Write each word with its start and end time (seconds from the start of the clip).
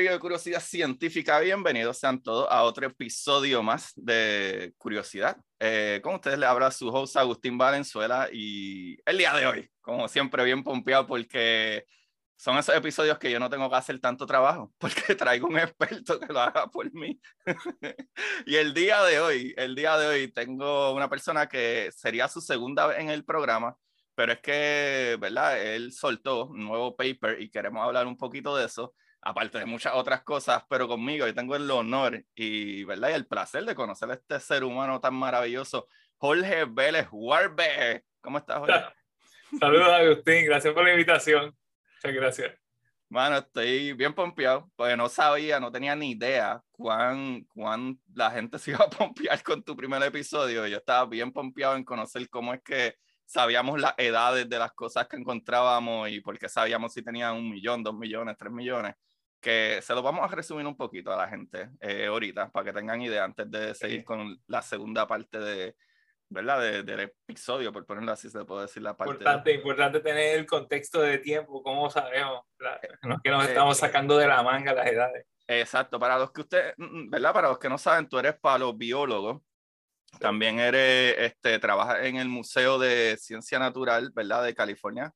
Corio 0.00 0.12
de 0.12 0.18
Curiosidad 0.18 0.62
Científica. 0.62 1.38
Bienvenidos 1.40 1.98
sean 1.98 2.22
todos 2.22 2.48
a 2.50 2.62
otro 2.62 2.86
episodio 2.86 3.62
más 3.62 3.92
de 3.94 4.72
Curiosidad. 4.78 5.36
Eh, 5.58 6.00
con 6.02 6.14
ustedes 6.14 6.38
le 6.38 6.46
habla 6.46 6.70
su 6.70 6.88
host 6.88 7.18
Agustín 7.18 7.58
Valenzuela 7.58 8.26
y 8.32 8.96
el 9.04 9.18
día 9.18 9.34
de 9.34 9.44
hoy, 9.44 9.70
como 9.82 10.08
siempre, 10.08 10.42
bien 10.42 10.64
pompeado 10.64 11.06
porque 11.06 11.84
son 12.34 12.56
esos 12.56 12.74
episodios 12.74 13.18
que 13.18 13.30
yo 13.30 13.38
no 13.38 13.50
tengo 13.50 13.68
que 13.68 13.76
hacer 13.76 14.00
tanto 14.00 14.24
trabajo 14.24 14.72
porque 14.78 15.14
traigo 15.14 15.48
un 15.48 15.58
experto 15.58 16.18
que 16.18 16.32
lo 16.32 16.40
haga 16.40 16.66
por 16.68 16.90
mí. 16.94 17.20
y 18.46 18.56
el 18.56 18.72
día 18.72 19.02
de 19.02 19.20
hoy, 19.20 19.52
el 19.58 19.74
día 19.74 19.98
de 19.98 20.06
hoy 20.06 20.32
tengo 20.32 20.94
una 20.94 21.10
persona 21.10 21.46
que 21.46 21.90
sería 21.94 22.26
su 22.26 22.40
segunda 22.40 22.86
vez 22.86 23.00
en 23.00 23.10
el 23.10 23.22
programa 23.22 23.76
pero 24.14 24.32
es 24.34 24.40
que, 24.40 25.16
¿verdad? 25.18 25.62
Él 25.62 25.92
soltó 25.92 26.46
un 26.46 26.66
nuevo 26.66 26.94
paper 26.94 27.40
y 27.40 27.48
queremos 27.48 27.82
hablar 27.82 28.06
un 28.06 28.18
poquito 28.18 28.54
de 28.54 28.66
eso, 28.66 28.92
aparte 29.22 29.58
de 29.58 29.66
muchas 29.66 29.94
otras 29.94 30.22
cosas, 30.22 30.64
pero 30.68 30.88
conmigo 30.88 31.26
yo 31.26 31.34
tengo 31.34 31.56
el 31.56 31.70
honor 31.70 32.24
y, 32.34 32.84
¿verdad? 32.84 33.10
Y 33.10 33.12
el 33.12 33.26
placer 33.26 33.64
de 33.64 33.74
conocer 33.74 34.10
a 34.10 34.14
este 34.14 34.40
ser 34.40 34.64
humano 34.64 35.00
tan 35.00 35.14
maravilloso, 35.14 35.86
Jorge 36.16 36.64
Vélez 36.64 37.08
Warbe. 37.10 38.04
¿Cómo 38.20 38.38
estás, 38.38 38.58
Jorge? 38.58 38.84
Saludos, 39.58 39.88
Agustín. 39.88 40.44
Gracias 40.44 40.72
por 40.72 40.84
la 40.84 40.92
invitación. 40.92 41.56
Muchas 41.96 42.14
gracias. 42.14 42.60
Bueno, 43.08 43.38
estoy 43.38 43.92
bien 43.94 44.14
pompeado, 44.14 44.70
porque 44.76 44.96
no 44.96 45.08
sabía, 45.08 45.58
no 45.58 45.72
tenía 45.72 45.96
ni 45.96 46.12
idea 46.12 46.62
cuán, 46.70 47.42
cuán 47.52 47.98
la 48.14 48.30
gente 48.30 48.56
se 48.58 48.70
iba 48.70 48.84
a 48.84 48.88
pompear 48.90 49.42
con 49.42 49.64
tu 49.64 49.76
primer 49.76 50.00
episodio. 50.04 50.66
Yo 50.68 50.76
estaba 50.76 51.06
bien 51.06 51.32
pompeado 51.32 51.74
en 51.74 51.84
conocer 51.84 52.28
cómo 52.30 52.54
es 52.54 52.62
que 52.62 52.94
sabíamos 53.26 53.80
las 53.80 53.94
edades 53.96 54.48
de 54.48 54.58
las 54.58 54.72
cosas 54.72 55.08
que 55.08 55.16
encontrábamos 55.16 56.08
y 56.08 56.20
porque 56.20 56.48
sabíamos 56.48 56.92
si 56.92 57.02
tenían 57.02 57.34
un 57.34 57.50
millón, 57.50 57.82
dos 57.82 57.94
millones, 57.94 58.36
tres 58.38 58.52
millones, 58.52 58.94
que 59.40 59.80
se 59.82 59.94
lo 59.94 60.02
vamos 60.02 60.30
a 60.30 60.34
resumir 60.34 60.66
un 60.66 60.76
poquito 60.76 61.12
a 61.12 61.16
la 61.16 61.28
gente 61.28 61.70
eh, 61.80 62.06
ahorita 62.06 62.50
para 62.50 62.64
que 62.66 62.72
tengan 62.72 63.00
idea 63.00 63.24
antes 63.24 63.50
de 63.50 63.74
seguir 63.74 64.04
con 64.04 64.38
la 64.46 64.62
segunda 64.62 65.06
parte 65.06 65.38
de, 65.38 65.76
¿verdad? 66.28 66.84
del 66.84 67.00
episodio, 67.00 67.72
por 67.72 67.84
ponerlo 67.84 68.12
así, 68.12 68.30
se 68.30 68.44
puede 68.44 68.62
decir 68.62 68.82
la 68.82 68.96
parte. 68.96 69.12
Importante, 69.12 69.52
importante 69.52 70.00
tener 70.00 70.38
el 70.38 70.46
contexto 70.46 71.00
de 71.00 71.18
tiempo, 71.18 71.62
cómo 71.62 71.90
sabemos 71.90 72.42
que 73.22 73.30
nos 73.30 73.48
estamos 73.48 73.78
sacando 73.78 74.16
de 74.16 74.28
la 74.28 74.42
manga 74.42 74.72
las 74.72 74.86
edades. 74.86 75.26
Exacto, 75.46 75.98
para 75.98 76.16
los 76.16 76.30
que 76.30 76.42
usted, 76.42 76.74
mm, 76.76 76.84
mm, 76.84 77.10
¿verdad? 77.10 77.32
Para 77.32 77.48
los 77.48 77.58
que 77.58 77.68
no 77.68 77.76
saben, 77.76 78.08
tú 78.08 78.18
eres 78.18 78.38
palobiólogo, 78.38 79.42
también 80.20 80.60
eres, 80.60 81.16
este, 81.18 81.58
trabajas 81.58 82.04
en 82.04 82.16
el 82.16 82.28
Museo 82.28 82.78
de 82.78 83.16
Ciencia 83.18 83.58
Natural, 83.58 84.10
¿verdad? 84.14 84.44
De 84.44 84.54
California. 84.54 85.12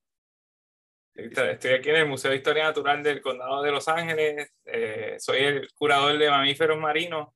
Estoy 1.15 1.71
aquí 1.71 1.91
en 1.91 1.97
el 1.97 2.09
Museo 2.09 2.33
de 2.33 2.39
Historia 2.39 2.65
Natural 2.65 3.01
del 3.01 3.23
Condado 3.23 3.63
de 3.63 3.71
Los 3.71 3.87
Ángeles. 3.87 4.53
Eh, 4.65 5.15
soy 5.21 5.39
el 5.39 5.73
curador 5.75 6.19
de 6.19 6.29
mamíferos 6.29 6.77
marinos. 6.77 7.29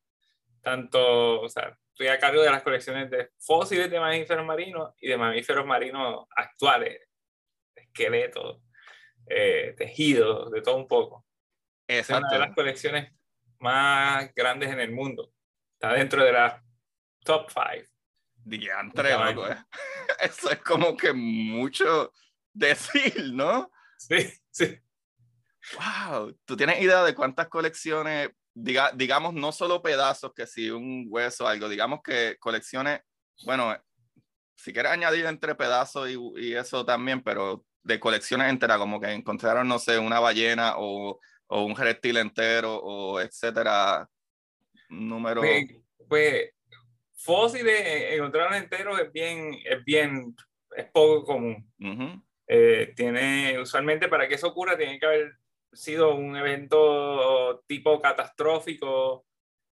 Tanto, 0.60 1.42
o 1.42 1.48
sea, 1.48 1.78
estoy 1.92 2.08
a 2.08 2.18
cargo 2.18 2.42
de 2.42 2.50
las 2.50 2.64
colecciones 2.64 3.08
de 3.08 3.30
fósiles 3.38 3.88
de 3.88 4.00
mamíferos 4.00 4.44
marinos 4.44 4.94
y 5.00 5.08
de 5.08 5.16
mamíferos 5.16 5.64
marinos 5.64 6.26
actuales, 6.34 7.00
esqueletos, 7.72 8.60
eh, 9.28 9.74
tejidos, 9.78 10.50
de 10.50 10.60
todo 10.60 10.76
un 10.76 10.88
poco. 10.88 11.24
Es 11.86 12.10
una 12.10 12.28
de 12.28 12.38
las 12.38 12.54
colecciones 12.56 13.12
más 13.60 14.34
grandes 14.34 14.70
en 14.72 14.80
el 14.80 14.90
mundo. 14.90 15.32
Está 15.74 15.92
dentro 15.92 16.24
de 16.24 16.32
las 16.32 16.60
top 17.24 17.48
five. 17.48 17.86
Diantre, 18.34 19.12
loco, 19.12 19.48
eh. 19.48 19.56
Eso 20.20 20.50
es 20.50 20.58
como 20.62 20.96
que 20.96 21.12
mucho 21.12 22.12
decir, 22.58 23.32
¿no? 23.32 23.70
Sí, 23.98 24.32
sí. 24.50 24.78
Wow, 25.74 26.36
¿tú 26.44 26.56
tienes 26.56 26.80
idea 26.80 27.02
de 27.02 27.14
cuántas 27.14 27.48
colecciones, 27.48 28.30
diga, 28.54 28.92
digamos, 28.94 29.34
no 29.34 29.52
solo 29.52 29.82
pedazos, 29.82 30.32
que 30.34 30.46
si 30.46 30.70
un 30.70 31.06
hueso 31.08 31.44
o 31.44 31.48
algo, 31.48 31.68
digamos 31.68 32.00
que 32.02 32.36
colecciones, 32.38 33.00
bueno, 33.44 33.76
si 34.56 34.72
quieres 34.72 34.92
añadir 34.92 35.26
entre 35.26 35.54
pedazos 35.54 36.08
y, 36.08 36.16
y, 36.36 36.54
eso 36.54 36.84
también, 36.84 37.22
pero 37.22 37.64
de 37.82 38.00
colecciones 38.00 38.48
enteras, 38.48 38.78
como 38.78 39.00
que 39.00 39.12
encontraron, 39.12 39.68
no 39.68 39.78
sé, 39.78 39.98
una 39.98 40.20
ballena 40.20 40.74
o, 40.76 41.20
o 41.46 41.62
un 41.64 41.76
reptil 41.76 42.16
entero 42.16 42.76
o 42.76 43.20
etcétera, 43.20 44.08
número... 44.88 45.42
Pues, 45.42 45.66
pues 46.08 46.50
fósiles, 47.14 48.14
encontrarlos 48.14 48.58
enteros 48.58 49.00
es 49.00 49.12
bien, 49.12 49.54
es 49.64 49.84
bien, 49.84 50.34
es 50.76 50.86
poco 50.92 51.24
común. 51.24 51.70
Eh, 52.50 52.94
tiene, 52.96 53.60
usualmente 53.60 54.08
para 54.08 54.26
que 54.26 54.36
eso 54.36 54.48
ocurra 54.48 54.76
tiene 54.76 54.98
que 54.98 55.04
haber 55.04 55.36
sido 55.70 56.14
un 56.14 56.34
evento 56.34 57.62
tipo 57.66 58.00
catastrófico, 58.00 59.26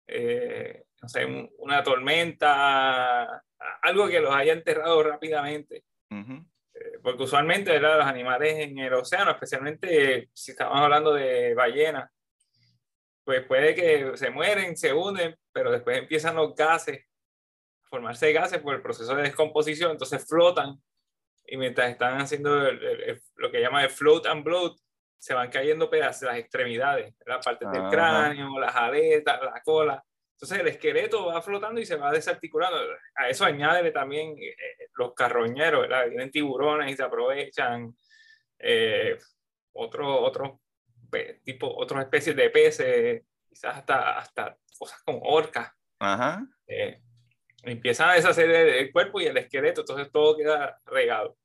eh, 0.08 0.86
no 1.02 1.10
sé, 1.10 1.52
una 1.58 1.84
tormenta, 1.84 3.44
algo 3.82 4.08
que 4.08 4.22
los 4.22 4.34
haya 4.34 4.54
enterrado 4.54 5.04
rápidamente. 5.04 5.84
Eh, 6.10 7.00
porque 7.04 7.24
usualmente 7.24 7.72
¿verdad? 7.72 7.98
los 7.98 8.08
animales 8.08 8.54
en 8.60 8.80
el 8.80 8.94
océano, 8.94 9.32
especialmente 9.32 10.30
si 10.34 10.52
estamos 10.52 10.80
hablando 10.80 11.14
de 11.14 11.54
ballenas, 11.54 12.10
pues 13.26 13.46
puede 13.46 13.76
que 13.76 14.18
se 14.18 14.30
mueren, 14.30 14.78
se 14.78 14.94
hunden, 14.94 15.38
pero 15.52 15.72
después 15.72 15.98
empiezan 15.98 16.36
los 16.36 16.56
gases 16.56 17.06
formarse 17.92 18.32
gases 18.32 18.60
por 18.60 18.74
el 18.74 18.82
proceso 18.82 19.14
de 19.16 19.24
descomposición, 19.24 19.92
entonces 19.92 20.26
flotan 20.26 20.82
y 21.52 21.58
mientras 21.58 21.92
están 21.92 22.18
haciendo 22.22 22.72
lo 23.36 23.52
que 23.52 23.60
llama 23.60 23.84
el 23.84 23.90
float 23.90 24.26
and 24.26 24.42
bloat, 24.42 24.80
se 25.18 25.34
van 25.34 25.50
cayendo 25.50 25.90
pedazos, 25.90 26.30
las 26.30 26.38
extremidades, 26.38 27.14
la 27.26 27.42
parte 27.42 27.66
del 27.66 27.90
cráneo, 27.90 28.58
las 28.58 28.74
aletas, 28.74 29.42
la 29.44 29.62
cola. 29.62 30.02
Entonces 30.32 30.60
el 30.60 30.68
esqueleto 30.70 31.26
va 31.26 31.42
flotando 31.42 31.82
y 31.82 31.86
se 31.86 31.98
va 31.98 32.10
desarticulando. 32.10 32.78
A 33.16 33.28
eso 33.28 33.44
añádele 33.44 33.92
también 33.92 34.34
eh, 34.42 34.56
los 34.96 35.14
carroñeros, 35.14 35.82
¿verdad? 35.82 36.08
Vienen 36.08 36.32
tiburones 36.32 36.90
y 36.90 36.96
se 36.96 37.04
aprovechan. 37.04 37.98
Eh, 38.58 39.18
otro, 39.74 40.22
otro, 40.22 40.62
tipo, 41.44 41.68
otras 41.68 42.06
especies 42.06 42.34
de 42.34 42.50
peces, 42.50 43.24
quizás 43.50 43.76
hasta, 43.76 44.18
hasta 44.20 44.58
cosas 44.80 45.02
como 45.04 45.20
orcas. 45.20 45.70
Ajá. 46.00 46.48
Eh, 46.66 47.02
empiezan 47.64 48.10
a 48.10 48.14
deshacer 48.14 48.50
el, 48.50 48.92
cuerpo 48.94 49.20
y 49.20 49.26
el 49.26 49.36
esqueleto, 49.36 49.82
entonces 49.82 50.10
todo 50.14 50.38
queda 50.38 50.80
regado. 50.86 51.38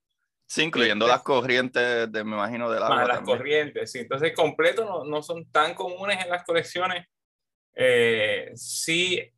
Sí, 0.47 0.63
incluyendo 0.63 1.09
las 1.09 1.23
corrientes, 1.23 2.11
de, 2.13 2.25
me 2.25 2.37
imagino, 2.37 2.71
del 2.71 2.83
agua. 2.83 3.05
las 3.05 3.21
corrientes, 3.21 3.91
sí. 3.91 4.01
Entonces, 4.01 4.33
completo 4.35 4.85
no, 4.85 5.05
no, 5.05 5.23
son 5.23 5.51
tan 5.51 5.75
comunes 5.75 6.23
en 6.23 6.31
las 6.31 6.45
colecciones. 6.45 7.07
Eh, 7.75 8.53
sí 8.55 9.33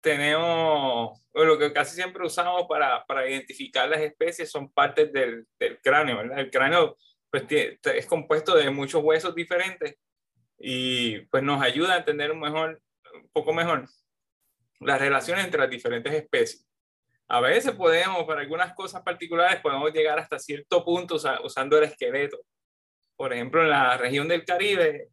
tenemos, 0.00 1.18
lo 1.32 1.58
que 1.58 1.72
casi 1.72 1.96
siempre 1.96 2.24
usamos 2.24 2.66
para, 2.68 3.04
para 3.06 3.28
identificar 3.28 3.88
las 3.88 4.00
especies 4.00 4.50
son 4.50 4.70
partes 4.70 5.12
del, 5.12 5.46
del 5.58 5.80
cráneo, 5.80 6.18
¿verdad? 6.18 6.38
El 6.38 6.50
cráneo 6.50 6.96
pues, 7.30 7.44
es 7.50 8.06
compuesto 8.06 8.54
de 8.54 8.70
muchos 8.70 9.02
huesos 9.02 9.34
diferentes 9.34 9.96
y 10.58 11.20
pues 11.26 11.42
nos 11.42 11.62
ayuda 11.62 11.94
a 11.94 11.98
entender 11.98 12.30
un, 12.30 12.40
mejor, 12.40 12.80
un 13.14 13.28
poco 13.32 13.52
mejor 13.52 13.88
las 14.80 15.00
relaciones 15.00 15.44
entre 15.44 15.60
las 15.60 15.70
diferentes 15.70 16.12
especies. 16.12 16.66
A 17.28 17.40
veces 17.40 17.72
podemos, 17.72 18.24
para 18.24 18.42
algunas 18.42 18.74
cosas 18.74 19.02
particulares, 19.02 19.60
podemos 19.60 19.92
llegar 19.92 20.18
hasta 20.18 20.38
cierto 20.38 20.84
punto 20.84 21.16
usando 21.42 21.78
el 21.78 21.84
esqueleto. 21.84 22.38
Por 23.16 23.32
ejemplo, 23.32 23.62
en 23.62 23.70
la 23.70 23.96
región 23.96 24.28
del 24.28 24.44
Caribe 24.44 25.08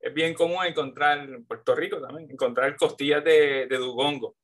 es 0.00 0.14
bien 0.14 0.34
común 0.34 0.64
encontrar, 0.64 1.18
en 1.20 1.44
Puerto 1.46 1.74
Rico 1.74 2.00
también, 2.00 2.30
encontrar 2.30 2.76
costillas 2.76 3.24
de, 3.24 3.66
de 3.66 3.76
dugongo. 3.76 4.36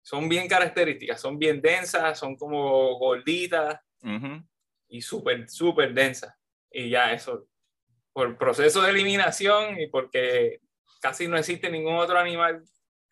Son 0.00 0.28
bien 0.28 0.48
características, 0.48 1.20
son 1.20 1.38
bien 1.38 1.60
densas, 1.60 2.18
son 2.18 2.36
como 2.36 2.98
gorditas. 2.98 3.80
y 4.88 5.00
súper, 5.00 5.48
súper 5.48 5.94
densa. 5.94 6.36
Y 6.70 6.90
ya 6.90 7.12
eso, 7.12 7.46
por 8.12 8.36
proceso 8.36 8.82
de 8.82 8.90
eliminación 8.90 9.80
y 9.80 9.86
porque 9.88 10.60
casi 11.00 11.28
no 11.28 11.36
existe 11.36 11.70
ningún 11.70 11.96
otro 11.96 12.18
animal 12.18 12.62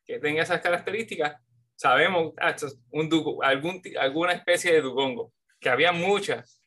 que 0.04 0.18
tenga 0.18 0.42
esas 0.42 0.60
características, 0.60 1.40
sabemos 1.80 2.34
ah, 2.38 2.54
un 2.90 3.38
algún, 3.42 3.80
alguna 3.98 4.32
especie 4.34 4.70
de 4.70 4.82
dugongo, 4.82 5.32
que 5.58 5.70
había 5.70 5.92
muchas. 5.92 6.62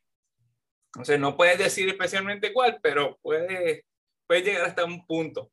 Entonces 0.88 1.19
no 1.19 1.38
puedes 1.38 1.60
decir 1.60 1.88
especialmente 1.88 2.51
cuál, 2.51 2.80
pero 2.81 3.19
puede, 3.21 3.86
puede 4.25 4.42
llegar 4.42 4.65
hasta 4.65 4.86
un 4.86 5.06
punto. 5.06 5.51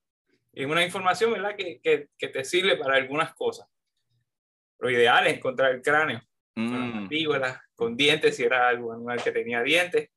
Y 0.54 0.62
es 0.62 0.66
una 0.66 0.82
información 0.82 1.32
¿verdad? 1.32 1.56
Que, 1.56 1.78
que, 1.82 2.08
que 2.16 2.28
te 2.28 2.42
sirve 2.42 2.78
para 2.78 2.96
algunas 2.96 3.34
cosas. 3.34 3.68
Lo 4.78 4.88
ideal 4.88 5.26
es 5.26 5.34
encontrar 5.34 5.72
el 5.72 5.82
cráneo 5.82 6.22
con 6.54 7.04
mm. 7.04 7.08
con 7.74 7.96
dientes, 7.96 8.36
si 8.36 8.44
era 8.44 8.68
algún 8.68 8.94
animal 8.94 9.22
que 9.22 9.30
tenía 9.30 9.62
dientes, 9.62 10.10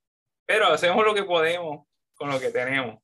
pero 0.46 0.68
hacemos 0.68 1.04
lo 1.06 1.14
que 1.14 1.24
podemos 1.24 1.86
con 2.14 2.30
lo 2.30 2.40
que 2.40 2.50
tenemos. 2.50 3.00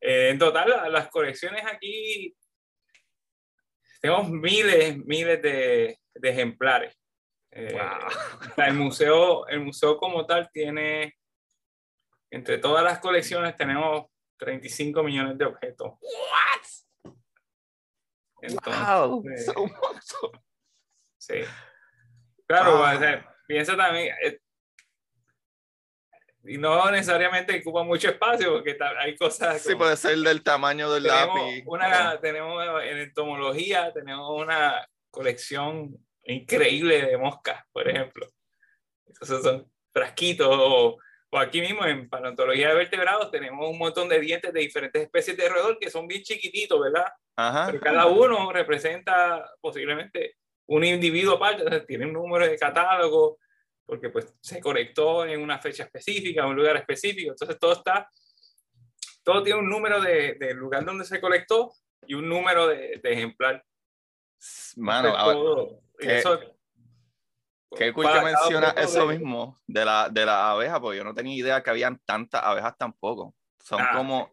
Eh, 0.00 0.30
en 0.30 0.38
total, 0.38 0.90
las 0.90 1.08
colecciones 1.08 1.64
aquí 1.66 2.34
tenemos 4.00 4.28
miles, 4.30 4.96
miles 5.04 5.42
de, 5.42 5.98
de 6.14 6.30
ejemplares. 6.30 6.96
Eh, 7.52 7.78
el, 8.56 8.74
museo, 8.74 9.46
el 9.48 9.60
museo 9.60 9.96
como 9.96 10.24
tal 10.24 10.48
tiene, 10.52 11.14
entre 12.30 12.58
todas 12.58 12.84
las 12.84 13.00
colecciones, 13.00 13.56
tenemos 13.56 14.06
35 14.38 15.02
millones 15.02 15.36
de 15.36 15.44
objetos. 15.44 15.92
¿What? 16.00 16.60
wow, 18.66 19.22
sí. 21.18 21.34
Claro, 22.46 22.84
ah. 22.84 23.36
piensa 23.46 23.76
también, 23.76 24.14
eh, 24.22 24.40
y 26.44 26.56
no 26.56 26.90
necesariamente 26.90 27.58
ocupa 27.60 27.82
mucho 27.82 28.08
espacio 28.08 28.54
porque 28.54 28.76
hay 28.98 29.14
cosas. 29.16 29.60
Sí, 29.60 29.74
puede 29.74 29.96
ser 29.96 30.16
del 30.18 30.42
tamaño 30.42 30.90
del 30.90 31.04
lápiz. 31.04 31.62
Una, 31.66 32.18
Tenemos 32.20 32.64
en 32.82 32.98
entomología, 32.98 33.92
tenemos 33.92 34.30
una 34.40 34.86
colección 35.10 35.96
increíble 36.24 37.02
de 37.02 37.18
moscas, 37.18 37.62
por 37.72 37.88
ejemplo. 37.88 38.26
Esos 39.20 39.42
son 39.42 39.70
frasquitos 39.92 40.48
o, 40.50 40.98
aquí 41.32 41.60
mismo 41.60 41.84
en 41.84 42.08
paleontología 42.08 42.70
de 42.70 42.74
vertebrados 42.74 43.30
tenemos 43.30 43.68
un 43.68 43.78
montón 43.78 44.08
de 44.08 44.18
dientes 44.18 44.52
de 44.52 44.60
diferentes 44.60 45.02
especies 45.02 45.36
de 45.36 45.48
roedor 45.48 45.78
que 45.78 45.90
son 45.90 46.06
bien 46.08 46.22
chiquititos, 46.22 46.80
¿verdad? 46.80 47.06
Ajá. 47.36 47.66
Pero 47.66 47.80
cada 47.80 48.06
uno 48.06 48.50
representa 48.52 49.48
posiblemente 49.60 50.36
un 50.66 50.84
individuo 50.84 51.36
aparte, 51.36 51.80
tiene 51.80 52.06
un 52.06 52.14
número 52.14 52.46
de 52.46 52.58
catálogo, 52.58 53.38
porque 53.90 54.08
pues 54.08 54.32
se 54.40 54.60
conectó 54.60 55.26
en 55.26 55.42
una 55.42 55.58
fecha 55.58 55.82
específica, 55.82 56.42
en 56.42 56.50
un 56.50 56.54
lugar 56.54 56.76
específico, 56.76 57.32
entonces 57.32 57.58
todo 57.58 57.72
está, 57.72 58.08
todo 59.24 59.42
tiene 59.42 59.58
un 59.58 59.68
número 59.68 60.00
de, 60.00 60.36
de 60.38 60.54
lugar 60.54 60.84
donde 60.84 61.04
se 61.04 61.20
colectó 61.20 61.72
y 62.06 62.14
un 62.14 62.28
número 62.28 62.68
de, 62.68 63.00
de 63.02 63.12
ejemplar. 63.12 63.64
Mano, 64.76 65.12
todo, 65.12 65.82
¿qué, 65.98 66.18
eso, 66.18 66.38
qué 67.76 67.92
cool 67.92 68.12
que 68.12 68.20
menciona 68.20 68.68
eso 68.76 69.08
mismo 69.08 69.58
de 69.66 69.84
la, 69.84 70.08
de 70.08 70.24
la 70.24 70.52
abeja, 70.52 70.80
porque 70.80 70.98
yo 70.98 71.02
no 71.04 71.12
tenía 71.12 71.34
idea 71.34 71.60
que 71.60 71.70
habían 71.70 71.98
tantas 72.04 72.44
abejas 72.44 72.78
tampoco. 72.78 73.34
Son 73.58 73.80
ah, 73.80 73.90
como 73.96 74.32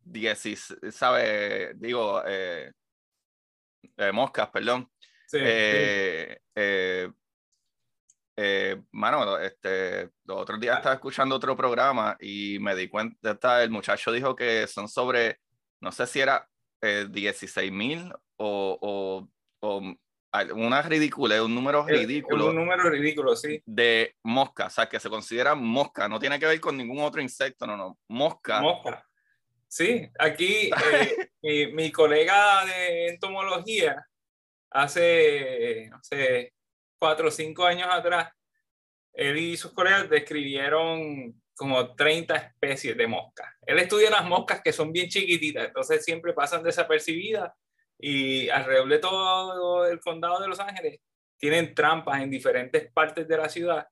10, 0.00 0.78
¿sabes? 0.90 1.80
Digo, 1.80 2.24
eh, 2.26 2.72
eh, 3.98 4.10
moscas, 4.10 4.50
perdón. 4.50 4.90
Eh, 5.32 6.40
eh, 6.56 7.08
eh, 8.36 8.82
mano, 8.92 9.38
este, 9.38 10.10
los 10.24 10.36
otros 10.38 10.60
días 10.60 10.76
estaba 10.76 10.94
escuchando 10.94 11.36
otro 11.36 11.56
programa 11.56 12.16
y 12.20 12.58
me 12.60 12.76
di 12.76 12.88
cuenta, 12.88 13.62
el 13.62 13.70
muchacho 13.70 14.12
dijo 14.12 14.36
que 14.36 14.66
son 14.66 14.88
sobre, 14.88 15.38
no 15.80 15.90
sé 15.90 16.06
si 16.06 16.20
era 16.20 16.48
16 16.82 17.72
mil 17.72 18.12
o, 18.36 19.26
o, 19.62 19.82
una 20.54 20.82
ridícula, 20.82 21.42
un 21.42 21.54
número 21.54 21.86
ridículo. 21.86 22.50
un 22.50 22.56
número 22.56 22.90
ridículo, 22.90 23.34
sí. 23.34 23.62
De 23.64 24.14
mosca, 24.22 24.66
o 24.66 24.70
sea, 24.70 24.86
que 24.86 25.00
se 25.00 25.08
considera 25.08 25.54
mosca, 25.54 26.08
no 26.08 26.18
tiene 26.18 26.38
que 26.38 26.46
ver 26.46 26.60
con 26.60 26.76
ningún 26.76 27.00
otro 27.00 27.22
insecto, 27.22 27.66
no, 27.66 27.76
no, 27.76 27.98
mosca. 28.08 28.60
Mosca. 28.60 29.02
Sí, 29.66 30.08
aquí 30.18 30.70
mi, 31.42 31.72
mi, 31.72 31.90
colega 31.90 32.64
de 32.66 33.08
entomología 33.08 34.06
hace, 34.70 35.88
no 35.90 35.98
sé, 36.02 36.52
cuatro 36.98 37.28
o 37.28 37.30
cinco 37.30 37.64
años 37.64 37.88
atrás, 37.90 38.30
él 39.12 39.36
y 39.38 39.56
sus 39.56 39.72
colegas 39.72 40.08
describieron 40.10 41.40
como 41.54 41.94
30 41.94 42.36
especies 42.36 42.96
de 42.96 43.06
moscas. 43.06 43.48
Él 43.62 43.78
estudia 43.78 44.10
las 44.10 44.24
moscas 44.24 44.60
que 44.62 44.72
son 44.72 44.92
bien 44.92 45.08
chiquititas, 45.08 45.68
entonces 45.68 46.04
siempre 46.04 46.34
pasan 46.34 46.62
desapercibidas 46.62 47.52
y 47.98 48.48
alrededor 48.50 48.88
de 48.88 48.98
todo 48.98 49.86
el 49.86 50.00
condado 50.00 50.40
de 50.40 50.48
Los 50.48 50.60
Ángeles 50.60 51.00
tienen 51.38 51.74
trampas 51.74 52.22
en 52.22 52.30
diferentes 52.30 52.90
partes 52.92 53.26
de 53.28 53.36
la 53.36 53.48
ciudad, 53.48 53.86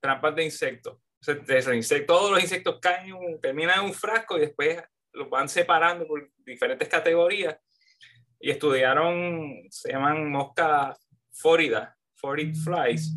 trampas 0.00 0.34
de 0.34 0.44
insectos. 0.44 0.98
Entonces, 1.26 1.74
insectos, 1.74 2.18
todos 2.18 2.30
los 2.30 2.42
insectos 2.42 2.78
caen, 2.80 3.40
terminan 3.40 3.80
en 3.80 3.86
un 3.86 3.94
frasco 3.94 4.36
y 4.36 4.42
después 4.42 4.82
los 5.12 5.30
van 5.30 5.48
separando 5.48 6.06
por 6.06 6.30
diferentes 6.38 6.88
categorías 6.88 7.56
y 8.38 8.50
estudiaron, 8.50 9.66
se 9.70 9.92
llaman 9.92 10.30
moscas 10.30 10.98
fóridas, 11.32 11.93
forid 12.24 12.54
flies, 12.56 13.12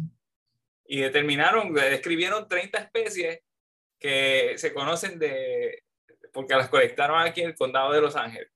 y 0.86 1.00
determinaron, 1.00 1.74
describieron 1.74 2.48
30 2.48 2.78
especies 2.78 3.40
que 3.98 4.58
se 4.58 4.74
conocen 4.74 5.18
de, 5.18 5.84
porque 6.34 6.56
las 6.56 6.70
colectaron 6.70 7.22
aquí 7.22 7.42
en 7.42 7.48
el 7.48 7.56
condado 7.56 7.94
de 7.94 8.02
Los 8.02 8.18
Ángeles. 8.18 8.50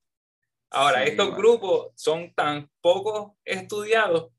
Ahora, 0.69 1.03
estos 1.05 1.35
grupos 1.35 1.91
son 1.95 2.33
tan 2.33 2.69
poco 2.81 3.37
estudiados 3.45 4.31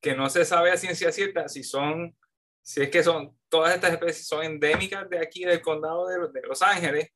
que 0.00 0.14
no 0.14 0.28
se 0.28 0.44
sabe 0.44 0.72
a 0.72 0.76
ciencia 0.76 1.12
cierta 1.12 1.48
si 1.48 1.62
son, 1.62 2.16
si 2.60 2.82
es 2.82 2.90
que 2.90 3.02
son, 3.02 3.36
todas 3.48 3.74
estas 3.74 3.92
especies 3.92 4.26
son 4.26 4.44
endémicas 4.44 5.08
de 5.08 5.18
aquí 5.18 5.44
del 5.44 5.62
condado 5.62 6.08
de, 6.08 6.18
de 6.32 6.46
Los 6.46 6.62
Ángeles 6.62 7.10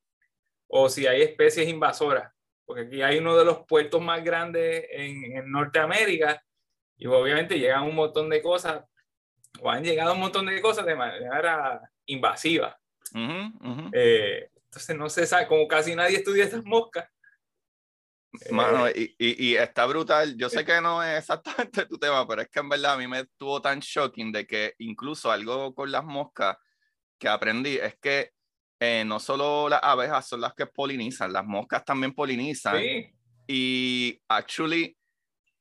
o 0.69 0.89
si 0.89 1.07
hay 1.07 1.23
especies 1.23 1.69
invasoras 1.69 2.33
porque 2.67 2.83
aquí 2.83 3.03
hay 3.03 3.19
uno 3.19 3.37
de 3.37 3.45
los 3.45 3.65
puertos 3.65 4.03
más 4.03 4.23
grandes 4.23 4.85
en, 4.91 5.37
en 5.37 5.51
Norteamérica 5.51 6.43
y 6.99 7.07
obviamente 7.07 7.59
llegan 7.59 7.85
un 7.85 7.95
montón 7.95 8.29
de 8.31 8.43
cosas, 8.43 8.85
o 9.61 9.71
han 9.71 9.85
llegado 9.85 10.15
un 10.15 10.21
montón 10.21 10.47
de 10.47 10.61
cosas 10.61 10.87
de 10.87 10.95
manera 10.95 11.81
invasiva. 12.07 12.79
Eh, 13.93 14.51
entonces 14.65 14.97
no 14.97 15.09
se 15.09 15.27
sabe, 15.27 15.47
como 15.47 15.67
casi 15.67 15.95
nadie 15.95 16.19
estudia 16.19 16.45
estas 16.45 16.65
moscas. 16.65 17.09
Mano, 18.51 18.89
y, 18.91 19.15
y, 19.19 19.47
y, 19.47 19.57
está 19.57 19.87
brutal. 19.87 20.37
Yo 20.37 20.51
sé 20.51 20.65
que 20.65 20.81
no 20.81 21.03
es 21.03 21.21
exactamente 21.21 21.87
tu 21.87 21.97
tema, 21.97 22.27
pero 22.29 22.43
es 22.43 22.49
que 22.49 22.61
en 22.61 22.69
verdad 22.69 22.95
a 22.95 22.99
mí 22.99 23.07
me 23.07 23.21
estuvo 23.21 23.63
tan 23.63 23.81
shocking 23.81 24.31
de 24.31 24.47
que 24.47 24.75
incluso 24.79 25.31
algo 25.31 25.75
con 25.75 25.91
las 25.91 26.05
moscas 26.05 26.57
que 27.19 27.29
aprendí 27.29 27.77
es 27.77 27.97
que 27.97 28.33
eh, 28.79 29.05
no 29.07 29.21
solo 29.21 29.69
las 29.71 29.81
abejas 29.83 30.29
son 30.29 30.43
las 30.43 30.55
que 30.55 30.67
polinizan, 30.67 31.33
las 31.33 31.47
moscas 31.47 31.85
también 31.85 32.13
polinizan. 32.13 32.83
Y 33.47 34.21
actually, 34.29 34.97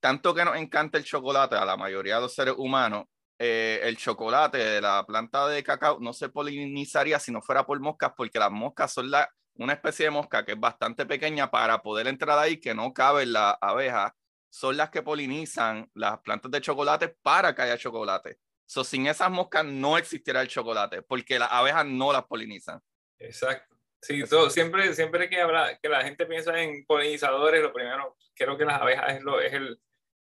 tanto 0.06 0.32
que 0.32 0.44
nos 0.44 0.56
encanta 0.56 0.98
el 0.98 1.04
chocolate 1.04 1.56
a 1.56 1.64
la 1.64 1.76
mayoría 1.76 2.14
de 2.14 2.20
los 2.20 2.32
seres 2.32 2.54
humanos, 2.56 3.06
eh, 3.40 3.80
el 3.82 3.96
chocolate 3.96 4.56
de 4.56 4.80
la 4.80 5.04
planta 5.04 5.48
de 5.48 5.64
cacao 5.64 5.98
no 5.98 6.12
se 6.12 6.28
polinizaría 6.28 7.18
si 7.18 7.32
no 7.32 7.42
fuera 7.42 7.66
por 7.66 7.80
moscas, 7.80 8.12
porque 8.16 8.38
las 8.38 8.52
moscas 8.52 8.92
son 8.92 9.10
la, 9.10 9.28
una 9.54 9.72
especie 9.72 10.04
de 10.04 10.12
mosca 10.12 10.44
que 10.44 10.52
es 10.52 10.60
bastante 10.60 11.06
pequeña 11.06 11.50
para 11.50 11.82
poder 11.82 12.06
entrar 12.06 12.38
ahí, 12.38 12.60
que 12.60 12.72
no 12.72 12.92
cabe 12.92 13.24
en 13.24 13.32
la 13.32 13.58
abeja, 13.60 14.14
son 14.48 14.76
las 14.76 14.90
que 14.90 15.02
polinizan 15.02 15.90
las 15.92 16.20
plantas 16.20 16.52
de 16.52 16.60
chocolate 16.60 17.08
para 17.20 17.52
que 17.52 17.62
haya 17.62 17.76
chocolate. 17.76 18.38
So, 18.64 18.84
sin 18.84 19.08
esas 19.08 19.28
moscas 19.28 19.64
no 19.64 19.98
existiera 19.98 20.40
el 20.40 20.46
chocolate, 20.46 21.02
porque 21.02 21.40
las 21.40 21.50
abejas 21.50 21.84
no 21.84 22.12
las 22.12 22.22
polinizan. 22.26 22.80
Exacto. 23.18 23.74
Sí, 24.00 24.22
todo, 24.22 24.50
siempre, 24.50 24.94
siempre 24.94 25.28
que, 25.28 25.40
habla, 25.40 25.76
que 25.82 25.88
la 25.88 26.04
gente 26.04 26.26
piensa 26.26 26.62
en 26.62 26.86
polinizadores, 26.86 27.60
lo 27.60 27.72
primero, 27.72 28.16
creo 28.36 28.56
que 28.56 28.64
las 28.64 28.80
abejas 28.80 29.16
es, 29.16 29.22
lo, 29.24 29.40
es, 29.40 29.52
el, 29.52 29.80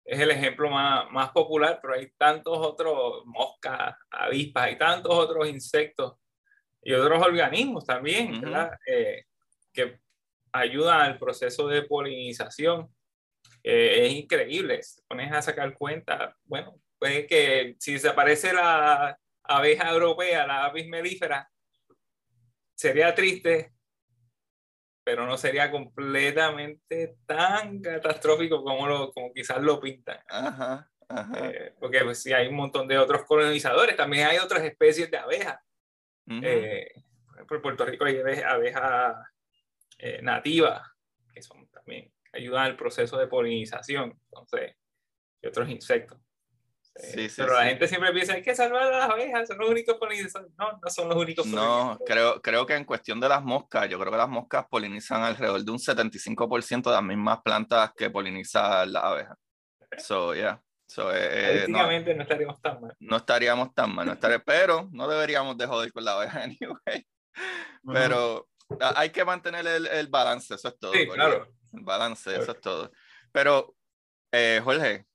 es 0.05 0.21
el 0.21 0.31
ejemplo 0.31 0.71
más, 0.71 1.11
más 1.11 1.31
popular, 1.31 1.79
pero 1.81 1.95
hay 1.95 2.11
tantos 2.17 2.57
otros, 2.59 3.25
moscas, 3.25 3.97
avispas, 4.11 4.65
hay 4.65 4.79
tantos 4.79 5.13
otros 5.13 5.49
insectos 5.49 6.15
y 6.83 6.93
otros 6.93 7.23
organismos 7.23 7.87
también, 7.87 8.41
¿verdad? 8.41 8.71
Eh, 8.87 9.25
que 9.73 9.99
ayudan 10.53 11.01
al 11.01 11.19
proceso 11.19 11.67
de 11.69 11.83
polinización. 11.83 12.89
es 13.63 14.13
increíble, 14.13 14.83
si 14.83 15.01
pones 15.09 15.33
a 15.33 15.41
sacar 15.41 15.73
cuenta, 15.75 16.37
bueno, 16.45 16.75
puede 16.99 17.27
que 17.27 17.75
si 17.79 17.95
desaparece 17.95 18.53
la 18.53 19.19
abeja 19.43 19.91
europea, 19.91 20.47
la 20.47 20.67
avis 20.67 20.87
melífera, 20.87 21.49
sería 22.75 23.15
triste, 23.15 23.74
pero 25.05 25.27
no 25.27 25.37
sería 25.37 25.71
completamente 25.71 27.19
tan 27.27 27.81
catastrófico 27.81 28.65
como, 28.65 28.89
lo, 28.89 29.13
como 29.13 29.33
quizás 29.33 29.63
lo 29.63 29.79
pintan. 29.79 30.19
Eh, 31.37 31.75
porque 31.79 32.01
pues, 32.03 32.23
sí 32.23 32.33
hay 32.33 32.49
un 32.49 32.57
montón 32.57 32.89
de 32.89 32.99
otros 32.99 33.25
colonizadores, 33.25 33.97
también 33.97 34.27
hay 34.27 34.39
otras 34.39 34.63
especies 34.65 35.11
de 35.11 35.19
abejas 35.19 35.59
Eh, 36.27 36.91
por 37.47 37.61
Puerto 37.61 37.85
Rico 37.85 38.07
hay 38.07 38.17
abejas 38.19 39.17
eh, 39.99 40.21
nativas 40.23 40.81
que 41.35 41.43
son 41.43 41.69
también 41.69 42.11
ayudan 42.33 42.65
al 42.65 42.77
proceso 42.77 43.19
de 43.19 43.27
polinización, 43.27 44.19
entonces, 44.25 44.77
y 45.43 45.47
otros 45.47 45.69
insectos. 45.69 46.19
Sí, 46.97 47.29
sí, 47.29 47.43
pero 47.43 47.55
la 47.55 47.65
gente 47.65 47.89
siempre 47.89 48.13
piensa, 48.13 48.35
hay 48.35 48.43
que 48.43 48.55
salvar 48.55 48.85
a 48.85 48.99
las 48.99 49.11
abejas, 49.11 49.49
son 49.49 49.59
los 49.59 49.69
únicos 49.69 49.97
polinizadores. 49.97 50.53
No, 50.57 50.79
no 50.81 50.91
son 50.91 51.09
los 51.09 51.17
únicos 51.19 51.45
No, 51.47 51.99
creo, 52.07 52.41
creo 52.41 52.65
que 52.65 52.77
en 52.77 52.85
cuestión 52.85 53.19
de 53.21 53.29
las 53.29 53.43
moscas, 53.43 53.89
yo 53.89 53.99
creo 53.99 54.13
que 54.13 54.19
las 54.19 54.29
moscas 54.29 54.67
polinizan 54.71 55.23
alrededor 55.23 55.65
de 55.65 55.73
un 55.73 55.79
75% 55.79 56.85
de 56.85 56.91
las 56.91 57.03
mismas 57.03 57.41
plantas 57.43 57.93
que 57.97 58.11
polinizan 58.11 58.93
las 58.93 59.03
abejas. 59.03 59.37
So, 59.99 60.35
yeah. 60.35 60.61
So, 60.87 61.13
eh, 61.13 61.65
eh 61.65 61.67
no, 61.69 61.79
no, 61.79 62.23
estaríamos 62.23 62.61
tan 62.61 62.81
mal. 62.81 62.97
No 63.01 63.17
estaríamos 63.17 63.75
tan 63.75 63.95
mal, 63.95 64.07
no 64.07 64.17
pero 64.47 64.89
no 64.93 65.09
deberíamos 65.09 65.57
de 65.59 65.67
joder 65.67 65.93
con 65.93 66.05
la 66.05 66.13
abeja 66.13 66.43
anyway. 66.45 67.07
Pero 67.93 68.49
hay 68.79 69.11
que 69.11 69.25
mantener 69.25 69.67
el, 69.67 69.87
el, 69.89 70.07
balance, 70.07 70.55
eso 70.55 70.69
es 70.69 70.79
todo. 70.79 70.93
Sí, 70.93 71.09
claro. 71.09 71.49
El 71.73 71.81
balance, 71.83 72.37
eso 72.37 72.53
es 72.53 72.61
todo. 72.61 72.93
Pero, 73.33 73.75
eh, 74.31 74.61
Jorge, 74.63 75.07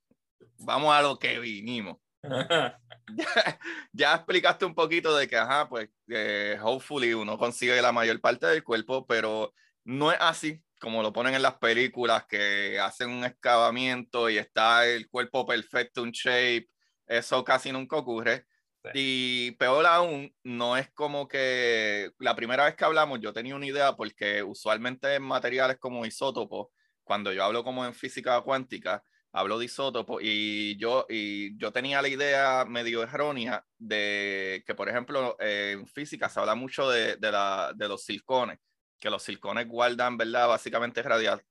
vamos 0.58 0.94
a 0.94 1.02
lo 1.02 1.18
que 1.18 1.38
vinimos. 1.38 1.98
ya, 3.92 4.14
explicaste 4.14 4.64
un 4.64 4.74
poquito 4.74 5.16
de 5.16 5.26
que, 5.26 5.36
ajá, 5.36 5.68
pues, 5.68 5.88
eh, 6.08 6.58
hopefully 6.62 7.14
uno 7.14 7.38
consigue 7.38 7.80
la 7.82 7.92
mayor 7.92 8.20
parte 8.20 8.46
del 8.46 8.62
cuerpo, 8.62 9.06
pero 9.06 9.52
no 9.84 10.12
es 10.12 10.18
así 10.20 10.62
como 10.80 11.02
lo 11.02 11.12
ponen 11.12 11.34
en 11.34 11.42
las 11.42 11.58
películas, 11.58 12.24
que 12.26 12.80
hacen 12.80 13.10
un 13.10 13.24
excavamiento 13.24 14.30
y 14.30 14.38
está 14.38 14.86
el 14.86 15.08
cuerpo 15.08 15.46
perfecto, 15.46 16.02
un 16.02 16.10
shape. 16.10 16.68
Eso 17.06 17.44
casi 17.44 17.70
nunca 17.70 17.96
ocurre. 17.96 18.46
Y 18.94 19.50
peor 19.52 19.84
aún, 19.86 20.34
no 20.42 20.76
es 20.78 20.90
como 20.92 21.28
que 21.28 22.10
la 22.18 22.34
primera 22.34 22.64
vez 22.64 22.76
que 22.76 22.84
hablamos 22.86 23.20
yo 23.20 23.32
tenía 23.34 23.54
una 23.54 23.66
idea 23.66 23.94
porque 23.94 24.42
usualmente 24.42 25.14
en 25.14 25.22
materiales 25.22 25.76
como 25.78 26.06
isótopos, 26.06 26.68
cuando 27.04 27.30
yo 27.32 27.44
hablo 27.44 27.62
como 27.62 27.84
en 27.84 27.92
física 27.92 28.40
cuántica, 28.40 29.04
hablo 29.32 29.58
de 29.58 29.66
isótopos 29.66 30.20
y 30.22 30.76
yo, 30.76 31.06
y 31.08 31.56
yo 31.56 31.72
tenía 31.72 32.02
la 32.02 32.08
idea 32.08 32.64
medio 32.66 33.02
errónea 33.02 33.64
de 33.78 34.62
que, 34.66 34.74
por 34.74 34.88
ejemplo, 34.88 35.36
en 35.38 35.86
física 35.86 36.28
se 36.28 36.40
habla 36.40 36.54
mucho 36.54 36.88
de, 36.90 37.16
de, 37.16 37.32
la, 37.32 37.72
de 37.74 37.88
los 37.88 38.04
silcones, 38.04 38.58
que 38.98 39.10
los 39.10 39.22
silcones 39.22 39.68
guardan, 39.68 40.16
¿verdad? 40.16 40.48
Básicamente 40.48 41.02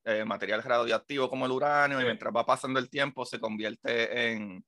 eh, 0.04 0.26
material 0.26 0.64
radioactivo 0.64 1.30
como 1.30 1.46
el 1.46 1.52
uranio 1.52 2.02
y 2.02 2.04
mientras 2.06 2.36
va 2.36 2.46
pasando 2.46 2.80
el 2.80 2.90
tiempo 2.90 3.26
se 3.26 3.40
convierte 3.40 4.32
en, 4.32 4.64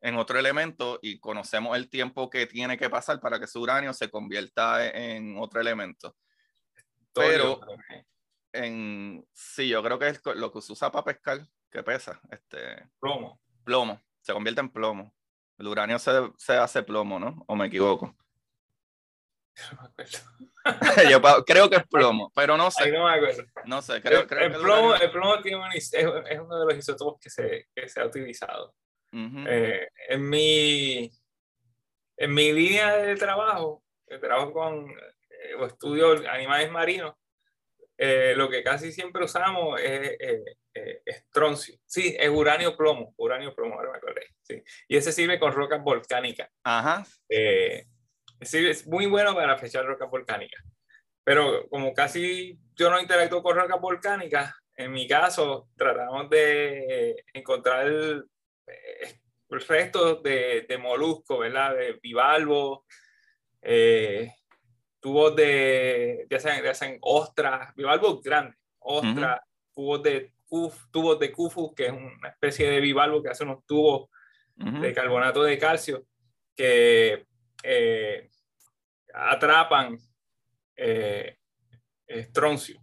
en 0.00 0.16
otro 0.16 0.38
elemento 0.38 0.98
y 1.00 1.18
conocemos 1.18 1.76
el 1.76 1.88
tiempo 1.88 2.28
que 2.28 2.46
tiene 2.46 2.76
que 2.76 2.90
pasar 2.90 3.20
para 3.20 3.38
que 3.38 3.46
ese 3.46 3.58
uranio 3.58 3.92
se 3.92 4.10
convierta 4.10 4.86
en 4.88 5.38
otro 5.38 5.60
elemento. 5.60 6.16
Pero 7.12 7.60
en, 8.52 9.26
sí, 9.32 9.68
yo 9.68 9.82
creo 9.82 9.98
que 9.98 10.08
es 10.08 10.20
lo 10.34 10.52
que 10.52 10.60
se 10.60 10.72
usa 10.72 10.92
para 10.92 11.04
pescar, 11.04 11.46
que 11.70 11.82
pesa, 11.82 12.20
este 12.30 12.88
plomo. 12.98 13.40
Plomo, 13.64 14.00
se 14.20 14.32
convierte 14.32 14.60
en 14.60 14.70
plomo. 14.70 15.14
El 15.58 15.68
uranio 15.68 15.98
se, 15.98 16.10
se 16.36 16.54
hace 16.54 16.82
plomo, 16.82 17.18
¿no? 17.18 17.44
¿O 17.46 17.56
me 17.56 17.66
equivoco? 17.66 18.14
yo 21.10 21.20
creo 21.44 21.70
que 21.70 21.76
es 21.76 21.86
plomo, 21.86 22.32
pero 22.34 22.56
no 22.56 22.70
sé. 22.70 22.90
no, 22.90 23.04
me 23.04 23.14
acuerdo. 23.14 23.44
no 23.64 23.82
sé, 23.82 24.00
creo, 24.02 24.20
el, 24.20 24.26
creo 24.26 24.46
el, 24.46 24.52
plomo, 24.52 24.94
el 24.94 25.10
plomo 25.10 25.40
tiene 25.40 25.60
es, 25.74 25.92
es, 25.94 26.40
uno 26.40 26.58
de 26.58 26.66
los 26.66 26.76
isótopos 26.76 27.20
que 27.20 27.30
se, 27.30 27.68
que 27.74 27.88
se 27.88 28.00
ha 28.00 28.06
utilizado. 28.06 28.74
Eh, 29.12 29.88
en, 30.08 30.28
mi, 30.28 31.10
en 32.18 32.34
mi 32.34 32.52
línea 32.52 32.96
de 32.96 33.16
trabajo, 33.16 33.82
que 34.06 34.18
trabajo 34.18 34.52
con 34.52 34.90
eh, 34.90 35.54
o 35.58 35.64
estudio 35.64 36.12
animales 36.28 36.70
marinos, 36.70 37.14
eh, 37.96 38.34
lo 38.36 38.50
que 38.50 38.62
casi 38.62 38.92
siempre 38.92 39.24
usamos 39.24 39.80
es, 39.80 40.18
estroncio. 41.04 41.78
Sí, 41.86 42.16
es 42.18 42.28
uranio 42.28 42.76
plomo, 42.76 43.14
uranio 43.16 43.54
plomo, 43.54 43.74
ahora 43.74 43.92
me 43.92 43.98
acordé. 43.98 44.26
Sí. 44.42 44.62
Y 44.88 44.96
ese 44.96 45.12
sirve 45.12 45.38
con 45.38 45.52
rocas 45.52 45.82
volcánicas. 45.82 46.50
Ajá. 46.64 47.04
es 47.28 48.86
muy 48.86 49.06
bueno 49.06 49.34
para 49.34 49.56
fechar 49.58 49.84
rocas 49.84 50.10
volcánicas. 50.10 50.62
Pero 51.24 51.68
como 51.68 51.92
casi 51.92 52.58
yo 52.76 52.90
no 52.90 53.00
interactúo 53.00 53.42
con 53.42 53.56
rocas 53.56 53.80
volcánicas, 53.80 54.54
en 54.76 54.92
mi 54.92 55.08
caso 55.08 55.68
tratamos 55.76 56.30
de 56.30 57.24
encontrar 57.32 57.86
el, 57.86 58.24
eh, 58.66 59.20
restos 59.48 60.22
de, 60.22 60.66
de 60.68 60.78
moluscos, 60.78 61.40
¿verdad? 61.40 61.74
De 61.74 61.98
bivalvos, 62.02 62.80
eh, 63.62 64.32
tubos 65.00 65.34
de, 65.34 66.26
ya 66.30 66.38
sean, 66.38 66.62
ya 66.62 66.74
sean 66.74 66.98
ostras, 67.00 67.74
bivalvos 67.74 68.22
grandes, 68.22 68.56
ostras, 68.78 69.40
tubos 69.74 70.02
de 70.02 70.32
tubos 70.48 71.18
de 71.18 71.32
kufu, 71.32 71.74
que 71.74 71.86
es 71.86 71.92
una 71.92 72.28
especie 72.28 72.70
de 72.70 72.80
bivalvo 72.80 73.22
que 73.22 73.30
hace 73.30 73.44
unos 73.44 73.64
tubos 73.66 74.08
de 74.54 74.92
carbonato 74.94 75.42
de 75.42 75.58
calcio 75.58 76.06
que 76.54 77.26
eh, 77.62 78.30
atrapan 79.12 79.98
eh, 80.76 81.36
estroncio. 82.06 82.80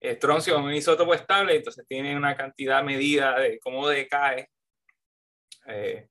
Estroncio 0.00 0.56
es 0.58 0.62
un 0.62 0.72
isótopo 0.72 1.14
estable, 1.14 1.56
entonces 1.56 1.84
tiene 1.88 2.16
una 2.16 2.36
cantidad 2.36 2.84
medida 2.84 3.38
de 3.38 3.58
cómo 3.58 3.88
decae 3.88 4.50
eh, 5.66 6.08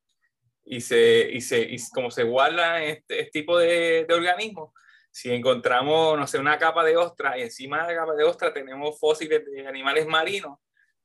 y, 0.65 0.82
se, 0.82 1.30
y, 1.32 1.42
se, 1.42 1.62
y 1.62 1.77
como 1.94 2.10
se 2.10 2.24
guarda 2.24 2.84
este, 2.84 3.20
este 3.20 3.32
tipo 3.32 3.58
de, 3.58 4.06
de 4.06 4.13
organismos, 4.13 4.72
si 5.12 5.32
encontramos, 5.32 6.18
no 6.18 6.25
sé, 6.25 6.39
una 6.39 6.58
capa 6.58 6.84
de 6.84 6.98
ostra 6.98 7.38
y 7.38 7.44
encima 7.44 7.86
de 7.86 7.94
la 7.94 8.00
capa 8.00 8.15
de 8.15 8.24
ostra 8.24 8.51
tenemos 8.51 9.00
fósiles 9.00 9.46
de 9.46 9.68
animales 9.68 10.08
marinos, 10.08 10.58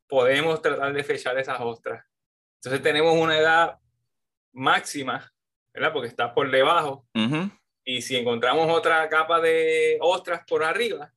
podemos 0.08 0.60
tratar 0.62 0.92
de 0.92 1.04
fechar 1.04 1.38
esas 1.38 1.60
ostras. 1.60 2.04
Entonces 2.56 2.82
tenemos 2.82 3.14
una 3.14 3.38
edad 3.38 3.78
máxima, 4.52 5.32
¿verdad? 5.72 5.92
Porque 5.92 6.08
está 6.08 6.34
por 6.34 6.50
debajo. 6.50 7.06
Y 7.84 8.02
si 8.02 8.16
encontramos 8.16 8.68
otra 8.70 9.08
capa 9.08 9.40
de 9.40 9.98
ostras 10.00 10.42
por 10.46 10.64
arriba, 10.64 11.12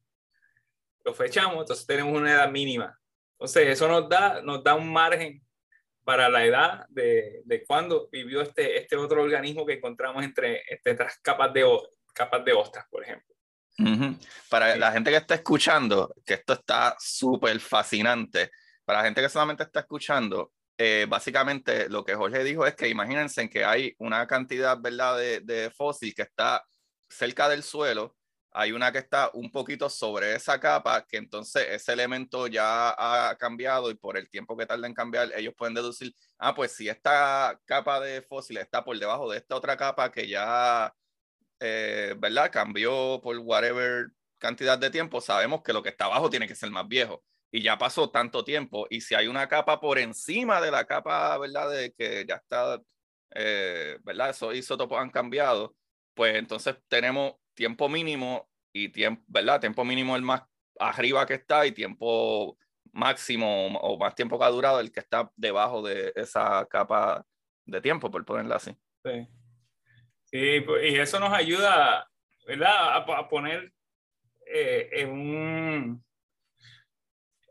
lo 1.03 1.13
fechamos, 1.13 1.57
entonces 1.59 1.85
tenemos 1.85 2.13
una 2.13 2.31
edad 2.31 2.49
mínima. 2.49 2.97
Entonces 3.33 3.69
eso 3.69 3.87
nos 3.87 4.07
da, 4.07 4.41
nos 4.41 4.63
da 4.63 4.75
un 4.75 4.91
margen 4.91 5.43
para 6.03 6.29
la 6.29 6.45
edad 6.45 6.85
de, 6.89 7.41
de 7.45 7.63
cuando 7.65 8.07
vivió 8.11 8.41
este, 8.41 8.77
este 8.77 8.95
otro 8.95 9.23
organismo 9.23 9.65
que 9.65 9.73
encontramos 9.73 10.23
entre, 10.23 10.61
estas 10.83 11.19
capas 11.19 11.53
de, 11.53 11.65
capas 12.13 12.45
de 12.45 12.53
ostras, 12.53 12.85
por 12.89 13.03
ejemplo. 13.03 13.35
Para 14.49 14.75
la 14.75 14.91
gente 14.91 15.09
que 15.09 15.17
está 15.17 15.35
escuchando, 15.35 16.13
que 16.25 16.35
esto 16.35 16.53
está 16.53 16.95
súper 16.99 17.59
fascinante, 17.59 18.51
para 18.85 18.99
la 18.99 19.05
gente 19.05 19.21
que 19.21 19.29
solamente 19.29 19.63
está 19.63 19.81
escuchando, 19.81 20.51
eh, 20.77 21.05
básicamente 21.09 21.89
lo 21.89 22.03
que 22.03 22.15
Jorge 22.15 22.43
dijo 22.43 22.65
es 22.65 22.75
que 22.75 22.89
imagínense 22.89 23.49
que 23.49 23.65
hay 23.65 23.93
una 23.99 24.25
cantidad 24.27 24.79
¿verdad? 24.79 25.17
De, 25.17 25.41
de 25.41 25.71
fósil 25.71 26.13
que 26.15 26.23
está 26.23 26.65
cerca 27.09 27.49
del 27.49 27.63
suelo 27.63 28.15
hay 28.53 28.71
una 28.73 28.91
que 28.91 28.99
está 28.99 29.31
un 29.33 29.49
poquito 29.51 29.89
sobre 29.89 30.35
esa 30.35 30.59
capa, 30.59 31.05
que 31.07 31.17
entonces 31.17 31.67
ese 31.69 31.93
elemento 31.93 32.47
ya 32.47 32.93
ha 32.97 33.35
cambiado 33.37 33.89
y 33.89 33.95
por 33.95 34.17
el 34.17 34.29
tiempo 34.29 34.57
que 34.57 34.65
tarda 34.65 34.87
en 34.87 34.93
cambiar, 34.93 35.31
ellos 35.35 35.53
pueden 35.57 35.73
deducir, 35.73 36.13
ah, 36.37 36.53
pues 36.53 36.73
si 36.73 36.89
esta 36.89 37.59
capa 37.65 37.99
de 38.01 38.21
fósiles 38.21 38.63
está 38.63 38.83
por 38.83 38.97
debajo 38.99 39.31
de 39.31 39.37
esta 39.37 39.55
otra 39.55 39.77
capa 39.77 40.11
que 40.11 40.27
ya, 40.27 40.93
eh, 41.59 42.15
¿verdad? 42.19 42.51
Cambió 42.51 43.21
por 43.23 43.37
whatever 43.39 44.07
cantidad 44.37 44.77
de 44.77 44.89
tiempo, 44.89 45.21
sabemos 45.21 45.61
que 45.63 45.73
lo 45.73 45.83
que 45.83 45.89
está 45.89 46.05
abajo 46.05 46.29
tiene 46.29 46.47
que 46.47 46.55
ser 46.55 46.71
más 46.71 46.87
viejo. 46.87 47.23
Y 47.51 47.61
ya 47.61 47.77
pasó 47.77 48.09
tanto 48.09 48.43
tiempo. 48.43 48.87
Y 48.89 49.01
si 49.01 49.13
hay 49.13 49.27
una 49.27 49.47
capa 49.47 49.79
por 49.79 49.99
encima 49.99 50.61
de 50.61 50.71
la 50.71 50.85
capa, 50.85 51.37
¿verdad? 51.37 51.69
De 51.69 51.93
que 51.93 52.25
ya 52.27 52.35
está, 52.35 52.81
eh, 53.35 53.97
¿verdad? 54.03 54.29
Esos 54.29 54.55
isótopos 54.55 54.99
han 54.99 55.09
cambiado, 55.09 55.75
pues 56.13 56.35
entonces 56.35 56.77
tenemos 56.87 57.33
tiempo 57.53 57.89
mínimo 57.89 58.49
y 58.73 58.89
tiempo, 58.89 59.23
¿verdad? 59.27 59.59
Tiempo 59.59 59.83
mínimo 59.83 60.15
el 60.15 60.21
más 60.21 60.43
arriba 60.79 61.25
que 61.25 61.35
está 61.35 61.65
y 61.65 61.71
tiempo 61.71 62.57
máximo 62.93 63.67
o 63.67 63.97
más 63.97 64.15
tiempo 64.15 64.37
que 64.37 64.45
ha 64.45 64.49
durado 64.49 64.79
el 64.79 64.91
que 64.91 64.99
está 64.99 65.31
debajo 65.35 65.81
de 65.81 66.11
esa 66.15 66.65
capa 66.69 67.25
de 67.65 67.81
tiempo, 67.81 68.11
por 68.11 68.25
ponerla 68.25 68.55
así. 68.55 68.75
Sí. 69.03 69.27
sí 70.25 70.61
pues, 70.61 70.91
y 70.91 70.97
eso 70.97 71.19
nos 71.19 71.33
ayuda, 71.33 72.09
¿verdad? 72.47 72.95
A, 72.95 73.29
poner 73.29 73.71
eh, 74.45 74.89
en, 74.93 75.11
un, 75.11 76.05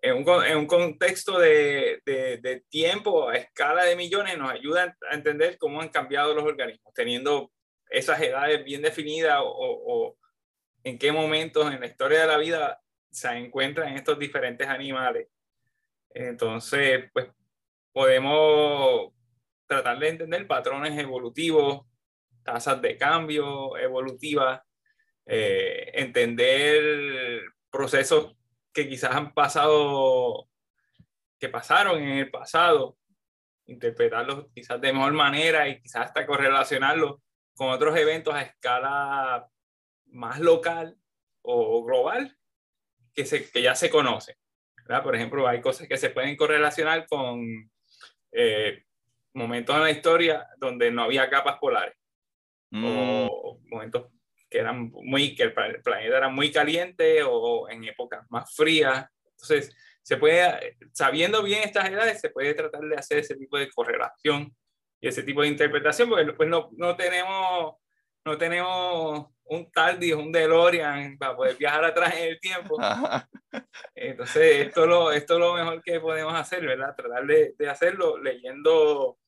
en, 0.03 0.17
un, 0.17 0.45
en, 0.45 0.59
un, 0.59 0.67
contexto 0.67 1.39
de, 1.39 2.01
de, 2.05 2.39
de, 2.39 2.61
tiempo 2.69 3.29
a 3.29 3.37
escala 3.37 3.85
de 3.85 3.97
millones, 3.97 4.39
nos 4.39 4.51
ayuda 4.51 4.97
a 5.11 5.15
entender 5.15 5.59
cómo 5.59 5.81
han 5.81 5.89
cambiado 5.89 6.35
los 6.35 6.45
organismos, 6.45 6.93
teniendo 6.95 7.51
esas 7.91 8.21
edades 8.21 8.65
bien 8.65 8.83
definidas 8.83 9.41
o, 9.43 10.17
en 10.83 10.99
qué 10.99 11.13
momentos 11.13 11.73
en 11.73 11.81
la 11.81 11.87
historia 11.87 12.23
de 12.23 12.27
la 12.27 12.39
vida 12.39 12.81
se 13.11 13.29
encuentran 13.33 13.95
estos 13.95 14.19
diferentes 14.19 14.67
animales. 14.67 15.29
Entonces, 16.15 17.11
pues 17.13 17.29
podemos 17.93 19.13
tratar 19.67 19.99
de 19.99 20.09
entender 20.09 20.47
patrones 20.47 20.99
evolutivos, 20.99 21.87
tasas 22.43 22.81
de 22.81 22.97
cambio 22.97 23.77
evolutivas 23.77 24.63
eh, 25.27 25.91
entender 25.95 27.43
procesos 27.71 28.35
que 28.73 28.89
quizás 28.89 29.15
han 29.15 29.33
pasado, 29.33 30.49
que 31.39 31.49
pasaron 31.49 32.03
en 32.03 32.19
el 32.19 32.31
pasado, 32.31 32.97
interpretarlos 33.67 34.47
quizás 34.55 34.81
de 34.81 34.93
mejor 34.93 35.13
manera 35.13 35.69
y 35.69 35.81
quizás 35.81 36.07
hasta 36.07 36.27
correlacionarlos 36.27 37.21
con 37.55 37.71
otros 37.71 37.97
eventos 37.97 38.35
a 38.35 38.43
escala 38.43 39.49
más 40.07 40.41
local 40.41 40.97
o 41.43 41.85
global 41.85 42.37
que, 43.15 43.25
se, 43.25 43.51
que 43.51 43.63
ya 43.63 43.75
se 43.75 43.91
conocen. 43.91 44.37
Por 45.03 45.15
ejemplo, 45.15 45.47
hay 45.47 45.61
cosas 45.61 45.87
que 45.87 45.97
se 45.97 46.11
pueden 46.11 46.37
correlacionar 46.37 47.07
con 47.07 47.71
eh, 48.33 48.85
momentos 49.35 49.77
en 49.77 49.83
la 49.83 49.91
historia 49.91 50.49
donde 50.59 50.91
no 50.91 51.05
había 51.05 51.31
capas 51.31 51.59
polares 51.59 51.95
mm. 52.71 52.85
o 52.85 53.61
momentos 53.69 54.11
que 54.51 54.59
eran 54.59 54.91
muy 54.91 55.35
que 55.35 55.45
el 55.45 55.53
planeta 55.53 56.17
era 56.17 56.29
muy 56.29 56.51
caliente 56.51 57.23
o 57.23 57.69
en 57.69 57.85
épocas 57.85 58.27
más 58.31 58.55
frías. 58.55 59.07
Entonces, 59.25 59.75
se 60.03 60.17
puede 60.17 60.77
sabiendo 60.93 61.43
bien 61.43 61.63
estas 61.63 61.89
edades 61.89 62.21
se 62.21 62.31
puede 62.31 62.55
tratar 62.55 62.81
de 62.81 62.97
hacer 62.97 63.19
ese 63.19 63.37
tipo 63.37 63.57
de 63.59 63.71
correlación 63.71 64.55
y 65.01 65.09
ese 65.09 65.23
tipo 65.23 65.43
de 65.43 65.49
interpretación 65.49 66.09
porque 66.09 66.33
pues 66.33 66.49
no, 66.49 66.71
no 66.73 66.97
tenemos 66.97 67.77
no 68.25 68.37
tenemos 68.37 69.29
un 69.45 69.71
TARDIS, 69.71 70.15
un 70.15 70.31
DeLorean 70.31 71.19
para 71.19 71.37
poder 71.37 71.57
viajar 71.57 71.85
atrás 71.85 72.15
en 72.17 72.29
el 72.29 72.41
tiempo. 72.41 72.77
Entonces, 73.95 74.67
esto, 74.67 74.87
lo, 74.87 75.11
esto 75.11 75.35
es 75.35 75.41
lo 75.41 75.55
mejor 75.55 75.83
que 75.83 75.99
podemos 75.99 76.35
hacer, 76.35 76.65
¿verdad? 76.65 76.95
Tratar 76.95 77.27
de, 77.27 77.55
de 77.59 77.69
hacerlo 77.69 78.19
leyendo, 78.19 79.19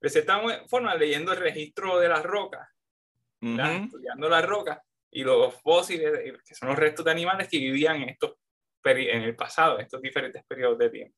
de 0.00 0.08
cierta 0.08 0.40
forma, 0.68 0.94
leyendo 0.94 1.32
el 1.32 1.38
registro 1.38 1.98
de 1.98 2.08
las 2.08 2.22
rocas, 2.22 2.68
estudiando 3.42 4.28
las 4.28 4.46
rocas 4.46 4.78
y 5.10 5.24
los 5.24 5.54
fósiles, 5.60 6.12
que 6.46 6.54
son 6.54 6.68
los 6.68 6.78
restos 6.78 7.04
de 7.04 7.10
animales 7.10 7.48
que 7.48 7.58
vivían 7.58 8.02
en, 8.02 8.10
estos, 8.10 8.34
en 8.84 9.22
el 9.22 9.36
pasado, 9.36 9.76
en 9.76 9.82
estos 9.82 10.00
diferentes 10.00 10.42
periodos 10.44 10.78
de 10.78 10.90
tiempo. 10.90 11.16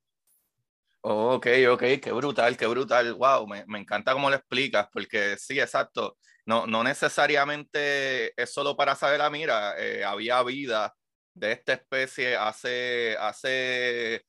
ok, 1.02 1.46
ok, 1.70 1.82
qué 2.02 2.12
brutal, 2.12 2.56
qué 2.56 2.66
brutal. 2.66 3.14
Wow, 3.14 3.46
me, 3.46 3.64
me 3.66 3.78
encanta 3.78 4.12
cómo 4.12 4.30
lo 4.30 4.36
explicas, 4.36 4.88
porque 4.92 5.36
sí, 5.36 5.60
exacto 5.60 6.16
no, 6.46 6.66
no 6.66 6.84
necesariamente 6.84 8.40
es 8.40 8.52
solo 8.52 8.76
para 8.76 8.94
saber, 8.94 9.18
la 9.18 9.26
ah, 9.26 9.30
mira, 9.30 9.74
eh, 9.78 10.04
había 10.04 10.42
vida 10.42 10.94
de 11.34 11.52
esta 11.52 11.72
especie 11.72 12.36
hace, 12.36 13.16
hace 13.18 14.24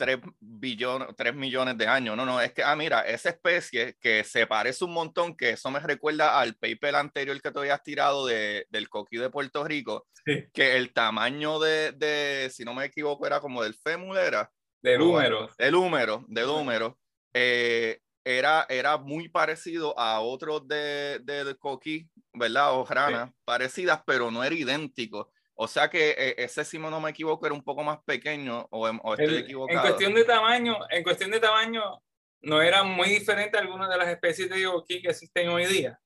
3, 0.00 0.18
billones, 0.40 1.08
3 1.14 1.34
millones 1.34 1.76
de 1.76 1.86
años. 1.86 2.16
No, 2.16 2.24
no, 2.24 2.40
es 2.40 2.54
que, 2.54 2.62
ah, 2.62 2.74
mira, 2.74 3.02
esa 3.02 3.28
especie 3.28 3.96
que 4.00 4.24
se 4.24 4.46
parece 4.46 4.82
un 4.82 4.94
montón, 4.94 5.36
que 5.36 5.50
eso 5.50 5.70
me 5.70 5.78
recuerda 5.78 6.40
al 6.40 6.54
paper 6.54 6.96
anterior 6.96 7.38
que 7.42 7.50
te 7.50 7.58
habías 7.58 7.82
tirado 7.82 8.26
de, 8.26 8.66
del 8.70 8.88
coquí 8.88 9.18
de 9.18 9.28
Puerto 9.28 9.62
Rico, 9.62 10.06
que 10.54 10.76
el 10.78 10.94
tamaño 10.94 11.58
de, 11.58 11.92
de, 11.92 12.48
si 12.50 12.64
no 12.64 12.72
me 12.72 12.86
equivoco, 12.86 13.26
era 13.26 13.40
como 13.40 13.62
del 13.62 13.74
fémur, 13.74 14.16
era. 14.16 14.50
Del 14.82 15.02
húmero. 15.02 15.50
Del 15.58 15.74
húmero, 15.74 16.24
del 16.28 16.46
húmero. 16.46 16.98
Eh, 17.34 18.00
era, 18.24 18.64
era 18.70 18.96
muy 18.96 19.28
parecido 19.28 19.98
a 19.98 20.20
otros 20.20 20.66
de, 20.66 21.18
de, 21.22 21.54
Coquí, 21.58 22.08
¿verdad? 22.32 22.72
O 22.72 22.86
Rana, 22.86 23.34
parecidas, 23.44 24.00
pero 24.06 24.30
no 24.30 24.42
era 24.42 24.54
idéntico. 24.54 25.30
O 25.62 25.68
sea 25.68 25.90
que 25.90 26.12
eh, 26.16 26.34
ese, 26.38 26.64
si 26.64 26.78
no 26.78 27.00
me 27.02 27.10
equivoco, 27.10 27.44
era 27.44 27.54
un 27.54 27.62
poco 27.62 27.84
más 27.84 27.98
pequeño 28.02 28.66
o, 28.70 28.88
em, 28.88 28.98
estoy 29.18 29.36
equivocado. 29.40 29.78
En 29.78 29.86
cuestión 29.86 30.14
de 30.14 30.24
tamaño, 30.24 30.78
en 30.88 31.02
cuestión 31.02 31.30
de 31.30 31.38
tamaño, 31.38 32.02
no 32.40 32.62
era 32.62 32.82
muy 32.82 33.10
diferente 33.10 33.58
a 33.58 33.60
algunas 33.60 33.90
de 33.90 33.98
las 33.98 34.08
especies 34.08 34.48
de 34.48 34.64
coquí 34.64 35.02
que 35.02 35.10
existen 35.10 35.50
hoy 35.50 35.66
día. 35.66 36.00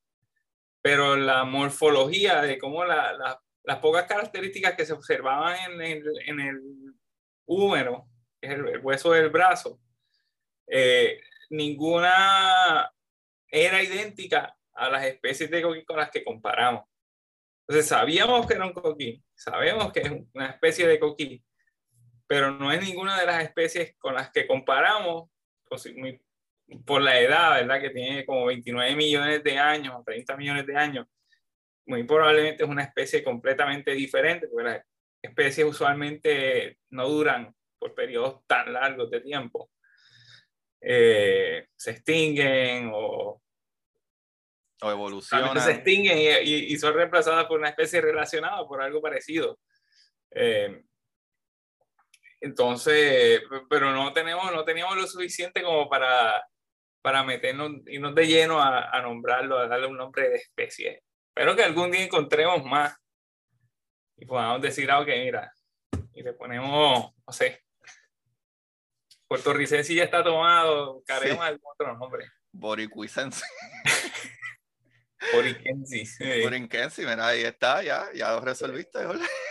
Pero 0.83 1.15
la 1.15 1.45
morfología 1.45 2.43
de 2.43 2.59
cómo 2.59 2.85
la, 2.85 3.41
las 3.63 3.79
pocas 3.79 4.07
características 4.07 4.75
que 4.75 4.87
se 4.87 4.93
observaban 4.93 5.57
en 5.71 5.81
el, 5.81 6.05
en 6.27 6.41
el 6.41 6.61
húmero, 7.47 8.09
que 8.41 8.49
es 8.49 8.55
el, 8.55 8.79
hueso 8.79 9.13
del 9.13 9.29
brazo, 9.29 9.79
eh, 10.67 11.21
ninguna 11.51 12.93
era 13.47 13.85
idéntica 13.85 14.57
a 14.73 14.91
las 14.91 15.05
especies 15.05 15.49
de 15.49 15.63
coquí 15.63 15.85
con 15.85 15.99
las 15.99 16.11
que 16.11 16.25
comparamos. 16.25 16.87
Entonces 17.67 17.89
sabíamos 17.89 18.47
que 18.47 18.55
era 18.55 18.67
un 18.67 18.73
coquí, 18.73 19.23
sabemos 19.35 19.93
que 19.93 20.01
es 20.01 20.13
una 20.35 20.51
especie 20.51 20.87
de 20.87 20.99
coquí, 20.99 21.43
pero 22.27 22.51
no 22.51 22.71
es 22.71 22.83
ninguna 22.83 23.19
de 23.19 23.27
las 23.27 23.43
especies 23.43 23.97
con 23.99 24.15
las 24.15 24.31
que 24.31 24.47
comparamos 24.47 25.31
por 26.85 27.01
la 27.01 27.19
edad, 27.21 27.61
¿verdad? 27.61 27.81
Que 27.81 27.91
tiene 27.91 28.25
como 28.25 28.47
29 28.47 28.97
millones 28.97 29.43
de 29.43 29.59
años, 29.59 30.05
30 30.05 30.37
millones 30.37 30.67
de 30.67 30.77
años. 30.77 31.07
Muy 31.87 32.05
probablemente 32.05 32.65
es 32.65 32.69
una 32.69 32.85
especie 32.85 33.23
completamente 33.23 33.93
diferente, 33.93 34.49
porque 34.49 34.65
las 34.65 34.83
especies 35.23 35.67
usualmente 35.67 36.79
no 36.91 37.09
duran 37.09 37.55
por 37.79 37.95
periodos 37.95 38.47
tan 38.47 38.73
largos 38.73 39.11
de 39.11 39.21
tiempo. 39.21 39.71
Eh, 40.81 41.67
se 41.77 41.93
extinguen 41.93 42.91
o, 42.93 43.43
o 44.85 44.91
evolucionan. 44.91 45.61
Se 45.61 45.73
extinguen 45.73 46.19
y, 46.45 46.77
son 46.77 46.95
reemplazadas 46.95 47.47
por 47.47 47.59
una 47.59 47.71
especie 47.71 48.01
relacionada, 48.01 48.67
por 48.67 48.83
algo 48.83 49.01
parecido. 49.01 49.59
Eh, 50.31 50.83
entonces, 52.41 53.43
pero 53.71 53.93
no 53.93 54.13
tenemos, 54.13 54.53
no 54.53 54.65
teníamos 54.65 54.97
lo 54.97 55.07
suficiente 55.07 55.63
como 55.63 55.89
para, 55.89 56.47
para 57.01 57.23
meternos, 57.23 57.73
irnos 57.87 58.15
de 58.15 58.27
lleno 58.27 58.61
a, 58.61 58.91
a 58.91 59.01
nombrarlo, 59.01 59.59
a 59.59 59.67
darle 59.67 59.87
un 59.87 59.97
nombre 59.97 60.29
de 60.29 60.37
especie. 60.37 61.03
Espero 61.29 61.57
que 61.57 61.65
algún 61.65 61.91
día 61.91 62.05
encontremos 62.05 62.63
más 62.65 62.95
y 64.17 64.27
podamos 64.27 64.61
decir, 64.61 64.91
ah, 64.91 65.01
ok, 65.01 65.09
mira, 65.09 65.53
y 66.13 66.23
le 66.23 66.35
ponemos, 66.35 67.13
no 67.27 67.33
sé, 67.33 67.65
Puertorricense 69.27 69.95
ya 69.95 70.05
está 70.05 70.23
tomado, 70.23 71.03
caremos 71.07 71.39
sí. 71.39 71.49
algún 71.49 71.73
otro 71.73 71.97
nombre. 71.97 72.27
Boricuicense. 72.53 73.45
Boriquensis. 75.33 76.19
Boriquensis, 76.43 77.07
mira, 77.07 77.29
ahí 77.29 77.43
está, 77.43 77.83
ya, 77.83 78.07
ya 78.15 78.33
lo 78.33 78.41
resolviste. 78.41 79.01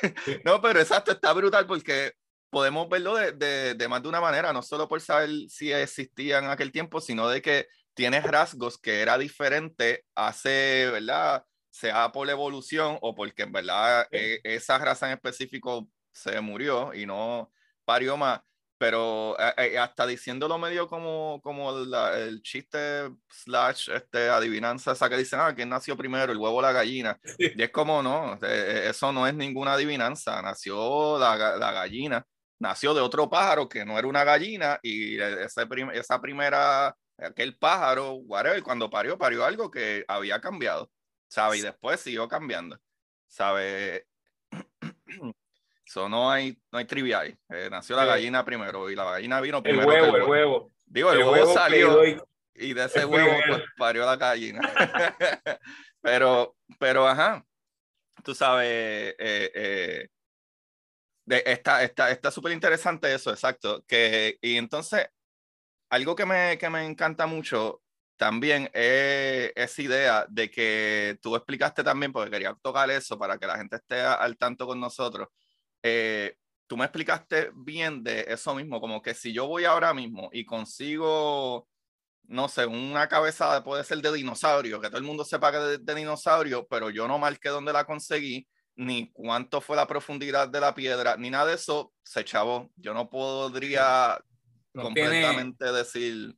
no, 0.45 0.62
pero 0.62 0.79
exacto, 0.79 1.12
está 1.12 1.33
brutal 1.33 1.65
porque 1.65 2.13
podemos 2.49 2.88
verlo 2.88 3.15
de, 3.15 3.31
de, 3.31 3.73
de, 3.73 3.88
más 3.88 4.03
de 4.03 4.09
una 4.09 4.21
manera, 4.21 4.53
no 4.53 4.62
solo 4.62 4.88
por 4.88 5.01
saber 5.01 5.29
si 5.49 5.71
existía 5.71 6.39
en 6.39 6.45
aquel 6.45 6.71
tiempo, 6.71 7.01
sino 7.01 7.27
de 7.27 7.41
que 7.41 7.67
tiene 7.93 8.21
rasgos 8.21 8.77
que 8.77 9.01
era 9.01 9.17
diferente 9.17 10.05
hace, 10.15 10.89
¿verdad? 10.91 11.45
Sea 11.69 12.12
por 12.12 12.29
evolución 12.29 12.97
o 13.01 13.15
porque 13.15 13.43
en 13.43 13.51
verdad 13.51 14.07
e, 14.12 14.39
esa 14.43 14.77
raza 14.77 15.07
en 15.07 15.13
específico 15.13 15.89
se 16.12 16.39
murió 16.41 16.93
y 16.93 17.05
no 17.05 17.51
parió 17.86 18.17
más 18.17 18.41
pero 18.84 19.39
eh, 19.39 19.54
eh, 19.76 19.78
hasta 19.80 20.06
diciéndolo 20.06 20.58
medio 20.58 20.89
como, 20.89 21.39
como 21.41 21.72
el 21.72 22.41
chiste 22.41 23.10
slash 23.30 23.89
este, 23.89 24.28
adivinanza 24.28 24.91
esa 24.91 25.10
que 25.10 25.15
dicen, 25.15 25.39
ah, 25.39 25.56
¿quién 25.56 25.69
nació 25.69 25.96
primero, 25.96 26.34
el 26.34 26.38
huevo 26.38 26.58
o 26.58 26.62
la 26.62 26.74
gallina? 26.74 27.17
Y 27.58 27.63
es 27.63 27.72
como, 27.72 28.04
no, 28.04 28.38
eh, 28.41 28.88
eso 28.89 29.13
no 29.13 29.26
es 29.26 29.36
ninguna 29.36 29.76
adivinanza, 29.76 30.41
nació 30.41 31.17
la, 31.17 31.56
la, 31.56 31.72
gallina, 31.72 32.26
nació 32.60 32.93
de 32.93 33.00
otro 33.00 33.30
pájaro 33.30 33.69
que 33.69 33.86
no 33.86 33.98
era 33.98 34.06
una 34.06 34.26
gallina 34.26 34.78
y 34.82 35.17
ese 35.17 35.65
esa 35.93 36.19
primera, 36.19 36.93
aquel 37.17 37.58
pájaro, 37.58 38.15
whatever, 38.15 38.62
cuando 38.63 38.89
parió, 38.89 39.17
parió 39.17 39.46
algo 39.46 39.72
que 39.72 40.04
había 40.10 40.41
cambiado, 40.41 40.91
¿sabe? 41.30 41.60
Y 41.60 41.62
después 41.62 42.02
siguió 42.02 42.28
cambiando, 42.28 42.78
¿sabe? 43.30 44.08
no 46.10 46.32
hay, 46.32 46.58
no 46.72 46.80
hay 46.80 46.86
trivial. 46.86 47.38
Eh, 47.50 47.69
nació 47.69 47.96
la 47.96 48.06
gallina 48.06 48.43
primero 48.43 48.89
y 48.89 48.96
la 48.96 49.04
gallina 49.06 49.41
vino 49.41 49.62
primero. 49.62 49.91
El 49.91 50.02
huevo, 50.02 50.17
el 50.17 50.24
huevo. 50.24 50.72
Digo, 50.86 51.12
el, 51.12 51.24
huevo, 51.24 51.54
salió 51.54 52.04
y 52.56 52.74
de 52.74 52.86
ese 52.86 53.06
huevo 53.06 53.32
pues, 53.48 53.63
parió 53.78 54.06
la 54.06 54.15
gallina. 54.15 54.62
pero, 56.02 56.56
pero, 56.80 57.08
ajá, 57.08 57.46
tú 58.24 58.36
sabes, 58.36 58.67
eh, 58.67 59.15
eh, 59.19 60.08
de, 61.26 61.43
está 61.46 61.84
está 61.84 62.12
está 62.12 62.32
súper 62.32 62.52
interesante 62.52 63.13
eso, 63.13 63.32
exacto. 63.32 63.84
Que, 63.88 64.38
y 64.41 64.58
entonces, 64.58 65.08
algo 65.89 66.15
que 66.15 66.26
me, 66.26 66.58
que 66.58 66.69
me 66.69 66.86
encanta 66.86 67.26
mucho 67.28 67.82
también 68.17 68.69
es 68.74 69.52
esa 69.56 69.82
idea 69.82 70.26
de 70.30 70.50
que 70.50 71.17
tú 71.22 71.36
explicaste 71.36 71.84
también, 71.84 72.12
porque 72.12 72.32
quería 72.32 72.56
tocar 72.62 72.89
eso 72.91 73.17
para 73.17 73.38
que 73.38 73.48
la 73.48 73.58
gente 73.58 73.78
esté 73.78 74.00
al 74.02 74.38
tanto 74.38 74.67
con 74.67 74.80
nosotros, 74.80 75.28
eh, 75.84 76.38
tú 76.65 76.78
me 76.78 76.86
explicaste 76.86 77.52
bien 77.54 78.04
de 78.04 78.26
eso 78.30 78.56
mismo, 78.56 78.80
como 78.80 79.02
que 79.02 79.13
si 79.13 79.34
yo 79.34 79.46
voy 79.48 79.65
ahora 79.65 79.93
mismo 79.93 80.30
y 80.32 80.46
consigo, 80.46 81.67
no 82.24 82.48
sé, 82.48 82.65
una 82.65 83.08
cabeza 83.08 83.63
puede 83.63 83.84
ser 83.84 84.00
de 84.00 84.13
dinosaurio, 84.13 84.80
que 84.80 84.88
todo 84.88 84.98
el 84.98 85.04
mundo 85.04 85.26
sepa 85.26 85.52
que 85.52 85.74
es 85.74 85.86
de, 85.86 85.96
dinosaurio, 85.96 86.65
pero 86.67 86.89
yo 86.89 87.08
no 87.08 87.19
marqué 87.19 87.50
dónde 87.50 87.74
la 87.74 87.84
conseguí, 87.84 88.48
ni 88.76 89.12
cuánto 89.12 89.62
fue 89.62 89.76
la 89.76 89.86
profundidad 89.86 90.48
de 90.48 90.62
la 90.62 90.74
piedra, 90.74 91.17
ni 91.17 91.30
nada 91.30 91.48
de 91.48 91.56
eso, 91.56 91.93
se 92.02 92.24
chavó. 92.24 92.72
Yo 92.76 92.93
no 92.93 93.08
podría 93.08 94.19
completamente 94.74 95.72
decir. 95.72 96.34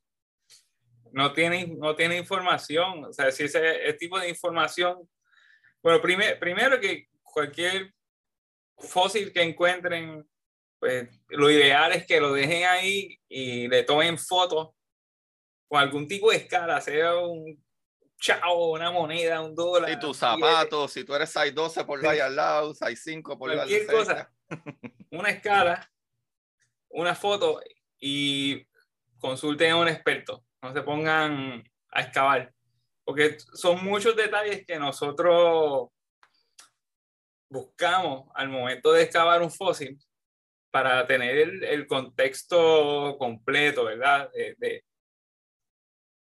No 1.13 1.31
tiene, 1.31 1.67
no 1.67 1.95
tiene 1.95 2.17
información, 2.17 3.05
o 3.05 3.13
sea, 3.13 3.31
si 3.31 3.43
ese, 3.43 3.85
ese 3.85 3.93
tipo 3.93 4.19
de 4.19 4.27
información, 4.27 5.07
bueno, 5.81 6.01
primero 6.01 6.77
que 6.81 7.07
cualquier 7.23 7.94
fósil 8.77 9.31
que 9.31 9.41
encuentren, 9.41 10.27
pues 10.79 11.09
lo 11.29 11.49
ideal 11.49 11.93
es 11.93 12.05
que 12.05 12.19
lo 12.19 12.33
dejen 12.33 12.65
ahí 12.65 13.19
y 13.27 13.67
le 13.67 13.83
tomen 13.83 14.17
fotos 14.17 14.69
con 15.67 15.79
algún 15.79 16.07
tipo 16.07 16.31
de 16.31 16.37
escala, 16.37 16.79
sea 16.81 17.15
un 17.15 17.63
chao, 18.19 18.71
una 18.71 18.91
moneda, 18.91 19.41
un 19.41 19.55
dólar. 19.55 19.91
Y 19.91 19.99
tus 19.99 20.17
zapatos, 20.17 20.91
si 20.91 21.03
tú 21.03 21.13
eres 21.13 21.29
612 21.29 21.85
por 21.85 22.05
ahí 22.05 22.19
al 22.19 22.35
lado, 22.35 22.73
65 22.73 23.37
por 23.37 23.53
Cualquier 23.53 23.87
cosa. 23.87 24.31
Una 25.11 25.29
escala, 25.29 25.91
una 26.89 27.15
foto 27.15 27.61
y 27.97 28.67
consulten 29.17 29.71
a 29.71 29.77
un 29.77 29.87
experto. 29.87 30.43
No 30.61 30.73
se 30.73 30.81
pongan 30.81 31.63
a 31.89 32.01
excavar. 32.01 32.53
Porque 33.03 33.37
son 33.53 33.83
muchos 33.83 34.15
detalles 34.15 34.65
que 34.65 34.77
nosotros 34.77 35.89
buscamos 37.49 38.29
al 38.35 38.49
momento 38.49 38.91
de 38.91 39.03
excavar 39.03 39.41
un 39.41 39.51
fósil 39.51 39.97
para 40.71 41.07
tener 41.07 41.63
el, 41.63 41.87
contexto 41.87 43.15
completo, 43.17 43.85
¿verdad? 43.85 44.29
De, 44.33 44.83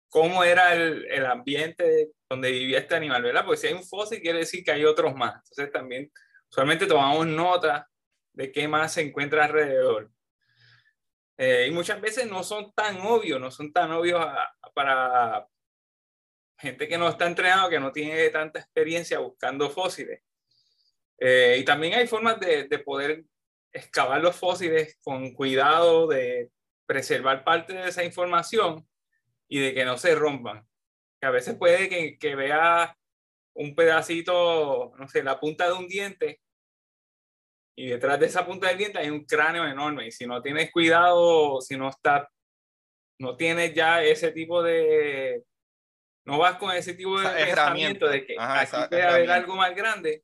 cómo 0.08 0.42
era 0.42 0.74
el, 0.74 1.06
el, 1.08 1.24
ambiente 1.24 2.10
donde 2.28 2.50
vivía 2.50 2.80
este 2.80 2.96
animal, 2.96 3.22
¿verdad? 3.22 3.44
Porque 3.44 3.60
si 3.60 3.66
hay 3.68 3.74
un 3.74 3.84
fósil 3.84 4.20
quiere 4.20 4.40
decir 4.40 4.64
que 4.64 4.72
hay 4.72 4.84
otros 4.84 5.14
más. 5.14 5.34
Entonces 5.36 5.72
también 5.72 6.10
usualmente 6.50 6.86
tomamos 6.86 7.26
nota 7.26 7.88
de 8.32 8.50
qué 8.50 8.66
más 8.66 8.92
se 8.92 9.02
encuentra 9.02 9.44
alrededor. 9.44 10.10
Eh, 11.38 11.68
y 11.68 11.70
muchas 11.70 12.00
veces 12.00 12.26
no 12.26 12.42
son 12.42 12.72
tan 12.72 13.00
obvios, 13.00 13.40
no 13.40 13.50
son 13.50 13.72
tan 13.72 13.90
obvios 13.92 14.22
para 14.74 15.46
gente 16.58 16.86
que 16.86 16.98
no 16.98 17.08
está 17.08 17.26
entrenado, 17.26 17.70
que 17.70 17.80
no 17.80 17.92
tiene 17.92 18.28
tanta 18.28 18.58
experiencia 18.58 19.18
buscando 19.20 19.70
fósiles. 19.70 20.20
Eh, 21.20 21.58
y 21.60 21.64
también 21.64 21.94
hay 21.94 22.06
formas 22.06 22.40
de, 22.40 22.64
de, 22.64 22.78
poder 22.78 23.24
excavar 23.72 24.20
los 24.22 24.36
fósiles 24.36 24.98
con 25.02 25.32
cuidado, 25.34 26.08
de 26.08 26.50
preservar 26.86 27.44
parte 27.44 27.74
de 27.74 27.88
esa 27.88 28.02
información 28.02 28.88
y 29.48 29.60
de 29.60 29.74
que 29.74 29.84
no 29.84 29.98
se 29.98 30.14
rompan. 30.14 30.66
Que 31.20 31.26
a 31.26 31.30
veces 31.30 31.56
puede 31.56 31.88
que, 31.88 32.18
que 32.18 32.34
vea 32.34 32.96
un 33.54 33.74
pedacito, 33.74 34.92
no 34.96 35.08
sé, 35.08 35.22
la 35.22 35.38
punta 35.38 35.66
de 35.66 35.74
un 35.74 35.86
diente 35.86 36.40
y 37.80 37.88
detrás 37.88 38.20
de 38.20 38.26
esa 38.26 38.44
punta 38.44 38.68
del 38.68 38.76
diente 38.76 38.98
hay 38.98 39.08
un 39.08 39.24
cráneo 39.24 39.66
enorme. 39.66 40.06
Y 40.06 40.12
si 40.12 40.26
no 40.26 40.42
tienes 40.42 40.70
cuidado, 40.70 41.62
si 41.62 41.78
no 41.78 41.88
está, 41.88 42.28
no 43.18 43.36
tienes 43.36 43.72
ya 43.72 44.02
ese 44.02 44.32
tipo 44.32 44.62
de, 44.62 45.42
no 46.26 46.36
vas 46.38 46.56
con 46.56 46.72
ese 46.72 46.92
tipo 46.92 47.18
de 47.18 47.26
herramienta 47.40 48.08
de 48.08 48.26
que 48.26 48.36
aquí 48.38 48.76
puede 48.88 49.02
haber 49.02 49.30
algo 49.30 49.56
más 49.56 49.74
grande, 49.74 50.22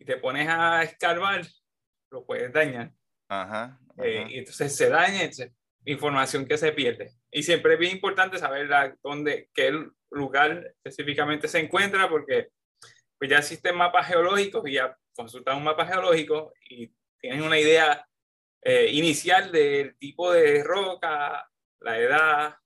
y 0.00 0.04
te 0.06 0.16
pones 0.16 0.48
a 0.48 0.82
escarbar, 0.82 1.46
lo 2.10 2.24
puedes 2.24 2.50
dañar. 2.52 2.90
Ajá, 3.28 3.78
eh, 3.98 4.26
y 4.30 4.38
entonces 4.38 4.74
se 4.74 4.88
daña, 4.88 5.20
entonces, 5.20 5.52
información 5.84 6.46
que 6.46 6.56
se 6.56 6.72
pierde. 6.72 7.12
Y 7.30 7.42
siempre 7.42 7.74
es 7.74 7.78
bien 7.78 7.92
importante 7.92 8.38
saber 8.38 8.68
dónde, 9.02 9.50
qué 9.54 9.72
lugar 10.10 10.74
específicamente 10.82 11.48
se 11.48 11.60
encuentra, 11.60 12.08
porque 12.08 12.48
pues 13.18 13.30
ya 13.30 13.38
existen 13.38 13.76
mapas 13.76 14.06
geológicos 14.06 14.66
y 14.66 14.72
ya 14.72 14.96
consultas 15.14 15.54
un 15.54 15.64
mapa 15.64 15.86
geológico 15.86 16.54
y 16.70 16.90
tienes 17.20 17.42
una 17.42 17.58
idea 17.58 18.06
eh, 18.62 18.88
inicial 18.92 19.52
del 19.52 19.96
tipo 19.98 20.32
de 20.32 20.64
roca, 20.64 21.46
la 21.80 21.98
edad, 21.98 22.56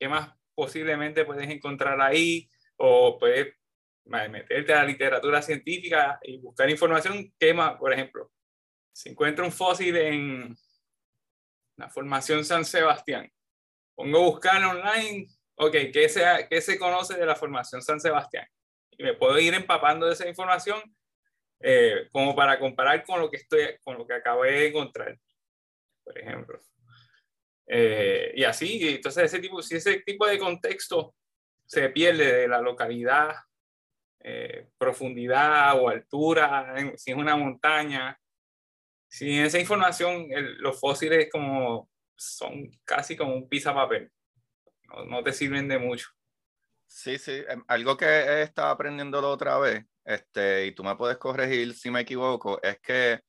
qué 0.00 0.08
más 0.08 0.34
posiblemente 0.54 1.26
puedes 1.26 1.48
encontrar 1.50 2.00
ahí, 2.00 2.50
o 2.78 3.18
puedes 3.18 3.54
meterte 4.06 4.72
a 4.72 4.76
la 4.76 4.84
literatura 4.84 5.42
científica 5.42 6.18
y 6.22 6.38
buscar 6.38 6.70
información 6.70 7.32
más, 7.54 7.76
por 7.76 7.92
ejemplo, 7.92 8.30
si 8.92 9.10
encuentro 9.10 9.44
un 9.44 9.52
fósil 9.52 9.96
en 9.96 10.56
la 11.76 11.90
formación 11.90 12.44
San 12.44 12.64
Sebastián, 12.64 13.30
pongo 13.94 14.18
a 14.18 14.26
buscar 14.26 14.64
online, 14.64 15.26
ok, 15.56 15.72
¿qué 15.92 16.08
se, 16.08 16.24
¿qué 16.48 16.60
se 16.60 16.78
conoce 16.78 17.14
de 17.14 17.26
la 17.26 17.34
formación 17.34 17.82
San 17.82 18.00
Sebastián? 18.00 18.46
Y 18.92 19.02
me 19.02 19.14
puedo 19.14 19.38
ir 19.38 19.52
empapando 19.54 20.06
de 20.06 20.12
esa 20.12 20.28
información 20.28 20.80
eh, 21.60 22.08
como 22.12 22.34
para 22.34 22.58
comparar 22.58 23.04
con 23.04 23.20
lo 23.20 23.30
que 23.30 23.38
estoy, 23.38 23.78
con 23.82 23.98
lo 23.98 24.06
que 24.06 24.14
acabé 24.14 24.52
de 24.52 24.66
encontrar, 24.68 25.18
por 26.04 26.18
ejemplo. 26.18 26.62
Eh, 27.66 28.32
y 28.36 28.44
así, 28.44 28.88
entonces 28.88 29.24
ese 29.24 29.40
tipo, 29.40 29.60
si 29.60 29.76
ese 29.76 30.00
tipo 30.00 30.26
de 30.26 30.38
contexto 30.38 31.14
se 31.66 31.88
pierde 31.90 32.32
de 32.32 32.48
la 32.48 32.60
localidad 32.60 33.34
eh, 34.20 34.68
profundidad 34.78 35.80
o 35.80 35.88
altura, 35.88 36.74
si 36.96 37.10
es 37.12 37.16
una 37.16 37.36
montaña. 37.36 38.18
Si 39.08 39.38
esa 39.38 39.58
información, 39.58 40.26
los 40.58 40.78
fósiles 40.80 41.28
como 41.30 41.88
son 42.16 42.70
casi 42.84 43.16
como 43.16 43.34
un 43.34 43.48
pizza 43.48 43.74
papel, 43.74 44.10
no, 44.88 45.04
no, 45.04 45.22
te 45.22 45.32
sirven 45.32 45.68
de 45.68 45.78
mucho. 45.78 46.08
Sí, 46.86 47.18
sí, 47.18 47.42
em, 47.48 47.62
algo 47.68 47.96
que 47.96 48.06
he 48.06 48.42
estado 48.42 48.68
aprendiendo 48.70 49.20
la 49.20 49.28
otra 49.28 49.58
vez, 49.58 49.84
este, 50.04 50.66
y 50.66 50.72
tú 50.72 50.84
me 50.84 50.96
puedes 50.96 51.18
corregir 51.18 51.74
si 51.74 51.90
me 51.90 52.00
equivoco, 52.00 52.60
es 52.62 52.80
que 52.80 53.20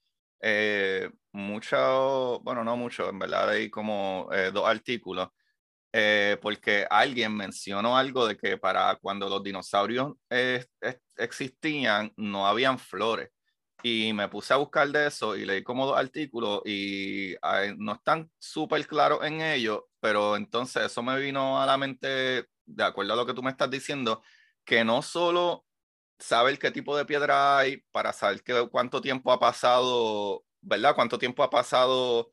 eh, 0.41 1.10
mucho, 1.32 2.39
bueno, 2.41 2.63
no 2.63 2.78
mucho, 2.78 3.10
en 3.10 3.19
verdad 3.19 3.50
hay 3.50 3.69
como 3.69 4.30
eh, 4.32 4.52
dos 4.52 4.67
artículos 4.67 5.30
eh, 5.93 6.38
porque 6.41 6.86
alguien 6.89 7.36
mencionó 7.36 7.97
algo 7.97 8.28
de 8.28 8.38
que 8.38 8.58
para 8.58 8.95
cuando 8.97 9.30
los 9.30 9.41
dinosaurios 9.43 10.13
eh, 10.30 10.65
existían 11.15 12.12
no 12.17 12.47
habían 12.47 12.80
flores. 12.80 13.30
Y 13.84 14.12
me 14.13 14.28
puse 14.28 14.54
a 14.54 14.58
buscar 14.58 14.89
de 14.89 15.08
eso 15.08 15.36
y 15.36 15.45
leí 15.45 15.63
como 15.63 15.86
dos 15.86 15.97
artículos 15.97 16.62
y 16.65 17.36
no 17.78 17.93
están 17.93 18.30
súper 18.39 18.86
claros 18.88 19.23
en 19.23 19.41
ello, 19.41 19.88
pero 20.00 20.36
entonces 20.36 20.86
eso 20.86 21.04
me 21.04 21.19
vino 21.19 21.62
a 21.62 21.65
la 21.65 21.78
mente, 21.78 22.47
de 22.65 22.84
acuerdo 22.84 23.13
a 23.13 23.15
lo 23.15 23.26
que 23.26 23.34
tú 23.34 23.43
me 23.43 23.52
estás 23.52 23.69
diciendo, 23.69 24.23
que 24.65 24.84
no 24.84 25.02
solo 25.04 25.65
saber 26.19 26.58
qué 26.60 26.71
tipo 26.71 26.97
de 26.97 27.06
piedra 27.06 27.60
hay 27.60 27.78
para 27.91 28.13
saber 28.13 28.43
que, 28.43 28.67
cuánto 28.69 29.02
tiempo 29.02 29.32
ha 29.32 29.39
pasado, 29.39 30.43
¿verdad? 30.62 30.95
Cuánto 30.95 31.19
tiempo 31.19 31.43
ha 31.43 31.50
pasado 31.50 32.32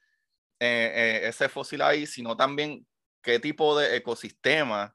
eh, 0.60 1.22
ese 1.24 1.48
fósil 1.48 1.82
ahí, 1.82 2.06
sino 2.06 2.36
también 2.36 2.86
qué 3.24 3.40
tipo 3.40 3.76
de 3.76 3.96
ecosistema 3.96 4.94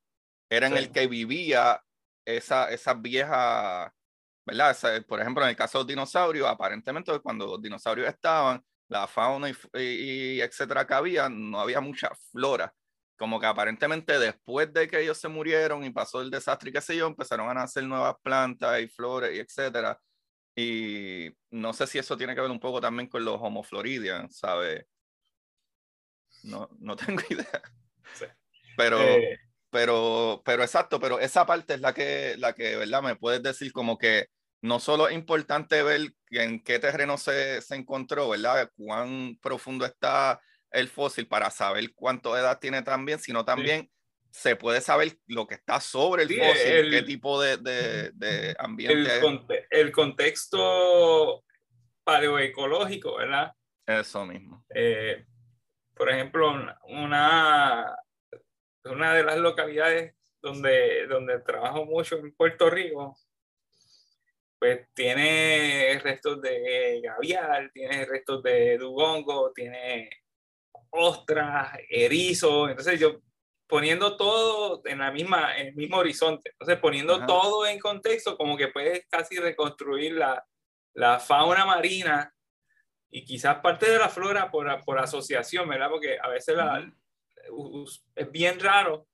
era 0.49 0.67
en 0.67 0.77
el 0.77 0.91
que 0.91 1.07
vivía 1.07 1.83
esa, 2.25 2.71
esas 2.71 3.01
viejas, 3.01 3.91
¿verdad? 4.45 4.77
por 5.07 5.19
ejemplo, 5.19 5.43
en 5.43 5.49
el 5.49 5.55
caso 5.55 5.79
de 5.79 5.83
los 5.83 5.87
dinosaurios, 5.87 6.47
aparentemente 6.47 7.19
cuando 7.19 7.45
los 7.47 7.61
dinosaurios 7.61 8.07
estaban, 8.07 8.63
la 8.87 9.07
fauna 9.07 9.49
y, 9.49 10.41
etcétera 10.41 10.85
que 10.85 10.93
había, 10.93 11.27
no 11.29 11.59
había 11.59 11.81
mucha 11.81 12.09
flora. 12.31 12.73
Como 13.17 13.39
que 13.39 13.47
aparentemente 13.47 14.17
después 14.17 14.71
de 14.73 14.87
que 14.87 15.01
ellos 15.01 15.17
se 15.17 15.27
murieron 15.27 15.83
y 15.83 15.89
pasó 15.89 16.21
el 16.21 16.31
desastre 16.31 16.69
y 16.69 16.73
qué 16.73 16.81
sé 16.81 16.95
yo, 16.95 17.07
empezaron 17.07 17.49
a 17.49 17.53
nacer 17.53 17.83
nuevas 17.83 18.15
plantas 18.23 18.79
y 18.81 18.87
flores 18.87 19.35
y 19.35 19.39
etcétera. 19.39 19.99
Y 20.55 21.29
no 21.51 21.73
sé 21.73 21.85
si 21.87 21.99
eso 21.99 22.17
tiene 22.17 22.33
que 22.33 22.41
ver 22.41 22.51
un 22.51 22.59
poco 22.59 22.79
también 22.79 23.09
con 23.09 23.23
los 23.25 23.39
Homo 23.41 23.63
floridians, 23.63 24.37
¿sabes? 24.37 24.85
No, 26.43 26.69
no 26.79 26.95
tengo 26.95 27.21
idea. 27.29 27.61
Pero, 28.77 29.01
eh, 29.01 29.39
pero, 29.69 30.41
pero 30.45 30.63
exacto, 30.63 30.99
pero 30.99 31.19
esa 31.19 31.45
parte 31.45 31.75
es 31.75 31.81
la 31.81 31.93
que, 31.93 32.35
la 32.37 32.53
que, 32.53 32.75
¿verdad? 32.75 33.01
Me 33.01 33.15
puedes 33.15 33.43
decir 33.43 33.71
como 33.71 33.97
que 33.97 34.27
no 34.61 34.79
solo 34.79 35.07
es 35.07 35.15
importante 35.15 35.83
ver 35.83 36.13
en 36.31 36.63
qué 36.63 36.79
terreno 36.79 37.17
se, 37.17 37.61
se 37.61 37.75
encontró, 37.75 38.29
¿verdad? 38.29 38.71
Cuán 38.75 39.37
profundo 39.41 39.85
está 39.85 40.39
el 40.71 40.87
fósil 40.87 41.27
para 41.27 41.49
saber 41.49 41.93
cuánto 41.95 42.37
edad 42.37 42.59
tiene 42.59 42.81
también, 42.81 43.19
sino 43.19 43.45
también 43.45 43.89
se 44.31 44.55
puede 44.55 44.81
saber 44.81 45.17
lo 45.27 45.47
que 45.47 45.55
está 45.55 45.79
sobre 45.79 46.23
el 46.23 46.29
fósil, 46.29 46.91
qué 46.91 47.01
tipo 47.03 47.41
de, 47.41 47.57
de, 47.57 48.11
de 48.11 48.55
ambiente. 48.59 49.19
El, 49.19 49.67
el, 49.71 49.91
contexto 49.91 51.43
paleoecológico, 52.03 53.17
¿verdad? 53.17 53.53
Eso 53.85 54.25
mismo. 54.25 54.63
Eh, 54.73 55.25
por 55.95 56.09
ejemplo, 56.09 56.51
una, 56.51 56.79
una 58.99 59.13
de 59.13 59.23
las 59.23 59.37
localidades 59.37 60.13
donde, 60.41 61.07
donde 61.07 61.39
trabajo 61.39 61.85
mucho 61.85 62.17
en 62.17 62.35
Puerto 62.35 62.69
Rico, 62.69 63.17
pues 64.59 64.87
tiene 64.93 65.97
restos 66.03 66.41
de 66.41 66.99
gavial, 67.01 67.71
tiene 67.73 68.05
restos 68.05 68.43
de 68.43 68.77
dugongo, 68.77 69.53
tiene 69.53 70.09
ostras, 70.89 71.77
erizo, 71.89 72.67
entonces 72.67 72.99
yo 72.99 73.21
poniendo 73.67 74.17
todo 74.17 74.81
en 74.83 74.97
la 74.97 75.11
misma, 75.11 75.57
en 75.57 75.67
el 75.67 75.75
mismo 75.75 75.97
horizonte, 75.97 76.49
entonces 76.49 76.77
poniendo 76.79 77.25
todo 77.25 77.65
en 77.65 77.79
contexto, 77.79 78.35
como 78.35 78.57
que 78.57 78.67
puedes 78.67 79.07
casi 79.07 79.37
reconstruir 79.37 80.13
la, 80.13 80.45
la 80.93 81.19
fauna 81.19 81.65
marina 81.65 82.33
y 83.09 83.23
quizás 83.23 83.59
parte 83.59 83.89
de 83.89 83.97
la 83.97 84.09
flora 84.09 84.51
por, 84.51 84.83
por 84.83 84.99
asociación, 84.99 85.69
¿verdad? 85.69 85.89
Porque 85.89 86.17
a 86.21 86.27
veces 86.27 86.57
la, 86.57 86.91
es 88.15 88.31
bien 88.31 88.59
raro 88.59 89.07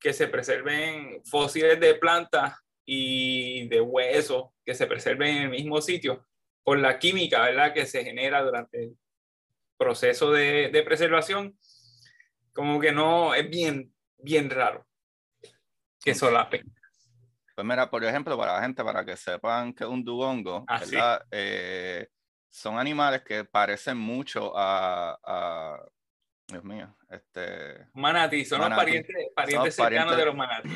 que 0.00 0.12
se 0.12 0.28
preserven 0.28 1.22
fósiles 1.24 1.78
de 1.80 1.94
plantas 1.94 2.54
y 2.84 3.68
de 3.68 3.80
huesos 3.80 4.50
que 4.64 4.74
se 4.74 4.86
preserven 4.86 5.36
en 5.36 5.42
el 5.44 5.50
mismo 5.50 5.80
sitio 5.80 6.26
por 6.62 6.78
la 6.78 6.98
química, 6.98 7.42
¿verdad? 7.42 7.72
Que 7.74 7.86
se 7.86 8.04
genera 8.04 8.42
durante 8.42 8.84
el 8.84 8.98
proceso 9.76 10.30
de, 10.32 10.70
de 10.70 10.82
preservación, 10.82 11.58
como 12.52 12.80
que 12.80 12.92
no, 12.92 13.34
es 13.34 13.48
bien, 13.48 13.92
bien 14.18 14.50
raro 14.50 14.86
que 16.02 16.14
solape. 16.14 16.64
Pues 17.54 17.66
mira, 17.66 17.90
por 17.90 18.04
ejemplo, 18.04 18.36
para 18.38 18.54
la 18.54 18.62
gente, 18.62 18.84
para 18.84 19.04
que 19.04 19.16
sepan 19.16 19.72
que 19.74 19.84
un 19.84 20.04
dugongo, 20.04 20.64
Ah, 20.68 20.78
¿verdad? 20.80 21.22
Eh, 21.30 22.08
son 22.50 22.78
animales 22.78 23.22
que 23.22 23.44
parecen 23.44 23.96
mucho 23.98 24.52
a, 24.56 25.18
a- 25.22 25.84
Dios 26.48 26.64
mío, 26.64 26.96
este, 27.10 27.86
Manatí, 27.94 28.44
son 28.44 28.60
los 28.60 28.70
Manatí. 28.70 28.84
parientes, 28.86 29.16
parientes 29.34 29.74
Son 29.76 29.84
cercanos 29.86 30.14
parientes- 30.14 30.16
de 30.16 30.24
los 30.24 30.34
manatí. 30.34 30.68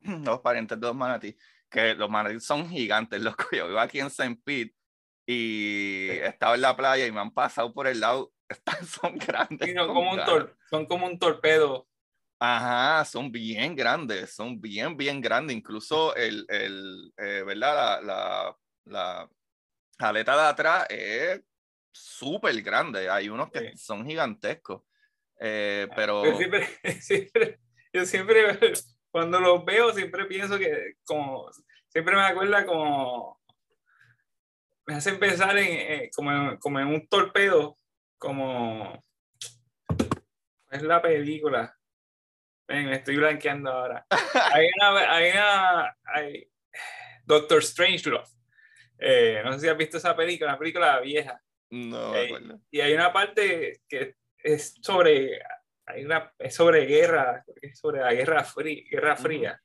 los 0.24 0.40
parientes 0.40 0.80
de 0.80 0.86
los 0.86 0.94
manatí, 0.96 1.36
que 1.68 1.94
los 1.94 2.08
manatí 2.08 2.40
son 2.40 2.68
gigantes, 2.68 3.20
loco. 3.36 3.44
Yo 3.52 3.66
vivo 3.66 3.80
aquí 3.80 3.98
en 4.00 4.06
St. 4.06 4.40
Pete 4.44 4.74
y 5.26 6.06
Sí. 6.08 6.18
he 6.18 6.26
estado 6.28 6.54
en 6.54 6.60
la 6.60 6.76
playa 6.76 7.06
y 7.06 7.12
me 7.12 7.20
han 7.20 7.32
pasado 7.32 7.72
por 7.74 7.88
el 7.88 7.98
lado, 8.00 8.32
están, 8.48 8.86
son 8.86 9.18
grandes. 9.18 9.68
Sí, 9.68 9.74
son, 9.74 9.88
como 9.88 10.12
un 10.12 10.18
tor- 10.20 10.56
son 10.70 10.86
como 10.86 11.06
un 11.06 11.18
torpedo. 11.18 11.88
Ajá, 12.38 13.04
son 13.06 13.32
bien 13.32 13.74
grandes, 13.74 14.34
son 14.34 14.60
bien, 14.60 14.96
bien 14.96 15.20
grandes. 15.20 15.56
Incluso 15.56 16.14
el, 16.14 16.44
el 16.50 17.12
eh, 17.16 17.42
¿verdad? 17.44 18.02
La, 18.02 18.56
la, 18.84 19.28
la 19.98 20.08
aleta 20.08 20.36
de 20.36 20.42
atrás 20.48 20.86
es 20.90 21.40
súper 21.92 22.60
grande. 22.62 23.08
Hay 23.08 23.28
unos 23.30 23.50
que 23.50 23.70
Sí. 23.72 23.76
son 23.78 24.06
gigantescos. 24.06 24.82
Eh, 25.40 25.88
pero 25.94 26.24
Yo 26.24 26.36
siempre, 26.36 26.66
siempre- 27.00 27.60
yo 27.92 28.04
siempre, 28.04 28.58
cuando 29.10 29.40
los 29.40 29.64
veo, 29.64 29.92
siempre 29.92 30.24
pienso 30.26 30.58
que 30.58 30.94
como, 31.04 31.50
siempre 31.88 32.14
me 32.14 32.22
acuerda 32.22 32.64
como, 32.66 33.40
me 34.86 34.94
hacen 34.94 35.18
pensar 35.18 35.56
en, 35.58 35.66
eh, 35.68 36.10
como, 36.14 36.32
en, 36.32 36.56
como 36.58 36.80
en 36.80 36.86
un 36.88 37.06
torpedo, 37.08 37.78
como, 38.18 39.04
es 40.70 40.82
la 40.82 41.00
película. 41.02 41.74
Ven, 42.68 42.86
me 42.86 42.96
estoy 42.96 43.16
blanqueando 43.16 43.70
ahora. 43.70 44.06
Hay 44.52 44.68
una, 44.76 45.14
hay 45.14 45.30
una, 45.30 45.96
hay, 46.04 46.50
Doctor 47.24 47.62
Strangelove. 47.62 48.26
Eh, 48.98 49.40
no 49.44 49.52
sé 49.52 49.60
si 49.60 49.68
has 49.68 49.76
visto 49.76 49.98
esa 49.98 50.16
película, 50.16 50.50
una 50.50 50.58
película 50.58 51.00
vieja. 51.00 51.40
no 51.70 52.14
Eh, 52.16 52.30
y 52.70 52.80
hay 52.80 52.94
una 52.94 53.12
parte 53.12 53.82
que 53.88 54.14
es 54.46 54.76
sobre 54.80 55.40
hay 55.86 56.04
una, 56.04 56.32
es 56.38 56.54
sobre 56.54 56.84
guerra 56.86 57.44
es 57.60 57.78
sobre 57.78 58.00
la 58.00 58.12
guerra 58.12 58.44
fría, 58.44 58.82
guerra 58.90 59.16
fría. 59.16 59.60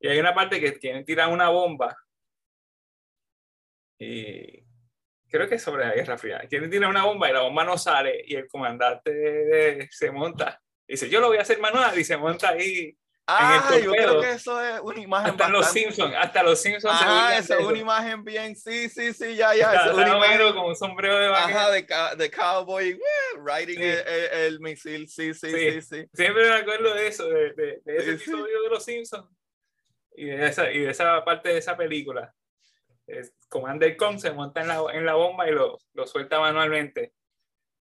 Y 0.00 0.08
hay 0.08 0.18
una 0.18 0.34
parte 0.34 0.60
que 0.60 0.78
quieren 0.78 1.04
tirar 1.04 1.32
una 1.32 1.48
bomba. 1.48 1.96
Y 3.98 4.64
creo 5.28 5.48
que 5.48 5.54
es 5.54 5.62
sobre 5.62 5.86
la 5.86 5.94
guerra 5.94 6.18
fría. 6.18 6.40
Quieren 6.48 6.70
tirar 6.70 6.90
una 6.90 7.04
bomba 7.04 7.30
y 7.30 7.32
la 7.32 7.42
bomba 7.42 7.64
no 7.64 7.78
sale 7.78 8.22
y 8.26 8.34
el 8.34 8.48
comandante 8.48 9.88
se 9.90 10.10
monta. 10.10 10.60
Dice 10.86 11.08
yo 11.08 11.20
lo 11.20 11.28
voy 11.28 11.38
a 11.38 11.42
hacer 11.42 11.58
manual 11.58 11.98
y 11.98 12.04
se 12.04 12.16
monta 12.16 12.50
ahí 12.50 12.96
Ah, 13.26 13.70
yo 13.82 13.90
creo 13.92 14.20
que 14.20 14.32
eso 14.32 14.62
es 14.62 14.80
una 14.82 15.00
imagen 15.00 15.30
hasta 15.30 15.48
los 15.48 15.62
bastante- 15.62 15.80
Simpsons 15.80 16.14
hasta 16.18 16.42
los 16.42 16.60
Simpsons 16.60 16.98
burlan 17.00 17.32
esa 17.32 17.54
es 17.58 17.64
una 17.64 17.78
imagen 17.78 18.22
bien, 18.22 18.54
sí, 18.54 18.88
sí, 18.90 19.14
sí, 19.14 19.34
ya, 19.34 19.54
ya. 19.54 19.72
Está- 19.72 19.86
es 19.86 19.94
una 19.94 20.16
imagen 20.16 20.52
con 20.52 20.64
un 20.66 20.76
sombrero 20.76 21.18
de 21.18 21.28
vaquero. 21.28 21.58
Ajá, 21.58 21.70
de, 21.70 21.86
de 22.18 22.30
cowboy, 22.30 22.92
¡woo! 22.92 23.44
riding 23.46 23.76
Sí. 23.78 23.82
el, 23.82 23.98
el- 24.06 24.32
el 24.46 24.60
misil, 24.60 25.08
sí, 25.08 25.32
sí, 25.32 25.50
Sí. 25.50 25.70
sí, 25.70 25.80
sí. 25.80 26.06
Siempre 26.12 26.48
me 26.50 26.54
acuerdo 26.54 26.92
de 26.94 27.06
eso, 27.06 27.26
de, 27.26 27.54
de- 27.54 27.80
de 27.82 27.96
ese 27.96 28.10
episodio 28.12 28.62
de 28.62 28.68
Los 28.68 28.84
Simpsons 28.84 29.26
y 30.16 30.26
de 30.26 30.46
esa, 30.46 30.70
y 30.70 30.80
de 30.80 30.90
esa 30.90 31.24
parte 31.24 31.48
de 31.48 31.58
esa 31.58 31.76
película. 31.76 32.30
Es, 33.06 33.32
Commander 33.48 33.96
Kong 33.96 34.18
se 34.18 34.32
monta 34.32 34.60
en 34.60 34.68
la, 34.68 34.82
en 34.92 35.06
la 35.06 35.14
bomba 35.14 35.48
y 35.48 35.52
lo, 35.52 35.78
lo 35.94 36.06
suelta 36.06 36.40
manualmente. 36.40 37.14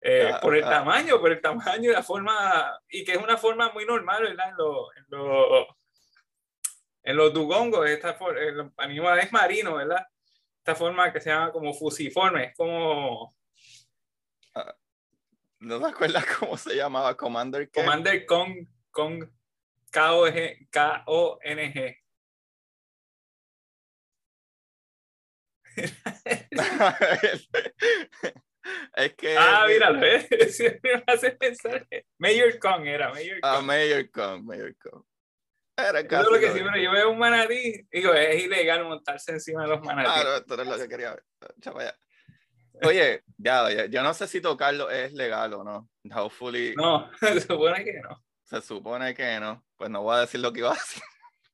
Eh, 0.08 0.30
Ah, 0.32 0.38
por 0.40 0.54
el 0.56 0.62
ah. 0.62 0.70
tamaño, 0.70 1.20
por 1.20 1.32
el 1.32 1.40
tamaño 1.40 1.90
y 1.90 1.92
la 1.92 2.02
forma, 2.02 2.80
y 2.88 3.02
que 3.04 3.12
es 3.12 3.18
una 3.18 3.36
forma 3.36 3.70
muy 3.72 3.84
normal, 3.84 4.22
¿verdad? 4.22 4.50
En, 4.50 4.56
los- 4.56 4.96
en, 4.96 5.04
los- 5.08 5.66
en 7.02 7.16
los 7.16 7.34
dugongos, 7.34 7.88
esta 7.88 8.16
en 8.38 8.56
los 8.56 8.72
animales 8.76 9.32
marinos, 9.32 9.76
¿verdad? 9.76 10.06
Esta 10.58 10.76
forma 10.76 11.12
que 11.12 11.20
se 11.20 11.30
llama 11.30 11.50
como 11.50 11.74
fusiforme, 11.74 12.44
es 12.44 12.56
como 12.56 13.34
¿No 15.58 15.80
te 15.80 15.86
acuerdas 15.86 16.24
cómo 16.38 16.56
se 16.56 16.76
llamaba? 16.76 17.16
Commander 17.16 17.68
qué? 17.70 17.80
Commander 17.80 18.24
Kong, 18.26 18.68
Kong, 18.92 19.24
K-O-N-G. 19.90 21.96
es 28.94 29.14
que... 29.14 29.36
Ah, 29.36 29.64
míralo, 29.68 30.02
¿eh? 30.04 30.26
siempre 30.50 30.96
me 31.06 31.12
hace 31.12 31.30
pensar. 31.32 31.86
que- 31.88 32.04
Mayor 32.18 32.58
Kong 32.58 32.86
era, 32.86 33.10
Mayor 33.10 33.38
Ah, 33.42 33.56
Kong. 33.56 33.66
Mayor 33.66 34.10
Kong, 34.10 34.44
Mayor 34.44 34.76
Kong. 34.78 35.04
Era 35.78 36.06
casi 36.06 36.24
es 36.26 36.32
lo 36.32 36.40
que 36.40 36.46
lo 36.46 36.52
siempre 36.54 36.82
yo 36.82 36.90
veo 36.90 37.10
un 37.10 37.18
manatí, 37.18 37.86
digo, 37.92 38.14
es 38.14 38.42
ilegal 38.42 38.84
montarse 38.84 39.32
encima 39.32 39.62
de 39.64 39.68
los 39.68 39.82
manatíes. 39.82 40.14
Claro, 40.22 40.36
esto 40.38 40.62
es 40.62 40.68
lo 40.68 40.76
que 40.78 40.88
quería 40.88 41.10
ver. 41.14 41.94
Oye, 42.82 43.22
ya, 43.38 43.70
ya, 43.70 43.86
yo 43.86 44.02
no 44.02 44.12
sé 44.14 44.26
si 44.26 44.40
tocarlo 44.40 44.90
es 44.90 45.12
legal 45.12 45.52
o 45.54 45.64
no. 45.64 45.88
Hopefully, 46.14 46.74
No, 46.76 47.10
se 47.20 47.40
supone 47.40 47.84
que 47.84 47.94
no. 48.00 48.24
se 48.44 48.60
supone 48.62 49.14
que 49.14 49.40
no. 49.40 49.64
Pues 49.76 49.90
no 49.90 50.02
voy 50.02 50.16
a 50.16 50.20
decir 50.20 50.40
lo 50.40 50.52
que 50.52 50.60
iba 50.60 50.70
a 50.72 50.74
decir. 50.74 51.02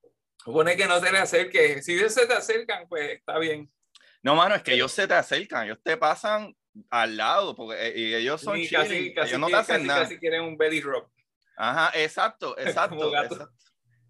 Se 0.03 0.45
supone 0.45 0.77
que 0.77 0.87
no 0.87 1.01
se 1.01 1.13
le 1.13 1.19
acerque. 1.19 1.83
Si 1.83 1.95
ellos 1.95 2.13
se 2.15 2.27
te 2.27 2.35
acercan, 2.35 2.87
pues 2.89 3.11
está 3.11 3.39
bien. 3.39 3.71
No, 4.23 4.35
mano, 4.37 4.55
es 4.55 4.63
que 4.63 4.75
ellos 4.75 4.93
se 4.93 5.07
te 5.09 5.15
acercan, 5.15 5.65
ellos 5.65 5.79
te 5.83 5.97
pasan 5.97 6.55
al 6.91 7.17
lado, 7.17 7.55
porque 7.55 7.89
eh, 7.89 7.99
y 7.99 8.15
ellos 8.15 8.41
son 8.41 8.59
Y 8.59 8.67
chilling, 8.67 8.81
casi, 8.83 9.15
casi, 9.15 9.29
ellos 9.31 9.41
no 9.41 9.49
te 9.49 9.57
hacen 9.57 9.77
casi, 9.77 9.87
nada. 9.87 10.03
casi 10.03 10.19
quieren 10.19 10.43
un 10.43 10.57
belly 10.57 10.81
rub. 10.81 11.07
Ajá, 11.57 11.91
exacto, 11.95 12.57
exacto, 12.59 13.15
exacto. 13.17 13.51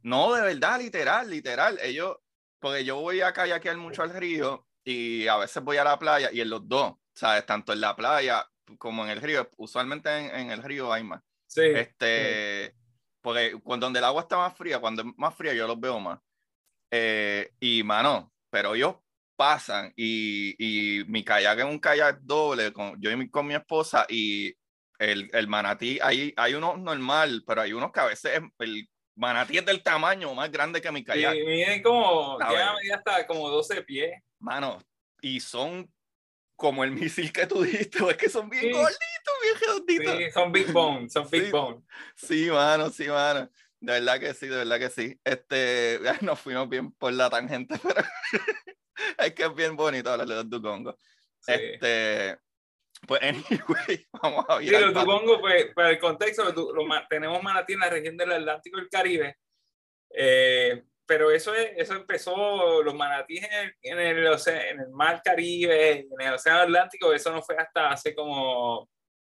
No, 0.03 0.35
de 0.35 0.43
verdad, 0.43 0.81
literal, 0.81 1.31
literal. 1.31 1.79
Ellos, 1.83 2.17
porque 2.59 2.85
yo 2.85 2.97
voy 3.01 3.21
a 3.21 3.33
kayakear 3.33 3.77
mucho 3.77 4.03
al 4.03 4.15
río 4.15 4.67
y 4.85 5.27
a 5.29 5.37
veces 5.37 5.63
voy 5.63 5.77
a 5.77 5.85
la 5.85 5.99
playa 5.99 6.31
y 6.33 6.41
en 6.41 6.51
los 6.51 6.69
dos, 6.69 6.95
¿sabes? 7.15 7.47
Tanto 7.47 7.73
en 7.73 7.81
la 7.81 7.95
playa 7.95 8.47
como 8.79 9.05
en 9.05 9.11
el 9.11 9.21
río. 9.21 9.49
Usualmente 9.57 10.11
en, 10.11 10.35
en 10.35 10.51
el 10.51 10.63
río 10.63 10.93
hay 10.93 11.05
más. 11.05 11.23
Sí. 11.47 11.63
Este, 11.63 12.75
porque 13.21 13.59
cuando 13.63 13.87
donde 13.87 14.01
el 14.01 14.05
agua 14.05 14.23
está 14.23 14.37
más 14.37 14.57
fría, 14.57 14.81
cuando 14.81 15.03
es 15.03 15.09
más 15.17 15.35
fría 15.35 15.55
yo 15.55 15.67
los 15.67 15.79
veo 15.79 16.01
más. 16.01 16.19
Eh, 16.91 17.53
y 17.61 17.83
mano, 17.85 18.33
pero 18.51 18.75
ellos 18.75 18.97
pasan 19.37 19.93
y, 19.97 20.55
y 20.59 21.05
mi 21.07 21.25
kayak 21.25 21.59
es 21.59 21.65
un 21.65 21.79
kayak 21.79 22.21
doble 22.23 22.73
con 22.73 23.01
yo 23.01 23.11
y 23.11 23.17
mi, 23.17 23.29
con 23.31 23.47
mi 23.47 23.55
esposa 23.55 24.07
y 24.09 24.55
el, 24.99 25.29
el 25.33 25.49
manatí, 25.49 25.99
hay, 26.03 26.33
hay 26.37 26.55
unos 26.55 26.79
normal, 26.79 27.43
pero 27.47 27.63
hay 27.63 27.73
unos 27.73 27.91
que 27.93 28.01
a 28.01 28.05
veces 28.07 28.37
es- 28.41 28.51
el 28.61 28.89
manatí 29.17 29.59
es 29.59 29.67
del 29.67 29.83
tamaño 29.83 30.33
más 30.35 30.51
grande 30.51 30.81
que 30.81 30.93
mi 30.93 31.03
kayak. 31.03 31.35
Y 31.35 31.45
miden 31.45 31.83
como, 31.83 32.41
A 32.41 32.49
llegan 32.51 32.69
a 32.69 32.73
ver. 32.75 32.81
medir 32.83 32.95
hasta 32.95 33.27
como 33.27 33.49
12 33.51 33.83
pies. 33.83 34.13
Mano, 34.39 34.79
y 35.21 35.41
son 35.41 35.93
como 36.55 36.85
el 36.85 36.93
misil 36.93 37.33
que 37.33 37.47
tú 37.47 37.63
dijiste, 37.63 37.99
es 38.11 38.17
que 38.17 38.29
son 38.31 38.49
bien 38.49 38.63
Sí. 38.65 38.71
gorditos, 38.71 39.35
bien 39.43 39.55
redonditos. 39.61 40.17
Sí, 40.19 40.31
son 40.31 40.53
big 40.53 40.73
bone, 40.73 41.11
son 41.11 41.29
big 41.31 41.45
Sí. 41.47 41.51
bone. 41.51 41.83
Sí, 42.15 42.49
mano, 42.51 42.91
sí, 42.91 43.09
mano. 43.09 43.51
De 43.81 43.93
verdad 43.95 44.21
que 44.21 44.33
sí, 44.35 44.47
de 44.47 44.59
verdad 44.59 44.79
que 44.79 44.91
sí. 44.91 45.19
Este, 45.25 45.99
nos 46.23 46.39
fuimos 46.39 46.69
bien 46.69 46.93
por 46.93 47.13
la 47.13 47.29
tangente, 47.29 47.75
pero 47.83 48.03
es 49.19 49.35
que 49.35 49.45
es 49.45 49.55
bien 49.55 49.77
bonito 49.77 50.11
hablar 50.11 50.27
de 50.27 50.35
los 50.35 50.51
dugongos. 50.51 50.97
Sí. 51.41 51.53
Este, 51.53 52.39
pues, 53.07 53.21
anyway, 53.23 54.07
vamos 54.23 54.45
a 54.49 54.59
Sí, 54.59 54.67
virar 54.67 54.83
los 54.83 54.95
dugongos, 54.95 55.41
pues, 55.41 55.75
para 55.75 55.91
el 55.91 55.99
contexto, 55.99 56.45
los 56.45 56.55
los 56.55 57.09
tenemos 57.09 57.43
manatí 57.43 57.73
en 57.73 57.81
la 57.81 57.91
región 57.91 58.17
del 58.17 58.33
Atlántico 58.33 58.79
y 58.79 58.83
el 58.83 58.89
Caribe, 58.89 59.37
eh, 60.11 60.85
pero 61.05 61.31
eso, 61.31 61.55
es, 61.55 61.73
eso 61.77 61.95
empezó, 61.95 62.83
los 62.83 62.95
manatíes 62.95 63.45
en 63.45 63.53
el, 63.53 63.75
en, 63.83 63.99
el 63.99 64.27
en 64.27 64.81
el 64.81 64.91
mar 64.91 65.21
Caribe, 65.23 66.07
en 66.11 66.21
el 66.21 66.35
Océano 66.35 66.61
Atlántico, 66.61 67.13
eso 67.13 67.33
no 67.33 67.43
fue 67.43 67.57
hasta 67.57 67.91
hace 67.91 68.15
como 68.15 68.89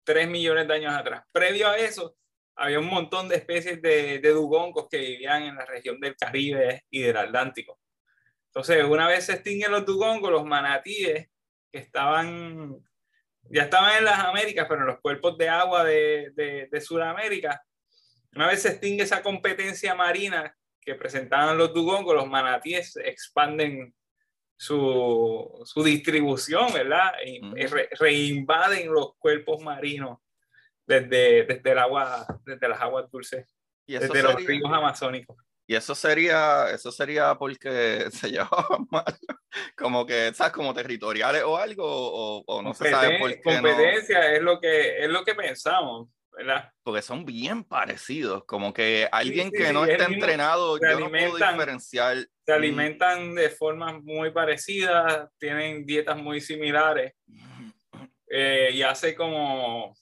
3 0.04 0.28
millones 0.30 0.68
de 0.68 0.74
años 0.74 0.94
atrás. 0.94 1.24
Previo 1.32 1.68
a 1.68 1.78
eso, 1.78 2.16
había 2.56 2.80
un 2.80 2.88
montón 2.88 3.28
de 3.28 3.36
especies 3.36 3.82
de, 3.82 4.20
de 4.20 4.30
dugongos 4.30 4.88
que 4.90 4.98
vivían 4.98 5.44
en 5.44 5.56
la 5.56 5.66
región 5.66 6.00
del 6.00 6.16
Caribe 6.16 6.84
y 6.90 7.02
del 7.02 7.18
Atlántico. 7.18 7.80
Entonces, 8.58 8.84
una 8.86 9.08
vez 9.08 9.26
se 9.26 9.34
extinguen 9.34 9.72
los 9.72 9.86
dugongos, 9.86 10.32
los 10.32 10.44
manatíes 10.44 11.30
que 11.72 11.78
estaban 11.78 12.76
ya 13.52 13.64
estaban 13.64 14.00
en 14.00 14.06
las 14.06 14.18
Américas, 14.18 14.66
pero 14.68 14.82
en 14.82 14.88
los 14.88 15.00
cuerpos 15.00 15.38
de 15.38 15.48
agua 15.48 15.84
de, 15.84 16.32
de, 16.34 16.68
de 16.72 16.82
Sudamérica, 16.82 17.64
una 18.36 18.48
vez 18.48 18.64
se 18.64 18.70
extingue 18.70 19.04
esa 19.04 19.22
competencia 19.22 19.94
marina 19.94 20.58
que 20.82 20.96
presentaban 20.96 21.56
los 21.56 21.72
dugongos, 21.72 22.16
los 22.16 22.28
manatíes 22.28 22.98
expanden 22.98 23.94
su, 24.58 25.62
su 25.64 25.84
distribución, 25.84 26.74
¿verdad? 26.74 27.12
Y, 27.24 27.40
re- 27.68 27.90
reinvaden 28.00 28.92
los 28.92 29.16
cuerpos 29.20 29.62
marinos 29.62 30.18
desde, 30.88 31.46
desde 31.46 31.72
el 31.74 31.78
agua, 31.78 32.26
desde 32.44 32.68
las 32.68 32.82
aguas 32.82 33.10
dulces, 33.12 33.56
y 33.86 33.94
desde 33.94 34.24
los 34.24 34.32
sería, 34.34 34.48
ríos 34.48 34.72
amazónicos. 34.74 35.38
Y 35.70 35.76
eso 35.76 35.94
sería, 35.94 36.72
eso 36.72 36.94
sería 36.94 37.36
porque 37.36 38.06
se 38.12 38.30
llevaban 38.32 38.88
mal, 38.90 39.18
como 39.76 40.06
que, 40.06 40.34
¿sabes? 40.34 40.54
Como 40.54 40.74
territoriales 40.74 41.44
o 41.44 41.58
algo, 41.58 41.86
o, 41.86 42.44
o 42.48 42.62
no 42.62 42.74
se 42.74 42.90
sabe 42.90 43.20
por 43.20 43.30
qué 43.30 43.42
Competencia 43.42 44.34
es, 44.34 44.42
lo 44.42 44.62
que, 44.62 45.04
es 45.04 45.10
lo 45.10 45.26
que 45.26 45.36
pensamos, 45.36 46.08
¿verdad? 46.32 46.72
Porque 46.84 47.02
son 47.02 47.26
bien 47.26 47.66
parecidos, 47.66 48.46
como 48.46 48.74
que 48.74 49.10
alguien 49.12 49.52
que 49.52 49.74
no 49.74 49.84
está 49.84 50.06
entrenado, 50.06 50.80
yo 50.80 51.00
no 51.02 51.10
puedo 51.10 51.36
diferenciar. 51.36 52.18
Se 52.46 52.54
alimentan 52.54 53.36
de 53.36 53.50
formas 53.50 54.02
muy 54.02 54.32
parecidas, 54.32 55.28
tienen 55.38 55.86
dietas 55.86 56.16
muy 56.16 56.40
similares. 56.40 57.12
Eh, 58.30 58.72
y 58.74 58.84
hace 58.84 59.16
como 59.16 59.94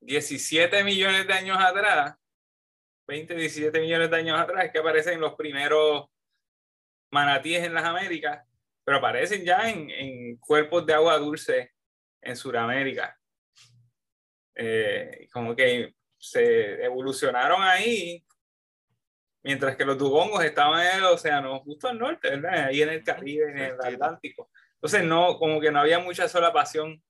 17 0.00 0.84
millones 0.84 1.26
de 1.26 1.32
años 1.32 1.58
atrás, 1.58 2.16
20, 3.06 3.34
17 3.34 3.80
millones 3.80 4.10
de 4.10 4.16
años 4.16 4.38
atrás, 4.38 4.70
que 4.72 4.78
aparecen 4.78 5.20
los 5.20 5.34
primeros 5.34 6.06
manatíes 7.10 7.64
en 7.64 7.74
las 7.74 7.84
Américas, 7.84 8.44
pero 8.84 8.98
aparecen 8.98 9.44
ya 9.44 9.70
en, 9.70 9.90
en 9.90 10.36
cuerpos 10.38 10.84
de 10.86 10.94
agua 10.94 11.18
dulce 11.18 11.72
en 12.20 12.36
Sudamérica. 12.36 13.16
Eh, 14.54 15.28
como 15.32 15.54
que 15.54 15.94
se 16.18 16.84
evolucionaron 16.84 17.62
ahí, 17.62 18.24
mientras 19.42 19.76
que 19.76 19.84
los 19.84 19.98
dugongos 19.98 20.44
estaban 20.44 20.84
en 20.86 20.96
el 20.96 21.04
océano 21.04 21.60
justo 21.60 21.88
al 21.88 21.98
norte, 21.98 22.30
¿verdad? 22.30 22.66
ahí 22.66 22.82
en 22.82 22.88
el 22.88 23.04
Caribe, 23.04 23.50
en 23.50 23.58
el 23.58 23.80
Atlántico. 23.80 24.50
Entonces, 24.74 25.04
no, 25.04 25.38
como 25.38 25.60
que 25.60 25.70
no 25.70 25.80
había 25.80 25.98
mucha 25.98 26.28
sola 26.28 26.52
pasión 26.52 27.02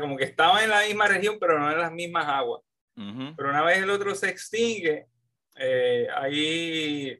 como 0.00 0.16
que 0.16 0.24
estaban 0.24 0.64
en 0.64 0.70
la 0.70 0.82
misma 0.82 1.06
región, 1.06 1.38
pero 1.38 1.58
no 1.58 1.70
en 1.70 1.78
las 1.78 1.92
mismas 1.92 2.26
aguas. 2.26 2.62
Pero 2.96 3.50
una 3.50 3.62
vez 3.62 3.78
el 3.78 3.90
otro 3.90 4.14
se 4.14 4.30
extingue, 4.30 5.06
eh, 5.56 6.08
ahí 6.14 7.18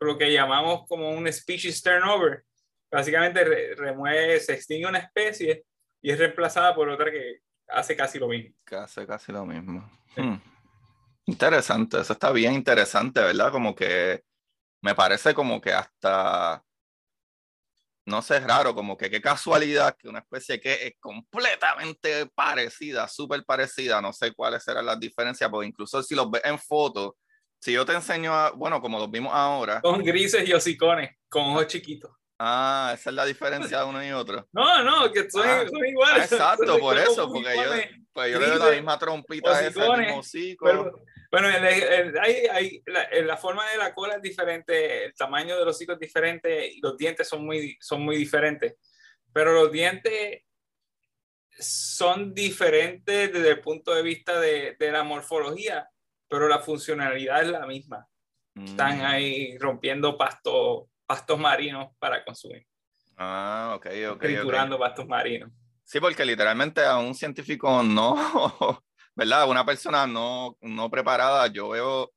lo 0.00 0.16
que 0.16 0.32
llamamos 0.32 0.86
como 0.86 1.10
un 1.10 1.30
species 1.32 1.82
turnover. 1.82 2.44
Básicamente 2.90 3.74
remueve, 3.74 4.38
se 4.38 4.54
extingue 4.54 4.86
una 4.86 4.98
especie 4.98 5.64
y 6.00 6.10
es 6.10 6.18
reemplazada 6.18 6.74
por 6.74 6.88
otra 6.88 7.10
que 7.10 7.40
hace 7.68 7.96
casi 7.96 8.18
lo 8.18 8.28
mismo. 8.28 8.54
Que 8.64 8.76
hace 8.76 9.06
casi 9.06 9.32
lo 9.32 9.44
mismo. 9.44 9.90
Hmm. 10.14 10.36
Interesante, 11.26 12.00
eso 12.00 12.12
está 12.12 12.30
bien 12.30 12.54
interesante, 12.54 13.20
¿verdad? 13.20 13.50
Como 13.50 13.74
que 13.74 14.22
me 14.82 14.94
parece 14.94 15.34
como 15.34 15.60
que 15.60 15.72
hasta 15.72 16.64
no 18.06 18.22
sé, 18.22 18.36
es 18.36 18.44
raro, 18.44 18.72
como 18.74 18.96
que 18.96 19.10
qué 19.10 19.20
casualidad 19.20 19.96
que 19.98 20.08
una 20.08 20.20
especie 20.20 20.60
que 20.60 20.86
es 20.86 20.92
completamente 21.00 22.26
parecida, 22.34 23.08
súper 23.08 23.44
parecida, 23.44 24.00
no 24.00 24.12
sé 24.12 24.32
cuáles 24.32 24.62
serán 24.62 24.86
las 24.86 24.98
diferencias, 25.00 25.50
porque 25.50 25.66
incluso 25.66 26.00
si 26.02 26.14
los 26.14 26.30
ves 26.30 26.42
en 26.44 26.56
fotos, 26.56 27.14
si 27.60 27.72
yo 27.72 27.84
te 27.84 27.94
enseño, 27.94 28.32
a, 28.32 28.52
bueno, 28.52 28.80
como 28.80 29.00
los 29.00 29.10
vimos 29.10 29.32
ahora. 29.34 29.80
Son 29.82 30.04
grises 30.04 30.48
y 30.48 30.52
hocicones, 30.52 31.16
con 31.28 31.42
ojos 31.46 31.66
chiquitos. 31.66 32.12
Ah, 32.38 32.92
esa 32.94 33.10
es 33.10 33.16
la 33.16 33.24
diferencia 33.24 33.78
de 33.78 33.84
uno 33.84 34.04
y 34.04 34.12
otro. 34.12 34.46
No, 34.52 34.84
no, 34.84 35.10
que 35.10 35.28
son, 35.28 35.42
ah, 35.44 35.64
iguales. 35.88 36.30
exacto, 36.30 36.78
por 36.78 36.96
eso, 36.96 37.28
porque 37.32 37.56
yo, 37.56 37.98
pues 38.12 38.32
yo 38.32 38.38
le 38.38 38.46
doy 38.46 38.58
la 38.58 38.76
misma 38.76 38.98
trompita 39.00 39.50
a 39.50 39.66
ese 39.66 39.80
mismo 39.80 40.18
hocico. 40.20 41.00
Bueno, 41.30 41.48
hay, 41.48 42.82
la, 42.86 43.08
la, 43.22 43.36
forma 43.36 43.68
de 43.70 43.78
la 43.78 43.94
cola 43.94 44.16
es 44.16 44.22
diferente, 44.22 45.06
el 45.06 45.14
tamaño 45.14 45.58
de 45.58 45.64
los 45.64 45.76
hocico 45.76 45.92
es 45.92 45.98
diferente 45.98 46.72
los 46.82 46.96
dientes 46.96 47.28
son 47.28 47.44
muy, 47.44 47.76
son 47.80 48.02
muy 48.02 48.16
diferentes. 48.16 48.74
Pero 49.32 49.52
los 49.52 49.70
dientes 49.70 50.42
son 51.58 52.34
diferentes 52.34 53.32
desde 53.32 53.50
el 53.50 53.60
punto 53.60 53.94
de 53.94 54.02
vista 54.02 54.40
de, 54.40 54.76
de 54.78 54.92
la 54.92 55.02
morfología, 55.02 55.88
pero 56.28 56.48
la 56.48 56.60
funcionalidad 56.60 57.42
es 57.42 57.48
la 57.48 57.66
misma. 57.66 58.06
Están 58.54 58.98
mm. 58.98 59.04
ahí 59.04 59.58
rompiendo 59.58 60.16
pastos, 60.16 60.84
pastos 61.06 61.38
marinos 61.38 61.92
para 61.98 62.24
consumir. 62.24 62.66
Ah, 63.16 63.74
ok, 63.76 63.86
ok. 64.12 64.20
Triturando 64.20 64.78
pastos 64.78 65.06
marinos. 65.06 65.50
Sí, 65.84 66.00
porque 66.00 66.24
literalmente 66.24 66.84
a 66.84 66.98
un 66.98 67.14
científico 67.14 67.82
no, 67.82 68.16
¿verdad? 69.16 69.48
Una 69.48 69.64
persona 69.64 70.06
no, 70.06 70.56
no 70.60 70.90
preparada, 70.90 71.46
yo 71.48 71.70
veo 71.70 72.12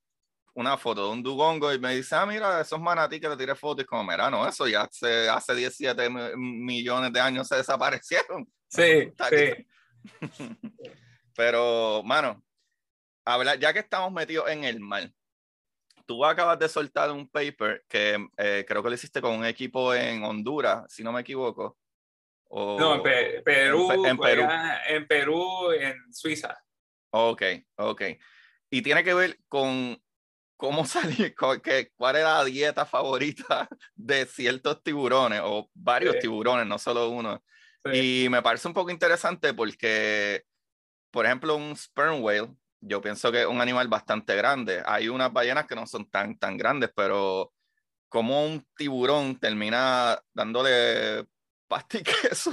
una 0.54 0.78
foto 0.78 1.06
de 1.06 1.14
un 1.14 1.24
dugongo 1.24 1.74
y 1.74 1.80
me 1.80 1.96
dice, 1.96 2.16
ah, 2.16 2.26
mira, 2.26 2.60
esos 2.60 2.80
manatí 2.80 3.20
que 3.20 3.30
te 3.30 3.38
tiré 3.38 3.56
fotos, 3.56 3.86
y 3.86 3.88
como, 3.88 4.04
mira, 4.04 4.30
no, 4.30 4.48
eso 4.48 4.68
ya 4.68 4.82
hace, 4.82 5.30
hace 5.30 5.56
17 5.56 6.10
millones 6.36 7.14
de 7.14 7.20
años 7.20 7.48
se 7.48 7.56
desaparecieron. 7.56 8.48
Sí, 8.72 9.12
sí. 9.32 9.66
Pero, 11.36 12.04
mano, 12.04 12.44
habla, 13.26 13.56
ya 13.56 13.74
que 13.74 13.80
estamos 13.80 14.12
metidos 14.12 14.48
en 14.48 14.64
el 14.64 14.80
mar, 14.80 15.12
tú 16.06 16.24
acabas 16.24 16.60
de 16.60 16.70
soltar 16.70 17.10
un 17.10 17.28
paper 17.28 17.84
que 17.90 18.24
eh, 18.38 18.64
creo 18.68 18.84
que 18.84 18.90
lo 18.90 18.94
hiciste 18.94 19.22
con 19.22 19.40
un 19.40 19.46
equipo 19.46 19.92
en 19.96 20.24
Honduras, 20.24 20.84
si 20.88 21.02
no 21.04 21.12
me 21.12 21.22
equivoco. 21.22 21.80
no, 22.52 22.98
en, 22.98 23.02
Perú, 23.02 24.06
en, 24.06 24.18
Perú. 24.20 24.48
en 24.88 25.08
Perú, 25.08 25.72
en 25.72 26.14
Suiza. 26.14 26.56
Ok, 27.12 27.44
ok. 27.76 28.02
Y 28.70 28.82
tiene 28.82 29.04
que 29.04 29.14
ver 29.14 29.40
con 29.48 30.02
cómo 30.60 30.86
salir, 30.86 31.34
con 31.36 31.62
que, 31.62 31.92
cuál 31.96 32.18
era 32.18 32.40
la 32.40 32.46
dieta 32.46 32.86
favorita 32.86 33.68
de 33.96 34.26
ciertos 34.26 34.84
tiburones 34.84 35.42
o 35.44 35.70
varios 35.74 36.20
tiburones, 36.20 36.68
no 36.68 36.78
solo 36.78 37.10
uno. 37.10 37.44
Y 37.94 38.28
me 38.30 38.42
parece 38.42 38.68
un 38.68 38.74
poco 38.74 38.92
interesante 38.92 39.54
porque, 39.54 40.44
por 41.12 41.26
ejemplo, 41.26 41.56
un 41.56 41.76
sperm 41.78 42.22
whale, 42.22 42.50
yo 42.82 43.02
pienso 43.02 43.32
que 43.32 43.42
es 43.42 43.48
un 43.48 43.62
animal 43.62 43.88
bastante 43.88 44.36
grande. 44.36 44.84
Hay 44.86 45.08
unas 45.08 45.32
ballenas 45.32 45.66
que 45.66 45.76
no 45.76 45.88
son 45.88 46.10
tan, 46.10 46.38
tan 46.38 46.58
grandes, 46.58 46.92
pero 46.94 47.54
como 48.10 48.46
un 48.46 48.66
tiburón 48.76 49.40
termina 49.40 50.22
dándole 50.34 51.26
pasta 51.68 52.00
y 52.00 52.04
queso 52.30 52.52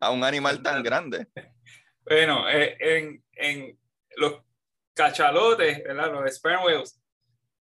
a, 0.00 0.10
un 0.10 0.22
animal 0.22 0.62
tan 0.62 0.82
grande. 0.82 1.28
Bueno, 2.04 2.48
eh, 2.48 2.76
en, 2.78 3.24
en 3.32 3.78
los 4.16 4.42
cachalotes, 4.94 5.84
¿verdad? 5.84 6.12
los 6.12 6.30
sperm 6.34 6.64
whales, 6.64 7.00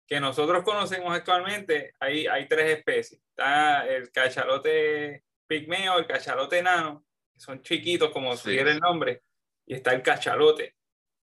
que 0.06 0.20
nosotros 0.20 0.62
conocemos 0.62 1.14
actualmente, 1.14 1.94
hay, 1.98 2.26
hay 2.26 2.46
tres 2.46 2.78
especies. 2.78 3.20
Está 3.30 3.86
el 3.86 4.10
cachalote 4.10 5.24
pigmeo, 5.46 5.98
el 5.98 6.06
cachalote 6.06 6.58
enano, 6.58 7.04
que 7.32 7.40
son 7.40 7.62
chiquitos, 7.62 8.10
como 8.10 8.36
sugiere 8.36 8.72
el 8.72 8.78
nombre, 8.78 9.22
y 9.66 9.74
está 9.74 9.92
el 9.92 10.02
cachalote. 10.02 10.74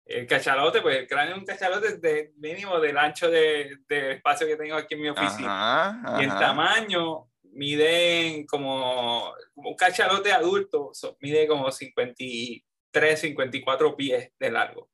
El 0.06 0.26
cachalote, 0.26 0.80
pues 0.80 0.96
el 0.96 1.06
cráneo 1.06 1.34
es 1.34 1.40
un 1.40 1.44
cachalote 1.44 1.98
de 1.98 2.32
mínimo 2.38 2.80
del 2.80 2.96
ancho 2.96 3.30
del 3.30 3.84
de 3.86 4.12
espacio 4.12 4.46
que 4.46 4.56
tengo 4.56 4.74
aquí 4.76 4.94
en 4.94 5.02
mi 5.02 5.08
oficina. 5.10 6.16
Y 6.18 6.24
el 6.24 6.30
tamaño 6.30 7.28
mide 7.42 8.46
como, 8.48 9.34
como 9.54 9.70
un 9.70 9.76
cachalote 9.76 10.32
adulto, 10.32 10.92
mide 11.20 11.46
como 11.46 11.70
53, 11.70 13.20
54 13.20 13.96
pies 13.96 14.32
de 14.38 14.50
largo. 14.50 14.88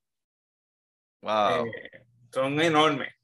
Eh, 1.25 2.05
son 2.33 2.61
enormes. 2.61 3.15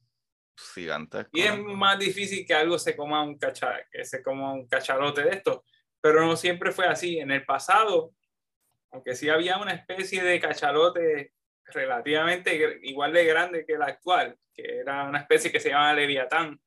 Gigantes. 0.74 1.26
Y 1.32 1.42
es 1.42 1.58
más 1.58 1.98
difícil 1.98 2.46
que 2.46 2.54
algo 2.54 2.78
se 2.78 2.96
coma 2.96 3.22
un 3.22 3.38
cacha, 3.38 3.80
que 3.90 4.04
se 4.04 4.22
coma 4.22 4.52
un 4.52 4.68
cachalote 4.68 5.22
de 5.22 5.30
estos. 5.30 5.60
Pero 6.00 6.24
no 6.24 6.36
siempre 6.36 6.72
fue 6.72 6.86
así. 6.86 7.18
En 7.18 7.30
el 7.30 7.44
pasado, 7.44 8.12
aunque 8.90 9.14
sí 9.14 9.28
había 9.28 9.58
una 9.58 9.72
especie 9.72 10.22
de 10.22 10.40
cachalote 10.40 11.32
relativamente 11.66 12.80
igual 12.82 13.12
de 13.12 13.24
grande 13.24 13.64
que 13.64 13.78
la 13.78 13.86
actual, 13.86 14.36
que 14.52 14.78
era 14.78 15.04
una 15.04 15.20
especie 15.20 15.52
que 15.52 15.60
se 15.60 15.70
llama 15.70 15.94
Leviatán, 15.94 16.60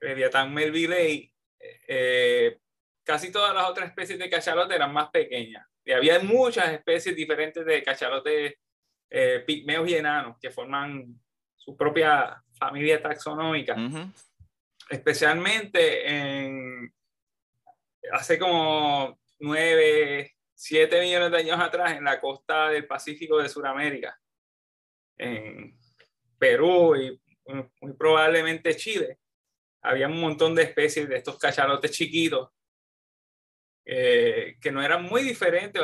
Leviatán 0.00 0.52
melvillei, 0.52 1.32
eh, 1.88 2.58
casi 3.04 3.30
todas 3.30 3.54
las 3.54 3.68
otras 3.68 3.88
especies 3.88 4.18
de 4.18 4.28
cachalote 4.28 4.74
eran 4.74 4.92
más 4.92 5.10
pequeñas. 5.10 5.66
Y 5.84 5.92
había 5.92 6.18
muchas 6.20 6.72
especies 6.72 7.16
diferentes 7.16 7.64
de 7.64 7.82
cachalote 7.82 8.58
eh, 9.14 9.44
pigmeos 9.46 9.86
y 9.90 9.94
enanos 9.94 10.38
que 10.40 10.50
forman 10.50 11.20
su 11.54 11.76
propia 11.76 12.42
familia 12.58 13.02
taxonómica. 13.02 13.76
Especialmente 14.88 16.08
en, 16.08 16.94
hace 18.10 18.38
como 18.38 19.20
9, 19.38 20.34
7 20.54 21.00
millones 21.02 21.30
de 21.30 21.36
años 21.36 21.60
atrás 21.60 21.92
en 21.92 22.04
la 22.04 22.18
costa 22.22 22.70
del 22.70 22.86
Pacífico 22.86 23.36
de 23.36 23.50
Sudamérica, 23.50 24.18
en 25.18 25.78
Perú 26.38 26.96
y 26.96 27.20
muy 27.82 27.92
probablemente 27.92 28.74
Chile. 28.74 29.18
Había 29.82 30.08
un 30.08 30.20
montón 30.20 30.54
de 30.54 30.62
especies 30.62 31.06
de 31.06 31.16
estos 31.18 31.38
cachalotes 31.38 31.90
chiquitos 31.90 32.48
eh, 33.84 34.56
que 34.58 34.72
no 34.72 34.82
eran 34.82 35.04
muy 35.04 35.22
diferentes, 35.22 35.82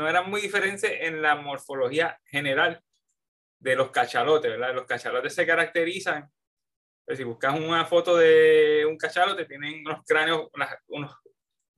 no 0.00 0.08
eran 0.08 0.30
muy 0.30 0.40
diferentes 0.40 0.90
en 0.90 1.20
la 1.20 1.36
morfología 1.36 2.18
general 2.24 2.82
de 3.58 3.76
los 3.76 3.90
cachalotes, 3.90 4.50
¿verdad? 4.50 4.74
Los 4.74 4.86
cachalotes 4.86 5.34
se 5.34 5.46
caracterizan, 5.46 6.26
pues 7.04 7.18
si 7.18 7.24
buscas 7.24 7.60
una 7.60 7.84
foto 7.84 8.16
de 8.16 8.86
un 8.88 8.96
cachalote, 8.96 9.44
tienen 9.44 9.86
unos 9.86 10.02
cráneos, 10.06 10.48
unas, 10.54 10.74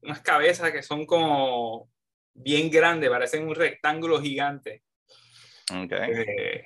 unas 0.00 0.20
cabezas 0.20 0.70
que 0.70 0.84
son 0.84 1.04
como 1.04 1.90
bien 2.32 2.70
grandes, 2.70 3.10
parecen 3.10 3.48
un 3.48 3.56
rectángulo 3.56 4.22
gigante. 4.22 4.84
Okay. 5.68 6.12
Eh, 6.12 6.64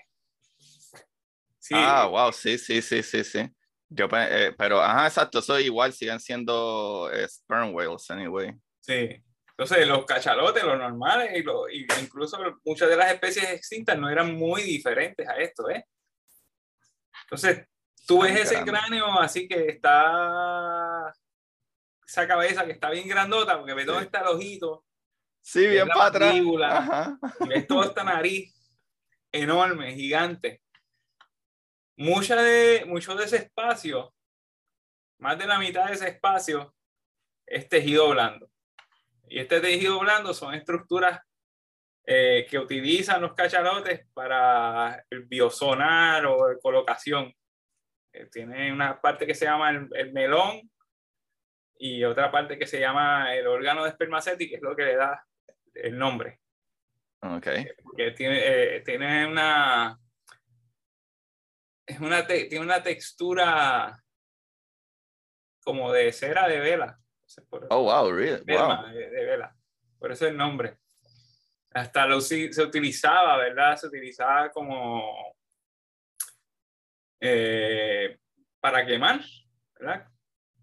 Ah, 1.72 2.07
wow, 2.07 2.32
sí, 2.32 2.59
sí, 2.59 2.80
sí, 2.80 3.02
sí, 3.02 3.24
sí. 3.24 3.50
Yo, 3.88 4.09
eh, 4.12 4.54
pero, 4.57 4.80
ajá, 4.80 5.07
exacto, 5.07 5.40
eso 5.40 5.59
igual 5.59 5.92
siguen 5.92 6.20
siendo 6.20 7.11
eh, 7.12 7.26
sperm 7.28 7.74
whales, 7.74 8.09
anyway. 8.11 8.52
Sí. 8.78 9.20
Entonces, 9.59 9.88
los 9.88 10.04
cachalotes, 10.04 10.62
los 10.64 10.78
normales, 10.78 11.30
y, 11.34 11.78
y 11.78 11.86
incluso 12.02 12.38
muchas 12.62 12.90
de 12.90 12.96
las 12.96 13.11
especies 13.11 13.50
extintas 13.50 13.98
no 13.98 14.11
eran 14.11 14.34
muy 14.34 14.62
diferentes 14.62 15.26
a 15.26 15.36
esto, 15.36 15.70
¿eh? 15.70 15.86
Entonces, 17.22 17.66
tú 18.07 18.20
ves 18.20 18.38
ese 18.38 18.62
cráneo 18.62 19.18
así 19.18 19.48
que 19.48 19.68
está, 19.68 21.11
esa 22.07 22.28
cabeza 22.28 22.66
que 22.66 22.72
está 22.72 22.90
bien 22.90 23.09
grandota, 23.09 23.57
porque 23.59 23.72
ves 23.72 23.86
dónde 23.86 24.04
está 24.04 24.20
el 24.20 24.28
ojito. 24.28 24.84
Sí, 25.40 25.66
bien 25.66 25.88
para 25.88 26.07
atrás. 26.07 26.34
Y 26.34 27.48
ves 27.48 27.66
toda 27.66 27.86
esta 27.86 28.04
nariz 28.04 28.54
enorme, 29.32 29.94
gigante. 29.94 30.62
Mucha 31.96 32.36
de, 32.42 32.84
mucho 32.86 33.14
de 33.14 33.24
ese 33.24 33.36
espacio, 33.38 34.14
más 35.18 35.38
de 35.38 35.46
la 35.46 35.59
mitad 35.59 35.86
de 35.86 35.94
ese 35.94 36.09
espacio, 36.09 36.74
es 37.46 37.66
tejido 37.70 38.11
blando. 38.11 38.50
Y 39.29 39.39
este 39.39 39.61
tejido 39.61 39.99
blando 40.01 40.33
son 40.33 40.55
estructuras 40.55 41.20
eh, 42.05 42.47
que 42.49 42.59
utilizan 42.59 43.20
los 43.20 43.35
cachalotes 43.35 44.07
para 44.14 45.05
el 45.11 45.24
biosonar 45.24 46.24
o 46.27 46.59
colocación. 46.61 47.35
Eh, 48.12 48.27
tiene 48.31 48.72
una 48.72 49.01
parte 49.01 49.27
que 49.27 49.35
se 49.35 49.45
llama 49.45 49.70
el, 49.70 50.12
melón 50.12 50.70
y 51.79 52.05
otra 52.05 52.31
parte 52.31 52.57
que 52.57 52.66
se 52.66 52.79
llama 52.79 53.35
el 53.35 53.47
órgano 53.47 53.83
de 53.83 53.91
espermaceti, 53.91 54.49
que 54.49 54.57
es 54.57 54.62
lo 54.62 54.77
que 54.77 54.85
le 54.85 54.97
da 54.97 55.27
el 55.74 55.99
nombre. 55.99 56.41
Okay. 57.20 57.64
Eh, 57.64 57.74
porque 57.83 58.12
tiene, 58.12 58.81
tiene 58.81 59.27
una 59.27 59.99
es 61.87 62.01
una 62.01 62.27
tiene 62.27 62.61
una 62.61 62.83
textura 62.83 64.03
como 65.64 65.93
de 65.93 66.12
cera 66.12 66.47
de 66.47 66.61
vela. 66.61 67.01
Oh, 67.70 67.82
wow, 67.82 68.11
really? 68.11 68.43
Wow. 68.47 68.87
De, 68.93 69.24
vela. 69.24 69.57
Por 69.99 70.12
eso 70.12 70.26
el 70.26 70.37
nombre. 70.37 70.78
Hasta 71.72 72.07
lo, 72.07 72.20
se 72.20 72.51
utilizaba, 72.62 73.37
¿verdad? 73.37 73.76
Se 73.76 73.87
utilizaba 73.87 74.51
como 74.51 75.37
eh, 77.20 78.18
para 78.61 78.84
quemar, 78.84 79.20
¿verdad? 79.78 80.09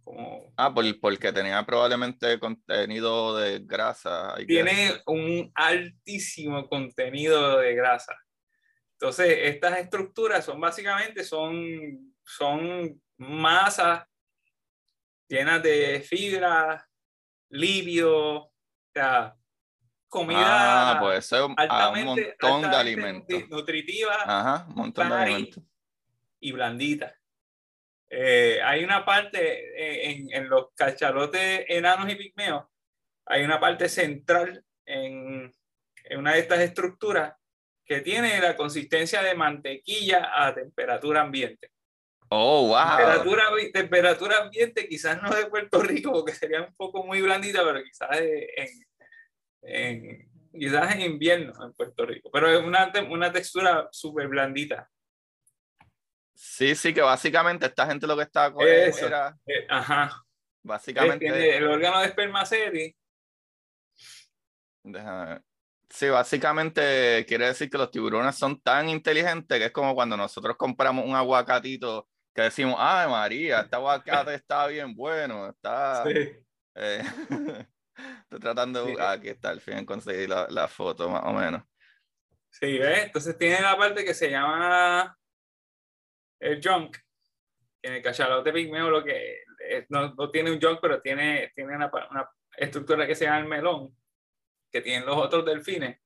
Como, 0.04 0.54
ah, 0.58 0.74
por, 0.74 1.00
porque 1.00 1.32
tenía 1.32 1.64
probablemente 1.66 2.40
contenido 2.40 3.38
de 3.38 3.60
grasa. 3.60 4.36
Tiene 4.46 5.02
un 5.06 5.52
altísimo 5.56 6.68
contenido 6.68 7.60
de 7.60 7.74
grasa. 7.76 8.18
Entonces, 8.94 9.38
estas 9.44 9.80
estructuras 9.80 10.46
son 10.46 10.60
básicamente, 10.60 11.24
son, 11.24 12.16
son 12.24 13.02
masas 13.18 14.04
llenas 15.34 15.64
de 15.64 16.02
fibra, 16.02 16.88
lípido, 17.50 18.36
o 18.36 18.54
sea, 18.94 19.36
comida 20.08 20.92
ah, 20.92 21.00
pues 21.00 21.34
altamente, 21.34 22.38
un 22.40 22.52
montón 22.52 22.70
de 22.70 22.78
alimentos. 22.78 23.50
Nutritiva, 23.50 24.16
Ajá, 24.26 24.68
un 24.70 24.76
montón 24.76 25.10
de 25.10 25.16
alimentos. 25.16 25.64
Y 26.40 26.52
blandita. 26.52 27.16
Eh, 28.10 28.60
hay 28.64 28.84
una 28.84 29.04
parte 29.04 29.40
eh, 29.42 30.12
en, 30.12 30.32
en, 30.32 30.50
los 30.50 30.68
cachalotes 30.76 31.66
enanos 31.68 32.12
y 32.12 32.16
pigmeos, 32.16 32.66
hay 33.26 33.44
una 33.44 33.60
parte 33.60 33.90
central 33.90 34.64
en, 34.86 35.52
en 36.04 36.20
una 36.20 36.34
de 36.34 36.40
estas 36.42 36.60
estructuras 36.60 37.34
que 37.84 38.02
tiene 38.02 38.40
la 38.40 38.56
consistencia 38.56 39.24
de 39.24 39.34
mantequilla 39.34 40.30
a 40.32 40.54
temperatura 40.54 41.22
ambiente. 41.22 41.73
Oh, 42.36 42.68
wow. 42.68 42.98
Temperatura, 42.98 43.44
temperatura 43.72 44.38
ambiente, 44.40 44.88
quizás 44.88 45.22
no 45.22 45.30
de 45.30 45.46
Puerto 45.46 45.82
Rico, 45.82 46.12
porque 46.12 46.34
sería 46.34 46.64
un 46.64 46.74
poco 46.76 47.06
muy 47.06 47.22
blandita, 47.22 47.64
pero 47.64 47.84
quizás 47.84 48.10
en, 48.20 48.70
en 49.62 50.32
quizás 50.52 50.96
en 50.96 51.02
invierno 51.02 51.54
en 51.64 51.74
Puerto 51.74 52.08
Rico. 52.08 52.32
Pero 52.32 52.50
es 52.50 52.64
una, 52.64 52.92
una 53.10 53.32
textura 53.32 53.88
súper 53.92 54.28
blandita. 54.30 54.90
Sí, 56.34 56.74
sí, 56.74 56.92
que 56.92 57.02
básicamente 57.02 57.68
esta 57.68 57.86
gente 57.86 58.08
lo 58.08 58.18
que 58.18 58.24
está 58.24 58.52
con 58.52 58.68
era, 58.68 59.38
eh, 59.46 59.68
ajá. 59.70 60.26
Básicamente. 60.64 61.58
el 61.58 61.68
órgano 61.68 62.00
de 62.00 62.08
espermaceti. 62.08 62.96
Déjame 64.82 65.26
ver. 65.26 65.44
Sí, 65.88 66.10
básicamente 66.10 67.24
quiere 67.28 67.46
decir 67.46 67.70
que 67.70 67.78
los 67.78 67.92
tiburones 67.92 68.36
son 68.36 68.60
tan 68.60 68.90
inteligentes 68.90 69.60
que 69.60 69.66
es 69.66 69.72
como 69.72 69.94
cuando 69.94 70.18
nosotros 70.18 70.58
compramos 70.58 71.06
un 71.06 71.16
aguacatito 71.16 72.10
que 72.34 72.42
decimos, 72.44 72.76
ay 72.78 73.10
María, 73.10 73.62
este 73.62 73.76
aguacate 73.76 74.34
está 74.36 74.68
bien 74.68 74.96
bueno, 74.96 75.50
está... 75.50 76.04
Sí. 76.04 76.32
Eh, 76.76 77.04
estoy 78.24 78.40
tratando 78.40 78.86
de... 78.86 78.96
aquí 79.00 79.30
está, 79.30 79.50
al 79.50 79.62
fin 79.62 79.86
conseguir 79.86 80.30
la, 80.30 80.48
la, 80.50 80.68
foto 80.68 81.10
más 81.10 81.24
o 81.26 81.34
menos. 81.34 81.64
Sí, 82.50 82.78
¿ves? 82.78 83.06
Entonces 83.06 83.38
tiene 83.38 83.62
la 83.62 83.78
parte 83.78 84.04
que 84.04 84.14
se 84.14 84.30
llama 84.30 85.18
el 86.40 86.62
junk. 86.64 86.98
En 87.82 87.94
el 87.94 88.02
cachalote 88.02 88.54
pigmeo 88.54 88.90
lo 88.90 89.04
que 89.04 89.44
no, 89.90 90.14
no, 90.14 90.32
tiene 90.32 90.52
un 90.52 90.62
junk, 90.62 90.80
pero 90.82 91.02
tiene, 91.02 91.52
tiene 91.54 91.76
una, 91.76 91.92
una 92.10 92.30
estructura 92.56 93.06
que 93.06 93.16
se 93.16 93.26
llama 93.26 93.40
el 93.40 93.48
melón 93.48 93.96
que 94.72 94.82
tienen 94.82 95.06
los 95.06 95.18
otros 95.18 95.46
delfines 95.46 96.00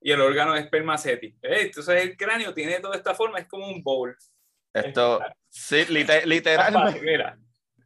y 0.00 0.10
el 0.10 0.20
órgano 0.20 0.54
de 0.54 0.60
espermaceti. 0.60 1.36
Entonces 1.42 2.02
el 2.02 2.16
cráneo 2.16 2.54
tiene 2.54 2.80
toda 2.80 2.96
esta 2.96 3.14
forma, 3.14 3.38
es 3.38 3.46
como 3.46 3.68
un 3.68 3.82
bowl. 3.82 4.16
Esto, 4.84 5.20
sí, 5.48 5.84
literalmente. 5.86 7.00
Mira, 7.00 7.38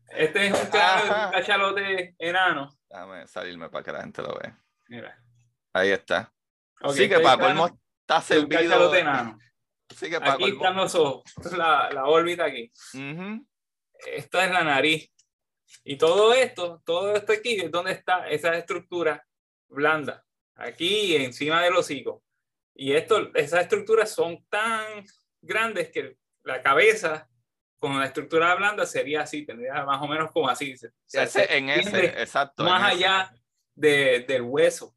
este 0.08 0.46
es 0.46 0.52
un 0.52 0.68
cachalote 0.68 2.14
enano. 2.18 2.76
Déjame 2.88 3.26
salirme 3.26 3.68
para 3.70 3.84
que 3.84 3.92
la 3.92 4.00
gente 4.02 4.22
lo 4.22 4.38
vea. 4.38 4.58
Mira. 4.88 5.22
Ahí 5.72 5.90
está. 5.90 6.32
sí, 6.92 7.08
que 7.08 7.20
para 7.20 7.40
colmo 7.40 7.66
está 8.00 8.20
servido. 8.20 8.60
Un 8.60 8.68
cachalote 8.68 8.98
enano. 8.98 9.38
Sí, 9.96 10.10
que 10.10 10.20
para 10.20 10.34
aquí 10.34 10.50
están 10.50 10.76
los 10.76 10.94
ojos. 10.94 11.22
la, 11.56 11.90
la 11.92 12.06
órbita 12.06 12.44
aquí. 12.44 12.70
Esta 14.06 14.44
es 14.44 14.50
la 14.50 14.64
nariz. 14.64 15.10
Y 15.84 15.96
todo 15.96 16.32
esto, 16.32 16.82
todo 16.84 17.14
esto 17.14 17.32
aquí 17.32 17.60
es 17.60 17.70
donde 17.70 17.92
está 17.92 18.28
esa 18.28 18.54
estructura 18.56 19.24
blanda, 19.68 20.24
aquí 20.54 21.16
encima 21.16 21.62
del 21.62 21.76
hocico. 21.76 22.22
Y 22.74 22.92
esto, 22.92 23.34
esas 23.34 23.62
estructuras 23.62 24.12
son 24.12 24.44
tan 24.48 25.04
grandes 25.40 25.90
que 25.90 26.16
la 26.44 26.62
cabeza 26.62 27.28
con 27.78 27.98
la 27.98 28.06
estructura 28.06 28.54
blanda 28.54 28.84
sería 28.84 29.22
así, 29.22 29.44
tendría 29.46 29.84
más 29.84 30.00
o 30.02 30.06
menos 30.06 30.30
como 30.32 30.48
así. 30.48 30.74
en 31.12 31.70
ese, 31.70 32.04
exacto. 32.20 32.62
Más 32.62 32.92
allá 32.92 33.32
de, 33.74 34.24
del 34.28 34.42
hueso. 34.42 34.94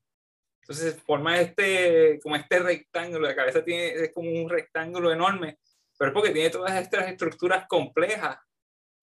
Entonces 0.62 1.02
forma 1.02 1.40
este, 1.40 2.20
como 2.22 2.36
este 2.36 2.60
rectángulo, 2.60 3.28
la 3.28 3.36
cabeza 3.36 3.64
tiene, 3.64 3.88
es 3.88 4.14
como 4.14 4.30
un 4.30 4.50
rectángulo 4.50 5.12
enorme, 5.12 5.58
pero 5.98 6.10
es 6.10 6.14
porque 6.14 6.32
tiene 6.32 6.50
todas 6.50 6.76
estas 6.82 7.08
estructuras 7.10 7.66
complejas 7.68 8.38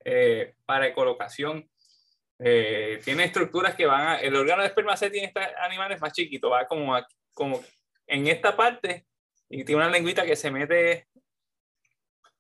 eh, 0.05 0.55
para 0.65 0.93
colocación. 0.95 1.69
Eh, 2.39 3.01
tiene 3.05 3.25
estructuras 3.25 3.75
que 3.75 3.87
van 3.87 4.07
a, 4.07 4.21
el 4.21 4.35
órgano 4.35 4.63
de 4.63 4.69
espermaceti 4.69 5.19
en 5.19 5.27
estos 5.27 5.45
animales 5.63 6.01
más 6.01 6.13
chiquito, 6.13 6.51
va 6.51 6.67
como, 6.67 6.99
como 7.33 7.63
en 8.07 8.27
esta 8.27 8.57
parte 8.57 9.07
y 9.49 9.65
tiene 9.65 9.83
una 9.83 9.91
lengüita 9.91 10.25
que 10.25 10.37
se 10.37 10.51
mete 10.51 11.09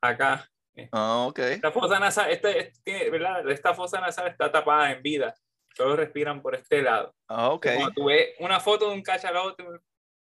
acá. 0.00 0.48
Ah, 0.92 1.26
ok. 1.28 1.38
Esta 1.38 1.72
fosa 1.72 1.98
nasal, 1.98 2.30
este, 2.30 2.58
este 2.58 3.10
¿verdad? 3.10 3.48
esta 3.50 3.74
fosa 3.74 4.00
nasal 4.00 4.28
está 4.28 4.50
tapada 4.50 4.92
en 4.92 5.02
vida. 5.02 5.34
Todos 5.76 5.96
respiran 5.96 6.42
por 6.42 6.54
este 6.54 6.82
lado. 6.82 7.14
Ah, 7.28 7.50
ok. 7.50 7.66
Cuando 7.76 7.92
tú 7.92 8.04
ves 8.06 8.34
una 8.38 8.60
foto 8.60 8.88
de 8.88 8.94
un 8.94 9.02
cachalote, 9.02 9.64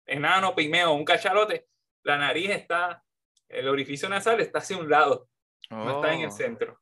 enano, 0.07 0.55
pigmeo, 0.55 0.93
un 0.93 1.05
cachalote, 1.05 1.69
la 2.03 2.17
nariz 2.17 2.51
está, 2.51 3.03
el 3.49 3.69
orificio 3.69 4.09
nasal 4.09 4.41
está 4.41 4.59
hacia 4.59 4.77
un 4.77 4.89
lado, 4.89 5.29
no 5.71 5.97
está 5.97 6.13
en 6.13 6.21
el 6.21 6.29
oh. 6.29 6.33
centro. 6.33 6.81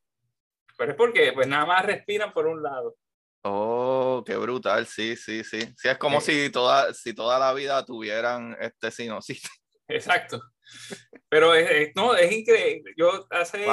Pero 0.77 0.93
es 0.93 0.97
porque 0.97 1.33
pues 1.33 1.47
nada 1.47 1.67
más 1.67 1.85
respiran 1.85 2.33
por 2.33 2.47
un 2.47 2.63
lado. 2.63 2.97
Oh, 3.43 4.23
qué 4.27 4.37
brutal, 4.37 4.87
sí, 4.87 5.17
sí, 5.17 5.45
sí. 5.45 5.61
Sí, 5.77 5.89
es 5.89 5.99
como 5.99 6.21
si, 6.21 6.51
toda, 6.51 6.93
si 6.93 7.15
toda 7.15 7.39
la 7.39 7.53
vida 7.53 7.85
tuvieran 7.85 8.57
este 8.61 8.91
sinusitis. 8.91 9.51
Exacto. 9.89 10.43
Pero 11.29 11.55
es, 11.55 11.93
no, 11.95 12.15
es 12.15 12.33
increíble. 12.33 12.95
Yo 12.97 13.27
hace, 13.31 13.67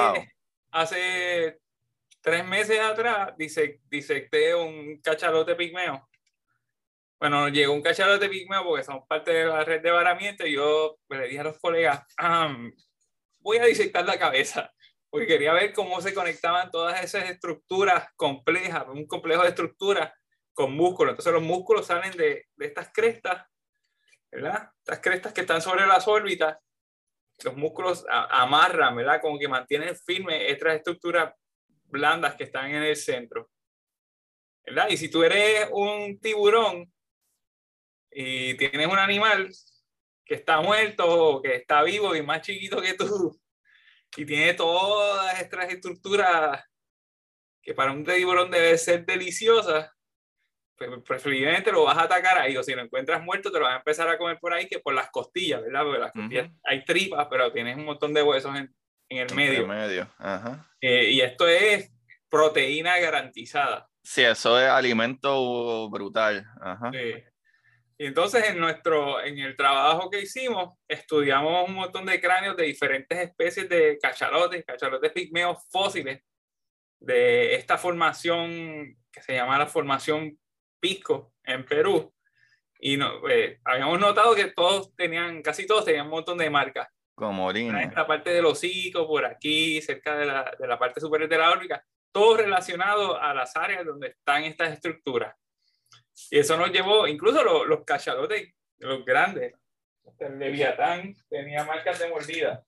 hace 0.71 1.59
tres 2.21 2.45
meses 2.45 2.79
atrás 2.79 3.33
disecté 3.37 4.55
un 4.55 4.99
cachalote 5.01 5.55
pigmeo. 5.55 6.07
Bueno, 7.19 7.47
llegó 7.49 7.73
un 7.73 7.81
cachalote 7.81 8.27
pigmeo 8.27 8.63
porque 8.63 8.83
somos 8.83 9.07
parte 9.07 9.31
de 9.31 9.45
la 9.45 9.63
red 9.63 9.81
de 9.81 9.91
varamiento 9.91 10.45
y 10.45 10.53
yo 10.53 10.97
pues, 11.07 11.21
le 11.21 11.27
dije 11.27 11.39
a 11.39 11.45
los 11.45 11.59
colegas, 11.59 12.03
ah, 12.17 12.55
voy 13.39 13.57
a 13.57 13.65
disectar 13.65 14.05
la 14.05 14.19
cabeza 14.19 14.73
porque 15.15 15.27
quería 15.27 15.53
ver 15.53 15.71
cómo 15.71 16.01
se 16.01 16.13
conectaban 16.13 16.69
todas 16.71 17.01
esas 17.01 17.29
estructuras 17.29 18.09
complejas, 18.17 18.83
un 18.89 19.07
complejo 19.07 19.43
de 19.43 19.49
estructuras 19.49 20.11
con 20.51 20.73
músculos. 20.73 21.11
Entonces 21.11 21.31
los 21.31 21.41
músculos 21.41 21.87
salen 21.87 22.11
de, 22.17 22.47
de 22.53 22.65
estas 22.65 22.91
crestas, 22.91 23.47
¿verdad? 24.29 24.71
Estas 24.79 24.99
crestas 24.99 25.31
que 25.31 25.41
están 25.41 25.61
sobre 25.61 25.87
las 25.87 26.05
órbitas, 26.09 26.57
los 27.43 27.55
músculos 27.55 28.05
amarran, 28.09 28.95
¿verdad? 28.95 29.21
Como 29.21 29.37
que 29.37 29.47
mantienen 29.47 29.95
firme 29.95 30.49
estas 30.49 30.75
estructuras 30.75 31.33
blandas 31.85 32.35
que 32.35 32.45
están 32.45 32.69
en 32.69 32.83
el 32.83 32.95
centro. 32.95 33.49
¿verdad? 34.65 34.87
Y 34.89 34.97
si 34.97 35.09
tú 35.09 35.23
eres 35.23 35.67
un 35.71 36.19
tiburón 36.19 36.91
y 38.11 38.55
tienes 38.55 38.87
un 38.87 38.97
animal 38.97 39.49
que 40.25 40.35
está 40.35 40.61
muerto 40.61 41.05
o 41.07 41.41
que 41.41 41.55
está 41.55 41.83
vivo 41.83 42.15
y 42.15 42.23
más 42.23 42.41
chiquito 42.41 42.81
que 42.81 42.95
tú 42.95 43.39
y 44.17 44.25
tiene 44.25 44.53
todas 44.53 45.39
estas 45.39 45.69
estructuras 45.69 46.63
que 47.61 47.73
para 47.73 47.91
un 47.91 48.03
tiburón 48.03 48.49
debe 48.49 48.77
ser 48.77 49.05
deliciosas, 49.05 49.89
pues 49.89 49.94
preferiblemente 51.05 51.71
lo 51.71 51.83
vas 51.83 51.97
a 51.97 52.03
atacar 52.03 52.37
ahí 52.37 52.55
o 52.57 52.63
si 52.63 52.73
lo 52.73 52.81
encuentras 52.81 53.21
muerto 53.23 53.51
te 53.51 53.59
lo 53.59 53.65
vas 53.65 53.75
a 53.75 53.77
empezar 53.77 54.07
a 54.09 54.17
comer 54.17 54.37
por 54.39 54.53
ahí 54.53 54.67
que 54.67 54.79
por 54.79 54.93
las 54.93 55.09
costillas, 55.09 55.61
¿verdad? 55.61 55.83
Porque 55.83 55.99
las 55.99 56.11
costillas 56.11 56.51
hay 56.63 56.83
tripas, 56.83 57.27
pero 57.29 57.51
tienes 57.51 57.77
un 57.77 57.85
montón 57.85 58.13
de 58.13 58.23
huesos 58.23 58.55
en, 58.57 58.73
en 59.09 59.17
el 59.17 59.35
medio. 59.35 59.61
En 59.61 59.67
medio. 59.67 60.09
Ajá. 60.17 60.69
Eh, 60.81 61.11
y 61.11 61.21
esto 61.21 61.47
es 61.47 61.91
proteína 62.29 62.99
garantizada. 62.99 63.87
Sí, 64.03 64.23
eso 64.23 64.59
es 64.59 64.67
alimento 64.67 65.89
brutal. 65.89 66.45
Ajá. 66.61 66.91
Sí. 66.91 67.13
Y 67.97 68.07
entonces 68.07 68.49
en 68.49 68.59
nuestro, 68.59 69.23
en 69.23 69.39
el 69.39 69.55
trabajo 69.55 70.09
que 70.09 70.21
hicimos, 70.21 70.77
estudiamos 70.87 71.69
un 71.69 71.75
montón 71.75 72.05
de 72.05 72.19
cráneos 72.19 72.57
de 72.57 72.63
diferentes 72.63 73.17
especies 73.17 73.69
de 73.69 73.97
cachalotes, 74.01 74.65
cachalotes 74.65 75.11
pigmeos 75.13 75.59
fósiles, 75.71 76.21
de 76.99 77.55
esta 77.55 77.77
formación 77.77 78.97
que 79.11 79.21
se 79.21 79.33
llama 79.33 79.57
la 79.57 79.67
formación 79.67 80.37
Pisco 80.79 81.33
en 81.43 81.65
Perú. 81.65 82.13
Y 82.79 82.97
no, 82.97 83.27
eh, 83.29 83.59
habíamos 83.63 83.99
notado 83.99 84.35
que 84.35 84.51
todos 84.51 84.95
tenían, 84.95 85.41
casi 85.41 85.65
todos 85.65 85.85
tenían 85.85 86.05
un 86.05 86.11
montón 86.11 86.37
de 86.37 86.49
marcas. 86.49 86.87
Como 87.15 87.45
orina. 87.45 87.81
En 87.81 87.89
esta 87.89 88.05
parte 88.05 88.31
del 88.31 88.45
hocico, 88.45 89.07
por 89.07 89.25
aquí, 89.25 89.81
cerca 89.81 90.17
de 90.17 90.25
la, 90.25 90.55
de 90.59 90.67
la 90.67 90.77
parte 90.77 90.99
superior 90.99 91.29
de 91.29 91.37
la 91.37 91.51
órbita, 91.51 91.83
todo 92.11 92.37
relacionado 92.37 93.19
a 93.19 93.33
las 93.33 93.55
áreas 93.55 93.85
donde 93.85 94.09
están 94.09 94.43
estas 94.43 94.73
estructuras. 94.73 95.35
Y 96.29 96.39
eso 96.39 96.57
nos 96.57 96.71
llevó, 96.71 97.07
incluso 97.07 97.43
los, 97.43 97.67
los 97.67 97.83
cachalotes, 97.85 98.53
los 98.79 99.05
grandes, 99.05 99.53
el 100.19 100.39
Leviatán 100.39 101.15
tenía 101.29 101.63
marcas 101.63 101.99
de 101.99 102.09
mordida. 102.09 102.63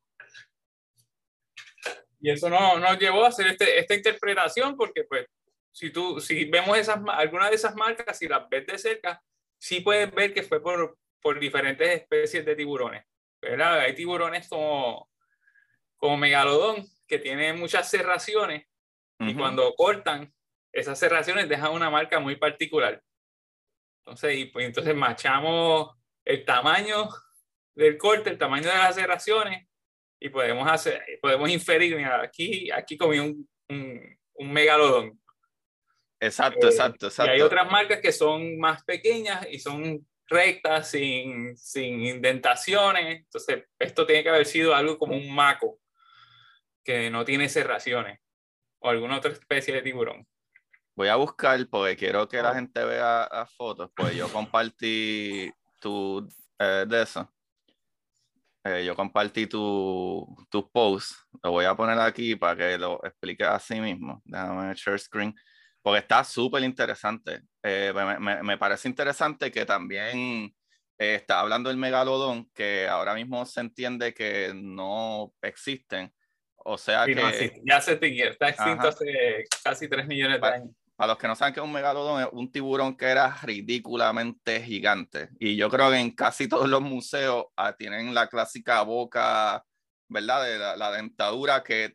Y 2.19 2.31
eso 2.31 2.49
no, 2.49 2.79
nos 2.79 2.97
llevó 2.97 3.25
a 3.25 3.29
hacer 3.29 3.47
este, 3.47 3.79
esta 3.79 3.93
interpretación 3.93 4.75
porque, 4.75 5.03
pues, 5.03 5.27
si, 5.77 5.91
tú, 5.91 6.19
si 6.19 6.45
vemos 6.45 6.75
esas, 6.75 6.99
algunas 7.07 7.51
de 7.51 7.55
esas 7.55 7.75
marcas, 7.75 8.17
si 8.17 8.27
las 8.27 8.49
ves 8.49 8.65
de 8.65 8.79
cerca, 8.79 9.21
sí 9.59 9.81
puedes 9.81 10.11
ver 10.11 10.33
que 10.33 10.41
fue 10.41 10.59
por, 10.59 10.97
por 11.21 11.39
diferentes 11.39 11.87
especies 11.87 12.43
de 12.43 12.55
tiburones. 12.55 13.05
¿verdad? 13.39 13.81
Hay 13.81 13.93
tiburones 13.93 14.47
como, 14.49 15.07
como 15.97 16.17
megalodón 16.17 16.83
que 17.07 17.19
tienen 17.19 17.59
muchas 17.59 17.89
cerraciones 17.89 18.65
y 19.19 19.35
cuando 19.35 19.73
cortan, 19.75 20.33
esas 20.71 20.99
cerraciones 20.99 21.47
dejan 21.47 21.71
una 21.71 21.89
marca 21.89 22.19
muy 22.19 22.35
particular. 22.35 23.01
Entonces, 23.99 24.37
y 24.37 24.45
pues, 24.45 24.65
entonces 24.65 24.95
machamos 24.95 25.95
el 26.25 26.43
tamaño 26.43 27.07
del 27.75 27.97
corte, 27.97 28.31
el 28.31 28.37
tamaño 28.37 28.69
de 28.69 28.77
las 28.77 28.95
cerraciones 28.95 29.67
y 30.19 30.29
podemos, 30.29 30.67
hacer, 30.69 31.03
podemos 31.21 31.49
inferir, 31.49 31.95
mira, 31.95 32.21
aquí, 32.21 32.71
aquí 32.71 32.97
comí 32.97 33.19
un, 33.19 33.47
un, 33.69 34.51
megalodón. 34.51 35.19
Exacto, 36.19 36.67
eh, 36.67 36.69
exacto, 36.69 37.07
exacto. 37.07 37.31
Y 37.31 37.35
hay 37.35 37.41
otras 37.41 37.69
marcas 37.69 37.99
que 38.01 38.11
son 38.11 38.57
más 38.57 38.83
pequeñas 38.83 39.47
y 39.51 39.59
son 39.59 40.05
rectas, 40.27 40.89
sin, 40.91 41.55
sin 41.57 42.01
indentaciones. 42.01 43.19
Entonces, 43.19 43.65
esto 43.79 44.05
tiene 44.05 44.23
que 44.23 44.29
haber 44.29 44.45
sido 44.45 44.75
algo 44.75 44.97
como 44.97 45.15
un 45.15 45.33
maco, 45.33 45.79
que 46.83 47.09
no 47.09 47.25
tiene 47.25 47.49
cerraciones, 47.49 48.19
o 48.79 48.89
alguna 48.89 49.17
otra 49.17 49.31
especie 49.31 49.73
de 49.73 49.81
tiburón. 49.81 50.27
Voy 50.95 51.09
a 51.09 51.15
buscar 51.15 51.59
porque 51.69 51.95
quiero 51.95 52.27
que 52.27 52.41
la 52.41 52.55
gente 52.55 52.83
vea 52.83 53.29
las 53.31 53.53
fotos, 53.53 53.91
pues 53.95 54.15
yo 54.15 54.27
compartí 54.29 55.51
tu 55.79 56.27
eh, 56.57 56.85
de 56.87 57.01
eso. 57.03 57.31
Eh, 58.63 58.83
yo 58.83 58.95
compartí 58.95 59.47
tu, 59.47 60.27
tu 60.49 60.69
post, 60.71 61.11
lo 61.43 61.51
voy 61.51 61.65
a 61.65 61.75
poner 61.75 61.99
aquí 61.99 62.35
para 62.35 62.55
que 62.57 62.77
lo 62.77 62.99
explique 63.05 63.43
a 63.43 63.59
sí 63.59 63.79
mismo. 63.79 64.21
Déjame 64.25 64.73
share 64.73 64.99
screen, 64.99 65.35
porque 65.87 65.99
está 65.99 66.21
súper 66.25 66.63
interesante. 66.63 67.43
Eh, 67.63 67.93
me, 68.19 68.43
me, 68.43 68.57
parece 68.57 68.89
interesante 68.89 69.49
que 69.49 69.65
también 69.65 70.53
está 70.97 71.39
hablando 71.39 71.69
del 71.69 71.77
megalodón, 71.77 72.49
que 72.53 72.89
ahora 72.89 73.13
mismo 73.13 73.45
se 73.45 73.61
entiende 73.61 74.13
que 74.13 74.51
no 74.53 75.33
existen. 75.41 76.13
O 76.57 76.77
sea 76.77 77.05
que. 77.05 77.61
ya 77.63 77.79
se 77.79 77.93
está 77.93 78.49
extinto 78.49 78.89
hace 78.89 79.45
casi 79.63 79.87
3 79.87 80.07
millones 80.07 80.41
de 80.41 80.47
años. 80.49 80.71
Para 80.97 81.13
los 81.13 81.17
que 81.19 81.27
no 81.29 81.37
saben 81.37 81.53
que 81.53 81.61
es 81.61 81.65
un 81.65 81.71
megalodón, 81.71 82.21
es 82.21 82.27
un 82.33 82.51
tiburón 82.51 82.97
que 82.97 83.05
era 83.05 83.37
ridículamente 83.41 84.61
gigante. 84.61 85.29
Y 85.39 85.55
yo 85.55 85.69
creo 85.69 85.89
que 85.89 85.99
en 85.99 86.11
casi 86.11 86.49
todos 86.49 86.67
los 86.67 86.81
museos 86.81 87.45
ah, 87.55 87.77
tienen 87.77 88.13
la 88.13 88.27
clásica 88.27 88.81
boca, 88.81 89.63
¿verdad? 90.09 90.43
De 90.43 90.59
la, 90.77 90.91
dentadura 90.91 91.63
que 91.63 91.93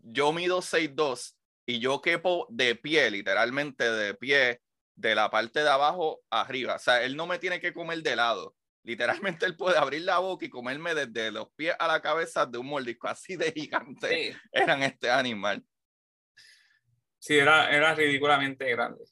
yo 0.00 0.32
mido 0.32 0.62
6'2 0.62 1.35
y 1.66 1.80
yo 1.80 2.00
quepo 2.00 2.46
de 2.48 2.76
pie, 2.76 3.10
literalmente 3.10 3.90
de 3.90 4.14
pie, 4.14 4.60
de 4.94 5.14
la 5.14 5.30
parte 5.30 5.62
de 5.62 5.68
abajo 5.68 6.20
arriba. 6.30 6.76
O 6.76 6.78
sea, 6.78 7.02
él 7.02 7.16
no 7.16 7.26
me 7.26 7.38
tiene 7.38 7.60
que 7.60 7.74
comer 7.74 8.02
de 8.02 8.16
lado. 8.16 8.54
Literalmente 8.84 9.44
él 9.46 9.56
puede 9.56 9.76
abrir 9.76 10.02
la 10.02 10.20
boca 10.20 10.46
y 10.46 10.48
comerme 10.48 10.94
desde 10.94 11.32
los 11.32 11.50
pies 11.56 11.74
a 11.78 11.88
la 11.88 12.00
cabeza 12.00 12.46
de 12.46 12.58
un 12.58 12.66
mordisco. 12.66 13.08
Así 13.08 13.36
de 13.36 13.50
gigante 13.50 14.36
eran 14.52 14.82
este 14.84 15.10
animal. 15.10 15.62
Sí, 17.18 17.36
era, 17.36 17.68
era 17.70 17.94
ridículamente 17.94 18.70
grande. 18.70 19.04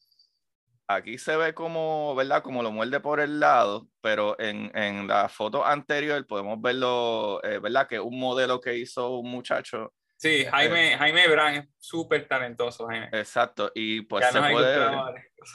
Aquí 0.86 1.18
se 1.18 1.36
ve 1.36 1.55
como, 1.55 2.14
¿verdad? 2.14 2.42
Como 2.42 2.62
lo 2.62 2.70
muerde 2.70 3.00
por 3.00 3.18
el 3.18 3.40
lado, 3.40 3.88
pero 4.00 4.38
en, 4.38 4.70
en 4.76 5.09
la 5.09 5.28
foto 5.28 5.64
anterior 5.64 6.24
podemos 6.26 6.61
verlo, 6.61 7.42
eh, 7.42 7.59
¿verdad? 7.59 7.88
Que 7.88 7.98
un 7.98 8.18
modelo 8.20 8.61
que 8.61 8.76
hizo 8.76 9.18
un 9.18 9.30
muchacho. 9.30 9.92
Sí, 10.25 10.41
eh, 10.41 10.49
Jaime, 10.51 10.97
Jaime 10.97 11.29
Brand 11.29 11.57
es 11.59 11.68
súper 11.77 12.27
talentoso, 12.27 12.87
Jaime. 12.87 13.11
Exacto, 13.12 13.70
y 13.75 14.01
pues 14.01 14.27
se 14.31 14.41
puede 14.41 14.91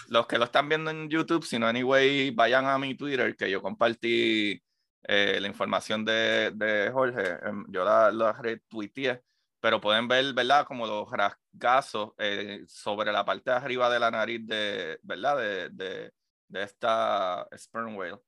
Los 0.10 0.28
que 0.28 0.38
lo 0.38 0.46
están 0.46 0.70
viendo 0.70 0.92
en 0.92 1.10
YouTube, 1.10 1.44
si 1.44 1.58
no, 1.58 1.66
anyway, 1.66 2.30
vayan 2.30 2.68
a 2.68 2.78
mi 2.78 2.94
Twitter, 2.94 3.36
que 3.36 3.50
yo 3.50 3.64
compartí 3.64 4.62
eh, 5.08 5.40
la 5.42 5.48
información 5.48 6.06
de, 6.06 6.52
de 6.54 6.92
Jorge, 6.92 7.40
em, 7.48 7.66
yo 7.70 7.84
la, 7.84 8.12
la 8.12 8.32
retuiteé 8.34 9.24
pero 9.60 9.82
pueden 9.82 10.08
ver, 10.08 10.34
¿verdad? 10.34 10.66
Como 10.66 10.88
los 10.88 11.12
rasgazos 11.12 12.14
eh, 12.18 12.64
sobre 12.68 13.12
la 13.12 13.26
parte 13.26 13.50
de 13.50 13.58
arriba 13.58 13.90
de 13.90 14.00
la 14.00 14.10
nariz 14.10 14.46
de, 14.48 15.00
¿verdad? 15.04 15.38
De, 15.38 15.70
de, 15.72 16.14
de 16.48 16.64
esta 16.64 17.46
sperm 17.58 17.98
whale. 17.98 18.20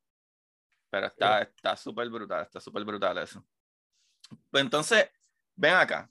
Pero 0.89 1.07
está 1.07 1.77
súper 1.77 2.09
brutal, 2.09 2.41
está 2.41 2.59
súper 2.59 2.83
brutal 2.83 3.17
eso. 3.19 3.45
Pues 4.49 4.61
entonces, 4.61 5.09
ven 5.55 5.75
acá. 5.75 6.09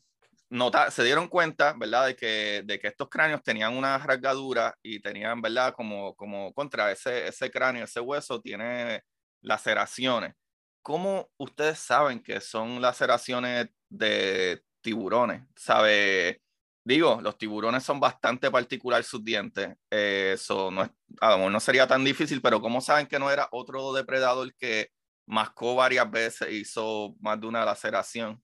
Nota, 0.53 0.90
se 0.90 1.05
dieron 1.05 1.28
cuenta, 1.28 1.74
¿verdad? 1.78 2.07
De 2.07 2.16
que, 2.16 2.62
de 2.64 2.78
que 2.80 2.88
estos 2.88 3.09
cráneos 3.09 3.40
tenían 3.42 3.76
una 3.76 3.96
rasgadura 3.98 4.76
y 4.82 5.01
tenían, 5.01 5.40
¿verdad? 5.40 5.72
Como, 5.74 6.16
como 6.16 6.53
contra 6.53 6.90
ese, 6.90 7.28
ese 7.28 7.51
cráneo, 7.53 7.84
ese 7.84 8.01
hueso, 8.01 8.40
tiene 8.40 9.05
laceraciones. 9.42 10.34
¿Cómo 10.82 11.30
ustedes 11.36 11.78
saben 11.78 12.20
que 12.20 12.40
son 12.40 12.80
laceraciones 12.82 13.68
de 13.88 14.62
tiburones, 14.80 15.42
¿sabe? 15.55 16.42
Digo, 16.84 17.20
los 17.22 17.38
tiburones 17.38 17.84
son 17.84 18.01
bastante 18.01 18.51
particular 18.51 19.05
sus 19.05 19.22
dientes. 19.24 19.76
Eso 19.88 20.70
no 20.72 20.82
es, 20.82 20.90
a 21.20 21.30
lo 21.30 21.36
mejor 21.38 21.53
no 21.53 21.61
sería 21.61 21.86
tan 21.86 22.03
difícil, 22.05 22.40
pero 22.42 22.61
¿cómo 22.61 22.80
saben 22.80 23.07
que 23.07 23.18
no 23.20 23.30
era 23.30 23.48
otro 23.53 23.92
depredador 23.92 24.53
que 24.57 24.90
mascó 25.26 25.76
varias 25.76 26.11
veces 26.11 26.48
y 26.51 26.57
hizo 26.62 27.14
más 27.20 27.40
de 27.40 27.46
una 27.46 27.64
laceración? 27.64 28.42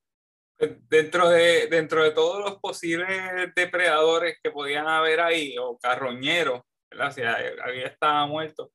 Dentro 0.59 1.29
de, 1.29 1.67
dentro 1.67 2.03
de 2.03 2.13
todos 2.13 2.43
los 2.43 2.59
posibles 2.61 3.09
depredadores 3.55 4.39
que 4.43 4.51
podían 4.51 4.89
haber 4.89 5.21
ahí, 5.21 5.55
o 5.59 5.79
carroñeros, 5.79 6.63
¿verdad? 6.91 7.13
si 7.13 7.23
había 7.23 7.87
estaba 7.87 8.27
muerto, 8.27 8.73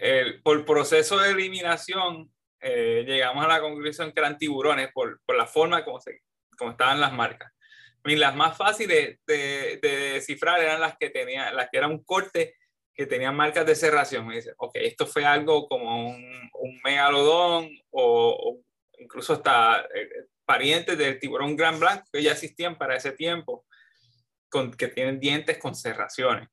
el, 0.00 0.42
por 0.42 0.64
proceso 0.64 1.18
de 1.18 1.30
eliminación 1.30 2.30
eh, 2.60 3.04
llegamos 3.06 3.44
a 3.44 3.48
la 3.48 3.60
conclusión 3.60 4.12
que 4.12 4.20
eran 4.20 4.38
tiburones 4.38 4.90
por, 4.92 5.20
por 5.26 5.36
la 5.36 5.46
forma 5.46 5.84
como 5.84 6.00
se, 6.00 6.20
como 6.56 6.72
estaban 6.72 7.00
las 7.00 7.12
marcas. 7.12 7.52
Y 8.04 8.16
las 8.16 8.34
más 8.34 8.56
fáciles 8.56 9.18
de, 9.26 9.78
de, 9.80 10.12
descifrar 10.14 10.60
eran 10.60 10.80
las 10.80 10.96
que 10.96 11.10
tenían, 11.10 11.54
las 11.56 11.68
que 11.70 11.78
eran 11.78 11.92
un 11.92 12.04
corte 12.04 12.56
que 12.94 13.06
tenían 13.06 13.36
marcas 13.36 13.66
de 13.66 13.74
cerración. 13.74 14.26
Me 14.26 14.36
dice, 14.36 14.54
ok, 14.56 14.72
esto 14.76 15.06
fue 15.06 15.24
algo 15.24 15.68
como 15.68 16.08
un, 16.08 16.50
un 16.52 16.80
megalodón 16.84 17.70
o, 17.90 18.60
incluso 18.98 19.34
hasta 19.34 19.80
eh, 19.94 20.26
parientes 20.52 20.98
del 20.98 21.18
tiburón 21.18 21.56
gran 21.56 21.80
blanco 21.80 22.04
que 22.12 22.22
ya 22.22 22.32
existían 22.32 22.76
para 22.76 22.94
ese 22.94 23.12
tiempo, 23.12 23.64
con, 24.50 24.70
que 24.70 24.88
tienen 24.88 25.18
dientes 25.18 25.56
con 25.56 25.74
cerraciones. 25.74 26.46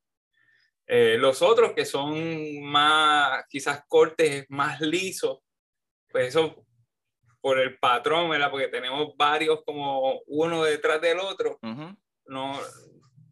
Eh, 0.87 1.17
los 1.19 1.41
otros 1.41 1.73
que 1.73 1.83
son 1.83 2.61
más, 2.61 3.43
quizás 3.49 3.83
cortes 3.89 4.45
más 4.47 4.79
lisos, 4.79 5.39
pues 6.09 6.29
eso 6.29 6.65
por 7.41 7.59
el 7.59 7.77
patrón, 7.77 8.29
¿verdad? 8.29 8.49
Porque 8.49 8.69
tenemos 8.69 9.17
varios 9.17 9.63
como 9.65 10.21
uno 10.27 10.63
detrás 10.63 11.01
del 11.01 11.19
otro. 11.19 11.59
No, 12.25 12.57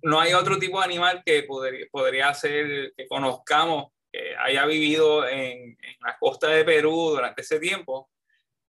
no 0.01 0.19
hay 0.19 0.33
otro 0.33 0.59
tipo 0.59 0.79
de 0.79 0.85
animal 0.85 1.23
que 1.25 1.43
podría, 1.43 1.85
podría 1.89 2.33
ser 2.33 2.91
que 2.97 3.07
conozcamos, 3.07 3.93
que 4.11 4.35
haya 4.35 4.65
vivido 4.65 5.25
en, 5.25 5.77
en 5.81 5.95
la 6.01 6.17
costa 6.19 6.49
de 6.49 6.65
Perú 6.65 7.11
durante 7.11 7.41
ese 7.41 7.57
tiempo, 7.57 8.09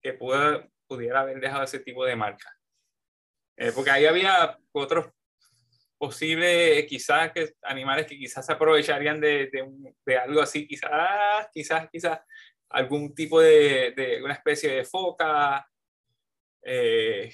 que 0.03 0.13
pueda, 0.13 0.69
pudiera 0.87 1.21
haber 1.21 1.41
dejado 1.41 1.65
ese 1.65 1.81
tipo 1.81 2.05
de 2.05 2.17
marca. 2.17 2.53
Eh, 3.57 3.73
porque 3.75 3.91
ahí 3.91 4.07
había 4.07 4.59
otros 4.73 5.07
posibles, 5.99 6.85
quizás, 6.87 7.33
que, 7.33 7.55
animales 7.63 8.07
que 8.07 8.19
quizás 8.19 8.45
se 8.45 8.53
aprovecharían 8.53 9.21
de, 9.21 9.49
de, 9.51 9.95
de 10.05 10.19
algo 10.19 10.41
así, 10.41 10.67
quizás, 10.67 11.49
quizás, 11.53 11.89
quizás 11.91 12.21
algún 12.71 13.15
tipo 13.15 13.41
de, 13.41 13.93
de 13.97 14.23
una 14.23 14.35
especie 14.35 14.71
de 14.73 14.85
foca. 14.85 15.67
Eh, 16.63 17.33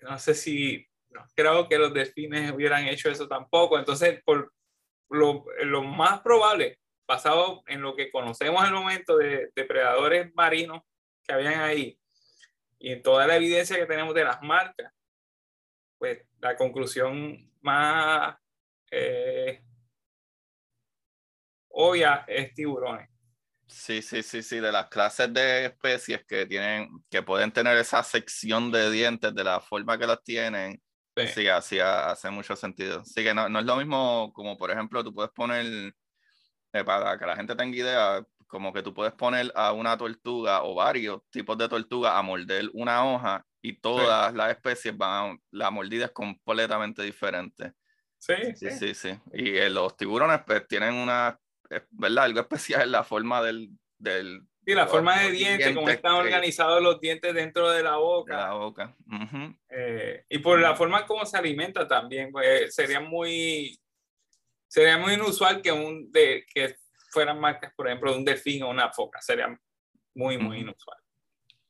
no 0.00 0.18
sé 0.18 0.34
si, 0.34 0.86
no 1.10 1.24
creo 1.34 1.68
que 1.68 1.78
los 1.78 1.94
delfines 1.94 2.52
hubieran 2.52 2.86
hecho 2.86 3.10
eso 3.10 3.26
tampoco. 3.26 3.78
Entonces, 3.78 4.22
por 4.24 4.52
lo, 5.08 5.44
lo 5.62 5.82
más 5.82 6.20
probable, 6.20 6.78
basado 7.06 7.62
en 7.66 7.80
lo 7.80 7.94
que 7.94 8.10
conocemos 8.10 8.62
en 8.62 8.68
el 8.68 8.74
momento 8.74 9.16
de 9.16 9.50
depredadores 9.54 10.34
marinos 10.34 10.82
que 11.26 11.32
habían 11.32 11.60
ahí 11.60 11.98
y 12.78 12.92
en 12.92 13.02
toda 13.02 13.26
la 13.26 13.36
evidencia 13.36 13.76
que 13.76 13.86
tenemos 13.86 14.14
de 14.14 14.24
las 14.24 14.42
marcas, 14.42 14.92
pues 15.98 16.26
la 16.40 16.56
conclusión 16.56 17.50
más 17.62 18.36
eh, 18.90 19.62
obvia 21.68 22.24
es 22.28 22.52
tiburones. 22.54 23.08
Sí, 23.66 24.02
sí, 24.02 24.22
sí, 24.22 24.42
sí, 24.42 24.60
de 24.60 24.70
las 24.70 24.88
clases 24.88 25.32
de 25.32 25.66
especies 25.66 26.24
que 26.26 26.46
tienen, 26.46 26.90
que 27.10 27.22
pueden 27.22 27.50
tener 27.50 27.76
esa 27.78 28.02
sección 28.02 28.70
de 28.70 28.90
dientes 28.90 29.34
de 29.34 29.44
la 29.44 29.60
forma 29.60 29.98
que 29.98 30.06
las 30.06 30.22
tienen, 30.22 30.80
sí, 31.26 31.48
así 31.48 31.80
hace 31.80 32.30
mucho 32.30 32.54
sentido. 32.56 33.04
Sí, 33.04 33.24
que 33.24 33.34
no, 33.34 33.48
no, 33.48 33.60
es 33.60 33.64
lo 33.64 33.76
mismo 33.76 34.32
como, 34.34 34.56
por 34.56 34.70
ejemplo, 34.70 35.02
tú 35.02 35.14
puedes 35.14 35.32
poner, 35.32 35.94
eh, 36.72 36.84
para 36.84 37.18
que 37.18 37.26
la 37.26 37.36
gente 37.36 37.56
tenga 37.56 37.76
idea, 37.76 38.26
como 38.46 38.72
que 38.72 38.82
tú 38.82 38.92
puedes 38.94 39.14
poner 39.14 39.52
a 39.54 39.72
una 39.72 39.96
tortuga 39.96 40.62
o 40.62 40.74
varios 40.74 41.20
tipos 41.30 41.56
de 41.58 41.68
tortuga 41.68 42.18
a 42.18 42.22
morder 42.22 42.70
una 42.72 43.04
hoja 43.04 43.44
y 43.62 43.78
todas 43.80 44.34
las 44.34 44.50
especies 44.50 44.96
van, 44.96 45.40
la 45.50 45.70
mordida 45.70 46.06
es 46.06 46.12
completamente 46.12 47.02
diferente. 47.02 47.72
Sí, 48.18 48.34
sí, 48.54 48.70
sí. 48.70 48.94
sí. 48.94 49.18
Y 49.32 49.56
eh, 49.56 49.70
los 49.70 49.96
tiburones 49.96 50.40
pues 50.46 50.66
tienen 50.66 50.94
una 50.94 51.38
¿verdad? 51.90 52.24
Algo 52.24 52.40
especial 52.40 52.82
en 52.82 52.92
la 52.92 53.04
forma 53.04 53.42
del... 53.42 53.70
del 53.98 54.42
sí, 54.64 54.74
la 54.74 54.86
forma 54.86 55.20
de 55.20 55.30
diente, 55.30 55.74
cómo 55.74 55.88
están 55.88 56.14
organizados 56.14 56.82
los 56.82 57.00
dientes 57.00 57.34
dentro 57.34 57.70
de 57.70 57.82
la 57.82 57.96
boca. 57.96 58.36
la 58.36 58.52
boca. 58.54 58.96
eh, 59.70 60.24
y 60.28 60.38
por 60.38 60.58
la 60.60 60.74
forma 60.74 61.06
como 61.06 61.24
se 61.26 61.36
alimenta 61.36 61.86
también, 61.86 62.30
pues 62.30 62.74
sería 62.74 63.00
muy... 63.00 63.78
Sería 64.66 64.98
muy 64.98 65.14
inusual 65.14 65.62
que, 65.62 65.70
un, 65.70 66.10
de, 66.10 66.44
que 66.52 66.76
fueran 67.14 67.40
marcas, 67.40 67.72
por 67.74 67.86
ejemplo, 67.86 68.12
de 68.12 68.18
un 68.18 68.24
delfín 68.24 68.62
o 68.64 68.68
una 68.68 68.92
foca. 68.92 69.20
Sería 69.22 69.58
muy, 70.14 70.36
muy 70.36 70.58
inusual. 70.58 70.98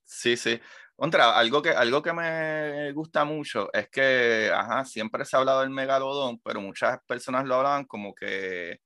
Sí, 0.02 0.36
sí. 0.36 0.60
Contra, 0.96 1.36
algo 1.36 1.60
que, 1.60 1.70
algo 1.70 2.02
que 2.02 2.12
me 2.12 2.92
gusta 2.92 3.24
mucho 3.24 3.68
es 3.72 3.88
que, 3.88 4.50
ajá, 4.52 4.84
siempre 4.84 5.24
se 5.24 5.36
ha 5.36 5.40
hablado 5.40 5.60
del 5.60 5.70
megalodón, 5.70 6.40
pero 6.40 6.60
muchas 6.60 6.98
personas 7.06 7.44
lo 7.44 7.56
hablaban 7.56 7.84
como 7.84 8.14
que 8.14 8.80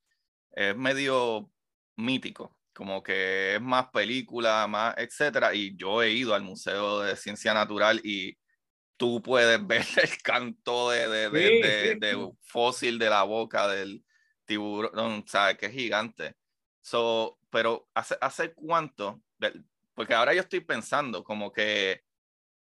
es 0.53 0.77
medio 0.77 1.51
mítico, 1.97 2.59
como 2.73 3.03
que 3.03 3.57
es 3.57 3.61
más 3.61 3.89
película, 3.91 4.67
más 4.67 4.95
etcétera. 4.97 5.55
Y 5.55 5.77
yo 5.77 6.03
he 6.03 6.11
ido 6.11 6.35
al 6.35 6.43
Museo 6.43 7.01
de 7.01 7.15
Ciencia 7.17 7.55
Natural 7.55 8.01
y 8.03 8.39
tú 8.97 9.23
puedes 9.23 9.65
ver 9.67 9.87
el 10.03 10.23
canto 10.23 10.91
de, 10.91 11.09
de, 11.09 11.31
de, 11.31 11.95
de 11.97 12.31
fósil 12.43 12.99
de 12.99 13.11
la 13.11 13.23
boca 13.23 13.69
del 13.69 14.03
tiburón, 14.49 15.25
¿sabes? 15.27 15.59
Que 15.59 15.67
es 15.67 15.73
gigante. 15.73 16.35
So, 16.89 17.39
pero 17.51 17.87
¿hace, 17.93 18.17
¿hace 18.19 18.55
cuánto? 18.55 19.23
Porque 19.93 20.15
ahora 20.15 20.33
yo 20.33 20.41
estoy 20.41 20.61
pensando 20.61 21.23
como 21.23 21.53
que 21.53 22.03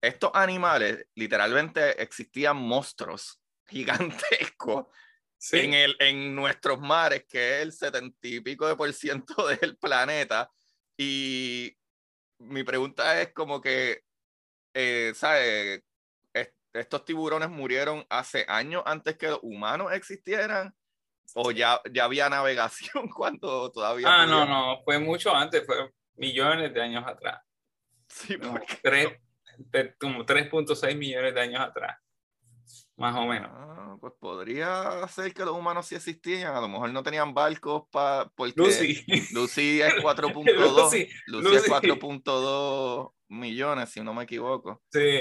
estos 0.02 0.32
animales, 0.34 1.06
literalmente 1.14 2.02
existían 2.02 2.56
monstruos 2.56 3.40
gigantescos 3.68 4.86
en, 5.52 5.72
el, 5.72 5.96
en 6.00 6.34
nuestros 6.34 6.80
mares, 6.80 7.26
que 7.28 7.58
es 7.58 7.62
el 7.62 7.72
setenta 7.72 8.18
y 8.26 8.40
pico 8.40 8.66
de 8.66 8.74
por 8.74 8.92
ciento 8.92 9.46
del 9.60 9.76
planeta. 9.76 10.50
Y 10.96 11.78
mi 12.38 12.64
pregunta 12.64 13.22
es 13.22 13.32
como 13.32 13.60
que, 13.60 14.02
eh, 14.74 15.12
¿sabes? 15.14 15.84
estos 16.72 17.04
tiburones 17.04 17.50
murieron 17.50 18.04
hace 18.10 18.44
años 18.48 18.82
antes 18.84 19.16
que 19.16 19.28
los 19.28 19.40
humanos 19.42 19.92
existieran 19.92 20.74
o 21.34 21.50
ya, 21.50 21.80
ya 21.92 22.04
había 22.04 22.28
navegación 22.28 23.08
cuando 23.14 23.70
todavía 23.70 24.06
ah 24.08 24.26
no 24.26 24.46
no 24.46 24.82
fue 24.84 24.98
mucho 24.98 25.34
antes 25.34 25.64
fue 25.64 25.90
millones 26.16 26.72
de 26.72 26.82
años 26.82 27.04
atrás 27.06 27.40
sí 28.08 28.36
como 28.38 28.58
3.6 30.24 30.96
millones 30.96 31.34
de 31.34 31.40
años 31.40 31.60
atrás 31.60 31.96
más 32.98 33.16
o 33.16 33.26
menos. 33.26 33.50
Ah, 33.54 33.96
pues 34.00 34.12
podría 34.18 35.06
ser 35.06 35.32
que 35.32 35.44
los 35.44 35.54
humanos 35.54 35.86
sí 35.86 35.94
existían, 35.94 36.54
a 36.54 36.60
lo 36.60 36.68
mejor 36.68 36.90
no 36.90 37.02
tenían 37.02 37.32
barcos 37.32 37.84
para... 37.90 38.30
Lucy. 38.56 39.04
Lucy 39.32 39.80
es 39.80 39.94
4.2. 39.94 41.08
Lucy, 41.26 41.56
es 41.56 41.68
4.2 41.68 43.12
millones, 43.28 43.90
si 43.90 44.00
no 44.00 44.12
me 44.12 44.24
equivoco. 44.24 44.82
Sí, 44.90 45.20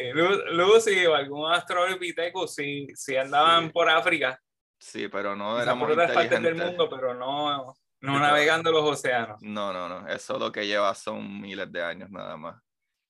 Lucy 0.51 1.05
o 1.05 1.13
algún 1.13 1.51
astropithecus 1.51 2.55
sí, 2.55 2.87
sí 2.95 3.15
andaban 3.15 3.71
por 3.71 3.87
África. 3.89 4.41
Sí, 4.79 5.07
pero 5.07 5.35
no 5.35 5.59
éramos 5.61 5.83
por 5.83 5.91
otras 5.91 6.11
partes 6.11 6.41
del 6.41 6.55
mundo, 6.55 6.89
pero 6.89 7.13
no, 7.13 7.73
no 8.01 8.19
navegando 8.19 8.71
los 8.71 8.83
océanos. 8.83 9.41
No, 9.41 9.73
no, 9.73 9.89
no. 9.89 10.07
Eso 10.07 10.37
lo 10.37 10.51
que 10.51 10.67
lleva 10.67 10.93
son 10.93 11.41
miles 11.41 11.71
de 11.71 11.83
años 11.83 12.09
nada 12.09 12.37
más. 12.37 12.61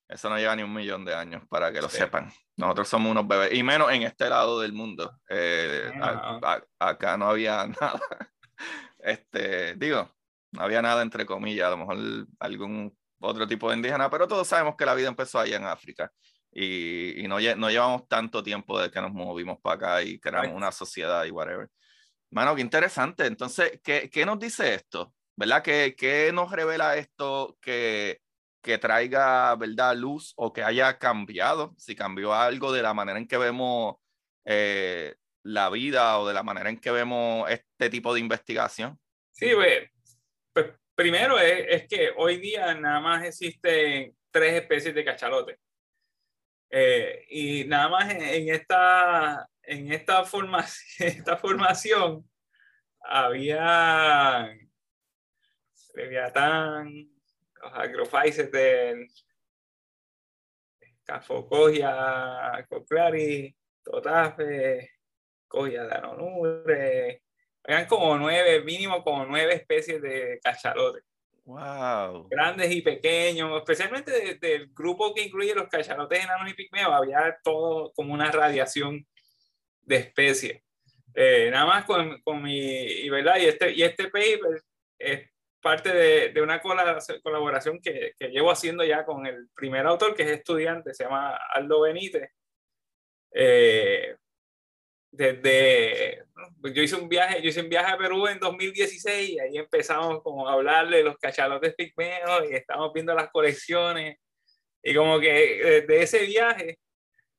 Eso 0.08 0.30
no 0.30 0.38
lleva 0.38 0.56
ni 0.56 0.64
un 0.64 0.74
millón 0.74 1.04
de 1.04 1.14
años, 1.14 1.44
para 1.50 1.72
que 1.72 1.82
lo 1.82 1.90
sepan. 1.90 2.32
Nosotros 2.56 2.88
somos 2.88 3.12
unos 3.12 3.28
bebés, 3.28 3.54
y 3.54 3.62
menos 3.62 3.92
en 3.92 4.04
este 4.04 4.30
lado 4.30 4.62
del 4.62 4.72
mundo. 4.72 5.20
Eh, 5.30 5.92
acá 6.80 7.18
no 7.18 7.30
había 7.30 7.68
nada. 7.82 8.02
Este, 9.00 9.76
digo, 9.76 10.10
no 10.54 10.62
había 10.62 10.82
nada 10.82 11.02
entre 11.02 11.26
comillas, 11.26 11.68
a 11.68 11.72
lo 11.72 11.78
mejor 11.78 11.98
algún 12.40 12.98
otro 13.20 13.48
tipo 13.48 13.70
de 13.70 13.76
indígena, 13.76 14.10
pero 14.10 14.28
todos 14.28 14.48
sabemos 14.48 14.76
que 14.78 14.86
la 14.86 14.94
vida 14.94 15.10
empezó 15.10 15.40
allá 15.40 15.58
en 15.58 15.66
África. 15.66 16.12
Y, 16.60 17.24
y 17.24 17.28
no, 17.28 17.38
no, 17.56 17.70
llevamos 17.70 18.08
tanto 18.08 18.42
tiempo 18.42 18.80
de 18.82 18.90
que 18.90 19.00
nos 19.00 19.14
movimos 19.14 19.60
para 19.62 19.76
acá 19.76 20.04
y 20.04 20.20
creamos 20.20 20.56
una 20.56 20.72
sociedad 20.72 21.24
y 21.26 21.32
whatever. 21.32 21.70
Mano, 22.32 22.56
qué 22.56 22.62
interesante. 22.62 23.28
Entonces, 23.28 23.80
¿qué, 23.84 24.10
qué 24.10 24.26
nos 24.26 24.40
dice 24.40 24.74
esto? 24.74 25.14
¿Verdad? 25.36 25.62
¿Qué, 25.62 25.96
¿Qué 25.96 26.32
nos 26.34 26.52
revela 26.52 26.98
esto 26.98 27.58
que 27.62 28.22
que 28.68 28.78
traiga, 28.78 29.56
¿verdad?, 29.56 29.96
luz 29.96 30.34
o 30.36 30.52
que 30.52 30.62
haya 30.62 30.98
cambiado, 30.98 31.74
si 31.78 31.96
cambió 31.96 32.34
algo 32.34 32.74
de 32.74 32.82
la 32.82 32.94
manera 32.94 33.18
en 33.18 33.26
que 33.26 33.38
vemos 33.38 33.96
eh, 34.44 35.16
la 35.44 35.70
vida 35.70 36.20
o 36.20 36.28
de 36.28 36.34
la 36.34 36.44
manera 36.44 36.70
en 36.70 36.78
que 36.78 36.92
vemos 36.92 37.50
este 37.50 37.90
tipo 37.90 38.14
de 38.14 38.20
investigación? 38.20 39.00
Sí, 39.32 39.52
pues, 39.56 39.90
pues 40.52 40.66
primero 40.96 41.40
es, 41.40 41.66
es, 41.70 41.88
que 41.88 42.12
hoy 42.18 42.42
día 42.42 42.74
nada 42.76 43.00
más 43.00 43.24
existen 43.24 44.14
tres 44.32 44.62
especies 44.62 44.94
de 44.94 45.06
cachalote. 45.06 45.60
Eh, 46.70 47.26
y 47.30 47.66
nada 47.66 47.90
más 47.90 48.14
en, 48.14 48.50
esta, 48.50 49.50
en 49.64 49.92
esta, 49.92 50.24
formación, 50.26 50.84
esta 51.08 51.38
formación 51.38 52.30
había 53.02 54.54
Leviatán, 55.96 57.10
los 57.62 57.74
agrofaices 57.74 58.52
del 58.52 59.08
Cafocogia, 61.04 62.66
Coclari, 62.70 63.56
Totafe, 63.84 64.92
Cogia 65.48 65.86
de 65.86 65.96
Anonure. 65.96 67.24
Eran 67.64 67.86
como 67.88 68.18
nueve, 68.18 68.62
mínimo 68.64 69.04
como 69.04 69.26
nueve 69.26 69.56
especies 69.56 70.02
de 70.02 70.40
cachalotes. 70.44 71.04
Wow. 71.48 72.28
Grandes 72.28 72.70
y 72.72 72.82
pequeños, 72.82 73.58
especialmente 73.58 74.36
del 74.36 74.68
grupo 74.74 75.16
que 75.16 75.24
incluye 75.24 75.56
los 75.56 75.70
cachalotes 75.70 76.22
enanos 76.22 76.52
y 76.52 76.54
pigmeos, 76.54 76.92
había 76.92 77.38
todo 77.42 77.94
como 77.94 78.14
una 78.14 78.30
radiación 78.30 79.08
de 79.82 79.96
especies. 79.96 80.62
Eh, 81.16 81.50
nada 81.50 81.66
más 81.66 81.86
con, 81.86 82.22
con 82.22 82.44
mi, 82.44 82.60
y, 82.60 83.10
¿verdad? 83.10 83.38
Y 83.38 83.46
este, 83.46 83.72
y 83.72 83.82
este 83.82 84.10
paper 84.10 84.62
es 85.00 85.30
parte 85.62 85.94
de, 85.94 86.34
de 86.34 86.42
una 86.42 86.62
colaboración 86.62 87.80
que, 87.82 88.12
que, 88.20 88.28
llevo 88.28 88.52
haciendo 88.52 88.84
ya 88.84 89.06
con 89.06 89.26
el 89.26 89.48
primer 89.56 89.88
autor, 89.88 90.16
que 90.16 90.24
es 90.24 90.32
estudiante, 90.32 90.94
se 90.94 91.06
llama 91.06 91.40
Aldo 91.54 91.80
Benítez. 91.80 92.30
Eh, 93.34 94.18
desde, 95.18 96.24
yo 96.64 96.84
hice 96.84 96.96
un 96.96 97.10
viaje, 97.10 97.42
yo 97.42 97.50
hice 97.50 97.62
un 97.62 97.70
viaje 97.70 97.92
a 97.92 97.98
Perú 97.98 98.28
en 98.28 98.40
2016 98.40 99.30
y 99.30 99.40
ahí 99.40 99.58
empezamos 99.58 100.22
como 100.22 100.48
a 100.48 100.54
hablar 100.54 100.88
de 100.90 101.04
los 101.04 101.18
cachalotes 101.18 101.74
pigmeos 101.76 102.50
y 102.50 102.54
estamos 102.54 102.94
viendo 102.94 103.14
las 103.16 103.30
colecciones 103.32 104.18
Y 104.84 104.94
como 104.96 105.20
que 105.20 105.86
de 105.88 106.02
ese 106.02 106.26
viaje 106.26 106.78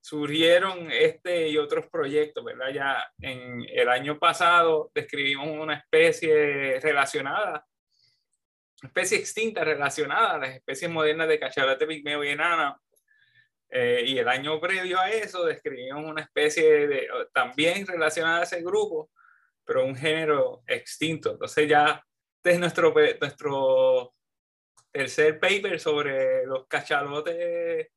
surgieron 0.00 0.90
este 0.90 1.48
y 1.48 1.58
otros 1.58 1.86
proyectos, 1.88 2.44
¿verdad? 2.44 2.70
Ya 2.72 3.12
en 3.20 3.64
el 3.68 3.88
año 3.88 4.18
pasado 4.18 4.90
describimos 4.94 5.48
una 5.48 5.74
especie 5.74 6.80
relacionada, 6.80 7.64
especie 8.82 9.18
extinta 9.18 9.64
relacionada 9.64 10.32
a 10.32 10.38
las 10.38 10.56
especies 10.56 10.90
modernas 10.90 11.28
de 11.28 11.38
cachalote 11.38 11.86
pigmeo 11.86 12.24
y 12.24 12.30
enana. 12.30 12.80
Eh, 13.70 14.02
y 14.06 14.18
el 14.18 14.28
año 14.28 14.58
previo 14.60 14.98
a 14.98 15.10
eso 15.10 15.44
describimos 15.44 16.04
una 16.04 16.22
especie 16.22 16.86
de, 16.88 17.08
también 17.32 17.86
relacionada 17.86 18.40
a 18.40 18.42
ese 18.44 18.62
grupo, 18.62 19.10
pero 19.64 19.84
un 19.84 19.94
género 19.94 20.62
extinto. 20.66 21.32
Entonces 21.32 21.68
ya 21.68 22.02
este 22.36 22.52
es 22.52 22.60
nuestro, 22.60 22.94
nuestro 23.20 24.14
tercer 24.90 25.38
paper 25.38 25.78
sobre 25.78 26.46
los 26.46 26.66
cachalotes 26.66 27.88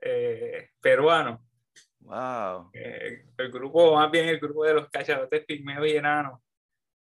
eh, 0.00 0.70
peruano. 0.80 1.46
Wow. 2.00 2.70
Eh, 2.72 3.26
el 3.36 3.52
grupo, 3.52 3.94
más 3.94 4.10
bien 4.10 4.28
el 4.28 4.40
grupo 4.40 4.64
de 4.64 4.74
los 4.74 4.88
cachalotes 4.88 5.44
pigmeos 5.44 5.86
y 5.86 5.96
enanos 5.96 6.40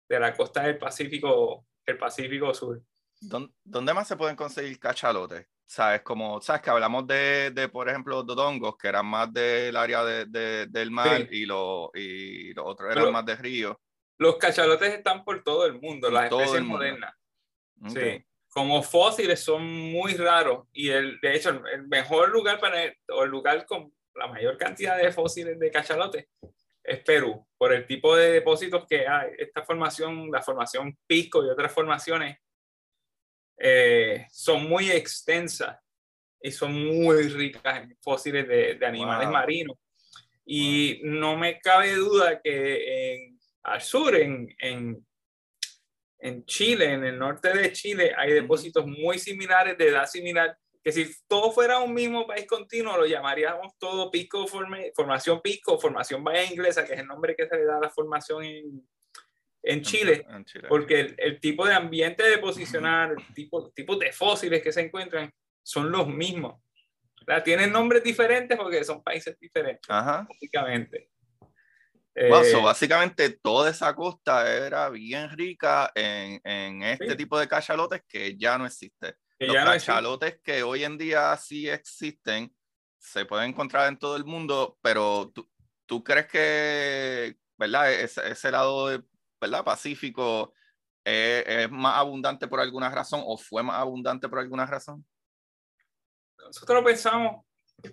de 0.07 0.19
la 0.19 0.33
costa 0.33 0.63
del 0.63 0.77
Pacífico, 0.77 1.65
el 1.85 1.97
Pacífico 1.97 2.53
Sur. 2.53 2.81
¿Dónde 3.21 3.93
más 3.93 4.07
se 4.07 4.17
pueden 4.17 4.35
conseguir 4.35 4.79
cachalotes? 4.79 5.47
¿Sabes? 5.65 6.01
Como, 6.01 6.41
¿sabes? 6.41 6.61
Que 6.61 6.69
hablamos 6.69 7.07
de, 7.07 7.51
de 7.51 7.69
por 7.69 7.89
ejemplo, 7.89 8.17
los 8.17 8.25
dodongos, 8.25 8.77
que 8.77 8.87
eran 8.87 9.05
más 9.05 9.33
del 9.33 9.75
área 9.75 10.03
de, 10.03 10.25
de, 10.25 10.67
del 10.67 10.91
mar 10.91 11.27
y, 11.31 11.45
lo, 11.45 11.91
y 11.93 12.53
los 12.53 12.65
otros 12.67 12.91
eran 12.91 13.11
más 13.11 13.25
de 13.25 13.35
río. 13.35 13.79
Los 14.17 14.37
cachalotes 14.37 14.93
están 14.93 15.23
por 15.23 15.43
todo 15.43 15.65
el 15.65 15.79
mundo, 15.79 16.09
las 16.09 16.31
especies 16.31 16.63
modernas. 16.63 17.13
Sí 17.87 18.23
como 18.55 18.81
fósiles 18.81 19.43
son 19.43 19.67
muy 19.67 20.13
raros 20.13 20.65
y 20.71 20.87
el, 20.87 21.19
de 21.19 21.35
hecho 21.35 21.49
el 21.49 21.89
mejor 21.89 22.29
lugar 22.29 22.57
para 22.57 22.77
o 23.09 23.23
el 23.23 23.29
lugar 23.29 23.65
con 23.65 23.93
la 24.15 24.27
mayor 24.27 24.57
cantidad 24.57 24.97
de 24.97 25.11
fósiles 25.11 25.59
de 25.59 25.69
cachalotes 25.69 26.29
es 26.81 26.99
Perú, 26.99 27.45
por 27.57 27.73
el 27.73 27.85
tipo 27.85 28.15
de 28.15 28.31
depósitos 28.31 28.85
que 28.87 29.07
hay. 29.07 29.31
Esta 29.39 29.65
formación, 29.65 30.31
la 30.31 30.41
formación 30.41 30.97
Pisco 31.05 31.45
y 31.45 31.49
otras 31.49 31.73
formaciones 31.73 32.37
eh, 33.57 34.25
son 34.31 34.67
muy 34.67 34.89
extensas 34.91 35.77
y 36.41 36.51
son 36.51 36.73
muy 36.73 37.27
ricas 37.29 37.83
en 37.83 37.97
fósiles 38.01 38.47
de, 38.47 38.75
de 38.75 38.85
animales 38.85 39.29
marinos. 39.29 39.77
Y 40.45 41.01
no 41.03 41.35
me 41.35 41.59
cabe 41.59 41.95
duda 41.95 42.39
que 42.41 43.13
en, 43.13 43.39
al 43.63 43.81
sur, 43.81 44.15
en, 44.15 44.55
en 44.59 45.05
en 46.25 46.43
Chile, 46.45 46.93
en 46.93 47.03
el 47.03 47.19
norte 47.19 47.53
de 47.53 47.71
Chile, 47.71 48.11
hay 48.17 48.33
depósitos 48.33 48.87
muy 48.87 49.19
similares, 49.19 49.77
de 49.77 49.89
edad 49.89 50.07
similar, 50.07 50.57
que 50.83 50.91
si 50.91 51.07
todo 51.27 51.51
fuera 51.51 51.79
un 51.79 51.93
mismo 51.93 52.25
país 52.25 52.47
continuo, 52.47 52.97
lo 52.97 53.05
llamaríamos 53.05 53.77
todo 53.77 54.09
pico, 54.09 54.47
formación 54.47 55.41
pico, 55.41 55.77
formación 55.79 56.23
bahía 56.23 56.51
inglesa, 56.51 56.83
que 56.83 56.93
es 56.93 56.99
el 56.99 57.07
nombre 57.07 57.35
que 57.35 57.47
se 57.47 57.55
le 57.55 57.65
da 57.65 57.77
a 57.77 57.81
la 57.81 57.89
formación 57.91 58.43
en, 58.43 58.87
en 59.65 59.81
Chile, 59.81 60.25
porque 60.69 61.15
el, 61.17 61.39
tipo 61.39 61.65
de 61.65 61.73
ambiente 61.73 62.23
deposicional, 62.23 63.15
el 63.17 63.33
tipo, 63.33 63.71
tipo 63.71 63.95
de 63.95 64.11
fósiles 64.11 64.61
que 64.61 64.71
se 64.71 64.81
encuentran 64.81 65.33
son 65.63 65.91
los 65.91 66.07
mismos. 66.07 66.61
La 67.25 67.43
tienen 67.43 67.71
nombres 67.71 68.03
diferentes 68.03 68.55
porque 68.57 68.83
son 68.83 69.01
países 69.01 69.37
diferentes, 69.39 69.87
básicamente. 69.87 71.09
Eh, 72.13 72.29
básicamente 72.29 73.31
toda 73.31 73.71
esa 73.71 73.93
costa 73.93 74.49
era 74.55 74.89
bien 74.89 75.29
rica 75.35 75.91
en, 75.95 76.39
en 76.45 76.83
este 76.83 77.15
tipo 77.15 77.37
de 77.37 77.47
cachalotes 77.47 78.03
que 78.07 78.37
ya 78.37 78.57
no 78.57 78.65
existe. 78.67 79.15
Los 79.39 79.55
cachalotes 79.55 80.39
que 80.41 80.63
hoy 80.63 80.83
en 80.83 80.97
día 80.97 81.35
sí 81.37 81.67
existen 81.67 82.55
se 82.99 83.25
pueden 83.25 83.49
encontrar 83.49 83.89
en 83.89 83.97
todo 83.97 84.15
el 84.15 84.25
mundo, 84.25 84.77
pero 84.81 85.31
tú, 85.33 85.49
tú 85.85 86.03
crees 86.03 86.27
que, 86.27 87.35
¿verdad? 87.57 87.91
Ese, 87.93 88.31
ese 88.31 88.49
lado 88.49 88.87
de, 88.87 89.03
¿verdad? 89.45 89.63
Pacífico 89.63 90.53
es, 91.03 91.43
es, 91.47 91.71
más 91.71 91.97
abundante 91.97 92.47
por 92.47 92.59
alguna 92.59 92.89
razón 92.89 93.21
o 93.25 93.37
fue 93.37 93.63
más 93.63 93.77
abundante 93.77 94.27
por 94.29 94.39
alguna 94.39 94.65
razón? 94.65 95.05
Nosotros 96.37 96.83
pensamos 96.83 97.45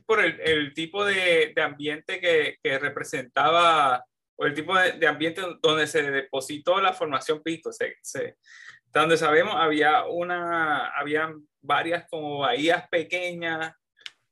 por 0.07 0.21
el, 0.21 0.41
el 0.41 0.75
tipo 0.75 1.05
de, 1.05 1.53
de 1.55 1.63
ambiente 1.63 2.21
que, 2.21 2.59
que 2.63 2.79
representaba 2.79 4.05
o 4.37 4.47
el 4.47 4.55
tipo 4.55 4.77
de, 4.77 5.07
ambiente 5.07 5.43
donde 5.63 5.87
se 5.87 6.11
depositó 6.11 6.81
la 6.81 6.93
formación 6.93 7.43
pico. 7.43 7.73
Se, 7.73 7.97
se, 8.03 8.37
donde 8.87 9.17
sabemos 9.17 9.55
había 9.57 10.05
una, 10.07 10.89
había 10.89 11.33
varias 11.61 12.07
como 12.09 12.39
bahías 12.39 12.89
pequeñas 12.89 13.75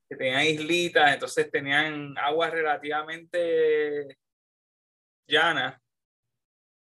que 0.09 0.17
tenían 0.17 0.45
islitas, 0.45 1.13
entonces 1.13 1.51
tenían 1.51 2.17
aguas 2.19 2.51
relativamente 2.51 4.19
llanas, 5.29 5.81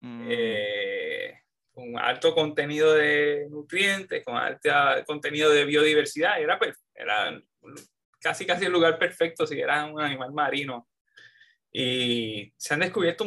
mm. 0.01 0.27
eh, 0.29 1.41
con 1.73 1.99
alto 1.99 2.35
contenido 2.35 2.95
de 2.95 3.47
nutrientes, 3.51 4.25
con 4.25 4.37
alto 4.37 4.71
contenido 5.07 5.51
de 5.51 5.65
biodiversidad. 5.65 6.41
Era, 6.41 6.59
era 6.95 7.41
casi 8.21 8.47
casi 8.47 8.65
el 8.65 8.73
lugar 8.73 8.99
perfecto 8.99 9.47
si 9.47 9.61
eras 9.61 9.91
un 9.91 10.01
animal 10.01 10.33
marino 10.33 10.89
y 11.73 12.53
se 12.57 12.75
han 12.75 12.81
descubierto 12.81 13.25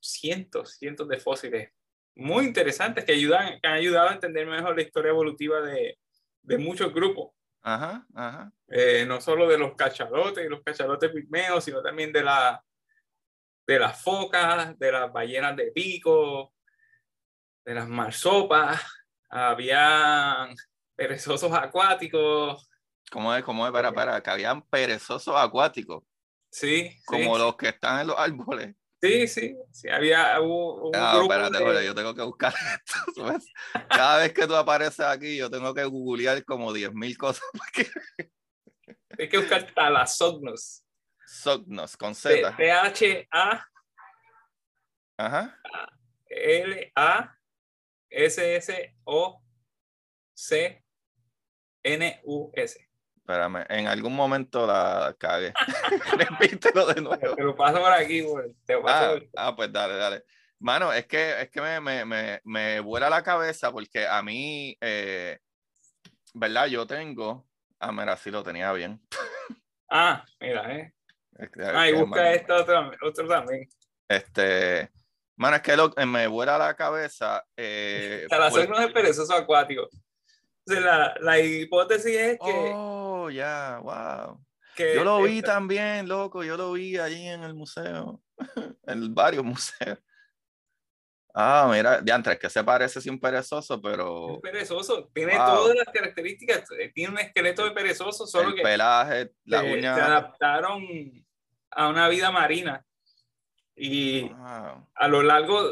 cientos, 0.00 0.76
cientos 0.78 1.08
de 1.08 1.18
fósiles 1.18 1.70
muy 2.14 2.46
interesantes 2.46 3.04
que, 3.04 3.12
ayudan, 3.12 3.60
que 3.60 3.68
han 3.68 3.74
ayudado 3.74 4.08
a 4.08 4.14
entender 4.14 4.46
mejor 4.46 4.74
la 4.74 4.82
historia 4.82 5.10
evolutiva 5.10 5.60
de, 5.60 5.98
de 6.42 6.58
muchos 6.58 6.92
grupos. 6.92 7.32
Ajá, 7.62 8.06
ajá. 8.14 8.52
Eh, 8.68 9.04
no 9.06 9.20
solo 9.20 9.48
de 9.48 9.58
los 9.58 9.74
cachalotes 9.74 10.44
y 10.44 10.48
los 10.48 10.62
cachalotes 10.62 11.10
pigmeos, 11.10 11.64
sino 11.64 11.82
también 11.82 12.12
de, 12.12 12.24
la, 12.24 12.62
de 13.68 13.78
las 13.78 14.02
focas, 14.02 14.78
de 14.78 14.92
las 14.92 15.12
ballenas 15.12 15.54
de 15.54 15.70
pico, 15.70 16.54
de 17.66 17.74
las 17.74 17.86
marsopas. 17.86 18.80
Había 19.28 20.48
perezosos 20.96 21.52
acuáticos. 21.52 22.66
¿Cómo 23.10 23.34
es? 23.34 23.44
¿Cómo 23.44 23.66
es? 23.66 23.72
Para, 23.72 23.92
para, 23.92 24.22
que 24.22 24.30
habían 24.30 24.62
perezosos 24.62 25.34
acuáticos. 25.36 26.02
Sí. 26.50 26.98
Como 27.04 27.36
los 27.36 27.56
que 27.56 27.68
están 27.68 28.00
en 28.00 28.06
los 28.06 28.18
árboles. 28.18 28.74
Sí, 29.00 29.28
sí, 29.28 29.54
sí, 29.70 29.88
había 29.88 30.40
un, 30.40 30.90
ah, 30.92 31.12
grupo 31.14 31.32
espérate, 31.32 31.86
yo 31.86 31.94
tengo 31.94 32.14
que 32.16 32.22
buscar 32.22 32.52
esto. 33.14 33.38
Cada 33.88 34.18
vez 34.18 34.32
que 34.32 34.44
tú 34.44 34.56
apareces 34.56 35.06
aquí, 35.06 35.36
yo 35.36 35.48
tengo 35.48 35.72
que 35.72 35.84
googlear 35.84 36.44
como 36.44 36.72
10.000 36.72 37.16
cosas. 37.16 37.44
Hay 39.18 39.28
que 39.28 39.38
buscar 39.38 39.72
Talasognos. 39.72 40.87
Sognos, 41.28 41.96
con 41.98 42.14
Z. 42.14 42.56
T-H-A. 42.56 43.66
Ajá. 45.18 45.60
L-A-S-S-O-C-N-U-S. 46.30 47.28
Espérame, 53.16 53.66
en 53.68 53.86
algún 53.88 54.16
momento 54.16 54.66
la 54.66 55.14
cagué. 55.18 55.52
Repítelo 56.40 56.86
de 56.86 57.02
nuevo. 57.02 57.36
Te 57.36 57.42
lo 57.42 57.54
paso 57.54 57.78
por 57.78 57.92
aquí, 57.92 58.22
güey. 58.22 58.56
Ah, 58.86 59.18
ah, 59.36 59.54
pues 59.54 59.70
dale, 59.70 59.96
dale. 59.96 60.24
Mano, 60.60 60.94
es 60.94 61.06
que, 61.06 61.42
es 61.42 61.50
que 61.50 61.60
me, 61.60 61.78
me, 61.80 62.06
me, 62.06 62.40
me 62.44 62.80
vuela 62.80 63.10
la 63.10 63.22
cabeza 63.22 63.70
porque 63.70 64.06
a 64.06 64.22
mí, 64.22 64.78
eh, 64.80 65.38
¿verdad? 66.32 66.68
Yo 66.68 66.86
tengo. 66.86 67.46
Ah, 67.78 67.92
mira, 67.92 68.16
sí 68.16 68.30
lo 68.30 68.42
tenía 68.42 68.72
bien. 68.72 68.98
Ah, 69.90 70.22
mira, 70.38 70.70
eh. 70.76 70.92
Ah, 71.74 71.88
y 71.88 71.92
busca 71.92 72.32
esto 72.32 72.54
otro, 72.56 72.90
otro, 73.02 73.28
también. 73.28 73.68
Este. 74.08 74.90
Mano, 75.36 75.56
es 75.56 75.62
que 75.62 75.76
lo, 75.76 75.94
me 76.06 76.26
vuela 76.26 76.58
la 76.58 76.74
cabeza. 76.74 77.44
Eh, 77.56 78.26
la 78.30 78.50
pues, 78.50 78.68
no 78.68 78.78
es 78.78 78.92
perezoso 78.92 79.34
acuático. 79.34 79.84
O 79.84 80.70
sea, 80.70 80.80
la, 80.80 81.14
la 81.20 81.38
hipótesis 81.38 82.16
es 82.16 82.38
que. 82.38 82.72
Oh 82.74 82.98
ya, 83.30 83.80
wow. 83.82 84.40
yo 84.76 85.04
lo 85.04 85.22
vi 85.22 85.42
también, 85.42 86.08
loco, 86.08 86.42
yo 86.42 86.56
lo 86.56 86.72
vi 86.72 86.96
allí 86.96 87.26
en 87.26 87.42
el 87.42 87.54
museo, 87.54 88.20
en 88.86 89.14
varios 89.14 89.44
museos. 89.44 89.98
Ah, 91.34 91.68
mira, 91.70 92.00
de 92.00 92.38
que 92.38 92.50
se 92.50 92.64
parece 92.64 93.00
sin 93.00 93.20
perezoso, 93.20 93.80
pero. 93.80 94.34
Es 94.34 94.40
perezoso, 94.40 95.08
tiene 95.14 95.36
todas 95.36 95.76
las 95.76 95.86
características, 95.92 96.64
eh, 96.78 96.90
tiene 96.92 97.12
un 97.12 97.18
esqueleto 97.18 97.64
de 97.64 97.70
perezoso, 97.70 98.26
solo 98.26 98.48
el 98.48 98.54
que. 98.56 98.62
pelaje, 98.62 99.32
la 99.44 99.62
uña. 99.62 99.94
Se 99.94 100.00
adaptaron 100.00 100.82
a 101.70 101.88
una 101.88 102.08
vida 102.08 102.30
marina. 102.30 102.84
Y 103.76 104.30
a 104.32 105.08
lo 105.08 105.22
largo 105.22 105.70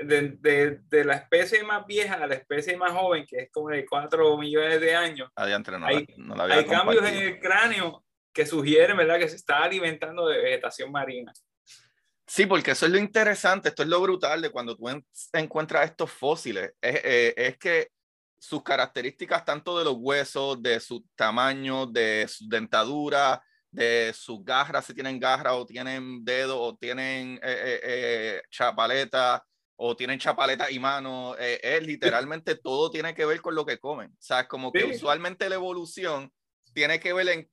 de, 0.00 0.78
de, 0.90 1.04
la 1.04 1.14
especie 1.14 1.62
más 1.64 1.86
vieja 1.86 2.14
a 2.14 2.26
la 2.26 2.34
especie 2.34 2.76
más 2.76 2.92
joven, 2.92 3.24
que 3.26 3.44
es 3.44 3.50
como 3.50 3.70
de 3.70 3.86
4 3.86 4.36
millones 4.36 4.80
de 4.80 4.94
años, 4.94 5.30
hay, 5.34 5.52
hay 5.52 6.64
cambios 6.66 7.06
en 7.06 7.16
el 7.16 7.40
cráneo 7.40 8.04
que 8.32 8.44
sugieren 8.44 8.98
¿verdad? 8.98 9.18
que 9.18 9.28
se 9.28 9.36
está 9.36 9.64
alimentando 9.64 10.28
de 10.28 10.38
vegetación 10.38 10.92
marina. 10.92 11.32
Sí, 12.26 12.44
porque 12.44 12.72
eso 12.72 12.86
es 12.86 12.92
lo 12.92 12.98
interesante, 12.98 13.68
esto 13.68 13.82
es 13.82 13.88
lo 13.88 14.00
brutal 14.00 14.42
de 14.42 14.50
cuando 14.50 14.76
tú 14.76 14.90
encuentras 15.32 15.88
estos 15.88 16.10
fósiles, 16.10 16.74
es, 16.80 17.00
eh, 17.04 17.34
es 17.36 17.56
que 17.56 17.88
sus 18.38 18.62
características 18.62 19.44
tanto 19.44 19.78
de 19.78 19.84
los 19.84 19.94
huesos, 19.96 20.60
de 20.62 20.80
su 20.80 21.06
tamaño, 21.14 21.86
de 21.86 22.26
su 22.28 22.48
dentadura, 22.48 23.42
de 23.76 24.12
sus 24.14 24.44
garras, 24.44 24.86
si 24.86 24.94
tienen 24.94 25.20
garras 25.20 25.52
o 25.54 25.66
tienen 25.66 26.24
dedos 26.24 26.56
o 26.58 26.76
tienen 26.76 27.38
eh, 27.42 27.80
eh, 27.82 28.42
chapaleta 28.50 29.44
o 29.76 29.94
tienen 29.94 30.18
chapaleta 30.18 30.70
y 30.70 30.78
mano, 30.78 31.36
es 31.36 31.86
literalmente 31.86 32.56
todo 32.56 32.90
tiene 32.90 33.14
que 33.14 33.26
ver 33.26 33.42
con 33.42 33.54
lo 33.54 33.66
que 33.66 33.78
comen. 33.78 34.10
O 34.10 34.22
sea, 34.22 34.40
es 34.40 34.48
como 34.48 34.72
que 34.72 34.84
usualmente 34.84 35.48
la 35.50 35.56
evolución 35.56 36.32
tiene 36.72 36.98
que 36.98 37.12
ver 37.12 37.28
en 37.28 37.50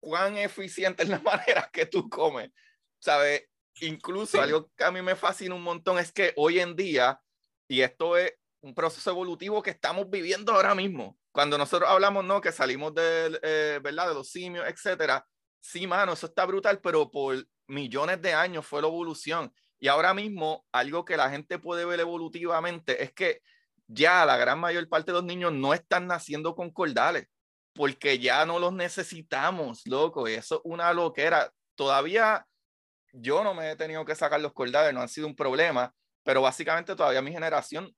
cuán 0.00 0.38
eficiente 0.38 1.02
es 1.02 1.08
la 1.10 1.18
manera 1.20 1.68
que 1.72 1.86
tú 1.86 2.08
comes. 2.08 2.50
¿Sabes? 2.98 3.44
Incluso 3.80 4.40
algo 4.40 4.70
que 4.76 4.84
a 4.84 4.90
mí 4.90 5.00
me 5.02 5.16
fascina 5.16 5.54
un 5.54 5.62
montón 5.62 5.98
es 5.98 6.12
que 6.12 6.32
hoy 6.36 6.60
en 6.60 6.76
día, 6.76 7.20
y 7.68 7.82
esto 7.82 8.16
es 8.16 8.32
un 8.62 8.74
proceso 8.74 9.10
evolutivo 9.10 9.62
que 9.62 9.70
estamos 9.70 10.08
viviendo 10.10 10.52
ahora 10.52 10.74
mismo, 10.74 11.18
cuando 11.32 11.56
nosotros 11.56 11.88
hablamos, 11.88 12.24
¿no? 12.24 12.40
Que 12.40 12.52
salimos 12.52 12.94
de, 12.94 13.38
eh, 13.42 13.80
¿verdad? 13.82 14.08
De 14.08 14.14
los 14.14 14.30
simios, 14.30 14.66
etcétera. 14.66 15.26
Sí, 15.60 15.86
mano, 15.86 16.12
eso 16.14 16.26
está 16.26 16.46
brutal, 16.46 16.80
pero 16.80 17.10
por 17.10 17.46
millones 17.66 18.20
de 18.22 18.32
años 18.32 18.66
fue 18.66 18.82
la 18.82 18.88
evolución. 18.88 19.52
Y 19.78 19.88
ahora 19.88 20.14
mismo, 20.14 20.66
algo 20.72 21.04
que 21.04 21.16
la 21.16 21.30
gente 21.30 21.58
puede 21.58 21.84
ver 21.84 22.00
evolutivamente 22.00 23.02
es 23.02 23.12
que 23.12 23.42
ya 23.86 24.24
la 24.24 24.36
gran 24.36 24.58
mayor 24.58 24.88
parte 24.88 25.12
de 25.12 25.18
los 25.18 25.24
niños 25.24 25.52
no 25.52 25.74
están 25.74 26.06
naciendo 26.06 26.54
con 26.54 26.70
cordales, 26.70 27.28
porque 27.72 28.18
ya 28.18 28.44
no 28.46 28.58
los 28.58 28.72
necesitamos, 28.72 29.82
loco. 29.86 30.28
Y 30.28 30.34
eso 30.34 30.56
es 30.56 30.60
una 30.64 30.92
loquera. 30.92 31.52
Todavía 31.74 32.46
yo 33.12 33.42
no 33.42 33.54
me 33.54 33.70
he 33.70 33.76
tenido 33.76 34.04
que 34.04 34.14
sacar 34.14 34.40
los 34.40 34.52
cordales, 34.52 34.94
no 34.94 35.00
han 35.00 35.08
sido 35.08 35.26
un 35.26 35.34
problema, 35.34 35.92
pero 36.22 36.42
básicamente 36.42 36.94
todavía 36.94 37.22
mi 37.22 37.32
generación, 37.32 37.94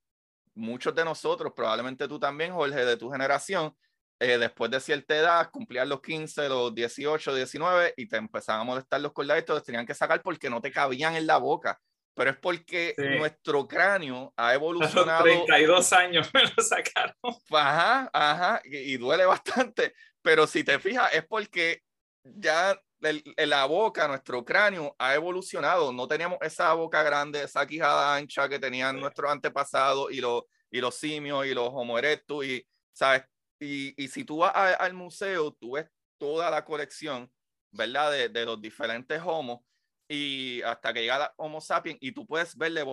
muchos 0.54 0.94
de 0.94 1.04
nosotros, 1.04 1.52
probablemente 1.54 2.08
tú 2.08 2.18
también, 2.18 2.52
Jorge, 2.52 2.84
de 2.84 2.96
tu 2.96 3.10
generación, 3.10 3.76
eh, 4.22 4.38
después 4.38 4.70
de 4.70 4.78
cierta 4.78 5.16
edad, 5.16 5.50
cumplían 5.50 5.88
los 5.88 6.00
15, 6.00 6.48
los 6.48 6.72
18, 6.72 7.34
19 7.34 7.94
y 7.96 8.06
te 8.06 8.16
empezaban 8.18 8.60
a 8.60 8.64
molestar 8.64 9.00
los 9.00 9.12
te 9.12 9.52
los 9.52 9.64
tenían 9.64 9.84
que 9.84 9.94
sacar 9.94 10.22
porque 10.22 10.48
no 10.48 10.60
te 10.60 10.70
cabían 10.70 11.16
en 11.16 11.26
la 11.26 11.38
boca. 11.38 11.80
Pero 12.14 12.30
es 12.30 12.36
porque 12.36 12.94
nuestro 13.18 13.66
cráneo 13.66 14.32
ha 14.36 14.54
evolucionado. 14.54 15.24
A 15.24 15.26
los 15.26 15.46
32 15.46 15.92
años 15.92 16.30
me 16.32 16.42
lo 16.42 16.62
sacaron. 16.62 17.16
Ajá, 17.50 18.10
ajá, 18.12 18.60
y, 18.64 18.94
y 18.94 18.96
duele 18.96 19.24
bastante. 19.24 19.92
Pero 20.22 20.46
si 20.46 20.62
te 20.62 20.78
fijas, 20.78 21.12
es 21.14 21.26
porque 21.26 21.82
ya 22.22 22.80
en 23.02 23.50
la 23.50 23.64
boca, 23.64 24.06
nuestro 24.06 24.44
cráneo 24.44 24.94
ha 25.00 25.16
evolucionado. 25.16 25.92
No 25.92 26.06
teníamos 26.06 26.38
esa 26.42 26.72
boca 26.74 27.02
grande, 27.02 27.42
esa 27.42 27.66
quijada 27.66 28.14
ancha 28.14 28.48
que 28.48 28.60
tenían 28.60 29.00
nuestros 29.00 29.32
antepasados 29.32 30.12
y 30.12 30.20
los, 30.20 30.44
y 30.70 30.80
los 30.80 30.94
simios 30.94 31.44
y 31.46 31.54
los 31.54 31.70
Homo 31.72 31.98
erectus. 31.98 32.46
Y, 32.46 32.64
¿sabes? 32.92 33.24
Y, 33.62 33.94
y 33.96 34.08
si 34.08 34.24
tú 34.24 34.38
vas 34.38 34.52
al 34.54 34.94
museo, 34.94 35.52
tú 35.52 35.72
ves 35.72 35.86
toda 36.18 36.50
la 36.50 36.64
colección, 36.64 37.32
¿verdad? 37.70 38.10
De, 38.10 38.28
de 38.28 38.44
los 38.44 38.60
diferentes 38.60 39.20
homos 39.24 39.60
y 40.08 40.60
hasta 40.62 40.92
que 40.92 41.02
llega 41.02 41.18
la 41.18 41.34
Homo 41.36 41.60
sapiens 41.60 41.98
y 42.00 42.12
tú 42.12 42.26
puedes 42.26 42.56
verle, 42.56 42.84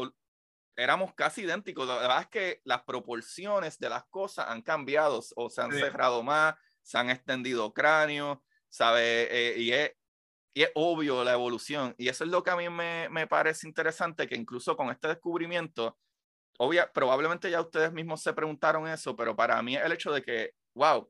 éramos 0.77 1.13
casi 1.15 1.41
idénticos. 1.41 1.87
La 1.87 1.95
verdad 1.95 2.21
es 2.21 2.27
que 2.27 2.61
las 2.63 2.83
proporciones 2.83 3.79
de 3.79 3.89
las 3.89 4.05
cosas 4.05 4.45
han 4.47 4.61
cambiado 4.61 5.21
o 5.35 5.49
se 5.49 5.61
han 5.61 5.71
cerrado 5.71 6.23
más, 6.23 6.55
se 6.81 6.97
han 6.97 7.09
extendido 7.09 7.73
cráneos, 7.73 8.37
¿sabes? 8.69 9.27
Eh, 9.31 9.55
y 9.57 9.71
es, 9.71 9.91
y 10.53 10.63
es 10.63 10.71
obvio 10.75 11.23
la 11.23 11.33
evolución. 11.33 11.95
Y 11.97 12.09
eso 12.09 12.23
es 12.23 12.29
lo 12.29 12.43
que 12.43 12.51
a 12.51 12.55
mí 12.55 12.69
me, 12.69 13.09
me 13.09 13.27
parece 13.27 13.67
interesante, 13.67 14.27
que 14.27 14.35
incluso 14.35 14.77
con 14.77 14.89
este 14.89 15.07
descubrimiento, 15.07 15.97
obvia, 16.57 16.91
probablemente 16.91 17.49
ya 17.51 17.59
ustedes 17.59 17.91
mismos 17.91 18.21
se 18.21 18.33
preguntaron 18.33 18.87
eso, 18.87 19.15
pero 19.15 19.35
para 19.35 19.61
mí 19.61 19.75
el 19.75 19.91
hecho 19.91 20.11
de 20.11 20.21
que, 20.21 20.53
wow, 20.79 21.09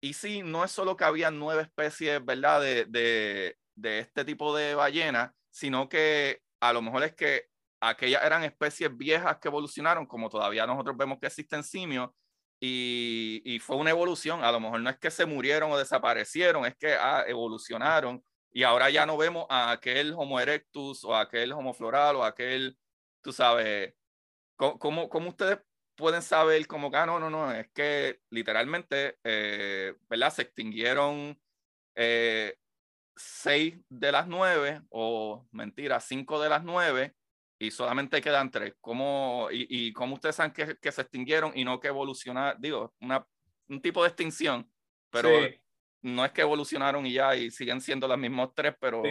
y 0.00 0.14
sí, 0.14 0.42
no 0.42 0.64
es 0.64 0.70
solo 0.70 0.96
que 0.96 1.04
había 1.04 1.30
nueve 1.30 1.62
especies, 1.62 2.24
¿verdad? 2.24 2.60
De, 2.60 2.84
de, 2.86 3.58
de 3.74 3.98
este 3.98 4.24
tipo 4.24 4.56
de 4.56 4.74
ballena, 4.74 5.34
sino 5.50 5.88
que 5.88 6.40
a 6.60 6.72
lo 6.72 6.82
mejor 6.82 7.02
es 7.02 7.14
que 7.14 7.48
aquellas 7.80 8.22
eran 8.24 8.44
especies 8.44 8.96
viejas 8.96 9.38
que 9.38 9.48
evolucionaron, 9.48 10.06
como 10.06 10.28
todavía 10.28 10.66
nosotros 10.66 10.96
vemos 10.96 11.18
que 11.20 11.26
existen 11.26 11.64
simios, 11.64 12.10
y, 12.60 13.42
y, 13.44 13.60
fue 13.60 13.76
una 13.76 13.90
evolución. 13.90 14.42
A 14.44 14.50
lo 14.52 14.60
mejor 14.60 14.80
no 14.80 14.90
es 14.90 14.98
que 14.98 15.10
se 15.10 15.26
murieron 15.26 15.70
o 15.72 15.78
desaparecieron, 15.78 16.66
es 16.66 16.76
que 16.76 16.94
ah, 16.94 17.24
evolucionaron 17.26 18.22
y 18.52 18.64
ahora 18.64 18.90
ya 18.90 19.06
no 19.06 19.16
vemos 19.16 19.46
a 19.48 19.70
aquel 19.70 20.12
Homo 20.14 20.40
erectus 20.40 21.04
o 21.04 21.14
a 21.14 21.22
aquel 21.22 21.52
Homo 21.52 21.74
floral 21.74 22.16
o 22.16 22.24
aquel, 22.24 22.76
tú 23.22 23.32
sabes, 23.32 23.94
¿cómo, 24.56 25.08
cómo 25.08 25.30
ustedes 25.30 25.58
pueden 25.98 26.22
saber 26.22 26.66
como 26.68 26.90
que, 26.90 26.96
ah, 26.96 27.06
no, 27.06 27.18
no, 27.18 27.28
no, 27.28 27.52
es 27.52 27.68
que 27.74 28.20
literalmente, 28.30 29.18
eh, 29.24 29.94
¿verdad? 30.08 30.32
Se 30.32 30.42
extinguieron 30.42 31.36
eh, 31.96 32.56
seis 33.16 33.74
de 33.88 34.12
las 34.12 34.28
nueve 34.28 34.80
o 34.90 35.44
mentira, 35.50 35.98
cinco 35.98 36.40
de 36.40 36.48
las 36.48 36.62
nueve 36.62 37.14
y 37.58 37.72
solamente 37.72 38.20
quedan 38.20 38.52
tres. 38.52 38.74
¿Cómo, 38.80 39.48
y, 39.50 39.66
y 39.68 39.92
cómo 39.92 40.14
ustedes 40.14 40.36
saben 40.36 40.52
que, 40.52 40.76
que, 40.76 40.92
se 40.92 41.02
extinguieron 41.02 41.50
y 41.56 41.64
no 41.64 41.80
que 41.80 41.88
evolucionaron? 41.88 42.60
Digo, 42.62 42.94
una, 43.00 43.26
un 43.68 43.82
tipo 43.82 44.02
de 44.02 44.08
extinción, 44.08 44.70
pero 45.10 45.30
no 46.02 46.24
es 46.24 46.30
que 46.30 46.42
evolucionaron 46.42 47.04
y 47.06 47.14
ya 47.14 47.34
y 47.34 47.50
siguen 47.50 47.80
siendo 47.80 48.06
las 48.06 48.18
mismas 48.18 48.50
tres, 48.54 48.74
pero... 48.80 49.02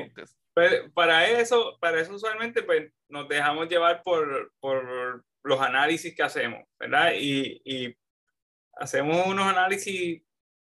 Pues, 0.53 0.89
para 0.93 1.27
eso, 1.27 1.77
para 1.81 1.99
eso 1.99 2.15
usualmente 2.15 2.63
pues, 2.63 2.91
nos 3.09 3.27
dejamos 3.27 3.67
llevar 3.67 4.01
por, 4.03 4.53
por 4.59 5.25
los 5.47 5.61
análisis 5.61 6.15
que 6.15 6.23
hacemos, 6.23 6.63
¿verdad? 6.79 7.13
Y, 7.17 7.61
y 7.63 7.95
hacemos 8.73 9.25
unos 9.27 9.47
análisis 9.47 10.21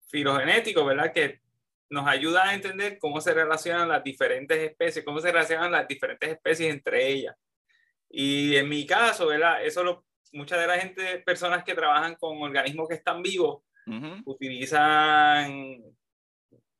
filogenéticos, 0.10 0.86
¿verdad? 0.86 1.14
Que 1.14 1.42
nos 1.90 2.08
ayuda 2.08 2.48
a 2.48 2.54
entender 2.54 2.98
cómo 3.00 3.20
se 3.22 3.34
relacionan 3.34 3.90
las 3.90 4.04
diferentes 4.04 4.58
especies, 4.58 5.04
cómo 5.04 5.20
se 5.20 5.32
relacionan 5.32 5.72
las 5.72 5.88
diferentes 5.88 6.30
especies 6.30 6.74
entre 6.74 7.08
ellas. 7.08 7.36
Y 8.10 8.56
en 8.56 8.70
mi 8.70 8.86
caso, 8.86 9.28
¿verdad? 9.28 9.64
Eso 9.64 9.84
lo, 9.84 10.06
muchas 10.34 10.60
de 10.60 10.68
la 10.68 10.80
gente, 10.80 11.20
personas 11.20 11.64
que 11.64 11.76
trabajan 11.76 12.16
con 12.16 12.42
organismos 12.42 12.88
que 12.88 12.96
están 12.96 13.22
vivos, 13.22 13.64
utilizan 14.26 15.84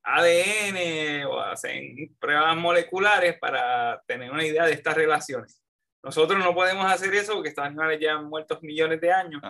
ADN 0.04 1.26
o 1.26 1.42
hacen 1.42 2.16
pruebas 2.20 2.56
moleculares 2.56 3.38
para 3.38 4.02
tener 4.08 4.32
una 4.32 4.46
idea 4.46 4.66
de 4.66 4.74
estas 4.74 4.96
relaciones. 4.96 5.61
Nosotros 6.04 6.40
no 6.40 6.54
podemos 6.54 6.86
hacer 6.92 7.14
eso 7.14 7.34
porque 7.34 7.50
estos 7.50 7.66
animales 7.66 8.00
ya 8.00 8.14
han 8.14 8.26
muerto 8.26 8.60
millones 8.62 9.00
de 9.00 9.12
años. 9.12 9.42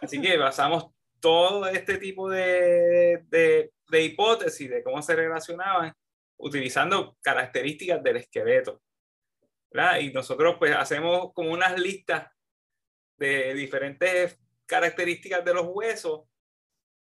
Así 0.00 0.20
que 0.20 0.36
basamos 0.36 0.86
todo 1.20 1.66
este 1.66 1.96
tipo 1.96 2.28
de, 2.28 3.24
de, 3.28 3.72
de, 3.88 4.02
hipótesis 4.02 4.68
de 4.68 4.82
cómo 4.82 5.00
se 5.00 5.16
relacionaban 5.16 5.94
utilizando 6.36 7.16
características 7.22 8.02
del 8.02 8.16
esqueleto. 8.18 8.82
Y 10.00 10.12
nosotros 10.12 10.56
pues 10.58 10.76
hacemos 10.76 11.32
como 11.32 11.50
unas 11.52 11.78
listas 11.80 12.30
de 13.16 13.54
diferentes 13.54 14.38
características 14.66 15.44
de 15.44 15.54
los 15.54 15.66
huesos 15.68 16.22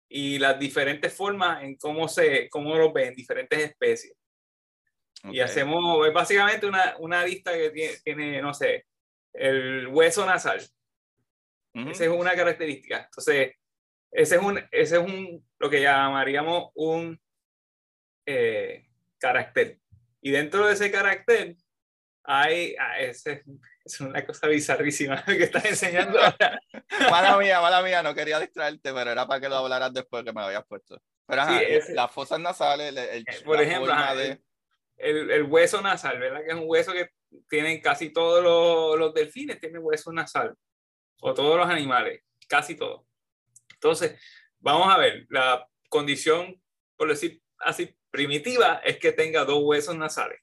y 0.07 0.37
las 0.37 0.59
diferentes 0.59 1.13
formas 1.13 1.63
en 1.63 1.77
cómo, 1.77 2.07
se, 2.07 2.49
cómo 2.49 2.75
los 2.75 2.91
ven 2.93 3.15
diferentes 3.15 3.57
especies. 3.57 4.13
Y 5.23 5.39
hacemos, 5.39 6.07
es 6.07 6.13
básicamente 6.13 6.65
una, 6.65 6.95
una 6.99 7.23
lista 7.23 7.53
que 7.53 7.69
tiene, 7.69 7.97
tiene, 8.03 8.41
no 8.41 8.53
sé, 8.53 8.85
el 9.33 9.87
hueso 9.87 10.25
nasal. 10.25 10.61
Esa 11.73 12.03
es 12.03 12.09
una 12.09 12.35
característica. 12.35 13.05
Entonces, 13.05 13.53
ese 14.11 14.35
es 14.35 14.41
un, 14.41 14.57
ese 14.71 14.97
es 14.97 15.01
un 15.01 15.45
lo 15.57 15.69
que 15.69 15.81
llamaríamos 15.81 16.71
un 16.75 17.19
eh, 18.25 18.87
carácter. 19.17 19.79
Y 20.21 20.31
dentro 20.31 20.67
de 20.67 20.73
ese 20.73 20.91
carácter 20.91 21.55
hay, 22.23 22.75
ah, 22.77 22.99
ese, 22.99 23.43
es 23.85 24.01
una 24.01 24.25
cosa 24.25 24.47
bizarrísima 24.47 25.23
que 25.25 25.43
estás 25.43 25.65
enseñando. 25.65 26.19
mala 27.09 27.37
mía, 27.37 27.61
mala 27.61 27.81
mía, 27.81 28.03
no 28.03 28.13
quería 28.13 28.39
distraerte, 28.39 28.93
pero 28.93 29.11
era 29.11 29.27
para 29.27 29.39
que 29.39 29.49
lo 29.49 29.55
hablaras 29.55 29.93
después 29.93 30.23
que 30.23 30.33
me 30.33 30.41
habías 30.41 30.65
puesto. 30.65 31.01
Pero 31.25 31.43
ajá, 31.43 31.61
las 31.89 32.11
fosas 32.11 32.39
nasales, 32.39 32.89
el, 32.89 32.97
eh, 32.97 33.25
por 33.45 33.61
ejemplo, 33.61 33.93
el, 35.01 35.31
el, 35.31 35.43
hueso 35.43 35.81
nasal, 35.81 36.19
¿verdad? 36.19 36.41
Que 36.43 36.51
es 36.51 36.55
un 36.55 36.63
hueso 36.65 36.93
que 36.93 37.09
tienen 37.49 37.81
casi 37.81 38.11
todos 38.11 38.43
los, 38.43 38.99
los 38.99 39.13
delfines, 39.13 39.59
tienen 39.59 39.81
hueso 39.83 40.11
nasal, 40.11 40.55
o 41.21 41.33
todos 41.33 41.57
los 41.57 41.67
animales, 41.67 42.21
casi 42.47 42.75
todos. 42.75 43.05
Entonces, 43.73 44.19
vamos 44.59 44.93
a 44.93 44.97
ver, 44.97 45.25
la 45.29 45.67
condición, 45.89 46.61
por 46.95 47.09
decir 47.09 47.41
así, 47.57 47.95
primitiva 48.11 48.81
es 48.83 48.97
que 48.97 49.11
tenga 49.11 49.45
dos 49.45 49.61
huesos 49.63 49.95
nasales. 49.95 50.39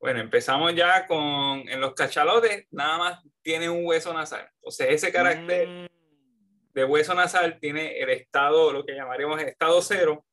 Bueno, 0.00 0.20
empezamos 0.20 0.74
ya 0.74 1.06
con, 1.06 1.68
en 1.68 1.80
los 1.80 1.94
cachalotes, 1.94 2.66
nada 2.70 2.98
más 2.98 3.24
tiene 3.42 3.68
un 3.68 3.84
hueso 3.84 4.12
nasal. 4.12 4.48
Entonces, 4.56 4.86
ese 4.90 5.12
carácter 5.12 5.68
mm. 5.68 6.72
de 6.72 6.84
hueso 6.84 7.14
nasal 7.14 7.58
tiene 7.58 7.98
el 8.00 8.10
estado, 8.10 8.72
lo 8.72 8.84
que 8.84 8.94
llamaríamos 8.94 9.40
el 9.40 9.48
estado 9.48 9.82
cero, 9.82 10.24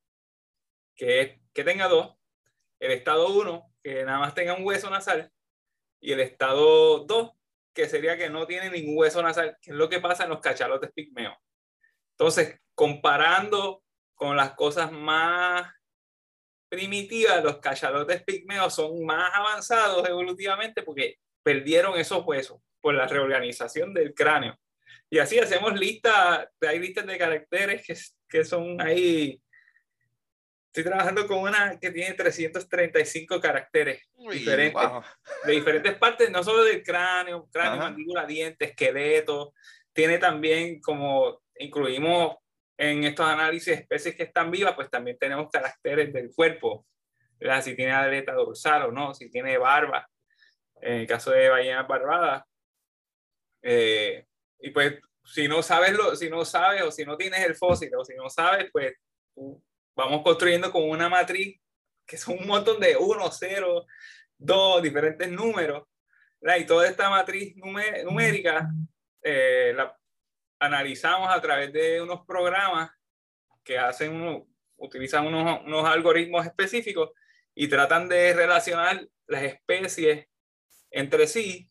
que 0.96 1.22
es 1.22 1.42
que 1.54 1.64
tenga 1.64 1.88
dos, 1.88 2.16
el 2.86 2.92
estado 2.92 3.28
uno, 3.30 3.74
que 3.84 4.04
nada 4.04 4.20
más 4.20 4.34
tenga 4.34 4.54
un 4.54 4.66
hueso 4.66 4.90
nasal, 4.90 5.32
y 6.00 6.12
el 6.12 6.20
estado 6.20 7.00
dos, 7.06 7.32
que 7.74 7.88
sería 7.88 8.18
que 8.18 8.30
no 8.30 8.46
tiene 8.48 8.70
ningún 8.70 8.98
hueso 8.98 9.22
nasal, 9.22 9.58
que 9.62 9.72
es 9.72 9.78
lo 9.78 9.90
que 9.90 10.00
pasa 10.00 10.24
en 10.24 10.30
los 10.30 10.40
cachalotes 10.40 10.92
pigmeos. 10.94 11.36
Entonces, 12.12 12.60
comparando 12.74 13.84
con 14.14 14.38
las 14.38 14.54
cosas 14.54 14.92
más 14.92 15.70
primitivas, 16.70 17.44
los 17.44 17.58
cachalotes 17.58 18.24
pigmeos 18.24 18.74
son 18.74 19.06
más 19.06 19.32
avanzados 19.34 20.08
evolutivamente 20.08 20.84
porque 20.84 21.18
perdieron 21.44 21.98
esos 22.00 22.26
huesos 22.26 22.62
por 22.82 22.96
la 22.96 23.08
reorganización 23.08 23.94
del 23.94 24.14
cráneo. 24.14 24.58
Y 25.10 25.20
así 25.20 25.40
hacemos 25.40 25.80
listas, 25.80 26.48
hay 26.62 26.80
listas 26.80 27.06
de 27.06 27.18
caracteres 27.18 27.86
que, 27.86 27.96
que 28.28 28.44
son 28.44 28.82
ahí. 28.82 29.42
Estoy 30.76 30.92
trabajando 30.92 31.26
con 31.26 31.38
una 31.38 31.80
que 31.80 31.90
tiene 31.90 32.16
335 32.16 33.40
caracteres 33.40 34.10
diferentes, 34.30 34.84
de 35.46 35.54
diferentes 35.54 35.96
partes, 35.96 36.30
no 36.30 36.44
solo 36.44 36.66
del 36.66 36.84
cráneo, 36.84 37.48
cráneo, 37.50 37.78
mandíbula, 37.78 38.26
dientes, 38.26 38.72
esqueleto. 38.72 39.54
Tiene 39.94 40.18
también 40.18 40.82
como 40.82 41.42
incluimos 41.58 42.36
en 42.78 43.06
estos 43.06 43.26
análisis 43.26 43.70
especies 43.70 44.18
que 44.18 44.24
están 44.24 44.52
vivas, 44.52 44.74
pues 44.76 44.90
también 44.90 45.18
tenemos 45.18 45.50
caracteres 45.50 46.12
del 46.12 46.30
cuerpo, 46.36 46.86
¿verdad? 47.40 47.64
si 47.64 47.74
tiene 47.74 47.94
aleta 47.94 48.34
dorsal 48.34 48.82
o 48.88 48.92
no, 48.92 49.14
si 49.14 49.32
tiene 49.32 49.58
barba, 49.58 50.06
en 50.82 50.96
el 50.96 51.08
caso 51.08 51.32
de 51.32 51.48
ballenas 51.48 51.88
barbadas. 51.88 52.44
Eh, 53.62 54.26
y 54.60 54.72
pues 54.72 54.96
si 55.24 55.48
no 55.48 55.64
sabes 55.64 55.94
lo, 55.94 56.18
si 56.18 56.30
no 56.30 56.44
sabes 56.44 56.82
o 56.82 56.92
si 56.92 57.06
no 57.06 57.16
tienes 57.16 57.46
el 57.46 57.56
fósil 57.56 57.96
o 57.96 58.04
si 58.04 58.14
no 58.16 58.30
sabes, 58.30 58.70
pues 58.74 58.94
vamos 59.96 60.22
construyendo 60.24 60.72
con 60.72 60.90
una 60.90 61.10
matriz 61.10 61.60
que 62.06 62.18
son 62.18 62.38
un 62.40 62.48
montón 62.48 62.80
de 62.80 62.96
1, 62.96 63.32
0, 63.32 63.86
2, 64.38 64.84
diferentes 64.84 65.30
números. 65.30 65.88
¿verdad? 66.40 66.58
Y 66.58 66.66
toda 66.66 66.88
esta 66.88 67.10
matriz 67.10 67.56
numérica 67.56 68.70
eh, 69.24 69.74
la 69.76 69.98
analizamos 70.60 71.30
a 71.34 71.42
través 71.42 71.74
de 71.74 72.02
unos 72.02 72.26
programas 72.26 72.92
que 73.64 73.78
hacen 73.78 74.14
uno, 74.14 74.48
utilizan 74.78 75.26
unos, 75.26 75.62
unos 75.66 75.86
algoritmos 75.86 76.46
específicos 76.46 77.12
y 77.56 77.68
tratan 77.68 78.08
de 78.08 78.34
relacionar 78.34 79.08
las 79.28 79.44
especies 79.44 80.28
entre 80.92 81.28
sí 81.28 81.70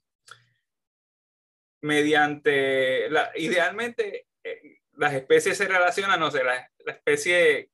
mediante, 1.85 3.11
la, 3.11 3.31
idealmente, 3.35 4.27
eh, 4.43 4.79
las 4.93 5.13
especies 5.13 5.59
se 5.59 5.69
relacionan, 5.69 6.19
no 6.19 6.31
sé, 6.31 6.43
la, 6.43 6.71
especie 6.87 7.71
ah, 7.71 7.74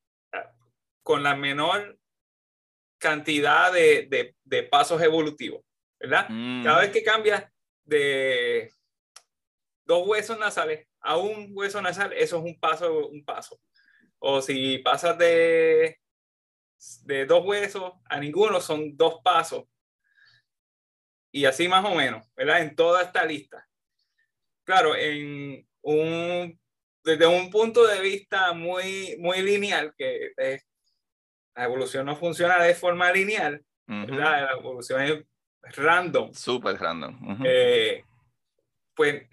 con 1.03 1.22
la 1.22 1.34
menor 1.34 1.98
cantidad 2.98 3.72
de, 3.72 4.07
de, 4.11 4.36
de 4.44 4.62
pasos 4.64 5.01
evolutivos, 5.03 5.62
¿verdad? 5.98 6.26
Mm. 6.28 6.64
Cada 6.64 6.80
vez 6.80 6.90
que 6.90 7.03
cambia 7.03 7.53
de 7.84 8.70
dos 9.84 10.07
huesos 10.07 10.38
nasales 10.38 10.86
a 11.01 11.16
un 11.16 11.51
hueso 11.53 11.80
nasal, 11.80 12.12
eso 12.12 12.38
es 12.38 12.44
un 12.44 12.59
paso, 12.61 13.09
un 13.09 13.24
paso. 13.24 13.61
O 14.18 14.42
si 14.42 14.78
pasas 14.78 15.16
de, 15.18 15.98
de 17.05 17.26
dos 17.26 17.44
huesos 17.44 17.94
a 18.05 18.20
ninguno, 18.20 18.61
son 18.61 18.96
dos 18.96 19.20
pasos. 19.24 19.64
Y 21.32 21.44
así 21.44 21.68
más 21.68 21.84
o 21.84 21.94
menos, 21.94 22.26
¿verdad? 22.36 22.61
En 22.61 22.76
toda 22.76 23.03
esta 23.03 23.24
lista. 23.24 23.66
Claro, 24.64 24.94
en 24.94 25.66
un, 25.82 26.61
desde 27.03 27.26
un 27.26 27.51
punto 27.51 27.86
de 27.86 28.01
vista 28.01 28.53
muy, 28.53 29.16
muy 29.18 29.40
lineal, 29.42 29.94
que 29.96 30.32
la 31.61 31.66
evolución 31.66 32.06
no 32.06 32.16
funciona 32.16 32.58
de 32.62 32.74
forma 32.74 33.12
lineal, 33.12 33.62
¿verdad? 33.86 34.46
La 34.46 34.52
evolución 34.52 35.02
es 35.02 35.76
random. 35.76 36.32
Súper 36.32 36.76
random. 36.76 37.38
Eh, 37.44 38.02
pues 38.94 39.28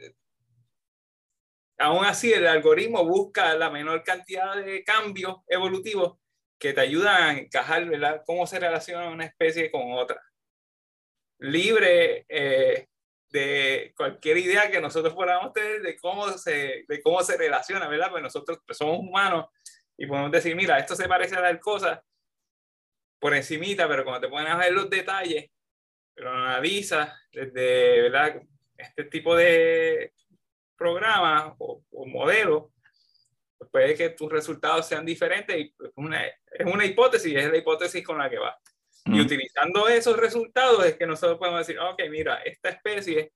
aún 1.77 2.03
así 2.03 2.33
el 2.33 2.45
algoritmo 2.45 3.05
busca 3.05 3.55
la 3.55 3.69
menor 3.69 4.03
cantidad 4.03 4.57
de 4.57 4.83
cambios 4.83 5.37
evolutivos 5.47 6.17
que 6.59 6.73
te 6.73 6.81
ayudan 6.81 7.23
a 7.23 7.39
encajar, 7.39 7.85
¿verdad? 7.85 8.23
Cómo 8.25 8.45
se 8.45 8.59
relaciona 8.59 9.07
una 9.07 9.23
especie 9.23 9.71
con 9.71 9.93
otra. 9.93 10.21
Libre 11.39 12.25
eh, 12.27 12.89
de 13.29 13.93
cualquier 13.95 14.37
idea 14.39 14.69
que 14.69 14.81
nosotros 14.81 15.13
podamos 15.13 15.53
tener 15.53 15.81
de 15.81 15.95
cómo 15.95 16.27
se, 16.37 16.83
de 16.89 17.01
cómo 17.01 17.23
se 17.23 17.37
relaciona, 17.37 17.87
¿verdad? 17.87 18.11
Pues 18.11 18.21
nosotros 18.21 18.59
pues, 18.65 18.77
somos 18.77 18.99
humanos 18.99 19.45
y 19.97 20.05
podemos 20.07 20.31
decir, 20.31 20.57
mira, 20.57 20.77
esto 20.77 20.93
se 20.93 21.07
parece 21.07 21.37
a 21.37 21.41
tal 21.41 21.61
cosa 21.61 22.03
por 23.19 23.33
encimita, 23.33 23.87
pero 23.87 24.03
cuando 24.03 24.27
te 24.27 24.31
pones 24.31 24.51
a 24.51 24.57
ver 24.57 24.73
los 24.73 24.89
detalles, 24.89 25.49
lo 26.15 26.31
analizas 26.31 27.13
desde, 27.31 28.01
¿verdad? 28.01 28.41
Este 28.77 29.05
tipo 29.05 29.35
de, 29.35 30.13
programa 30.77 31.55
o, 31.57 31.83
modelo, 32.05 32.71
pues 33.57 33.69
puede 33.71 33.95
que 33.95 34.09
tus 34.11 34.31
resultados 34.31 34.87
sean 34.87 35.05
diferentes 35.05 35.57
y 35.57 35.73
es 35.83 35.91
una, 35.95 36.25
es 36.25 36.65
una 36.65 36.85
hipótesis, 36.85 37.35
es 37.35 37.51
la 37.51 37.57
hipótesis 37.57 38.05
con 38.05 38.19
la 38.19 38.29
que 38.29 38.37
va. 38.37 38.57
Y 39.05 39.21
utilizando 39.21 39.87
esos 39.87 40.17
resultados 40.17 40.85
es 40.85 40.97
que 40.97 41.07
nosotros 41.07 41.39
podemos 41.39 41.65
decir, 41.65 41.79
ok, 41.79 42.01
mira, 42.09 42.41
esta 42.43 42.69
especie 42.69 43.31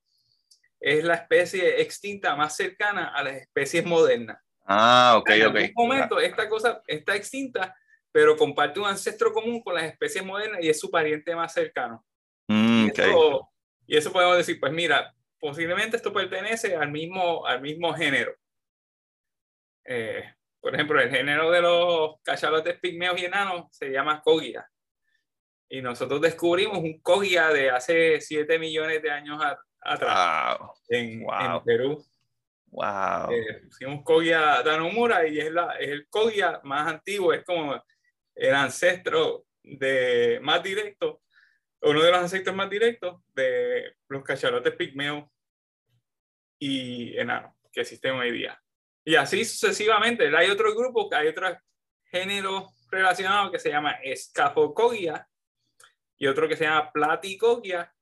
es 0.78 1.02
la 1.02 1.14
especie 1.14 1.80
extinta 1.80 2.36
más 2.36 2.54
cercana 2.56 3.08
a 3.08 3.24
las 3.24 3.36
especies 3.36 3.84
modernas. 3.84 4.38
Ah, 4.66 5.14
ok, 5.18 5.30
en 5.30 5.46
ok. 5.46 5.56
En 5.56 5.72
momento, 5.74 6.20
esta 6.20 6.46
cosa 6.48 6.82
está 6.86 7.16
extinta, 7.16 7.74
pero 8.12 8.36
comparte 8.36 8.78
un 8.78 8.86
ancestro 8.86 9.32
común 9.32 9.62
con 9.62 9.74
las 9.74 9.84
especies 9.84 10.24
modernas 10.24 10.62
y 10.62 10.68
es 10.68 10.78
su 10.78 10.90
pariente 10.90 11.34
más 11.34 11.52
cercano. 11.52 12.04
Mm, 12.46 12.86
y, 12.86 12.88
eso, 13.00 13.50
y, 13.86 13.96
eso, 13.96 14.12
podemos 14.12 14.36
decir, 14.36 14.60
pues 14.60 14.72
mira, 14.72 15.14
posiblemente 15.40 15.96
esto 15.96 16.12
pertenece 16.12 16.76
al 16.76 16.90
mismo, 16.90 17.46
al 17.46 17.62
mismo 17.62 17.92
género. 17.94 18.34
Eh, 19.84 20.24
por 20.60 20.74
ejemplo, 20.74 21.00
el 21.00 21.10
género 21.10 21.50
de 21.50 21.60
los 21.62 22.20
cachalotes 22.22 22.78
pigmeos 22.78 23.20
y 23.20 23.24
enanos 23.24 23.66
se 23.74 23.90
llama 23.90 24.20
Cogia. 24.22 24.68
Y 25.68 25.80
nosotros 25.80 26.20
descubrimos 26.20 26.78
un 26.78 27.00
Cogia 27.00 27.48
de 27.48 27.70
hace 27.70 28.20
7 28.20 28.58
millones 28.58 29.02
de 29.02 29.10
años 29.10 29.42
atrás 29.80 30.58
en, 30.88 31.24
Perú. 31.64 32.04
Wow. 32.66 33.32
Eh, 33.32 33.62
pusimos 33.64 34.04
Cogia 34.04 34.62
Danomura 34.62 35.26
y 35.26 35.38
es, 35.38 35.50
la, 35.50 35.72
es 35.80 35.88
el 35.88 36.06
Cogia 36.08 36.60
más 36.62 36.86
antiguo, 36.86 37.32
es 37.32 37.44
como 37.44 37.82
el 38.34 38.54
ancestro 38.54 39.44
de, 39.62 40.40
más 40.42 40.62
directo 40.62 41.22
uno 41.82 42.02
de 42.02 42.10
los 42.10 42.20
ancestros 42.20 42.54
más 42.54 42.70
directos 42.70 43.20
de 43.34 43.96
los 44.08 44.22
cachalotes 44.22 44.74
pigmeos 44.74 45.28
y 46.58 47.16
enanos 47.18 47.54
que 47.72 47.80
existen 47.80 48.12
hoy 48.12 48.30
día. 48.30 48.60
Y 49.04 49.16
así 49.16 49.44
sucesivamente. 49.44 50.34
Hay 50.36 50.48
otro 50.48 50.74
grupo, 50.76 51.08
hay 51.12 51.28
otro 51.28 51.48
género 52.04 52.68
relacionado 52.88 53.50
que 53.50 53.58
se 53.58 53.70
llama 53.70 53.92
Escapocogia 54.02 55.26
y 56.16 56.26
otro 56.28 56.48
que 56.48 56.56
se 56.56 56.64
llama 56.64 56.92
Platicogia. 56.92 57.92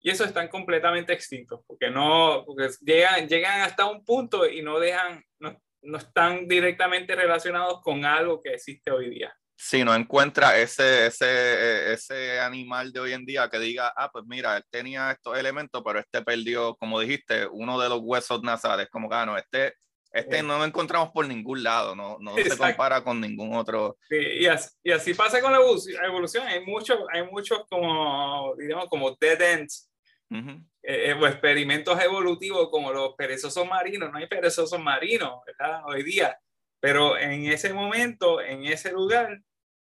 Y 0.00 0.10
esos 0.10 0.26
están 0.26 0.48
completamente 0.48 1.12
extintos 1.12 1.60
porque 1.66 1.90
no 1.90 2.42
porque 2.44 2.70
llegan, 2.80 3.28
llegan 3.28 3.60
hasta 3.60 3.86
un 3.86 4.04
punto 4.04 4.48
y 4.48 4.62
no 4.62 4.80
dejan, 4.80 5.22
no, 5.38 5.60
no 5.82 5.98
están 5.98 6.48
directamente 6.48 7.14
relacionados 7.14 7.80
con 7.82 8.04
algo 8.04 8.40
que 8.40 8.54
existe 8.54 8.90
hoy 8.90 9.10
día 9.10 9.36
si 9.56 9.82
no 9.84 9.94
encuentra 9.94 10.58
ese, 10.58 11.06
ese, 11.06 11.92
ese 11.92 12.38
animal 12.40 12.92
de 12.92 13.00
hoy 13.00 13.12
en 13.14 13.24
día 13.24 13.48
que 13.48 13.58
diga, 13.58 13.92
ah, 13.96 14.10
pues 14.12 14.24
mira, 14.26 14.58
él 14.58 14.64
tenía 14.70 15.10
estos 15.10 15.38
elementos, 15.38 15.82
pero 15.84 15.98
este 15.98 16.22
perdió, 16.22 16.76
como 16.76 17.00
dijiste, 17.00 17.46
uno 17.46 17.80
de 17.80 17.88
los 17.88 18.00
huesos 18.02 18.42
nasales, 18.42 18.88
como 18.90 19.08
que, 19.08 19.16
ah, 19.16 19.24
no, 19.24 19.38
este, 19.38 19.74
este 20.12 20.42
no 20.42 20.58
lo 20.58 20.64
encontramos 20.64 21.10
por 21.10 21.26
ningún 21.26 21.62
lado, 21.62 21.96
no, 21.96 22.18
no 22.20 22.36
se 22.36 22.56
compara 22.56 23.02
con 23.02 23.20
ningún 23.20 23.54
otro. 23.54 23.96
Sí, 24.08 24.16
y, 24.40 24.46
así, 24.46 24.70
y, 24.84 24.92
así, 24.92 25.14
pasa 25.14 25.40
con 25.40 25.52
la 25.52 25.58
evolución, 25.58 26.46
hay 26.46 26.64
muchos, 26.64 26.98
hay 27.12 27.24
muchos 27.24 27.64
como, 27.68 28.54
digamos, 28.58 28.86
como 28.86 29.16
dead 29.18 29.40
ends, 29.40 29.90
eh, 30.30 30.60
eh, 30.82 31.12
o 31.14 31.26
experimentos 31.26 31.98
evolutivos 32.02 32.68
como 32.70 32.92
los 32.92 33.14
perezosos 33.14 33.66
marinos, 33.66 34.10
no 34.10 34.18
hay 34.18 34.26
perezosos 34.26 34.78
marinos, 34.80 35.40
¿verdad? 35.46 35.82
Hoy 35.86 36.02
día, 36.02 36.38
pero 36.80 37.16
en 37.18 37.46
ese 37.46 37.72
momento, 37.72 38.40
en 38.40 38.64
ese 38.64 38.92
lugar, 38.92 39.40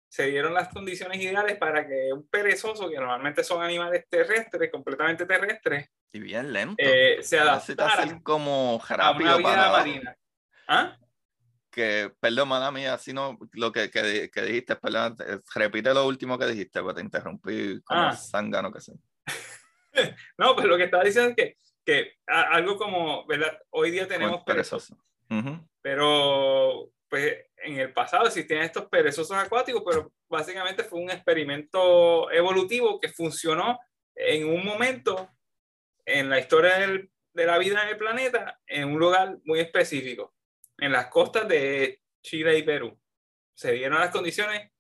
se 0.09 0.27
dieron 0.27 0.55
las 0.55 0.69
condiciones 0.69 1.21
ideales 1.21 1.57
para 1.59 1.87
que 1.87 2.13
un 2.13 2.29
perezoso, 2.29 2.89
que 2.89 2.97
normalmente 2.97 3.43
son 3.43 3.63
animales 3.63 4.05
terrestres, 4.09 4.71
completamente 4.71 5.27
terrestres, 5.27 5.91
y 6.15 6.21
bien 6.21 6.53
lento, 6.53 6.77
eh, 6.79 7.19
se 7.23 7.41
adaptara 7.41 8.21
como 8.23 8.81
a 8.89 9.11
una 9.11 9.37
vida 9.37 9.73
marina. 9.73 10.17
¿Ah? 10.69 10.97
Que, 11.69 12.13
perdón, 12.21 12.51
mala 12.51 12.71
mía, 12.71 12.97
sino 12.99 13.37
lo 13.51 13.73
que, 13.73 13.91
que, 13.91 14.31
que, 14.33 14.43
dijiste, 14.43 14.77
perdón, 14.77 15.17
repite 15.53 15.93
lo 15.93 16.07
último 16.07 16.39
que 16.39 16.47
dijiste, 16.47 16.81
porque 16.81 17.01
te 17.01 17.05
interrumpí 17.05 17.83
como 17.83 18.01
ah. 18.01 18.17
zángano 18.17 18.73
que 18.73 18.81
sé. 18.81 18.93
no, 20.39 20.55
pues 20.55 20.69
lo 20.69 20.77
que 20.77 20.85
estaba 20.85 21.03
diciendo 21.03 21.31
es 21.31 21.37
que, 21.37 21.59
que 21.85 22.13
algo 22.29 22.77
como, 22.77 23.27
¿verdad? 23.27 23.59
Hoy 23.71 23.91
día 23.91 24.07
tenemos 24.07 24.45
perezosos. 24.45 24.97
Pero 25.83 26.91
pues 27.09 27.47
en 27.59 27.79
el 27.79 27.93
pasado 27.93 28.27
existían 28.27 28.63
estos 28.63 28.87
perezosos 28.87 29.37
acuáticos, 29.37 29.83
pero 29.87 30.13
básicamente 30.29 30.85
fue 30.85 31.01
un 31.01 31.11
experimento 31.11 32.31
evolutivo 32.31 32.99
que 32.99 33.09
funcionó 33.09 33.79
en 34.15 34.49
un 34.49 34.65
momento 34.65 35.31
en 36.05 36.29
la 36.29 36.39
historia 36.39 36.79
de 36.79 37.47
la 37.47 37.59
vida 37.59 37.83
en 37.83 37.89
el 37.91 37.97
planeta 37.97 38.61
en 38.67 38.89
un 38.89 38.99
lugar 38.99 39.39
muy 39.45 39.61
específico. 39.61 40.35
en 40.79 40.91
las 40.91 41.07
costas 41.07 41.47
de 41.47 42.01
Chile 42.21 42.59
y 42.59 42.65
Perú. 42.65 42.99
Se 43.55 43.71
dieron 43.71 44.01
las 44.01 44.11
condiciones 44.11 44.73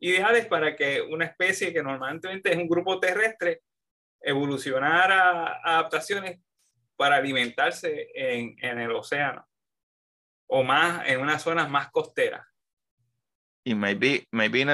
ideales 0.00 0.46
para 0.46 0.74
que 0.74 1.00
una 1.00 1.26
especie 1.26 1.72
que 1.72 1.80
normalmente 1.80 2.50
es 2.50 2.56
un 2.56 2.68
grupo 2.68 2.98
terrestre 2.98 3.62
evolucionara 4.20 5.60
adaptaciones 5.62 6.40
para 6.96 7.16
alimentarse 7.16 8.08
en, 8.14 8.56
en 8.60 8.80
el 8.80 8.90
océano 8.90 9.48
o 10.48 10.64
más 10.64 11.06
en 11.06 11.20
unas 11.20 11.42
zonas 11.42 11.70
más 11.70 11.90
costeras. 11.90 12.44
Y 13.64 13.74
maybe, 13.74 14.26
maybe 14.30 14.64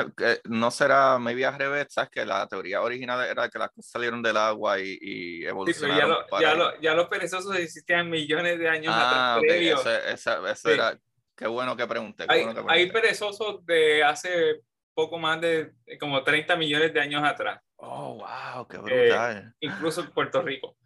no 0.45 0.71
será, 0.71 1.19
maybe 1.19 1.45
al 1.45 1.59
revés, 1.59 1.89
¿sabes? 1.91 2.11
Que 2.11 2.25
la 2.25 2.47
teoría 2.47 2.81
original 2.81 3.27
era 3.27 3.49
que 3.49 3.59
las 3.59 3.71
cosas 3.71 3.91
salieron 3.91 4.23
del 4.23 4.37
agua 4.37 4.79
y, 4.79 4.97
y 5.01 5.45
evolucionaron. 5.45 6.17
ya, 6.81 6.95
los 6.95 7.09
perezosos 7.09 7.57
existían 7.57 8.09
millones 8.09 8.57
de 8.57 8.69
años 8.69 8.95
ah, 8.97 9.35
atrás. 9.37 9.85
Eso, 10.07 10.71
era, 10.71 10.97
qué 11.35 11.49
bueno 11.49 11.77
que 11.77 11.89
pregunté. 11.89 12.25
hay, 12.29 12.89
perezosos 12.93 13.67
de 13.67 14.05
hace 14.05 14.61
poco 14.95 15.19
más 15.19 15.41
de 15.41 15.73
como 15.99 16.23
30 16.23 16.55
millones 16.55 16.95
de 16.95 17.01
años 17.01 17.25
atrás. 17.25 17.61
Oh, 17.77 18.19
wow, 18.19 18.69
qué 18.69 18.79
brutal. 18.79 19.37
Eh, 19.39 19.53
incluso 19.59 20.03
en 20.03 20.13
Puerto 20.13 20.41
Rico. 20.41 20.77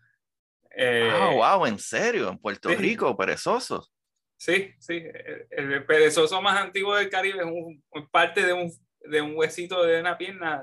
Eh, 0.74 1.12
wow, 1.34 1.66
en 1.66 1.78
serio, 1.78 2.30
en 2.30 2.39
Puerto 2.39 2.70
Rico, 2.70 3.14
perezosos. 3.14 3.93
Sí, 4.39 4.72
sí. 4.78 5.03
El, 5.51 5.84
perezoso 5.84 6.41
más 6.41 6.59
antiguo 6.61 6.95
del 6.95 7.11
Caribe 7.11 7.43
es 7.93 8.09
parte 8.09 8.47
de 8.47 8.53
un, 8.53 8.72
de 9.01 9.20
un 9.20 9.36
huesito 9.36 9.82
de 9.82 10.01
una 10.01 10.16
pierna 10.16 10.62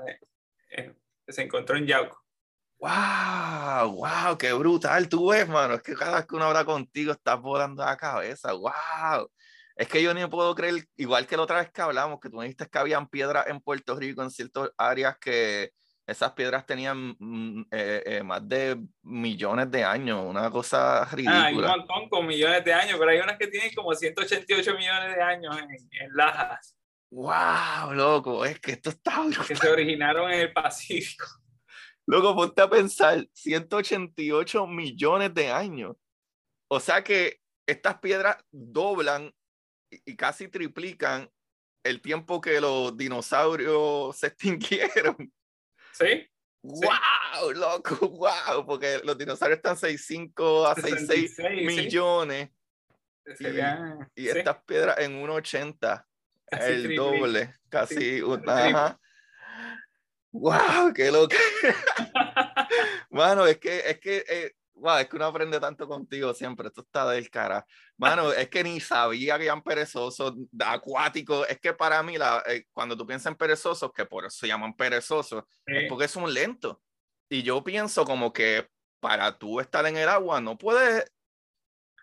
eh, 0.70 0.94
que 1.24 1.32
se 1.32 1.42
encontró 1.42 1.76
en 1.76 1.86
Yauco. 1.86 2.24
¡Wow! 2.78 3.92
¡Wow! 3.92 4.38
¡Qué 4.38 4.52
brutal 4.54 5.08
tú 5.08 5.28
ves, 5.30 5.46
mano! 5.46 5.74
Es 5.74 5.82
que 5.82 5.94
cada 5.94 6.16
vez 6.16 6.26
que 6.26 6.36
uno 6.36 6.46
habla 6.46 6.64
contigo 6.64 7.12
estás 7.12 7.40
volando 7.40 7.84
la 7.84 7.98
cabeza. 7.98 8.52
¡Wow! 8.54 9.30
Es 9.76 9.88
que 9.88 10.02
yo 10.02 10.14
ni 10.14 10.26
puedo 10.26 10.54
creer, 10.54 10.86
igual 10.96 11.26
que 11.26 11.36
la 11.36 11.42
otra 11.42 11.58
vez 11.58 11.70
que 11.70 11.82
hablamos, 11.82 12.18
que 12.18 12.30
tú 12.30 12.38
me 12.38 12.44
dijiste 12.44 12.66
que 12.68 12.78
habían 12.78 13.08
piedras 13.08 13.46
en 13.48 13.60
Puerto 13.60 13.94
Rico 13.94 14.22
en 14.22 14.30
ciertas 14.30 14.70
áreas 14.78 15.18
que 15.18 15.72
esas 16.06 16.32
piedras 16.32 16.64
tenían 16.64 17.16
mm, 17.18 17.66
eh, 17.70 18.02
eh, 18.06 18.22
más 18.22 18.48
de 18.48 18.80
millones 19.02 19.70
de 19.70 19.84
años, 19.84 20.24
una 20.24 20.50
cosa 20.50 21.04
ridícula. 21.06 21.42
Ah, 21.42 21.46
hay 21.46 21.54
un 21.54 21.64
montón 21.64 22.08
con 22.08 22.26
millones 22.26 22.64
de 22.64 22.72
años, 22.72 22.96
pero 22.98 23.10
hay 23.10 23.18
unas 23.18 23.36
que 23.36 23.48
tienen 23.48 23.74
como 23.74 23.92
188 23.92 24.74
millones 24.76 25.16
de 25.16 25.22
años 25.22 25.58
en, 25.58 25.70
en 25.70 26.14
Lajas. 26.14 26.76
¡Wow, 27.10 27.92
loco! 27.94 28.44
Es 28.44 28.60
que 28.60 28.72
esto 28.72 28.90
está 28.90 29.24
Que 29.46 29.56
se 29.56 29.68
originaron 29.68 30.30
en 30.30 30.40
el 30.40 30.52
Pacífico. 30.52 31.26
Loco, 32.08 32.36
ponte 32.36 32.62
a 32.62 32.70
pensar, 32.70 33.26
188 33.32 34.66
millones 34.68 35.34
de 35.34 35.50
años. 35.50 35.96
O 36.68 36.78
sea 36.78 37.02
que 37.02 37.40
estas 37.66 37.98
piedras 37.98 38.36
doblan 38.52 39.34
y 39.90 40.14
casi 40.14 40.46
triplican 40.46 41.28
el 41.84 42.00
tiempo 42.00 42.40
que 42.40 42.60
los 42.60 42.96
dinosaurios 42.96 44.16
se 44.18 44.28
extinguieron. 44.28 45.32
¿Sí? 45.98 46.28
¡Wow! 46.62 47.52
Loco, 47.54 47.96
wow, 48.08 48.66
porque 48.66 49.00
los 49.04 49.16
dinosaurios 49.16 49.58
están 49.58 49.76
6,5 49.76 50.66
a 50.66 50.74
6,6 50.74 51.64
millones. 51.64 52.50
Y, 54.14 54.28
estas 54.28 54.62
piedras 54.64 54.98
en 54.98 55.22
1,80. 55.22 56.04
El 56.50 56.94
doble, 56.94 57.54
casi. 57.68 58.20
Una, 58.22 58.98
¡Wow! 60.32 60.92
¡Qué 60.94 61.10
loco! 61.10 61.34
Mano, 63.10 63.46
es 63.46 63.58
que, 63.58 63.78
es 63.78 63.98
que 63.98 64.24
eh, 64.28 64.55
wow, 64.76 64.98
es 64.98 65.08
que 65.08 65.16
uno 65.16 65.26
aprende 65.26 65.58
tanto 65.58 65.88
contigo 65.88 66.32
siempre, 66.34 66.68
esto 66.68 66.82
está 66.82 67.08
del 67.10 67.30
cara. 67.30 67.66
Mano, 67.96 68.32
es 68.32 68.48
que 68.48 68.62
ni 68.62 68.80
sabía 68.80 69.38
que 69.38 69.44
eran 69.44 69.62
perezosos, 69.62 70.34
acuáticos. 70.64 71.48
Es 71.48 71.58
que 71.60 71.72
para 71.72 72.02
mí, 72.02 72.16
la, 72.16 72.42
eh, 72.46 72.66
cuando 72.72 72.96
tú 72.96 73.06
piensas 73.06 73.32
en 73.32 73.38
perezosos, 73.38 73.92
que 73.92 74.04
por 74.04 74.24
eso 74.24 74.38
se 74.38 74.46
llaman 74.46 74.76
perezosos, 74.76 75.44
es 75.66 75.88
porque 75.88 76.08
son 76.08 76.32
lentos. 76.32 76.76
Y 77.28 77.42
yo 77.42 77.64
pienso 77.64 78.04
como 78.04 78.32
que 78.32 78.68
para 79.00 79.36
tú 79.36 79.60
estar 79.60 79.84
en 79.86 79.96
el 79.96 80.08
agua 80.08 80.40
no 80.40 80.56
puedes, 80.56 81.12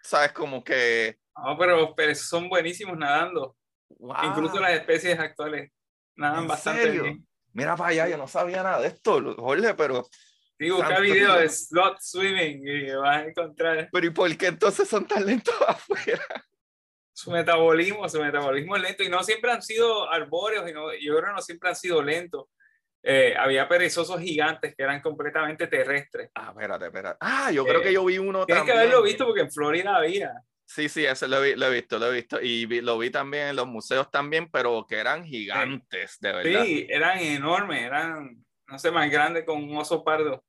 sabes, 0.01 0.34
como 0.34 0.63
que... 0.63 1.19
No, 1.36 1.57
pero 1.57 1.78
los 1.78 1.93
perezosos 1.93 2.30
son 2.30 2.49
buenísimos 2.49 2.97
nadando. 2.97 3.55
Incluso 4.24 4.59
las 4.59 4.71
especies 4.71 5.17
actuales 5.17 5.71
nadan 6.15 6.47
bastante 6.47 6.89
bien. 6.89 7.28
Mira 7.53 7.76
para 7.76 7.91
allá, 7.91 8.07
yo 8.09 8.17
no 8.17 8.28
sabía 8.28 8.63
nada 8.63 8.82
de 8.82 8.88
esto, 8.88 9.36
Jorge, 9.38 9.76
pero 9.76 10.07
Sí, 10.64 10.72
busca 10.72 10.99
videos 10.99 11.39
de 11.39 11.49
slot 11.49 11.97
swimming 11.99 12.68
y 12.68 12.91
vas 12.95 13.18
a 13.18 13.26
encontrar. 13.26 13.89
Pero 13.91 14.05
¿y 14.05 14.09
por 14.09 14.38
qué 14.38 14.47
entonces 14.47 14.88
son 14.88 15.07
tan 15.07 15.26
lentos 15.26 15.55
afuera? 15.68 16.24
Su 17.14 17.32
metabolismo, 17.32 18.07
su 18.09 18.20
metabolismo 18.20 18.76
es 18.76 18.82
lento 18.82 19.03
y 19.03 19.09
no 19.09 19.24
siempre 19.24 19.51
han 19.51 19.61
sido 19.61 20.11
arbóreos, 20.11 20.70
y 20.70 20.74
no, 20.74 20.91
yo 20.93 21.16
creo 21.16 21.30
que 21.30 21.36
no 21.36 21.41
siempre 21.41 21.70
han 21.70 21.76
sido 21.76 22.01
lentos. 22.01 22.45
Eh, 23.05 23.36
había 23.38 23.68
perezosos 23.68 24.20
gigantes 24.22 24.74
que 24.76 24.84
eran 24.84 25.01
completamente 25.01 25.68
terrestres. 25.68 26.32
Ah, 26.36 26.49
espérate, 26.51 26.86
espérate. 26.86 27.18
Ah, 27.20 27.51
yo 27.51 27.66
creo 27.66 27.82
que 27.82 27.91
yo 27.91 28.05
vi 28.05 28.18
uno 28.18 28.45
Tienes 28.45 28.61
también. 28.61 28.78
que 28.78 28.82
haberlo 28.82 29.03
visto 29.03 29.26
porque 29.26 29.41
en 29.41 29.51
Florida 29.51 29.97
había. 29.97 30.34
Sí, 30.66 30.88
sí, 30.89 31.05
eso 31.05 31.28
lo, 31.28 31.43
he 31.43 31.70
visto, 31.70 31.99
lo 31.99 32.07
he 32.07 32.14
visto. 32.14 32.41
Y 32.41 32.66
lo 32.82 32.97
vi 32.97 33.09
también 33.09 33.49
en 33.49 33.55
los 33.57 33.68
museos 33.68 34.09
también, 34.09 34.49
pero 34.49 34.86
que 34.88 34.95
eran 34.95 35.26
gigantes, 35.26 36.18
de 36.20 36.32
verdad. 36.32 36.64
Sí, 36.64 36.88
eran 36.89 37.20
enormes, 37.20 37.84
eran, 37.84 38.43
no 38.68 38.80
sé, 38.80 38.89
más 38.89 39.11
grandes 39.11 39.45
con 39.45 39.61
un 39.61 39.78
oso 39.78 40.03
pardo. 40.03 40.43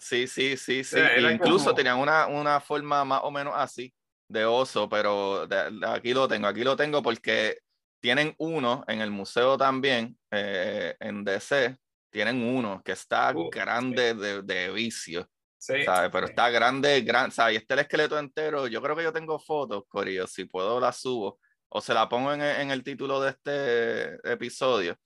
Sí, 0.00 0.26
sí, 0.26 0.56
sí, 0.56 0.84
sí. 0.84 0.98
Incluso 1.32 1.74
tenían 1.74 1.98
una, 1.98 2.26
una 2.26 2.60
forma 2.60 3.04
más 3.04 3.20
o 3.22 3.30
menos 3.30 3.54
así 3.56 3.92
de 4.28 4.44
oso, 4.44 4.88
pero 4.88 5.46
aquí 5.86 6.12
lo 6.12 6.26
tengo, 6.28 6.48
aquí 6.48 6.64
lo 6.64 6.76
tengo 6.76 7.02
porque 7.02 7.58
tienen 8.00 8.34
uno 8.38 8.84
en 8.88 9.00
el 9.00 9.10
museo 9.10 9.56
también, 9.56 10.18
eh, 10.30 10.94
en 11.00 11.24
DC, 11.24 11.76
tienen 12.10 12.42
uno 12.42 12.82
que 12.84 12.92
está 12.92 13.32
uh, 13.34 13.50
grande 13.50 14.14
de, 14.14 14.42
de, 14.42 14.70
vicio. 14.70 15.28
Sí, 15.58 15.82
¿sabes? 15.84 16.10
Pero 16.12 16.26
está 16.26 16.50
grande, 16.50 17.00
gran, 17.00 17.30
¿sabes? 17.30 17.54
Y 17.54 17.56
este 17.56 17.74
el 17.74 17.80
esqueleto 17.80 18.18
entero, 18.18 18.66
yo 18.68 18.80
creo 18.82 18.94
que 18.94 19.02
yo 19.02 19.12
tengo 19.12 19.38
fotos, 19.38 19.84
Corillo, 19.88 20.26
si 20.26 20.44
puedo 20.44 20.78
la 20.78 20.92
subo 20.92 21.40
o 21.68 21.80
se 21.80 21.94
la 21.94 22.08
pongo 22.08 22.32
en, 22.32 22.42
en 22.42 22.70
el 22.70 22.84
título 22.84 23.20
de 23.20 23.30
este 23.30 24.32
episodio. 24.32 24.96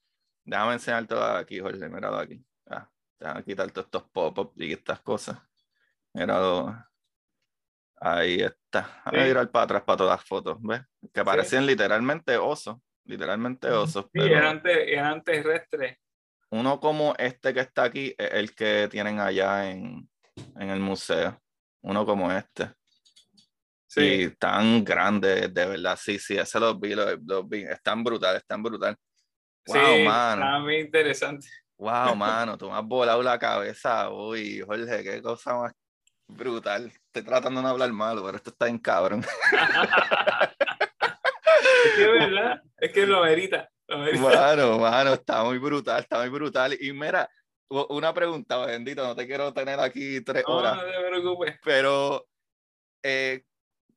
Déjame 0.45 0.75
enseñarte 0.75 1.15
aquí, 1.15 1.61
Jorge, 1.61 1.89
míralo 1.89 2.19
aquí. 2.19 2.45
Ah, 3.23 3.39
a 3.39 3.43
quitar 3.43 3.71
todos 3.71 3.87
estos 3.87 4.05
pop-ups 4.11 4.55
y 4.57 4.73
estas 4.73 5.01
cosas. 5.01 5.39
Mira, 6.15 6.89
ahí 8.01 8.41
está. 8.41 9.03
A 9.05 9.27
ir 9.27 9.37
al 9.37 9.51
para 9.51 9.65
atrás 9.65 9.83
para 9.83 9.99
todas 9.99 10.19
las 10.19 10.27
fotos, 10.27 10.57
¿ves? 10.61 10.81
Que 11.13 11.25
parecían 11.25 11.67
literalmente 11.67 12.37
osos, 12.37 12.79
literalmente 13.05 13.69
osos. 13.71 14.07
Sí, 14.13 14.21
eran, 14.21 14.63
eran 14.65 15.23
terrestres. 15.23 15.99
Uno 16.51 16.81
como 16.81 17.15
este 17.19 17.55
que 17.55 17.61
está 17.61 17.85
aquí 17.85 18.15
es 18.17 18.33
el 18.33 18.55
que 18.55 18.89
tienen 18.91 19.21
allá 19.21 19.71
en, 19.71 20.09
en 20.57 20.71
el 20.71 20.81
museo. 20.81 21.39
Uno 21.83 22.05
como 22.05 22.33
este. 22.33 22.73
Sí. 23.87 24.35
tan 24.39 24.85
grande, 24.85 25.49
de 25.49 25.67
verdad. 25.67 25.99
Sí, 26.01 26.19
sí, 26.19 26.39
ese 26.39 26.61
los 26.61 26.79
vi, 26.79 26.95
los, 26.95 27.49
vi. 27.49 27.63
Están 27.65 28.05
brutales, 28.05 28.43
están 28.43 28.63
brutal. 28.63 28.97
Wow, 29.67 29.77
sí, 29.77 30.05
mano. 30.05 30.61
muy 30.61 30.77
interesante. 30.77 31.49
Wow, 31.81 32.15
mano, 32.15 32.59
tú 32.59 32.71
me 32.71 32.77
has 32.77 32.85
volado 32.85 33.23
la 33.23 33.39
cabeza. 33.39 34.11
Uy, 34.11 34.61
Jorge, 34.61 35.03
qué 35.03 35.23
cosa 35.23 35.57
más 35.57 35.73
brutal. 36.29 36.93
Estoy 37.07 37.23
tratando 37.23 37.61
de 37.61 37.65
no 37.65 37.71
hablar 37.71 37.91
malo, 37.91 38.23
pero 38.23 38.37
esto 38.37 38.51
está 38.51 38.69
en 38.69 38.79
cabrón. 38.79 39.25
es 41.85 41.93
que 41.97 42.07
verdad, 42.07 42.63
es 42.77 42.93
que 42.93 43.07
lo 43.07 43.23
merita. 43.23 43.71
Mano, 43.89 44.79
mano, 44.79 45.15
está 45.15 45.43
muy 45.43 45.57
brutal, 45.57 46.03
está 46.03 46.19
muy 46.19 46.29
brutal. 46.29 46.77
Y 46.79 46.93
mira, 46.93 47.31
una 47.71 48.13
pregunta, 48.13 48.59
bendito, 48.67 49.03
no 49.03 49.17
te 49.17 49.27
quiero 49.27 49.55
tener 49.55 49.81
aquí 49.81 50.21
tres 50.21 50.45
horas. 50.47 50.77
No, 50.77 50.83
te 50.83 51.09
preocupes. 51.09 51.59
Pero, 51.65 52.29
eh, 53.03 53.43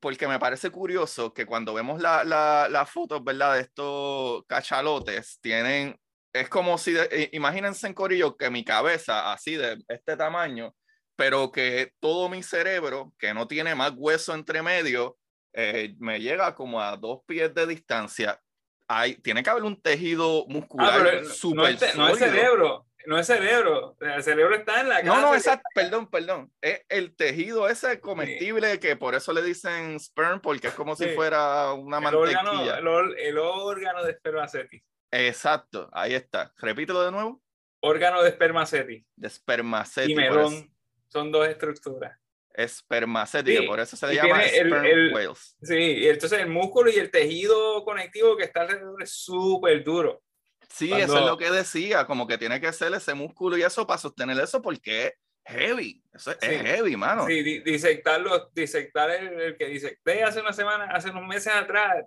porque 0.00 0.26
me 0.26 0.38
parece 0.38 0.70
curioso 0.70 1.34
que 1.34 1.44
cuando 1.44 1.74
vemos 1.74 2.00
las 2.00 2.24
la, 2.24 2.66
la 2.70 2.86
fotos, 2.86 3.22
¿verdad? 3.22 3.56
De 3.56 3.60
estos 3.60 4.42
cachalotes, 4.46 5.38
tienen 5.42 5.94
es 6.34 6.48
como 6.48 6.76
si, 6.76 6.96
eh, 6.96 7.30
imagínense 7.32 7.86
en 7.86 7.94
Corillo 7.94 8.36
que 8.36 8.50
mi 8.50 8.64
cabeza, 8.64 9.32
así 9.32 9.54
de 9.54 9.82
este 9.88 10.16
tamaño, 10.16 10.74
pero 11.16 11.52
que 11.52 11.92
todo 12.00 12.28
mi 12.28 12.42
cerebro, 12.42 13.14
que 13.18 13.32
no 13.32 13.46
tiene 13.46 13.74
más 13.76 13.92
hueso 13.96 14.34
entre 14.34 14.60
medio, 14.60 15.16
eh, 15.52 15.94
me 16.00 16.20
llega 16.20 16.54
como 16.56 16.82
a 16.82 16.96
dos 16.96 17.20
pies 17.24 17.54
de 17.54 17.68
distancia. 17.68 18.40
Hay, 18.88 19.14
tiene 19.16 19.44
que 19.44 19.50
haber 19.50 19.62
un 19.62 19.80
tejido 19.80 20.44
muscular 20.48 21.20
ah, 21.22 21.24
súper 21.24 21.78
no, 21.96 22.08
no, 22.08 22.08
es 22.08 22.18
cerebro, 22.18 22.86
no 23.06 23.18
es 23.18 23.26
cerebro. 23.28 23.96
El 24.00 24.22
cerebro 24.24 24.56
está 24.56 24.80
en 24.80 24.88
la 24.88 25.02
No, 25.02 25.20
no, 25.20 25.34
esa, 25.36 25.62
perdón, 25.72 26.10
perdón. 26.10 26.52
Es 26.60 26.82
el 26.88 27.14
tejido 27.14 27.68
ese 27.68 28.00
comestible 28.00 28.80
que 28.80 28.96
por 28.96 29.14
eso 29.14 29.32
le 29.32 29.42
dicen 29.42 30.00
sperm, 30.00 30.40
porque 30.40 30.66
es 30.66 30.74
como 30.74 30.96
si 30.96 31.06
fuera 31.10 31.72
una 31.74 31.98
el 31.98 32.02
mantequilla. 32.02 32.78
Órgano, 32.78 33.14
el, 33.16 33.38
órgano 33.38 34.02
de 34.02 34.14
spermaceti. 34.14 34.82
Exacto, 35.14 35.88
ahí 35.92 36.14
está. 36.14 36.52
Repítelo 36.58 37.02
de 37.04 37.12
nuevo. 37.12 37.40
Órgano 37.80 38.22
de 38.22 38.30
espermaceti. 38.30 39.06
De 39.14 39.28
espermaceti. 39.28 40.12
Y 40.12 40.16
melón. 40.16 40.74
Son 41.08 41.30
dos 41.30 41.46
estructuras. 41.46 42.18
espermacética, 42.52 43.62
por 43.66 43.78
eso 43.78 43.96
se 43.96 44.06
le 44.08 44.14
llama 44.16 44.42
sperm 44.44 45.12
whales. 45.12 45.56
Sí, 45.62 46.08
entonces 46.08 46.40
el 46.40 46.48
músculo 46.48 46.90
y 46.90 46.96
el 46.96 47.10
tejido 47.10 47.84
conectivo 47.84 48.36
que 48.36 48.44
está 48.44 48.62
alrededor 48.62 49.02
es 49.02 49.12
súper 49.12 49.84
duro. 49.84 50.22
Sí, 50.68 50.92
eso 50.92 51.18
es 51.18 51.24
lo 51.24 51.36
que 51.36 51.50
decía, 51.50 52.06
como 52.06 52.26
que 52.26 52.38
tiene 52.38 52.60
que 52.60 52.72
ser 52.72 52.92
ese 52.94 53.14
músculo 53.14 53.56
y 53.56 53.62
eso 53.62 53.86
para 53.86 53.98
sostener 53.98 54.38
eso 54.40 54.60
porque 54.60 55.06
es 55.06 55.14
heavy, 55.46 56.02
eso 56.12 56.32
es, 56.32 56.38
heavy, 56.40 56.96
mano. 56.96 57.26
Sí, 57.26 57.60
disectarlo, 57.60 58.50
disectar 58.52 59.10
el, 59.10 59.40
el, 59.40 59.56
que 59.56 59.66
disecté 59.66 60.24
hace 60.24 60.40
una 60.40 60.52
semana, 60.52 60.86
hace 60.86 61.10
unos 61.10 61.26
meses 61.26 61.52
atrás, 61.52 62.04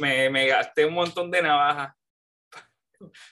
me, 0.00 0.30
me 0.30 0.46
gasté 0.46 0.86
un 0.86 0.94
montón 0.94 1.30
de 1.30 1.42
navajas 1.42 1.94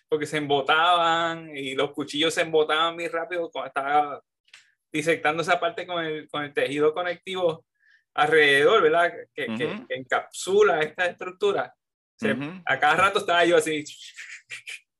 porque 0.09 0.27
se 0.27 0.39
embotaban 0.39 1.57
y 1.57 1.75
los 1.75 1.93
cuchillos 1.93 2.35
se 2.35 2.43
embotaban 2.43 2.95
muy 2.95 3.09
rápido 3.09 3.51
cuando 3.51 3.69
estaba 3.69 4.23
disectando 4.93 5.43
esa 5.43 5.61
parte 5.61 5.87
con 5.87 6.05
el, 6.05 6.29
con 6.29 6.45
el 6.45 6.55
tejido 6.55 6.95
conectivo 6.95 7.67
alrededor, 8.15 8.83
¿verdad? 8.83 9.13
Que, 9.35 9.47
que, 9.47 9.85
encapsula 9.91 10.81
esta 10.81 11.07
estructura. 11.07 11.75
A 12.65 12.79
cada 12.79 12.97
rato 12.97 13.21
estaba 13.21 13.45
yo 13.45 13.57
así, 13.57 13.85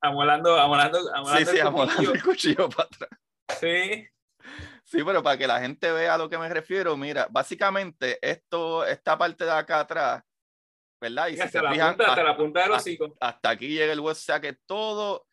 amolando, 0.01 0.59
amolando, 0.59 0.99
amolando, 1.13 1.39
sí, 1.39 1.57
sí, 1.57 1.61
el, 1.61 1.67
amolando 1.67 2.15
el 2.15 2.23
cuchillo 2.23 2.69
para 2.69 2.89
atrás. 2.89 3.11
Sí. 3.61 4.07
Sí, 4.85 5.05
pero 5.05 5.23
para 5.23 5.37
que 5.37 5.47
la 5.47 5.61
gente 5.61 5.91
vea 5.93 6.15
a 6.15 6.19
lo 6.19 6.31
que 6.31 6.39
me 6.39 6.49
refiero, 6.49 6.97
mira, 6.97 7.27
básicamente 7.31 8.19
esto, 8.23 8.87
esta 8.87 9.19
parte 9.19 9.45
de 9.45 9.51
acá 9.51 9.81
atrás, 9.81 10.23
¿verdad? 11.01 11.29
Y 11.29 11.41
hasta, 11.41 11.63
la 11.63 11.71
punta, 11.71 12.05
hasta, 12.07 12.23
la 12.23 12.37
punta 12.37 12.63
del 12.63 12.73
hocico. 12.73 13.17
Hasta, 13.21 13.51
aquí 13.51 13.69
llega 13.69 13.93
el 13.93 14.01
hueso, 14.01 14.19
o 14.19 14.25
sea 14.25 14.41
que 14.41 14.57
todo, 14.67 15.27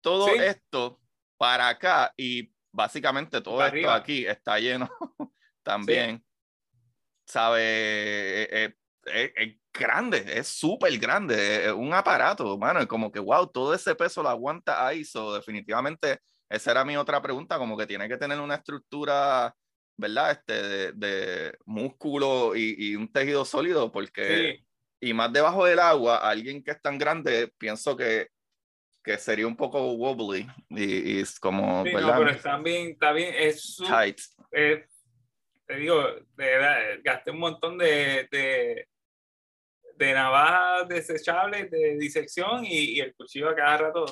todo 0.00 0.28
esto 0.28 1.00
para 1.36 1.68
acá 1.68 2.12
y 2.16 2.52
básicamente 2.72 3.40
todo 3.40 3.64
esto 3.64 3.90
aquí 3.90 4.26
está 4.26 4.58
lleno 4.58 4.88
también, 5.62 6.24
¿sabe? 7.26 8.64
Es, 9.04 9.56
grande, 9.74 10.24
es 10.28 10.48
súper 10.48 10.96
grande, 10.98 11.66
es 11.66 11.72
un 11.72 11.92
aparato, 11.94 12.56
mano, 12.58 12.86
como 12.86 13.10
que, 13.10 13.18
wow, 13.18 13.46
todo 13.46 13.74
ese 13.74 13.94
peso 13.94 14.22
lo 14.22 14.28
aguanta 14.28 14.86
ahí, 14.86 15.04
so 15.04 15.34
definitivamente, 15.34 16.20
esa 16.48 16.70
era 16.72 16.84
mi 16.84 16.96
otra 16.96 17.20
pregunta, 17.22 17.58
como 17.58 17.76
que 17.76 17.86
tiene 17.86 18.06
que 18.06 18.18
tener 18.18 18.38
una 18.38 18.56
estructura, 18.56 19.52
¿verdad? 19.96 20.32
Este, 20.32 20.92
de, 20.92 21.58
músculo 21.64 22.54
y, 22.54 22.94
un 22.94 23.10
tejido 23.10 23.44
sólido, 23.44 23.90
porque, 23.90 24.62
y 25.02 25.12
más 25.12 25.32
debajo 25.32 25.66
del 25.66 25.80
agua, 25.80 26.16
alguien 26.18 26.62
que 26.62 26.70
es 26.70 26.80
tan 26.80 26.96
grande, 26.96 27.52
pienso 27.58 27.96
que 27.96 28.28
que 29.02 29.18
sería 29.18 29.46
un 29.46 29.56
poco 29.56 29.94
wobbly 29.94 30.46
y, 30.70 31.20
es 31.20 31.40
como, 31.40 31.84
sí, 31.84 31.92
No, 31.92 32.18
pero 32.18 32.30
está 32.30 32.56
bien, 32.58 32.90
está 32.90 33.12
bien, 33.12 33.34
es 33.36 33.76
tight. 33.84 34.20
te 34.50 35.76
digo, 35.76 36.04
de 36.36 37.00
gasté 37.02 37.32
un 37.32 37.40
montón 37.40 37.78
de, 37.78 38.28
de, 38.30 38.86
de, 39.96 40.14
navajas 40.14 40.88
desechables 40.88 41.70
de 41.70 41.96
disección 41.96 42.64
y, 42.64 42.96
y, 42.96 43.00
el 43.00 43.14
cuchillo 43.14 43.48
a 43.50 43.56
cada 43.56 43.76
rato 43.78 44.04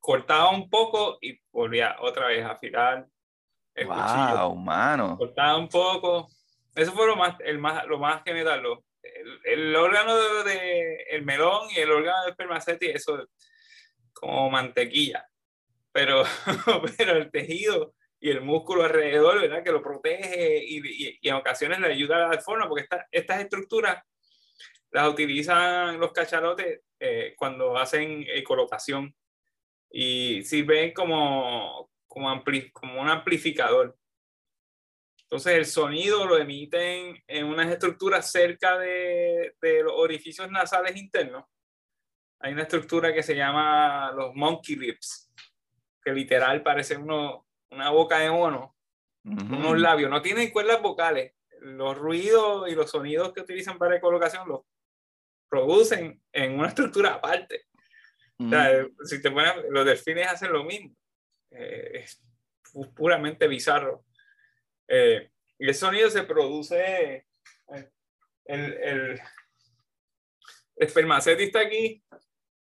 cortaba 0.00 0.50
un 0.50 0.68
poco 0.68 1.18
y 1.20 1.38
volvía 1.52 1.96
otra 2.00 2.26
vez 2.26 2.44
a 2.44 2.52
afilar 2.52 3.06
el 3.74 3.86
wow, 3.86 3.96
cuchillo. 3.96 4.54
mano. 4.56 5.16
Cortaba 5.16 5.56
un 5.56 5.68
poco. 5.68 6.28
Eso 6.74 6.92
fue 6.92 7.06
lo 7.06 7.16
más, 7.16 7.36
el 7.40 7.58
más, 7.58 7.86
lo 7.86 7.98
más 7.98 8.22
que 8.22 8.34
me 8.34 8.42
da. 8.42 8.60
El, 9.44 9.74
órgano 9.76 10.16
de, 10.16 10.44
de, 10.44 10.96
el 11.10 11.24
melón 11.24 11.68
y 11.70 11.80
el 11.80 11.90
órgano 11.90 12.22
del 12.22 12.30
espermaceti, 12.30 12.86
eso 12.86 13.28
como 14.12 14.50
mantequilla, 14.50 15.26
pero, 15.92 16.24
pero 16.96 17.16
el 17.16 17.30
tejido 17.30 17.94
y 18.20 18.30
el 18.30 18.40
músculo 18.40 18.84
alrededor, 18.84 19.40
¿verdad? 19.40 19.64
Que 19.64 19.72
lo 19.72 19.82
protege 19.82 20.64
y, 20.64 21.18
y, 21.20 21.28
en 21.28 21.34
ocasiones 21.34 21.80
le 21.80 21.88
ayuda 21.88 22.16
a 22.16 22.28
dar 22.28 22.42
forma, 22.42 22.68
porque 22.68 22.84
estas 22.84 23.06
estas 23.10 23.46
las 24.92 25.08
utilizan 25.08 25.98
los 25.98 26.12
cachalotes 26.12 26.82
eh, 27.00 27.34
cuando 27.36 27.76
hacen 27.76 28.24
eh, 28.28 28.44
colocación 28.44 29.14
y 29.90 30.44
sirven 30.44 30.92
como, 30.92 31.90
como, 32.06 32.42
como 32.72 33.00
un 33.00 33.08
amplificador. 33.08 33.96
Entonces 35.32 35.54
el 35.54 35.64
sonido 35.64 36.26
lo 36.26 36.36
emiten 36.36 37.16
en 37.26 37.46
unas 37.46 37.70
estructuras 37.72 38.30
cerca 38.30 38.78
de, 38.78 39.56
de 39.62 39.82
los 39.82 39.94
orificios 39.96 40.50
nasales 40.50 40.94
internos 40.96 41.44
hay 42.42 42.52
una 42.52 42.62
estructura 42.62 43.14
que 43.14 43.22
se 43.22 43.36
llama 43.36 44.10
los 44.12 44.34
monkey 44.34 44.74
lips, 44.74 45.32
que 46.04 46.12
literal 46.12 46.60
parece 46.62 46.96
uno, 46.96 47.46
una 47.70 47.90
boca 47.90 48.18
de 48.18 48.30
mono, 48.30 48.76
unos 49.24 49.78
labios, 49.78 50.10
no 50.10 50.20
tienen 50.20 50.50
cuerdas 50.50 50.82
vocales. 50.82 51.34
Los 51.60 51.96
ruidos 51.96 52.68
y 52.68 52.74
los 52.74 52.90
sonidos 52.90 53.32
que 53.32 53.42
utilizan 53.42 53.78
para 53.78 54.00
colocación 54.00 54.48
los 54.48 54.62
producen 55.48 56.20
en 56.32 56.58
una 56.58 56.68
estructura 56.68 57.14
aparte. 57.14 57.66
si 59.04 59.22
te 59.22 59.30
pones, 59.30 59.54
los 59.70 59.86
delfines 59.86 60.26
hacen 60.26 60.52
lo 60.52 60.64
mismo. 60.64 60.96
Eh, 61.52 62.02
es 62.02 62.20
puramente 62.92 63.46
bizarro. 63.46 64.04
Eh, 64.88 65.30
y 65.58 65.68
el 65.68 65.74
sonido 65.74 66.10
se 66.10 66.22
produce. 66.24 66.78
Eh, 66.78 67.90
el, 68.46 68.72
el, 68.74 69.20
el 70.76 71.40
está 71.40 71.60
aquí, 71.60 72.02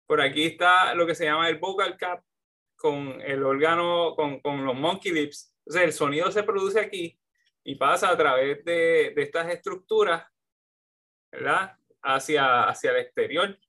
por 0.06 0.22
aquí 0.22 0.46
está 0.46 0.96
lo 0.96 1.06
que 1.06 1.16
se 1.16 1.26
llama 1.26 1.50
el 1.50 1.60
vocal 1.60 1.98
cap 1.98 2.24
con 2.76 3.22
el 3.22 3.44
órgano, 3.44 4.16
con, 4.16 4.40
con 4.40 4.66
los 4.66 4.76
monkey 4.76 5.12
lips. 5.12 5.54
Entonces 5.60 5.84
el 5.84 5.94
sonido 5.94 6.32
se 6.32 6.44
produce 6.44 6.80
aquí 6.80 7.20
y 7.64 7.76
pasa 7.76 8.10
a 8.10 8.18
través 8.18 8.64
de, 8.64 9.14
de 9.16 9.22
estas 9.22 9.50
estructuras, 9.50 10.26
¿verdad? 11.32 11.78
Hacia, 12.02 12.64
hacia 12.64 12.92
el 12.92 12.98
exterior. 12.98 13.60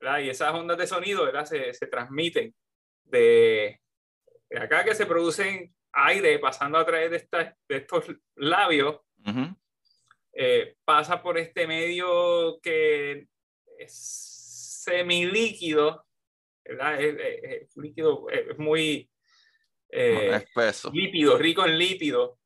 ¿verdad? 0.00 0.18
Y 0.20 0.30
esas 0.30 0.52
ondas 0.52 0.78
de 0.78 0.86
sonido, 0.86 1.24
¿verdad? 1.24 1.44
Se, 1.44 1.72
se 1.72 1.86
transmiten 1.86 2.54
de, 3.04 3.80
de, 4.50 4.58
acá 4.58 4.84
que 4.84 4.94
se 4.94 5.06
producen 5.06 5.74
aire 5.94 6.38
pasando 6.38 6.78
a 6.78 6.84
través 6.86 7.10
de, 7.10 7.16
esta, 7.18 7.56
de 7.68 7.76
estos 7.76 8.04
labios. 8.36 9.00
eh, 10.32 10.76
pasa 10.84 11.22
por 11.22 11.38
este 11.38 11.66
medio 11.66 12.58
que 12.60 13.28
es 13.78 14.82
semilíquido, 14.84 16.06
¿verdad? 16.64 17.00
Es, 17.00 17.76
líquido, 17.76 18.28
es 18.28 18.58
muy 18.58 19.10
eh, 19.88 20.36
espeso. 20.36 20.90
lípido, 20.92 21.38
rico 21.38 21.64
en 21.64 21.78
lípido, 21.78 22.38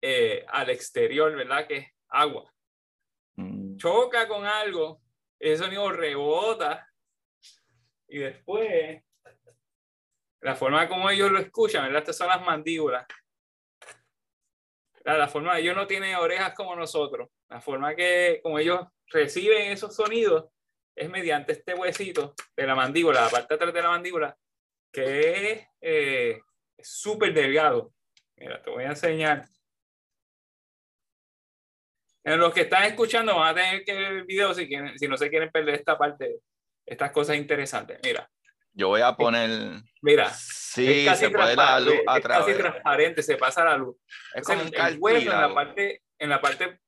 eh, 0.00 0.44
al 0.48 0.70
exterior, 0.70 1.34
¿verdad? 1.34 1.66
Que 1.66 1.76
es 1.76 1.86
agua. 2.08 2.52
Mm. 3.36 3.76
Choca 3.76 4.26
con 4.26 4.46
algo, 4.46 5.02
ese 5.38 5.64
sonido 5.64 5.90
rebota 5.92 6.88
y 8.08 8.18
después 8.18 9.02
la 10.46 10.54
forma 10.54 10.88
como 10.88 11.10
ellos 11.10 11.32
lo 11.32 11.40
escuchan, 11.40 11.82
¿verdad? 11.82 12.02
Estas 12.02 12.18
son 12.18 12.28
las 12.28 12.40
mandíbulas. 12.40 13.04
La, 15.02 15.18
la 15.18 15.26
forma, 15.26 15.58
ellos 15.58 15.74
no 15.74 15.88
tienen 15.88 16.14
orejas 16.14 16.54
como 16.54 16.76
nosotros. 16.76 17.30
La 17.48 17.60
forma 17.60 17.96
que, 17.96 18.38
como 18.44 18.60
ellos 18.60 18.78
reciben 19.08 19.72
esos 19.72 19.96
sonidos, 19.96 20.44
es 20.94 21.10
mediante 21.10 21.50
este 21.50 21.74
huesito 21.74 22.36
de 22.56 22.64
la 22.64 22.76
mandíbula, 22.76 23.22
la 23.22 23.28
parte 23.28 23.54
atrás 23.54 23.74
de 23.74 23.82
la 23.82 23.88
mandíbula, 23.88 24.38
que 24.92 25.66
eh, 25.80 26.40
es 26.76 26.88
súper 26.88 27.34
delgado. 27.34 27.92
Mira, 28.36 28.62
te 28.62 28.70
voy 28.70 28.84
a 28.84 28.90
enseñar. 28.90 29.48
En 32.22 32.38
los 32.38 32.54
que 32.54 32.60
están 32.60 32.84
escuchando 32.84 33.34
van 33.34 33.48
a 33.48 33.54
tener 33.60 33.84
que 33.84 33.94
ver 33.94 34.12
el 34.12 34.24
video 34.24 34.54
si, 34.54 34.68
si 34.94 35.08
no 35.08 35.16
se 35.16 35.28
quieren 35.28 35.50
perder 35.50 35.74
esta 35.74 35.98
parte, 35.98 36.38
estas 36.86 37.10
cosas 37.10 37.34
interesantes. 37.34 37.98
Mira. 38.04 38.30
Yo 38.76 38.88
voy 38.88 39.00
a 39.00 39.16
poner. 39.16 39.80
Mira. 40.02 40.30
Sí, 40.34 41.08
se 41.16 41.30
puede 41.30 41.56
la 41.56 41.80
luz 41.80 41.94
es 41.94 42.22
casi 42.22 42.52
transparente, 42.52 43.22
se 43.22 43.36
pasa 43.38 43.64
la 43.64 43.78
luz. 43.78 43.96
Es 44.34 44.44
como 44.44 44.60
un 44.60 44.70
el 44.74 44.98
hueso 44.98 45.32
en 45.32 45.40
la 45.40 45.54
parte, 45.54 46.02
en 46.18 46.28
la 46.28 46.40
parte 46.42 46.80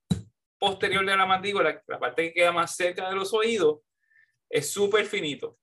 posterior 0.58 1.06
de 1.06 1.16
la 1.16 1.24
mandíbula, 1.24 1.82
la 1.86 1.98
parte 1.98 2.24
que 2.24 2.34
queda 2.34 2.52
más 2.52 2.76
cerca 2.76 3.08
de 3.08 3.16
los 3.16 3.32
oídos, 3.32 3.80
es 4.50 4.70
súper 4.70 5.06
finito. 5.06 5.58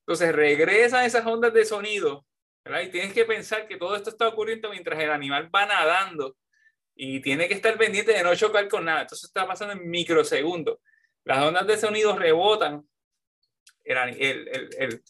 Entonces 0.00 0.34
regresan 0.34 1.06
esas 1.06 1.24
ondas 1.24 1.54
de 1.54 1.64
sonido, 1.64 2.26
¿verdad? 2.62 2.82
Y 2.82 2.90
tienes 2.90 3.14
que 3.14 3.24
pensar 3.24 3.66
que 3.66 3.78
todo 3.78 3.96
esto 3.96 4.10
está 4.10 4.28
ocurriendo 4.28 4.68
mientras 4.68 5.00
el 5.00 5.10
animal 5.10 5.48
va 5.54 5.64
nadando 5.64 6.36
y 6.94 7.20
tiene 7.20 7.48
que 7.48 7.54
estar 7.54 7.78
pendiente 7.78 8.12
de 8.12 8.22
no 8.22 8.34
chocar 8.34 8.68
con 8.68 8.84
nada. 8.84 9.02
Entonces 9.02 9.28
está 9.28 9.46
pasando 9.46 9.72
en 9.72 9.88
microsegundos. 9.88 10.78
Las 11.24 11.38
ondas 11.38 11.66
de 11.66 11.78
sonido 11.78 12.14
rebotan, 12.18 12.86
el, 13.84 13.96
el, 13.96 14.48
el, 14.48 14.68
el 14.78 15.02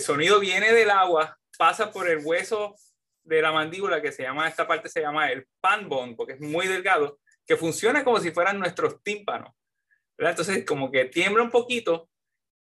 sonido 0.00 0.40
viene 0.40 0.72
del 0.72 0.90
agua, 0.90 1.38
pasa 1.56 1.90
por 1.90 2.08
el 2.08 2.24
hueso 2.24 2.74
de 3.22 3.42
la 3.42 3.52
mandíbula 3.52 4.00
que 4.00 4.12
se 4.12 4.22
llama, 4.22 4.48
esta 4.48 4.66
parte 4.66 4.88
se 4.88 5.00
llama 5.00 5.30
el 5.30 5.46
pan 5.60 5.88
bone, 5.88 6.14
porque 6.14 6.34
es 6.34 6.40
muy 6.40 6.66
delgado, 6.66 7.18
que 7.46 7.56
funciona 7.56 8.04
como 8.04 8.20
si 8.20 8.30
fueran 8.30 8.58
nuestros 8.58 9.02
tímpanos. 9.02 9.52
¿verdad? 10.16 10.32
Entonces, 10.32 10.64
como 10.64 10.90
que 10.90 11.04
tiembla 11.06 11.42
un 11.42 11.50
poquito 11.50 12.10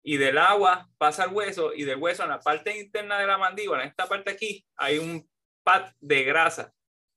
y 0.03 0.17
del 0.17 0.37
agua 0.37 0.87
pasa 0.97 1.23
al 1.23 1.33
hueso 1.33 1.73
y 1.73 1.83
del 1.83 1.97
hueso 1.97 2.23
en 2.23 2.29
la 2.29 2.39
parte 2.39 2.77
interna 2.77 3.19
de 3.19 3.27
la 3.27 3.37
mandíbula, 3.37 3.81
en 3.81 3.89
esta 3.89 4.07
parte 4.07 4.31
aquí, 4.31 4.65
hay 4.75 4.99
un 4.99 5.27
pad 5.63 5.91
de 5.99 6.23
grasa. 6.23 6.73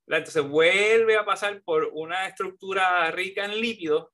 Entonces 0.07 0.43
vuelve 0.43 1.17
a 1.17 1.25
pasar 1.25 1.61
por 1.63 1.91
una 1.93 2.27
estructura 2.27 3.11
rica 3.11 3.45
en 3.45 3.61
lípidos 3.61 4.09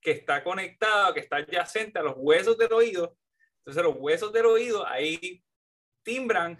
que 0.00 0.10
está 0.10 0.44
conectada, 0.44 1.14
que 1.14 1.20
está 1.20 1.36
adyacente 1.36 1.98
a 1.98 2.02
los 2.02 2.14
huesos 2.16 2.58
del 2.58 2.72
oído. 2.72 3.16
Entonces 3.60 3.82
los 3.84 3.96
huesos 3.98 4.32
del 4.32 4.46
oído 4.46 4.86
ahí 4.86 5.42
timbran 6.02 6.58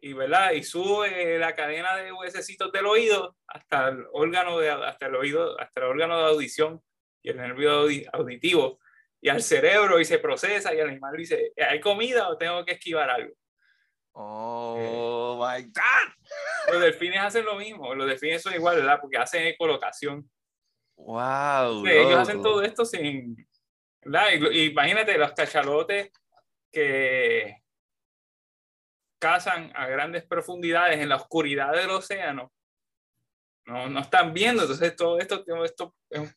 y, 0.00 0.12
¿verdad? 0.12 0.52
y 0.52 0.64
sube 0.64 1.38
la 1.38 1.54
cadena 1.54 1.96
de 1.96 2.12
huesecitos 2.12 2.72
del 2.72 2.86
oído 2.86 3.36
hasta 3.46 3.88
el 3.88 4.04
órgano 4.12 4.58
de, 4.58 4.70
hasta 4.70 5.06
el 5.06 5.14
oído, 5.14 5.58
hasta 5.60 5.80
el 5.80 5.86
órgano 5.86 6.18
de 6.18 6.24
audición 6.24 6.82
y 7.22 7.30
el 7.30 7.36
nervio 7.36 7.86
auditivo 8.12 8.80
y 9.20 9.28
al 9.28 9.40
cerebro 9.40 10.00
y 10.00 10.04
se 10.04 10.18
procesa 10.18 10.74
y 10.74 10.78
el 10.78 10.88
animal 10.88 11.16
dice, 11.16 11.52
¿hay 11.56 11.80
comida 11.80 12.28
o 12.28 12.36
tengo 12.36 12.64
que 12.64 12.72
esquivar 12.72 13.08
algo? 13.08 13.32
Oh 14.14 15.38
my 15.40 15.62
God. 15.62 16.72
Los 16.72 16.82
delfines 16.82 17.20
hacen 17.20 17.44
lo 17.44 17.54
mismo, 17.54 17.94
los 17.94 18.06
delfines 18.08 18.42
son 18.42 18.54
igual, 18.54 18.76
¿verdad? 18.76 18.98
Porque 19.00 19.16
hacen 19.16 19.54
colocación. 19.56 20.28
Wow. 20.96 21.86
ellos 21.86 22.18
hacen 22.18 22.42
todo 22.42 22.62
esto 22.62 22.84
sin. 22.84 23.36
¿verdad? 24.04 24.26
Y, 24.52 24.64
imagínate 24.64 25.16
los 25.16 25.32
cachalotes 25.32 26.10
que 26.72 27.62
cazan 29.18 29.70
a 29.74 29.86
grandes 29.86 30.24
profundidades 30.24 30.98
en 30.98 31.08
la 31.08 31.16
oscuridad 31.16 31.72
del 31.72 31.90
océano. 31.90 32.52
No, 33.66 33.88
no 33.88 34.00
están 34.00 34.32
viendo, 34.32 34.62
entonces 34.62 34.96
todo 34.96 35.20
esto, 35.20 35.44
esto 35.64 35.94
es 36.10 36.34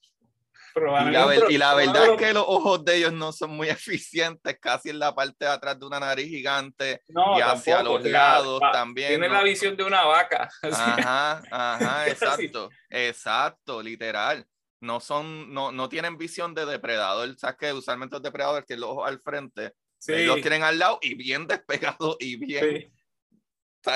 y 1.50 1.58
la, 1.58 1.74
verdad 1.74 2.06
es 2.12 2.18
que 2.18 2.34
los 2.34 2.44
ojos 2.46 2.84
de 2.84 2.98
ellos 2.98 3.14
no 3.14 3.32
son 3.32 3.52
muy 3.52 3.70
eficientes, 3.70 4.58
casi 4.60 4.90
en 4.90 5.00
la 5.00 5.16
parte 5.16 5.46
de 5.46 5.52
atrás 5.52 5.80
de 5.80 5.86
una 5.86 6.00
nariz 6.00 6.28
gigante 6.28 7.02
y 7.08 7.42
hacia 7.42 7.82
los 7.82 8.04
lados 8.04 8.62
también. 8.74 9.10
Tiene 9.10 9.30
la 9.30 9.42
visión 9.42 9.78
de 9.78 9.84
una 9.84 10.04
vaca. 10.04 10.50
Ajá, 10.64 11.42
ajá, 11.50 12.08
exacto, 12.10 12.70
exacto, 12.90 13.82
literal. 13.82 14.46
No 14.82 15.00
son, 15.00 15.54
no, 15.54 15.72
no 15.72 15.88
tienen 15.88 16.18
visión 16.18 16.54
de 16.54 16.66
depredador. 16.66 17.34
Sabes 17.38 17.56
que 17.58 17.74
usualmente 17.74 18.16
los 18.16 18.24
depredadores 18.24 18.66
tienen 18.66 18.82
los 18.82 18.92
ojos 18.92 19.08
al 19.08 19.20
frente, 19.20 19.74
sí. 20.06 20.26
los 20.26 20.42
tienen 20.42 20.64
al 20.64 20.78
lado 20.78 21.00
y 21.02 21.16
bien 21.16 21.48
despegados 21.48 22.18
y 22.20 22.36
bien. 22.36 22.94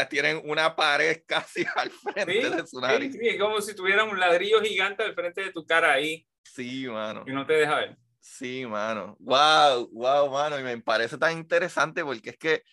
tienen 0.09 0.41
una 0.43 0.75
pared 0.75 1.23
casi 1.25 1.65
al 1.75 1.89
frente 1.91 2.49
de 2.49 2.67
su 2.67 2.79
nariz. 2.79 3.15
Sí, 3.19 3.37
como 3.37 3.61
si 3.61 3.75
tuvieran 3.75 4.09
un 4.09 4.19
ladrillo 4.19 4.61
gigante 4.61 5.03
al 5.03 5.13
frente 5.13 5.43
de 5.43 5.51
tu 5.51 5.65
cara 5.65 5.93
ahí. 5.93 6.25
Sí, 6.43 6.87
mano. 6.87 7.23
Y 7.27 7.31
no 7.31 7.45
te 7.45 7.53
deja 7.53 7.75
ver. 7.75 7.97
Sí, 8.19 8.65
mano. 8.65 9.15
Wow, 9.19 9.89
wow, 9.91 10.31
mano. 10.31 10.59
Y 10.59 10.63
me 10.63 10.77
parece 10.79 11.17
tan 11.17 11.37
interesante 11.37 12.03
porque 12.03 12.31
es 12.31 12.37
que, 12.37 12.63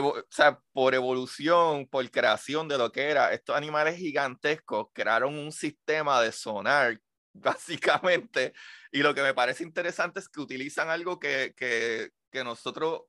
o 0.00 0.22
sea, 0.30 0.58
por 0.72 0.94
evolución, 0.94 1.86
por 1.86 2.08
creación 2.10 2.68
de 2.68 2.78
lo 2.78 2.90
que 2.90 3.02
era, 3.02 3.32
estos 3.32 3.56
animales 3.56 3.96
gigantescos 3.96 4.88
crearon 4.92 5.34
un 5.38 5.52
sistema 5.52 6.20
de 6.20 6.32
sonar, 6.32 6.98
básicamente. 7.42 8.54
Y 8.90 9.02
lo 9.02 9.14
que 9.14 9.22
me 9.22 9.34
parece 9.34 9.62
interesante 9.62 10.20
es 10.20 10.28
que 10.28 10.40
utilizan 10.40 10.88
algo 10.88 11.18
que, 11.18 11.54
que, 11.56 12.10
que 12.30 12.44
nosotros 12.44 13.02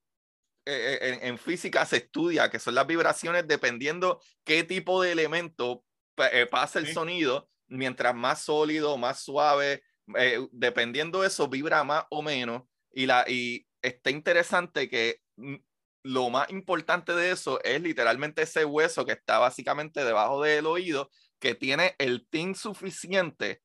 eh, 0.65 0.97
eh, 0.99 1.19
en, 1.21 1.27
en, 1.29 1.37
física 1.37 1.85
se 1.85 1.97
estudia, 1.97 2.49
que 2.49 2.59
son 2.59 2.75
las 2.75 2.87
vibraciones 2.87 3.47
dependiendo 3.47 4.19
qué 4.43 4.63
tipo 4.63 5.01
de 5.01 5.11
elemento 5.11 5.83
eh, 6.17 6.47
pasa 6.49 6.79
el 6.79 6.91
sonido 6.91 7.49
mientras 7.67 8.15
más 8.15 8.41
sólido, 8.41 8.97
más 8.97 9.21
suave, 9.21 9.83
eh, 10.17 10.47
dependiendo 10.51 11.21
de 11.21 11.27
eso, 11.27 11.47
vibra 11.47 11.83
más 11.83 12.05
o 12.09 12.21
menos. 12.21 12.63
Y, 12.91 13.05
la, 13.05 13.25
y 13.27 13.67
está 13.81 14.09
interesante 14.11 14.89
que 14.89 15.19
mm, 15.37 15.55
lo 16.03 16.29
más 16.29 16.49
importante 16.51 17.13
de 17.13 17.31
eso 17.31 17.59
es 17.63 17.81
literalmente 17.81 18.43
ese 18.43 18.65
hueso 18.65 19.05
que 19.05 19.13
está 19.13 19.39
básicamente 19.39 20.03
debajo 20.03 20.41
del 20.41 20.67
oído, 20.67 21.09
que 21.39 21.55
tiene 21.55 21.95
el 21.97 22.27
tin 22.29 22.55
suficiente, 22.55 23.61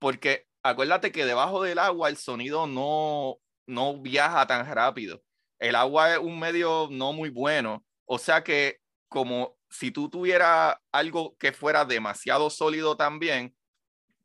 porque 0.00 0.48
acuérdate 0.64 1.12
que 1.12 1.24
debajo 1.24 1.62
del 1.62 1.78
agua 1.78 2.08
el 2.08 2.16
sonido 2.16 2.66
no, 2.66 3.38
no 3.66 4.00
viaja 4.00 4.46
tan 4.48 4.66
rápido. 4.66 5.22
El 5.60 5.76
agua 5.76 6.14
es 6.14 6.18
un 6.18 6.40
medio 6.40 6.88
no 6.90 7.12
muy 7.12 7.30
bueno, 7.30 7.84
o 8.06 8.18
sea 8.18 8.42
que 8.42 8.80
como 9.08 9.56
si 9.68 9.92
tú 9.92 10.10
tuvieras 10.10 10.76
algo 10.90 11.36
que 11.38 11.52
fuera 11.52 11.84
demasiado 11.84 12.50
sólido 12.50 12.96
también, 12.96 13.54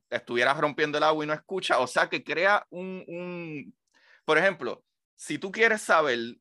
estuvieras 0.09 0.57
rompiendo 0.57 0.97
el 0.97 1.03
agua 1.03 1.23
y 1.23 1.27
no 1.27 1.33
escucha, 1.33 1.79
o 1.79 1.87
sea 1.87 2.09
que 2.09 2.23
crea 2.23 2.65
un, 2.69 3.03
un, 3.07 3.75
por 4.23 4.37
ejemplo, 4.37 4.83
si 5.15 5.37
tú 5.37 5.51
quieres 5.51 5.81
saber 5.81 6.37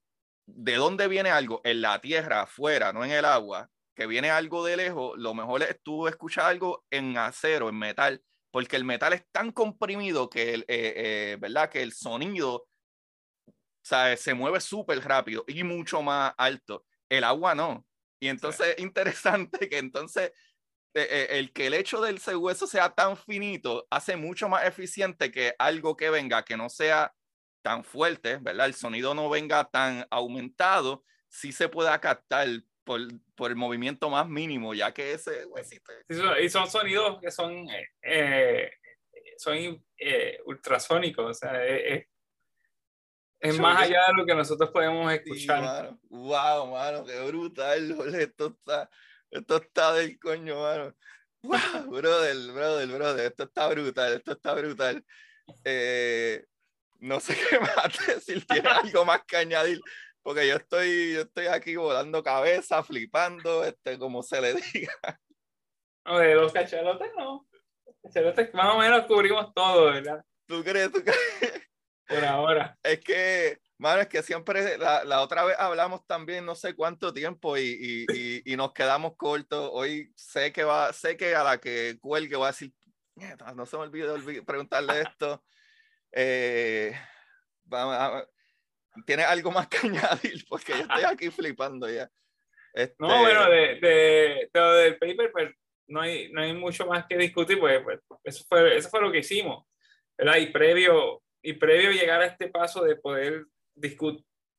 de 0.46 0.74
dónde 0.76 1.08
viene 1.08 1.30
algo 1.30 1.60
en 1.64 1.80
la 1.80 2.00
tierra, 2.00 2.42
afuera, 2.42 2.92
no 2.92 3.04
en 3.04 3.10
el 3.10 3.24
agua, 3.24 3.70
que 3.94 4.06
viene 4.06 4.30
algo 4.30 4.64
de 4.64 4.76
lejos, 4.76 5.18
lo 5.18 5.34
mejor 5.34 5.62
es 5.62 5.80
tú 5.82 6.06
escuchar 6.06 6.46
algo 6.46 6.84
en 6.90 7.16
acero, 7.18 7.68
en 7.68 7.78
metal, 7.78 8.22
porque 8.54 8.76
el 8.76 8.84
metal 8.84 9.12
es 9.12 9.28
tan 9.32 9.50
comprimido 9.50 10.30
que 10.30 10.54
el, 10.54 10.60
eh, 10.68 10.94
eh, 10.94 11.36
¿verdad? 11.40 11.68
Que 11.68 11.82
el 11.82 11.92
sonido 11.92 12.68
se 13.82 14.32
mueve 14.32 14.60
súper 14.60 15.00
rápido 15.00 15.44
y 15.48 15.64
mucho 15.64 16.02
más 16.02 16.32
alto. 16.38 16.84
El 17.08 17.24
agua 17.24 17.56
no. 17.56 17.84
Y 18.20 18.28
entonces 18.28 18.76
interesante 18.78 19.68
que 19.68 19.78
entonces 19.78 20.30
eh, 20.94 21.08
eh, 21.10 21.26
el 21.30 21.52
que 21.52 21.66
el 21.66 21.74
hecho 21.74 22.00
del 22.00 22.20
hueso 22.36 22.68
sea 22.68 22.90
tan 22.90 23.16
finito 23.16 23.88
hace 23.90 24.14
mucho 24.14 24.48
más 24.48 24.64
eficiente 24.66 25.32
que 25.32 25.56
algo 25.58 25.96
que 25.96 26.10
venga 26.10 26.44
que 26.44 26.56
no 26.56 26.68
sea 26.68 27.12
tan 27.60 27.82
fuerte, 27.82 28.36
¿verdad? 28.36 28.66
El 28.66 28.74
sonido 28.74 29.16
no 29.16 29.28
venga 29.28 29.64
tan 29.64 30.06
aumentado, 30.12 31.02
sí 31.28 31.50
se 31.50 31.68
pueda 31.68 32.00
captar 32.00 32.46
por, 32.84 33.00
por 33.34 33.50
el 33.50 33.56
movimiento 33.56 34.10
más 34.10 34.28
mínimo, 34.28 34.74
ya 34.74 34.92
que 34.92 35.12
ese 35.12 35.46
huesito... 35.46 35.92
Y 36.40 36.48
son 36.48 36.70
sonidos 36.70 37.18
que 37.20 37.30
son, 37.30 37.66
eh, 38.02 38.70
son 39.38 39.82
ultrasónicos, 40.44 41.30
o 41.30 41.34
sea, 41.34 41.64
es, 41.66 42.06
es 43.44 43.58
más 43.60 43.82
allá 43.82 44.00
de 44.08 44.14
lo 44.16 44.24
que 44.24 44.34
nosotros 44.34 44.70
podemos 44.70 45.12
escuchar. 45.12 45.94
Wow, 46.08 46.70
mano, 46.70 47.04
qué 47.04 47.20
brutal. 47.26 48.14
Esto 48.14 48.46
está, 48.46 48.88
esto 49.30 49.56
está 49.56 49.92
del 49.92 50.18
coño, 50.18 50.62
mano. 50.62 50.94
Wow, 51.42 51.50
brother, 51.90 52.52
brother, 52.52 52.88
brother, 52.88 53.26
esto 53.26 53.42
está 53.44 53.68
brutal, 53.68 54.14
esto 54.14 54.32
está 54.32 54.54
brutal. 54.54 55.04
Eh, 55.62 56.42
no 57.00 57.20
sé 57.20 57.36
qué 57.36 57.60
más 57.60 58.06
decir, 58.06 58.46
tiene 58.46 58.66
algo 58.66 59.04
más 59.04 59.22
que 59.26 59.36
añadir, 59.36 59.78
porque 60.24 60.48
yo 60.48 60.56
estoy, 60.56 61.12
yo 61.12 61.20
estoy 61.20 61.46
aquí 61.46 61.76
volando 61.76 62.22
cabeza, 62.22 62.82
flipando, 62.82 63.62
este, 63.62 63.98
como 63.98 64.22
se 64.22 64.40
le 64.40 64.54
diga. 64.72 65.20
No, 66.06 66.18
de 66.18 66.34
los 66.34 66.52
cachalotes 66.52 67.12
no. 67.16 67.46
Cachalotes 68.02 68.52
más 68.54 68.74
o 68.74 68.78
menos 68.78 69.04
cubrimos 69.04 69.52
todo, 69.54 69.92
¿verdad? 69.92 70.24
¿Tú 70.46 70.64
crees? 70.64 70.90
¿Tú 70.90 71.02
crees? 71.02 71.68
Por 72.08 72.24
ahora. 72.24 72.76
Es 72.82 73.00
que, 73.00 73.58
mano, 73.76 74.00
es 74.00 74.08
que 74.08 74.22
siempre, 74.22 74.78
la, 74.78 75.04
la 75.04 75.20
otra 75.20 75.44
vez 75.44 75.56
hablamos 75.58 76.06
también 76.06 76.46
no 76.46 76.54
sé 76.54 76.74
cuánto 76.74 77.12
tiempo 77.12 77.58
y, 77.58 78.06
y, 78.10 78.42
y, 78.50 78.56
nos 78.56 78.72
quedamos 78.72 79.16
cortos. 79.16 79.70
Hoy 79.72 80.10
sé 80.16 80.52
que 80.52 80.64
va, 80.64 80.90
sé 80.94 81.18
que 81.18 81.34
a 81.34 81.44
la 81.44 81.58
que 81.58 81.98
cuelgue 82.00 82.36
va 82.36 82.48
a 82.48 82.52
decir, 82.52 82.72
no 83.54 83.66
se 83.66 83.76
me 83.76 83.82
olvide 83.82 84.42
preguntarle 84.42 85.02
esto. 85.02 85.44
Eh, 86.12 86.94
¿Tiene 89.06 89.24
algo 89.24 89.50
más 89.50 89.68
que 89.68 89.78
añadir? 89.86 90.44
Porque 90.48 90.72
yo 90.72 90.82
estoy 90.82 91.04
aquí 91.04 91.30
flipando 91.30 91.90
ya. 91.90 92.08
Este... 92.72 92.96
No, 92.98 93.20
bueno, 93.20 93.48
de, 93.48 93.78
de, 93.80 94.50
de, 94.52 94.60
del 94.60 94.98
paper, 94.98 95.32
pues 95.32 95.54
no 95.86 96.00
hay, 96.00 96.32
no 96.32 96.42
hay 96.42 96.52
mucho 96.52 96.86
más 96.86 97.06
que 97.06 97.16
discutir, 97.16 97.58
pues, 97.58 97.82
pues 97.84 98.00
eso, 98.24 98.44
fue, 98.48 98.76
eso 98.76 98.88
fue 98.88 99.00
lo 99.00 99.12
que 99.12 99.18
hicimos. 99.18 99.64
¿verdad? 100.16 100.36
Y 100.36 100.46
previo, 100.46 101.22
y 101.42 101.52
previo 101.54 101.90
llegar 101.90 102.20
a 102.22 102.26
este 102.26 102.48
paso 102.48 102.84
de 102.84 102.96
poder 102.96 103.46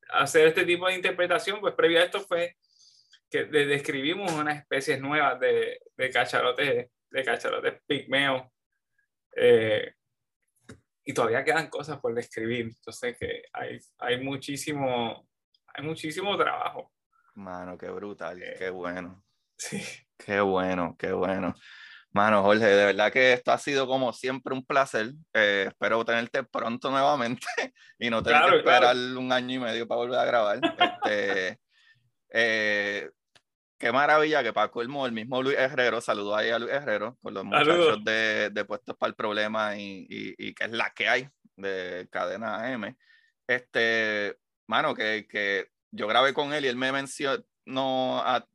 hacer 0.10 0.48
este 0.48 0.66
tipo 0.66 0.88
de 0.88 0.96
interpretación, 0.96 1.60
pues 1.60 1.74
previo 1.74 2.00
a 2.00 2.04
esto 2.04 2.20
fue 2.22 2.56
que 3.30 3.46
describimos 3.46 4.32
unas 4.34 4.60
especies 4.60 5.00
nuevas 5.00 5.40
de, 5.40 5.80
de 5.98 6.10
cachalotes, 6.10 6.90
de 7.10 7.24
cachalotes 7.24 7.82
pigmeos. 7.88 8.44
Eh, 9.36 9.94
y 11.06 11.14
todavía 11.14 11.44
quedan 11.44 11.70
cosas 11.70 12.00
por 12.00 12.14
describir. 12.14 12.66
Entonces 12.66 13.16
que 13.18 13.44
hay, 13.54 13.80
hay 14.00 14.24
muchísimo, 14.24 15.28
hay 15.68 15.86
muchísimo 15.86 16.36
trabajo. 16.36 16.92
Mano, 17.36 17.78
qué 17.78 17.90
brutal, 17.90 18.42
eh, 18.42 18.56
qué 18.58 18.70
bueno. 18.70 19.24
Sí. 19.58 19.82
Qué 20.18 20.42
bueno, 20.42 20.96
qué 20.98 21.12
bueno. 21.12 21.54
Mano, 22.12 22.42
Jorge, 22.44 22.66
de 22.66 22.86
verdad 22.86 23.12
que 23.12 23.34
esto 23.34 23.52
ha 23.52 23.58
sido 23.58 23.88
como 23.88 24.14
siempre 24.14 24.54
un 24.54 24.66
placer. 24.66 25.12
Eh, 25.34 25.66
espero 25.68 26.04
tenerte 26.06 26.44
pronto 26.44 26.90
nuevamente 26.90 27.46
y 28.00 28.10
no 28.10 28.24
tener 28.24 28.50
que 28.50 28.58
esperar 28.58 28.96
un 28.96 29.32
año 29.32 29.56
y 29.56 29.60
medio 29.60 29.88
para 29.88 29.98
volver 30.00 30.20
a 30.20 30.26
grabar. 30.26 30.60
Este, 31.06 31.60
eh, 32.32 33.10
qué 33.78 33.92
maravilla 33.92 34.44
que 34.44 34.54
para 34.54 34.70
colmo 34.70 35.06
el 35.06 35.12
mismo 35.12 35.42
Luis 35.42 35.58
Herrero, 35.58 36.02
saludó 36.02 36.36
ahí 36.36 36.50
a 36.50 36.60
Luis 36.60 36.72
Herrero 36.72 37.18
con 37.22 37.34
los 37.34 37.44
muchachos 37.44 38.04
de, 38.04 38.50
de, 38.52 38.66
Puestos 38.66 38.96
para 38.98 39.10
el 39.10 39.16
Problema 39.16 39.78
y, 39.78 40.06
y, 40.10 40.36
y, 40.38 40.54
que 40.54 40.66
es 40.66 40.72
la 40.72 40.92
que 40.92 41.08
hay 41.08 41.30
de 41.56 42.08
Cadena 42.12 42.72
M. 42.72 42.96
Este, 43.48 44.38
mano, 44.68 44.94
que, 44.94 45.28
que 45.28 45.70
yo 45.92 46.08
grabé 46.08 46.34
con 46.34 46.54
él 46.54 46.66
y 46.66 46.68
él 46.68 46.76
me 46.76 46.92
mencionó, 46.92 47.46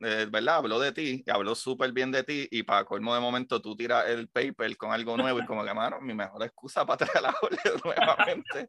eh, 0.01 0.27
¿verdad? 0.31 0.57
Habló 0.57 0.79
de 0.81 0.93
ti, 0.93 1.25
habló 1.29 1.55
súper 1.55 1.93
bien 1.93 2.11
de 2.13 2.25
ti 2.25 2.49
y 2.51 2.63
para 2.63 2.85
colmo 2.85 3.15
de 3.15 3.21
momento 3.21 3.61
tú 3.61 3.77
tiras 3.77 4.09
el 4.09 4.29
paper 4.29 4.77
con 4.77 4.93
algo 4.93 5.17
nuevo 5.17 5.41
y 5.41 5.47
como 5.47 5.65
que, 5.65 5.75
mano, 5.75 6.01
mi 6.01 6.15
mejor 6.15 6.43
excusa 6.43 6.85
para 6.85 7.07
traer 7.07 7.23
la 7.23 7.35
nuevamente, 7.85 8.69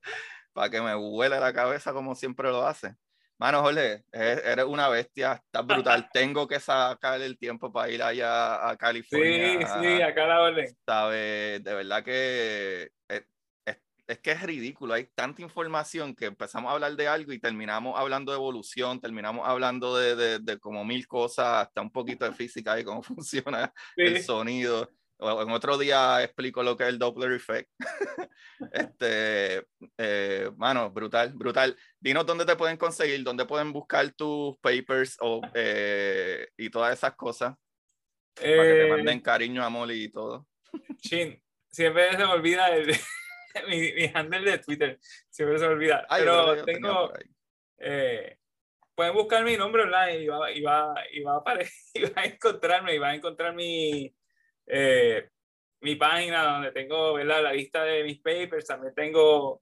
para 0.54 0.70
que 0.70 0.82
me 0.82 0.96
huele 0.96 1.40
la 1.40 1.54
cabeza 1.54 1.94
como 1.94 2.16
siempre 2.16 2.50
lo 2.50 2.66
hace. 2.66 2.96
Mano, 3.42 3.64
Jorge, 3.64 4.04
eres 4.12 4.66
una 4.66 4.88
bestia, 4.88 5.42
estás 5.44 5.66
brutal. 5.66 6.08
Tengo 6.14 6.48
que 6.48 6.60
sacar 6.60 7.20
el 7.24 7.40
tiempo 7.40 7.74
para 7.74 7.90
ir 7.90 8.04
allá 8.04 8.70
a 8.70 8.78
California. 8.78 9.68
Sí, 9.68 9.80
sí, 9.82 10.02
acá 10.04 10.28
la 10.28 10.42
orden. 10.44 10.68
¿Sabes? 10.86 11.64
De 11.64 11.74
verdad 11.74 12.04
que 12.04 12.92
es, 13.10 13.26
es, 14.06 14.20
que 14.20 14.30
es 14.30 14.44
ridículo. 14.44 14.94
Hay 14.94 15.08
tanta 15.16 15.42
información 15.42 16.14
que 16.14 16.26
empezamos 16.26 16.70
a 16.70 16.76
hablar 16.76 16.96
de 16.96 17.08
algo 17.08 17.34
y 17.34 17.40
terminamos 17.40 18.00
hablando 18.00 18.32
de 18.32 18.38
evolución, 18.38 19.02
terminamos 19.02 19.48
hablando 19.48 19.98
de, 19.98 20.16
de, 20.16 20.38
de 20.38 20.60
como 20.60 20.86
mil 20.86 21.08
cosas, 21.08 21.66
hasta 21.66 21.82
un 21.82 21.92
poquito 21.92 22.26
de 22.26 22.34
física 22.34 22.80
y 22.80 22.84
cómo 22.84 23.02
funciona 23.02 23.74
el 23.96 24.22
sonido 24.22 24.88
en 25.22 25.52
otro 25.52 25.78
día 25.78 26.24
explico 26.24 26.64
lo 26.64 26.76
que 26.76 26.84
es 26.84 26.90
el 26.90 27.00
Doppler 27.00 27.34
effect. 27.34 27.70
este, 28.72 29.68
eh, 29.98 30.50
mano, 30.58 30.90
brutal, 30.90 31.34
brutal. 31.34 31.78
Dinos 32.00 32.26
dónde 32.26 32.46
te 32.46 32.56
pueden 32.56 32.78
conseguir, 32.78 33.24
dónde 33.24 33.46
pueden 33.46 33.72
buscar 33.72 34.12
tus 34.14 34.58
papers 34.58 35.18
o, 35.22 35.42
eh, 35.54 36.48
y 36.58 36.70
todas 36.70 36.98
esas 36.98 37.16
cosas. 37.16 37.56
para 38.36 38.64
que 38.64 38.74
te 38.74 38.90
manden 38.90 39.20
eh, 39.20 39.22
cariño, 39.22 39.64
amor 39.64 39.92
y 39.92 40.12
todo. 40.12 40.48
Chin, 40.98 41.40
siempre 41.70 42.12
se 42.12 42.18
me 42.18 42.26
olvida 42.26 42.70
el, 42.70 42.88
mi, 43.70 43.94
mi, 43.94 44.12
handle 44.14 44.52
de 44.52 44.58
Twitter. 44.58 45.00
Siempre 45.30 45.60
se 45.60 45.68
me 45.68 45.74
olvida. 45.74 46.08
Pero 46.10 46.66
tengo. 46.66 47.14
pueden 48.96 49.14
buscar 49.14 49.44
mi 49.44 49.56
nombre 49.56 49.84
online 49.84 50.24
y 50.24 50.28
va, 50.28 50.52
y 50.52 50.62
va, 50.62 50.96
y 51.12 51.22
va, 51.22 51.34
a, 51.34 51.38
aparecer, 51.38 51.74
y 51.94 52.06
va 52.06 52.22
a 52.22 52.26
encontrarme 52.26 52.96
y 52.96 52.98
va 52.98 53.10
a 53.10 53.16
encontrar 53.16 53.54
mi 53.54 54.12
eh, 54.74 55.28
mi 55.82 55.96
página 55.96 56.44
donde 56.44 56.72
tengo 56.72 57.14
¿verdad? 57.14 57.44
la 57.44 57.52
lista 57.52 57.84
de 57.84 58.04
mis 58.04 58.20
papers, 58.22 58.66
también 58.66 58.94
tengo 58.96 59.62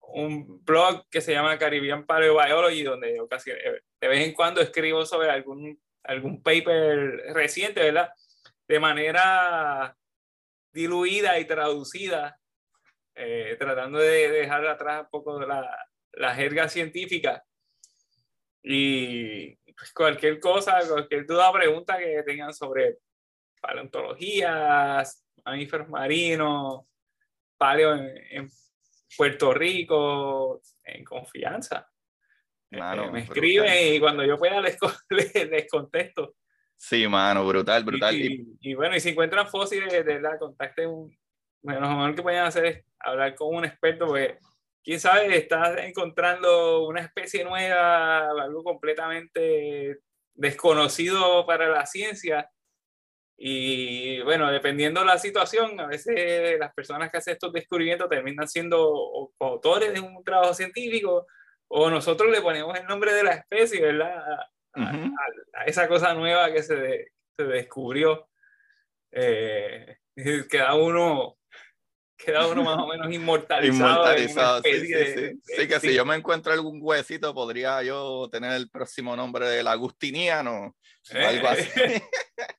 un 0.00 0.64
blog 0.64 1.06
que 1.10 1.20
se 1.20 1.32
llama 1.32 1.58
Caribbean 1.58 2.06
Paleobiology, 2.06 2.82
donde 2.82 3.16
eh, 3.16 3.82
de 4.00 4.08
vez 4.08 4.20
en 4.26 4.32
cuando 4.32 4.62
escribo 4.62 5.04
sobre 5.04 5.30
algún, 5.30 5.78
algún 6.04 6.42
paper 6.42 7.34
reciente, 7.34 7.82
¿verdad? 7.82 8.10
De 8.66 8.80
manera 8.80 9.94
diluida 10.72 11.38
y 11.38 11.44
traducida, 11.44 12.40
eh, 13.14 13.54
tratando 13.58 13.98
de 13.98 14.30
dejar 14.30 14.66
atrás 14.66 15.02
un 15.02 15.10
poco 15.10 15.40
la, 15.40 15.68
la 16.12 16.34
jerga 16.34 16.70
científica. 16.70 17.44
Y 18.62 19.56
pues, 19.74 19.92
cualquier 19.92 20.40
cosa, 20.40 20.80
cualquier 20.88 21.26
duda 21.26 21.50
o 21.50 21.52
pregunta 21.52 21.98
que 21.98 22.22
tengan 22.22 22.54
sobre 22.54 22.96
paleontologías, 23.60 25.24
mamíferos 25.44 25.88
marinos, 25.88 26.84
paleo 27.56 27.94
en, 27.94 28.50
Puerto 29.16 29.54
Rico, 29.54 30.60
en 30.84 31.02
confianza. 31.02 31.88
Eh, 32.70 33.10
me 33.10 33.20
escriben 33.20 33.94
y 33.94 33.98
cuando 33.98 34.22
yo 34.24 34.36
pueda 34.36 34.60
les, 34.60 34.76
les, 35.50 35.68
contesto. 35.68 36.34
Sí, 36.76 37.08
mano, 37.08 37.46
brutal, 37.46 37.84
brutal. 37.84 38.14
Y, 38.14 38.74
bueno, 38.74 38.94
y 38.94 39.00
si 39.00 39.08
encuentran 39.08 39.48
fósiles, 39.48 39.90
de 39.90 40.02
verdad, 40.02 40.38
contacten. 40.38 40.90
Un, 40.90 41.18
bueno, 41.62 41.80
lo 41.80 41.88
mejor 41.88 42.14
que 42.14 42.22
pueden 42.22 42.42
hacer 42.42 42.64
es 42.66 42.84
hablar 43.00 43.34
con 43.34 43.54
un 43.54 43.64
experto, 43.64 44.06
pues 44.06 44.36
quién 44.84 45.00
sabe, 45.00 45.36
estás 45.36 45.78
encontrando 45.78 46.86
una 46.86 47.00
especie 47.00 47.44
nueva, 47.44 48.30
algo 48.30 48.62
completamente 48.62 49.98
desconocido 50.34 51.44
para 51.46 51.68
la 51.68 51.84
ciencia 51.86 52.48
y 53.40 54.20
bueno, 54.22 54.50
dependiendo 54.50 54.98
de 55.00 55.06
la 55.06 55.16
situación, 55.16 55.78
a 55.78 55.86
veces 55.86 56.58
las 56.58 56.74
personas 56.74 57.08
que 57.08 57.18
hacen 57.18 57.34
estos 57.34 57.52
descubrimientos 57.52 58.08
terminan 58.08 58.48
siendo 58.48 59.32
autores 59.38 59.94
de 59.94 60.00
un 60.00 60.24
trabajo 60.24 60.54
científico 60.54 61.24
o 61.68 61.88
nosotros 61.88 62.32
le 62.32 62.40
ponemos 62.40 62.76
el 62.76 62.86
nombre 62.86 63.12
de 63.12 63.22
la 63.22 63.34
especie, 63.34 63.80
¿verdad? 63.80 64.24
A, 64.74 65.64
esa 65.66 65.86
cosa 65.86 66.14
nueva 66.14 66.52
que 66.52 66.64
se, 66.64 67.12
se 67.36 67.44
descubrió. 67.44 68.28
Eh, 69.12 69.98
queda 70.50 70.74
uno 70.74 71.38
queda 72.16 72.48
uno 72.48 72.64
más 72.64 72.78
o 72.78 72.88
menos 72.88 73.06
inmortalizado. 73.12 73.90
Inmortalizado, 73.90 74.62
sí, 74.62 74.80
sí, 74.80 74.94
sí. 75.14 75.40
sí, 75.44 75.68
que 75.68 75.78
si 75.78 75.94
yo 75.94 76.04
me 76.04 76.16
encuentro 76.16 76.52
algún 76.52 76.80
huesito, 76.82 77.32
podría 77.32 77.82
yo 77.84 78.28
tener 78.30 78.52
el 78.52 78.68
próximo 78.68 79.14
nombre 79.14 79.48
del 79.48 79.68
Agustiniano, 79.68 80.74
o 81.14 81.16
algo 81.16 81.46
así. 81.46 81.70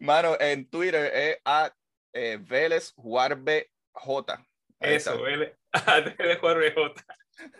Mano, 0.00 0.36
en 0.40 0.68
Twitter 0.68 1.10
es 1.14 1.38
a 1.44 1.72
eh, 2.12 2.38
Vélez 2.40 2.92
Juarbe 2.96 3.70
J. 3.92 4.46
Eso, 4.80 5.22
Vélez, 5.22 5.56
Vélez 6.18 6.38
Juarbe 6.40 6.72
J. 6.72 7.04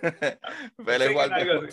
Vélez 0.79 1.13
Juarbe 1.13 1.47
J. 1.47 1.69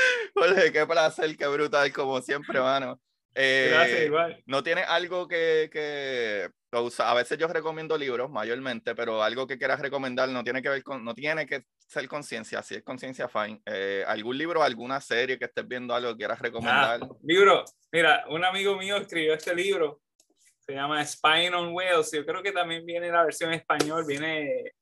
Jorge, 0.34 0.72
qué 0.72 0.86
placer, 0.86 1.36
qué 1.36 1.46
brutal, 1.46 1.92
como 1.92 2.20
siempre, 2.20 2.60
mano. 2.60 3.00
Eh, 3.34 3.68
Gracias, 3.70 4.06
igual. 4.06 4.42
¿No 4.46 4.62
tiene 4.62 4.82
algo 4.82 5.28
que, 5.28 5.68
que 5.72 6.48
a 6.98 7.14
veces 7.14 7.36
yo 7.38 7.48
recomiendo 7.48 7.98
libros 7.98 8.30
mayormente, 8.30 8.94
pero 8.94 9.22
algo 9.22 9.46
que 9.46 9.58
quieras 9.58 9.80
recomendar 9.80 10.28
no 10.28 10.44
tiene 10.44 10.62
que 10.62 10.68
ver 10.68 10.82
con, 10.82 11.04
no 11.04 11.14
tiene 11.14 11.46
que 11.46 11.64
ser 11.86 12.06
conciencia, 12.06 12.62
si 12.62 12.76
es 12.76 12.82
conciencia, 12.82 13.28
fine. 13.28 13.60
Eh, 13.66 14.04
¿Algún 14.06 14.38
libro, 14.38 14.62
alguna 14.62 15.00
serie 15.00 15.38
que 15.38 15.46
estés 15.46 15.66
viendo 15.66 15.94
algo 15.94 16.12
que 16.12 16.18
quieras 16.18 16.38
recomendar? 16.40 17.00
libro, 17.24 17.64
mira, 17.90 18.24
un 18.28 18.44
amigo 18.44 18.76
mío 18.76 18.98
escribió 18.98 19.34
este 19.34 19.54
libro, 19.54 20.00
se 20.60 20.74
llama 20.74 21.04
Spine 21.04 21.54
on 21.54 21.72
Whales, 21.72 22.10
yo 22.12 22.24
creo 22.24 22.42
que 22.42 22.52
también 22.52 22.86
viene 22.86 23.10
la 23.10 23.24
versión 23.24 23.52
en 23.52 23.58
español, 23.58 24.04
viene, 24.06 24.72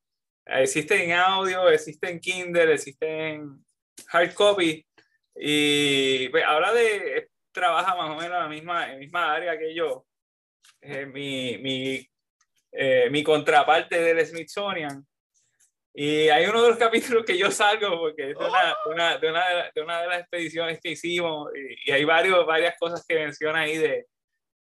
existe 0.45 1.03
en 1.03 1.13
audio, 1.13 1.69
existe 1.69 2.09
en 2.11 2.19
Kindle, 2.19 2.73
existe 2.73 3.29
en 3.29 3.65
hard 4.11 4.33
copy, 4.35 4.85
y 5.35 6.29
pues, 6.29 6.43
habla 6.45 6.73
de, 6.73 7.28
trabaja 7.51 7.95
más 7.95 8.09
o 8.09 8.15
menos 8.15 8.25
en 8.25 8.39
la 8.43 8.47
misma, 8.47 8.91
en 8.91 8.99
misma 8.99 9.33
área 9.33 9.57
que 9.57 9.73
yo, 9.73 10.05
eh, 10.81 11.05
mi, 11.05 11.57
mi, 11.57 12.09
eh, 12.71 13.09
mi 13.09 13.23
contraparte 13.23 14.01
del 14.01 14.25
Smithsonian, 14.25 15.05
y 15.93 16.29
hay 16.29 16.45
uno 16.45 16.61
de 16.61 16.69
los 16.69 16.77
capítulos 16.77 17.25
que 17.25 17.37
yo 17.37 17.51
salgo 17.51 17.97
porque 17.99 18.31
es 18.31 18.37
de 18.37 18.45
una, 18.45 18.75
una, 18.85 19.17
de, 19.17 19.29
una, 19.29 19.71
de, 19.73 19.81
una 19.81 20.01
de 20.01 20.07
las 20.07 20.19
expediciones 20.21 20.79
que 20.79 20.91
hicimos 20.91 21.51
y, 21.85 21.91
hay 21.91 22.05
varios, 22.05 22.45
varias 22.45 22.75
cosas 22.79 23.03
que 23.05 23.15
menciona 23.15 23.61
ahí 23.61 23.77
de, 23.77 24.07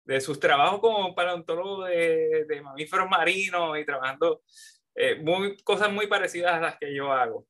de 0.04 0.20
sus 0.20 0.38
trabajos 0.38 0.80
como 0.80 1.14
paleontólogo 1.14 1.84
de, 1.84 2.44
de 2.46 2.60
mamíferos 2.62 3.10
marinos 3.10 3.78
y 3.78 3.84
trabajando 3.84 4.42
eh, 4.94 5.16
muy, 5.16 5.56
cosas 5.58 5.92
muy 5.92 6.06
parecidas 6.06 6.54
a 6.54 6.60
las 6.60 6.78
que 6.78 6.94
yo 6.94 7.12
hago. 7.12 7.46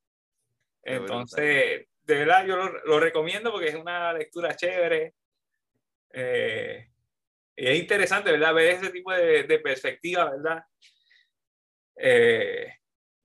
Entonces, 0.82 1.86
de 2.02 2.14
verdad, 2.14 2.46
yo 2.46 2.56
lo, 2.56 2.84
lo 2.84 2.98
recomiendo 2.98 3.52
porque 3.52 3.68
es 3.68 3.74
una 3.74 4.12
lectura 4.12 4.56
chévere. 4.56 5.14
Eh, 6.18 6.88
y 7.56 7.66
es 7.66 7.78
interesante, 7.78 8.32
¿verdad? 8.32 8.54
Ver 8.54 8.76
ese 8.76 8.90
tipo 8.90 9.12
de, 9.12 9.42
de 9.42 9.58
perspectiva, 9.58 10.30
¿verdad? 10.30 10.64
Eh, 11.98 12.72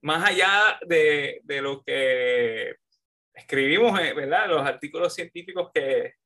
más 0.02 0.28
allá 0.28 0.78
de, 0.86 1.40
de 1.42 1.62
lo 1.62 1.82
que 1.82 2.76
escribimos, 3.32 3.98
eh, 3.98 4.12
¿verdad? 4.12 4.48
Los 4.48 4.66
artículos 4.66 5.14
científicos 5.14 5.70
que, 5.72 6.16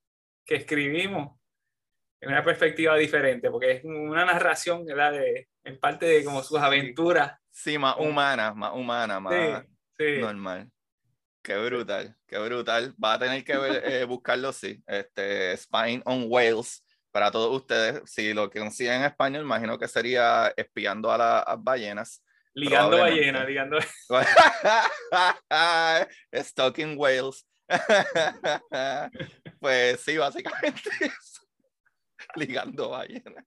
que 0.45 0.57
escribimos 0.57 1.39
en 2.21 2.31
una 2.31 2.43
perspectiva 2.43 2.97
diferente, 2.97 3.49
porque 3.49 3.71
es 3.71 3.85
una 3.85 4.25
narración, 4.25 4.85
¿verdad? 4.85 5.13
De, 5.13 5.49
en 5.65 5.79
parte 5.79 6.07
de 6.07 6.25
como 6.25 6.43
sus 6.43 6.59
aventuras. 6.59 7.39
Sí, 7.51 7.79
más 7.79 7.97
humana, 7.97 8.53
más 8.55 8.73
humana, 8.73 9.21
más 9.21 9.65
normal. 9.99 10.71
Qué 11.47 11.57
brutal, 11.59 12.17
qué 12.27 12.39
brutal. 12.39 12.93
Va 13.03 13.13
a 13.13 13.19
tener 13.21 13.45
que 13.45 13.53
eh, 13.53 14.05
buscarlo, 14.05 14.53
sí. 14.53 14.83
Este, 14.85 15.57
Spine 15.57 16.03
on 16.05 16.25
Whales 16.27 16.85
para 17.13 17.31
todos 17.31 17.55
ustedes. 17.55 18.03
Si 18.05 18.35
lo 18.35 18.51
que 18.51 18.59
consiguen 18.59 18.95
en 18.95 19.05
español, 19.05 19.45
imagino 19.45 19.79
que 19.79 19.87
sería 19.87 20.53
espiando 20.57 21.13
a 21.13 21.19
las 21.19 21.63
ballenas. 21.63 22.21
Ligando 22.53 22.99
ballena, 22.99 23.45
ligando. 23.45 23.79
Stalking 26.35 26.99
whales. 26.99 27.47
pues 29.61 30.01
sí, 30.01 30.17
básicamente 30.17 30.91
eso. 30.99 31.43
Ligando 32.35 32.89
ballena. 32.89 33.47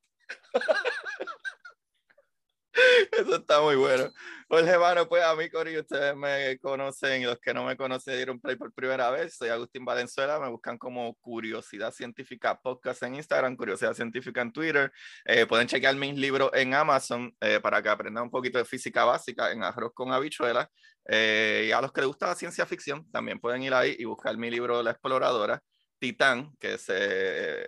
Eso 3.11 3.35
está 3.35 3.61
muy 3.61 3.75
bueno. 3.75 4.11
Jorge 4.47 4.77
Mano, 4.77 5.07
pues 5.07 5.23
a 5.23 5.35
mí, 5.35 5.49
Cori, 5.49 5.77
ustedes 5.77 6.15
me 6.15 6.57
conocen 6.59 7.21
y 7.21 7.25
los 7.25 7.37
que 7.39 7.53
no 7.53 7.65
me 7.65 7.77
conocen 7.77 8.15
dieron 8.15 8.39
play 8.39 8.55
por 8.55 8.73
primera 8.73 9.11
vez. 9.11 9.35
Soy 9.35 9.49
Agustín 9.49 9.85
Valenzuela, 9.85 10.39
me 10.39 10.49
buscan 10.49 10.77
como 10.77 11.13
Curiosidad 11.15 11.91
Científica 11.91 12.59
Podcast 12.59 13.03
en 13.03 13.15
Instagram, 13.15 13.55
Curiosidad 13.55 13.93
Científica 13.93 14.41
en 14.41 14.51
Twitter. 14.51 14.91
Eh, 15.25 15.45
pueden 15.45 15.67
chequear 15.67 15.95
mis 15.95 16.17
libros 16.17 16.49
en 16.53 16.73
Amazon 16.73 17.31
eh, 17.39 17.59
para 17.61 17.81
que 17.83 17.89
aprendan 17.89 18.23
un 18.23 18.31
poquito 18.31 18.57
de 18.57 18.65
física 18.65 19.05
básica 19.05 19.51
en 19.51 19.63
arroz 19.63 19.91
con 19.93 20.11
habichuelas. 20.11 20.67
Eh, 21.05 21.65
y 21.69 21.71
a 21.71 21.81
los 21.81 21.91
que 21.91 22.01
les 22.01 22.07
gusta 22.07 22.27
la 22.27 22.35
ciencia 22.35 22.65
ficción, 22.65 23.09
también 23.11 23.39
pueden 23.39 23.61
ir 23.61 23.73
ahí 23.73 23.95
y 23.99 24.05
buscar 24.05 24.35
mi 24.37 24.49
libro 24.49 24.81
La 24.81 24.91
Exploradora. 24.91 25.61
Titán, 25.99 26.55
que 26.59 26.75
es, 26.75 26.87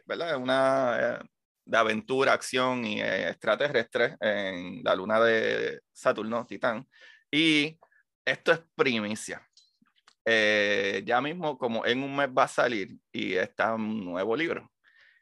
¿verdad? 0.06 0.38
una 0.38 1.22
de 1.72 1.78
aventura, 1.78 2.34
acción 2.34 2.84
y 2.84 3.02
eh, 3.02 3.30
extraterrestre 3.30 4.18
en 4.20 4.84
la 4.84 4.94
luna 4.94 5.22
de 5.22 5.80
Saturno, 5.94 6.46
Titán. 6.46 6.86
Y 7.32 7.80
esto 8.26 8.52
es 8.52 8.60
primicia. 8.76 9.48
Eh, 10.26 11.02
ya 11.06 11.22
mismo, 11.22 11.58
como 11.58 11.86
en 11.86 12.04
un 12.04 12.14
mes 12.14 12.28
va 12.28 12.44
a 12.44 12.50
salir, 12.50 12.90
y 13.12 13.36
está 13.36 13.74
un 13.74 14.04
nuevo 14.04 14.36
libro 14.36 14.70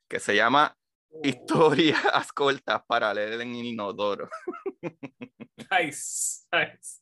que 0.07 0.19
se 0.19 0.35
llama 0.35 0.75
Historias 1.23 2.33
cortas 2.33 2.81
para 2.87 3.13
leer 3.13 3.39
en 3.41 3.55
inodoro. 3.55 4.27
Nice, 5.71 6.47
nice. 6.53 6.99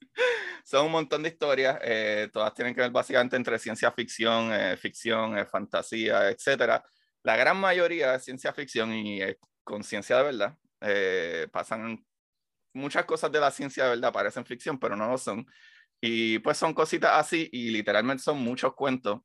Son 0.66 0.88
un 0.88 0.92
montón 0.92 1.22
de 1.24 1.30
historias, 1.30 1.78
eh, 1.84 2.28
todas 2.34 2.54
tienen 2.56 2.74
que 2.74 2.82
ver 2.82 2.90
básicamente 2.90 3.36
entre 3.38 3.60
ciencia 3.60 3.92
ficción, 3.92 4.52
ficción, 4.78 5.48
fantasía, 5.48 6.30
etcétera 6.30 6.84
la 7.28 7.36
gran 7.36 7.60
mayoría 7.60 8.16
es 8.16 8.24
ciencia 8.24 8.54
ficción 8.54 8.94
y 8.94 9.20
con 9.66 9.84
ciencia 9.84 10.16
de 10.16 10.24
verdad. 10.24 10.58
Eh, 10.80 11.48
pasan 11.52 12.02
muchas 12.74 13.04
cosas 13.04 13.30
de 13.34 13.42
la 13.42 13.52
ciencia 13.52 13.84
de 13.84 13.90
verdad, 13.90 14.14
parecen 14.14 14.46
ficción, 14.46 14.80
pero 14.80 14.96
no 14.96 15.10
lo 15.10 15.18
son. 15.18 15.46
Y 16.00 16.40
pues 16.40 16.58
son 16.58 16.74
cositas 16.74 17.12
así 17.16 17.50
y 17.52 17.70
literalmente 17.72 18.24
son 18.24 18.38
muchos 18.38 18.74
cuentos 18.76 19.20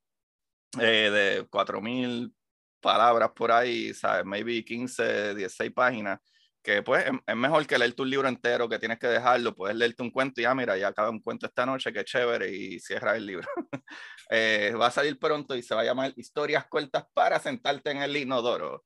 eh, 0.81 1.09
de 1.09 1.47
4.000 1.49 2.33
palabras 2.81 3.31
por 3.33 3.53
ahí, 3.53 3.93
¿sabes? 3.93 4.25
Maybe 4.25 4.65
15, 4.65 5.35
16 5.35 5.71
páginas 5.71 6.19
que 6.63 6.81
pues 6.81 7.05
es, 7.27 7.35
mejor 7.35 7.67
que 7.67 7.77
leerte 7.77 8.01
un 8.01 8.09
libro 8.09 8.27
entero 8.27 8.69
que 8.69 8.79
tienes 8.79 8.97
que 8.97 9.07
dejarlo, 9.07 9.53
puedes 9.53 9.75
leerte 9.75 10.01
un 10.01 10.11
cuento 10.11 10.39
y 10.39 10.43
ya 10.43 10.55
mira, 10.55 10.77
ya 10.77 10.87
acaba 10.87 11.09
un 11.09 11.19
cuento 11.19 11.45
esta 11.45 11.65
noche, 11.65 11.91
qué 11.91 12.05
chévere, 12.05 12.49
y 12.49 12.79
cierra 12.79 13.15
el 13.15 13.25
libro. 13.25 13.47
Eh, 14.29 14.73
va 14.79 14.87
a 14.87 14.91
salir 14.91 15.19
pronto 15.19 15.53
y 15.53 15.61
se 15.61 15.75
va 15.75 15.81
a 15.81 15.83
llamar 15.83 16.13
Historias 16.15 16.65
cortas 16.65 17.05
para 17.13 17.39
sentarte 17.39 17.91
en 17.91 18.01
el 18.01 18.15
inodoro. 18.15 18.83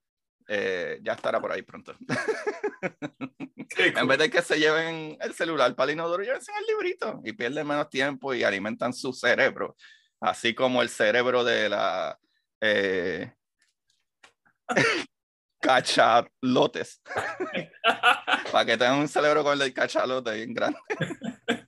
Eh, 0.48 1.00
ya 1.04 1.14
estará 1.14 1.40
por 1.40 1.52
ahí 1.52 1.62
pronto. 1.62 1.96
En 3.78 4.08
vez 4.08 4.18
de 4.18 4.30
que 4.30 4.42
se 4.42 4.60
lleven 4.60 5.18
el 5.22 5.34
celular 5.34 5.76
para 5.76 5.92
el 5.92 5.98
inodoro, 5.98 6.24
llévense 6.24 6.52
el 6.60 6.66
librito 6.66 7.22
y 7.24 7.34
pierden 7.34 7.68
menos 7.68 7.90
tiempo 7.90 8.34
y 8.34 8.44
alimentan 8.44 8.92
su 8.92 9.14
cerebro, 9.14 9.76
así 10.20 10.56
como 10.56 10.82
el 10.82 10.90
cerebro 10.90 11.44
de 11.44 11.70
la... 11.70 12.18
Eh, 12.60 13.32
cachalotes. 15.68 17.02
Para 18.52 18.66
que 18.66 18.78
tengan 18.78 19.00
un 19.00 19.08
cerebro 19.08 19.44
con 19.44 19.62
el 19.62 19.74
cachalote 19.74 20.34
bien 20.34 20.54
grande. 20.54 20.80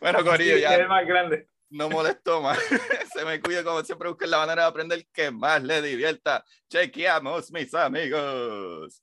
bueno, 0.00 0.22
Corillo, 0.24 0.58
ya. 0.58 0.86
más 0.86 1.06
grande. 1.06 1.48
No 1.70 1.88
molesto 1.88 2.42
más. 2.42 2.58
Se 3.14 3.24
me 3.24 3.40
cuida 3.40 3.64
como 3.64 3.82
siempre 3.82 4.08
busquen 4.08 4.30
la 4.30 4.38
manera 4.38 4.62
de 4.62 4.68
aprender 4.68 5.06
que 5.12 5.30
más 5.30 5.62
le 5.62 5.80
divierta. 5.80 6.44
Chequeamos, 6.70 7.50
mis 7.52 7.72
amigos. 7.74 9.02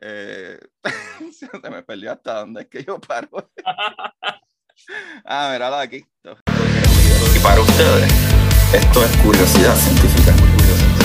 Eh, 0.00 0.58
se 1.32 1.70
me 1.70 1.82
perdió 1.82 2.12
hasta 2.12 2.40
dónde 2.40 2.62
es 2.62 2.68
que 2.68 2.84
yo 2.84 3.00
paro. 3.00 3.50
ah, 5.24 5.50
mira, 5.52 5.80
aquí. 5.80 6.04
Y 7.34 7.38
para 7.38 7.60
ustedes, 7.60 8.12
esto 8.74 9.04
es 9.04 9.16
curiosidad 9.18 9.74
científica. 9.76 10.32
Curiosidad. 10.32 10.95